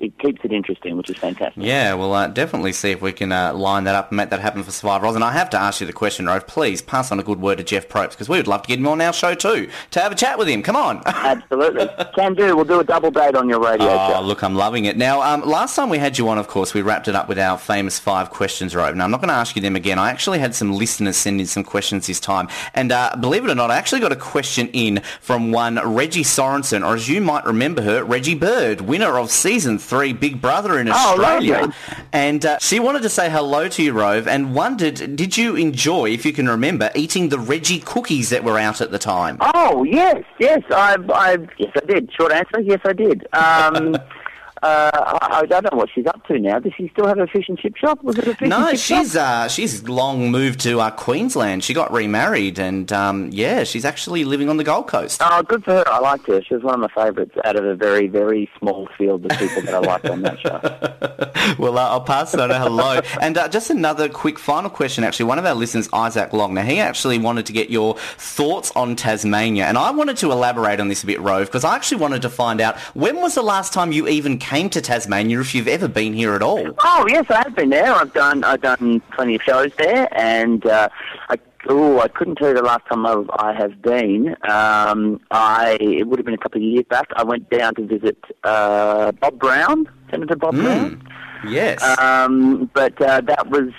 It 0.00 0.18
keeps 0.18 0.40
it 0.44 0.52
interesting, 0.52 0.96
which 0.96 1.08
is 1.10 1.16
fantastic. 1.16 1.62
Yeah, 1.62 1.94
well, 1.94 2.12
uh, 2.12 2.28
definitely 2.28 2.72
see 2.72 2.90
if 2.90 3.00
we 3.00 3.12
can 3.12 3.32
uh, 3.32 3.54
line 3.54 3.84
that 3.84 3.94
up 3.94 4.10
and 4.10 4.16
make 4.16 4.30
that 4.30 4.40
happen 4.40 4.62
for 4.62 4.70
Survivor 4.70 5.06
Oz. 5.06 5.14
And 5.14 5.24
I 5.24 5.32
have 5.32 5.48
to 5.50 5.58
ask 5.58 5.80
you 5.80 5.86
the 5.86 5.92
question, 5.92 6.26
Rove. 6.26 6.46
Please 6.46 6.82
pass 6.82 7.10
on 7.12 7.18
a 7.20 7.22
good 7.22 7.40
word 7.40 7.58
to 7.58 7.64
Jeff 7.64 7.88
Probst 7.88 8.10
because 8.10 8.28
we 8.28 8.36
would 8.36 8.46
love 8.48 8.62
to 8.62 8.68
get 8.68 8.78
him 8.78 8.86
on 8.88 9.00
our 9.00 9.12
show 9.12 9.34
too 9.34 9.70
to 9.92 10.00
have 10.00 10.12
a 10.12 10.14
chat 10.14 10.38
with 10.38 10.48
him. 10.48 10.62
Come 10.62 10.76
on. 10.76 11.02
Absolutely, 11.06 11.88
can 12.14 12.34
do. 12.34 12.54
We'll 12.56 12.64
do 12.64 12.80
a 12.80 12.84
double 12.84 13.10
date 13.10 13.34
on 13.34 13.48
your 13.48 13.60
radio 13.60 13.88
Oh, 13.88 14.12
show. 14.14 14.20
look, 14.20 14.42
I'm 14.42 14.54
loving 14.54 14.84
it. 14.84 14.96
Now, 14.96 15.22
um, 15.22 15.42
last 15.42 15.76
time 15.76 15.88
we 15.88 15.98
had 15.98 16.18
you 16.18 16.28
on, 16.28 16.38
of 16.38 16.48
course, 16.48 16.74
we 16.74 16.82
wrapped 16.82 17.08
it 17.08 17.14
up 17.14 17.28
with 17.28 17.38
our 17.38 17.56
famous 17.58 17.98
five 17.98 18.30
questions, 18.30 18.74
Rove. 18.74 18.94
Now, 18.96 19.04
I'm 19.04 19.10
not 19.10 19.20
going 19.20 19.28
to 19.28 19.34
ask 19.34 19.56
you 19.56 19.62
them 19.62 19.76
again. 19.76 19.98
I 19.98 20.10
actually 20.10 20.38
had 20.38 20.54
some 20.54 20.72
listeners 20.72 21.16
send 21.16 21.40
in 21.40 21.46
some 21.46 21.64
questions 21.64 22.06
this 22.06 22.20
time. 22.20 22.48
And 22.74 22.92
uh, 22.92 23.16
believe 23.20 23.44
it 23.44 23.50
or 23.50 23.54
not, 23.54 23.70
I 23.70 23.76
actually 23.76 24.00
got 24.00 24.12
a 24.12 24.16
question 24.16 24.68
in 24.72 25.02
from 25.20 25.52
one 25.52 25.76
Reggie 25.94 26.22
Sorensen, 26.24 26.86
or 26.86 26.94
as 26.94 27.08
you 27.08 27.20
might 27.20 27.44
remember 27.44 27.82
her, 27.82 28.04
Reggie 28.04 28.34
Bird, 28.34 28.80
winner 28.82 29.18
of 29.18 29.30
Season 29.30 29.78
3 29.84 30.12
Big 30.14 30.40
Brother 30.40 30.78
in 30.78 30.88
Oh, 30.88 30.92
Australia. 30.92 31.52
lovely. 31.60 31.74
and 32.12 32.44
uh, 32.44 32.58
she 32.58 32.80
wanted 32.80 33.02
to 33.02 33.08
say 33.08 33.30
hello 33.30 33.68
to 33.68 33.82
you, 33.82 33.92
Rove, 33.92 34.26
and 34.26 34.54
wondered, 34.54 34.94
did 35.16 35.36
you 35.36 35.54
enjoy, 35.56 36.10
if 36.10 36.24
you 36.26 36.32
can 36.32 36.48
remember, 36.48 36.90
eating 36.94 37.28
the 37.28 37.38
Reggie 37.38 37.80
cookies 37.80 38.30
that 38.30 38.42
were 38.44 38.58
out 38.58 38.80
at 38.80 38.90
the 38.90 38.98
time? 38.98 39.36
Oh 39.40 39.84
yes, 39.84 40.22
yes, 40.40 40.62
I, 40.70 40.96
I, 41.12 41.38
yes, 41.58 41.70
I 41.76 41.84
did. 41.86 42.10
Short 42.12 42.32
answer, 42.32 42.60
yes, 42.60 42.80
I 42.84 42.92
did. 42.92 43.26
Um, 43.34 43.96
uh, 44.64 45.18
I, 45.22 45.40
I 45.40 45.46
don't 45.46 45.62
know 45.70 45.76
what 45.76 45.90
she's 45.94 46.06
up 46.06 46.26
to 46.28 46.38
now. 46.38 46.58
Does 46.58 46.72
she 46.76 46.88
still 46.88 47.06
have 47.06 47.18
a 47.18 47.26
fish 47.26 47.48
and 47.48 47.58
chip 47.58 47.76
shop? 47.76 48.02
Was 48.02 48.18
it 48.18 48.26
a 48.28 48.34
fish 48.34 48.48
No, 48.48 48.68
and 48.68 48.78
chip 48.78 48.98
she's 48.98 49.12
shop? 49.12 49.44
uh, 49.44 49.48
she's 49.48 49.88
long 49.88 50.30
moved 50.30 50.60
to 50.60 50.80
uh, 50.80 50.90
Queensland. 50.90 51.62
She 51.62 51.74
got 51.74 51.92
remarried, 51.92 52.58
and 52.58 52.90
um, 52.92 53.28
yeah, 53.32 53.64
she's 53.64 53.84
actually 53.84 54.24
living 54.24 54.48
on 54.48 54.56
the 54.56 54.64
Gold 54.64 54.86
Coast. 54.88 55.20
Oh, 55.22 55.42
good 55.42 55.64
for 55.64 55.72
her. 55.74 55.84
I 55.88 55.98
liked 55.98 56.26
her. 56.28 56.42
She 56.42 56.54
was 56.54 56.62
one 56.62 56.74
of 56.74 56.80
my 56.80 56.88
favourites 57.04 57.34
out 57.44 57.56
of 57.56 57.64
a 57.64 57.74
very, 57.74 58.06
very 58.08 58.48
small 58.58 58.88
field 58.96 59.30
of 59.30 59.38
people 59.38 59.62
that 59.62 59.74
I 59.74 59.78
liked 59.80 60.06
on 60.08 60.22
that 60.22 60.40
show. 60.40 61.20
Well, 61.58 61.76
uh, 61.78 61.82
I'll 61.90 62.00
pass 62.00 62.34
on 62.34 62.50
a 62.50 62.58
hello. 62.58 63.00
and 63.20 63.36
uh, 63.36 63.48
just 63.48 63.68
another 63.68 64.08
quick 64.08 64.38
final 64.38 64.70
question, 64.70 65.04
actually. 65.04 65.26
One 65.26 65.38
of 65.38 65.44
our 65.44 65.54
listeners, 65.54 65.90
Isaac 65.92 66.32
Long, 66.32 66.54
now 66.54 66.62
he 66.62 66.80
actually 66.80 67.18
wanted 67.18 67.44
to 67.46 67.52
get 67.52 67.68
your 67.68 67.96
thoughts 68.16 68.72
on 68.74 68.96
Tasmania, 68.96 69.66
and 69.66 69.76
I 69.76 69.90
wanted 69.90 70.16
to 70.18 70.32
elaborate 70.32 70.80
on 70.80 70.88
this 70.88 71.02
a 71.02 71.06
bit, 71.06 71.20
Rove, 71.20 71.46
because 71.48 71.62
I 71.62 71.76
actually 71.76 72.00
wanted 72.00 72.22
to 72.22 72.30
find 72.30 72.62
out 72.62 72.78
when 72.94 73.16
was 73.20 73.34
the 73.34 73.42
last 73.42 73.74
time 73.74 73.92
you 73.92 74.08
even 74.08 74.38
came 74.38 74.53
to 74.54 74.80
Tasmania, 74.80 75.40
if 75.40 75.54
you've 75.54 75.68
ever 75.68 75.88
been 75.88 76.14
here 76.14 76.34
at 76.34 76.42
all. 76.42 76.64
Oh 76.84 77.06
yes, 77.08 77.26
I 77.28 77.42
have 77.42 77.56
been 77.56 77.70
there. 77.70 77.92
I've 77.92 78.12
done 78.14 78.44
I've 78.44 78.62
done 78.62 79.00
plenty 79.12 79.34
of 79.34 79.42
shows 79.42 79.72
there, 79.76 80.08
and 80.12 80.64
uh, 80.64 80.88
I 81.28 81.38
oh 81.68 82.00
I 82.00 82.08
couldn't 82.08 82.36
tell 82.36 82.48
you 82.48 82.54
the 82.54 82.62
last 82.62 82.86
time 82.86 83.04
I've, 83.04 83.28
I 83.30 83.52
have 83.52 83.82
been. 83.82 84.36
Um, 84.48 85.20
I 85.32 85.76
it 85.80 86.06
would 86.06 86.20
have 86.20 86.24
been 86.24 86.34
a 86.34 86.38
couple 86.38 86.58
of 86.58 86.64
years 86.64 86.84
back. 86.88 87.08
I 87.16 87.24
went 87.24 87.50
down 87.50 87.74
to 87.74 87.86
visit 87.86 88.16
uh, 88.44 89.10
Bob 89.12 89.40
Brown, 89.40 89.88
Senator 90.10 90.36
Bob 90.36 90.54
Brown. 90.54 91.02
Yes. 91.48 91.82
Um, 91.98 92.70
but 92.72 93.00
uh, 93.02 93.20
that 93.22 93.48
was 93.50 93.70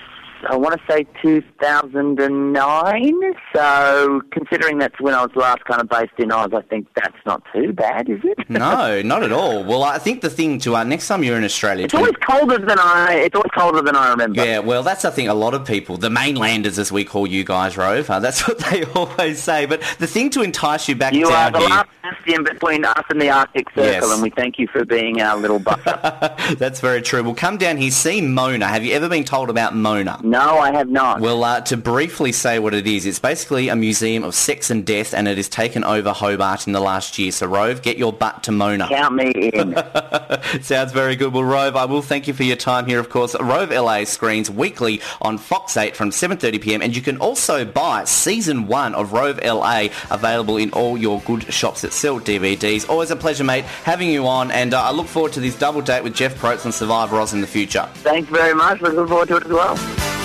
I 0.47 0.55
want 0.55 0.79
to 0.79 0.81
say 0.91 1.05
2009. 1.21 3.13
So 3.55 4.21
considering 4.31 4.77
that's 4.77 4.99
when 4.99 5.13
I 5.13 5.21
was 5.21 5.31
last 5.35 5.63
kind 5.65 5.81
of 5.81 5.89
based 5.89 6.13
in 6.17 6.31
Oz, 6.31 6.51
I 6.53 6.61
think 6.61 6.87
that's 6.95 7.17
not 7.25 7.41
too 7.53 7.73
bad, 7.73 8.09
is 8.09 8.19
it? 8.23 8.49
no, 8.49 9.01
not 9.05 9.23
at 9.23 9.31
all. 9.31 9.63
Well, 9.63 9.83
I 9.83 9.97
think 9.97 10.21
the 10.21 10.29
thing 10.29 10.59
to 10.59 10.75
uh, 10.75 10.83
next 10.83 11.07
time 11.07 11.23
you're 11.23 11.37
in 11.37 11.43
Australia, 11.43 11.85
It's 11.85 11.93
always 11.93 12.15
colder 12.27 12.57
than 12.57 12.77
I. 12.79 13.13
It's 13.25 13.35
always 13.35 13.51
colder 13.57 13.81
than 13.81 13.95
I 13.95 14.09
remember. 14.09 14.43
Yeah, 14.43 14.59
well, 14.59 14.83
that's 14.83 15.05
I 15.05 15.09
think 15.09 15.29
a 15.29 15.33
lot 15.33 15.53
of 15.53 15.65
people, 15.65 15.97
the 15.97 16.09
mainlanders 16.09 16.77
as 16.79 16.91
we 16.91 17.03
call 17.05 17.27
you 17.27 17.43
guys, 17.43 17.77
Rove. 17.77 18.09
Uh, 18.09 18.19
that's 18.19 18.47
what 18.47 18.59
they 18.59 18.83
always 18.95 19.41
say. 19.41 19.65
But 19.65 19.81
the 19.99 20.07
thing 20.07 20.29
to 20.31 20.41
entice 20.41 20.87
you 20.87 20.95
back 20.95 21.13
You 21.13 21.27
are 21.27 21.51
the 21.51 21.59
here, 21.59 21.69
last 21.69 21.89
bastion 22.03 22.43
between 22.43 22.85
us 22.85 23.03
and 23.09 23.21
the 23.21 23.29
Arctic 23.29 23.69
Circle, 23.69 23.83
Yes. 23.83 24.11
and 24.11 24.21
we 24.21 24.29
thank 24.29 24.59
you 24.59 24.67
for 24.67 24.85
being 24.85 25.21
our 25.21 25.37
little 25.37 25.59
buffer. 25.59 26.35
that's 26.59 26.79
very 26.79 27.01
true. 27.01 27.23
We'll 27.23 27.33
come 27.35 27.57
down 27.57 27.77
here, 27.77 27.91
see 27.91 28.21
Mona. 28.21 28.67
Have 28.67 28.83
you 28.83 28.93
ever 28.93 29.09
been 29.09 29.23
told 29.23 29.49
about 29.49 29.75
Mona? 29.75 30.19
no, 30.23 30.34
I 30.39 30.71
have 30.71 30.89
not. 30.89 31.21
Well, 31.21 31.43
uh, 31.43 31.61
to 31.61 31.77
briefly 31.77 32.31
say 32.31 32.59
what 32.59 32.73
it 32.73 32.87
is, 32.87 33.05
it's 33.05 33.19
basically 33.19 33.69
a 33.69 33.75
museum 33.75 34.23
of 34.23 34.35
sex 34.35 34.69
and 34.69 34.85
death, 34.85 35.13
and 35.13 35.27
it 35.27 35.37
has 35.37 35.49
taken 35.49 35.83
over 35.83 36.11
Hobart 36.13 36.67
in 36.67 36.73
the 36.73 36.79
last 36.79 37.17
year. 37.17 37.31
So, 37.31 37.47
Rove, 37.47 37.81
get 37.81 37.97
your 37.97 38.13
butt 38.13 38.43
to 38.43 38.51
Mona. 38.51 38.87
Count 38.87 39.15
me 39.15 39.31
in. 39.31 39.75
Sounds 40.61 40.91
very 40.91 41.15
good. 41.15 41.33
Well, 41.33 41.43
Rove, 41.43 41.75
I 41.75 41.85
will 41.85 42.01
thank 42.01 42.27
you 42.27 42.33
for 42.33 42.43
your 42.43 42.55
time 42.55 42.85
here, 42.85 42.99
of 42.99 43.09
course. 43.09 43.35
Rove 43.39 43.71
LA 43.71 44.03
screens 44.03 44.49
weekly 44.49 45.01
on 45.21 45.37
Fox 45.37 45.77
8 45.77 45.95
from 45.95 46.09
7.30pm, 46.09 46.83
and 46.83 46.95
you 46.95 47.01
can 47.01 47.17
also 47.17 47.65
buy 47.65 48.03
Season 48.03 48.67
1 48.67 48.95
of 48.95 49.13
Rove 49.13 49.39
LA 49.43 49.87
available 50.11 50.57
in 50.57 50.71
all 50.71 50.97
your 50.97 51.21
good 51.21 51.53
shops 51.53 51.81
that 51.81 51.93
sell 51.93 52.19
DVDs. 52.19 52.89
Always 52.89 53.11
a 53.11 53.15
pleasure, 53.15 53.43
mate, 53.43 53.65
having 53.83 54.09
you 54.09 54.27
on, 54.27 54.51
and 54.51 54.73
uh, 54.73 54.81
I 54.81 54.91
look 54.91 55.07
forward 55.07 55.33
to 55.33 55.39
this 55.39 55.57
double 55.57 55.81
date 55.81 56.03
with 56.03 56.13
Jeff 56.13 56.35
Probst 56.35 56.65
and 56.65 56.73
Survivor 56.73 57.19
Oz 57.19 57.33
in 57.33 57.41
the 57.41 57.47
future. 57.47 57.87
Thanks 57.95 58.29
very 58.29 58.53
much. 58.53 58.81
Looking 58.81 59.07
forward 59.07 59.27
to 59.29 59.37
it 59.37 59.45
as 59.45 59.51
well. 59.51 60.24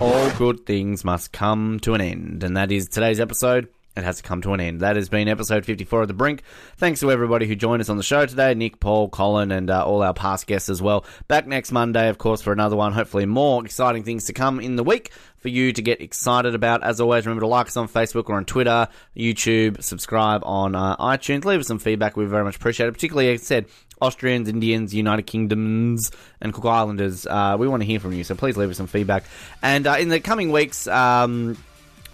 All 0.00 0.30
good 0.32 0.66
things 0.66 1.04
must 1.04 1.32
come 1.32 1.78
to 1.80 1.94
an 1.94 2.00
end, 2.00 2.42
and 2.42 2.56
that 2.56 2.72
is 2.72 2.88
today's 2.88 3.20
episode. 3.20 3.68
It 3.94 4.04
has 4.04 4.16
to 4.18 4.22
come 4.22 4.40
to 4.42 4.54
an 4.54 4.60
end. 4.60 4.80
That 4.80 4.96
has 4.96 5.10
been 5.10 5.28
episode 5.28 5.66
54 5.66 6.02
of 6.02 6.08
The 6.08 6.14
Brink. 6.14 6.42
Thanks 6.76 7.00
to 7.00 7.12
everybody 7.12 7.46
who 7.46 7.54
joined 7.54 7.82
us 7.82 7.90
on 7.90 7.98
the 7.98 8.02
show 8.02 8.24
today 8.24 8.54
Nick, 8.54 8.80
Paul, 8.80 9.10
Colin, 9.10 9.52
and 9.52 9.68
uh, 9.68 9.84
all 9.84 10.02
our 10.02 10.14
past 10.14 10.46
guests 10.46 10.70
as 10.70 10.80
well. 10.80 11.04
Back 11.28 11.46
next 11.46 11.72
Monday, 11.72 12.08
of 12.08 12.16
course, 12.16 12.40
for 12.40 12.52
another 12.54 12.74
one. 12.74 12.92
Hopefully, 12.92 13.26
more 13.26 13.62
exciting 13.64 14.02
things 14.02 14.24
to 14.24 14.32
come 14.32 14.60
in 14.60 14.76
the 14.76 14.82
week 14.82 15.12
for 15.36 15.48
you 15.48 15.74
to 15.74 15.82
get 15.82 16.00
excited 16.00 16.54
about. 16.54 16.82
As 16.82 17.00
always, 17.02 17.26
remember 17.26 17.42
to 17.42 17.48
like 17.48 17.66
us 17.66 17.76
on 17.76 17.86
Facebook 17.86 18.30
or 18.30 18.36
on 18.36 18.46
Twitter, 18.46 18.88
YouTube, 19.14 19.82
subscribe 19.82 20.42
on 20.44 20.74
uh, 20.74 20.96
iTunes, 20.96 21.44
leave 21.44 21.60
us 21.60 21.66
some 21.66 21.78
feedback. 21.78 22.16
We 22.16 22.24
very 22.24 22.44
much 22.44 22.56
appreciate 22.56 22.86
it. 22.86 22.92
Particularly, 22.92 23.34
as 23.34 23.42
I 23.42 23.44
said, 23.44 23.66
Austrians, 24.00 24.48
Indians, 24.48 24.94
United 24.94 25.26
Kingdoms, 25.26 26.10
and 26.40 26.54
Cook 26.54 26.64
Islanders. 26.64 27.26
Uh, 27.26 27.56
we 27.58 27.68
want 27.68 27.82
to 27.82 27.86
hear 27.86 28.00
from 28.00 28.14
you, 28.14 28.24
so 28.24 28.34
please 28.34 28.56
leave 28.56 28.70
us 28.70 28.78
some 28.78 28.86
feedback. 28.86 29.24
And 29.62 29.86
uh, 29.86 29.96
in 29.98 30.08
the 30.08 30.18
coming 30.18 30.50
weeks, 30.50 30.86
um, 30.86 31.58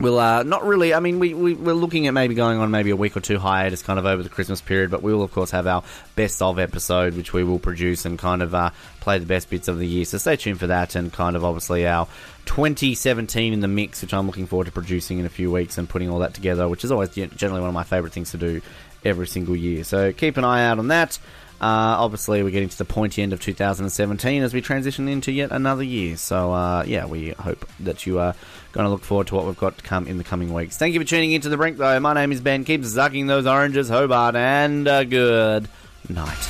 We'll 0.01 0.19
uh, 0.19 0.45
not 0.45 0.65
really. 0.65 0.95
I 0.95 1.01
mean, 1.01 1.19
we, 1.19 1.35
we 1.35 1.55
we're 1.55 1.73
looking 1.73 2.07
at 2.07 2.15
maybe 2.15 2.35
going 2.35 2.59
on 2.59 2.71
maybe 2.71 2.91
a 2.91 2.97
week 2.97 3.17
or 3.17 3.21
two 3.21 3.39
hiatus, 3.39 3.83
kind 3.83 3.99
of 3.99 4.07
over 4.07 4.23
the 4.23 4.29
Christmas 4.29 4.61
period. 4.61 4.93
But 4.93 5.03
we 5.03 5.13
will 5.13 5.23
of 5.23 5.33
course 5.33 5.51
have 5.51 5.67
our 5.67 5.83
best 6.15 6.41
of 6.41 6.61
episode, 6.61 7.17
which 7.17 7.33
we 7.33 7.43
will 7.43 7.59
produce 7.59 8.05
and 8.05 8.17
kind 8.17 8.41
of 8.41 8.55
uh, 8.55 8.71
play 9.01 9.19
the 9.19 9.27
best 9.27 9.51
bits 9.51 9.67
of 9.67 9.79
the 9.79 9.87
year. 9.87 10.05
So 10.05 10.19
stay 10.19 10.37
tuned 10.37 10.61
for 10.61 10.69
that, 10.69 10.95
and 10.95 11.13
kind 11.13 11.35
of 11.35 11.45
obviously 11.45 11.85
our 11.87 12.07
2017 12.45 13.53
in 13.53 13.61
the 13.61 13.69
mix, 13.69 14.01
which 14.03 14.15
I'm 14.15 14.27
looking 14.27 14.47
forward 14.47 14.67
to 14.67 14.73
producing 14.73 15.19
in 15.19 15.27
a 15.27 15.31
few 15.31 15.51
weeks 15.51 15.79
and 15.79 15.89
putting 15.89 16.11
all 16.11 16.21
that 16.21 16.35
together, 16.35 16.69
which 16.69 16.85
is 16.85 16.93
always 16.93 17.11
generally 17.11 17.61
one 17.61 17.69
of 17.69 17.75
my 17.75 17.85
favourite 17.85 18.13
things 18.13 18.31
to 18.31 18.39
do 18.39 18.63
every 19.05 19.27
single 19.27 19.57
year. 19.57 19.83
So 19.83 20.13
keep 20.13 20.37
an 20.37 20.45
eye 20.45 20.65
out 20.65 20.79
on 20.79 20.89
that. 20.89 21.19
Uh, 21.61 21.99
obviously, 21.99 22.45
we're 22.45 22.51
getting 22.51 22.69
to 22.69 22.79
the 22.79 22.85
pointy 22.85 23.21
end 23.21 23.33
of 23.33 23.41
2017 23.41 24.43
as 24.45 24.55
we 24.55 24.61
transition 24.61 25.09
into 25.09 25.33
yet 25.33 25.51
another 25.51 25.83
year. 25.83 26.17
So, 26.17 26.53
uh, 26.53 26.85
yeah, 26.87 27.07
we 27.07 27.31
hope 27.31 27.69
that 27.81 28.07
you 28.07 28.21
are 28.21 28.35
going 28.73 28.85
to 28.85 28.91
look 28.91 29.03
forward 29.03 29.27
to 29.29 29.35
what 29.35 29.47
we've 29.47 29.57
got 29.57 29.79
to 29.79 29.85
come 29.85 30.07
in 30.07 30.19
the 30.19 30.25
coming 30.25 30.53
weeks. 30.53 30.77
Thank 30.77 30.95
you 30.95 31.01
for 31.01 31.07
tuning 31.07 31.33
into 31.33 31.49
The 31.49 31.57
Brink, 31.57 31.79
though. 31.79 31.99
My 32.01 32.13
name 32.13 32.33
is 32.33 32.41
Ben. 32.41 32.65
Keep 32.65 32.85
sucking 32.85 33.27
those 33.27 33.47
oranges, 33.47 33.89
Hobart, 33.89 34.37
and 34.37 34.87
a 34.87 35.05
good 35.05 35.69
night. 36.09 36.49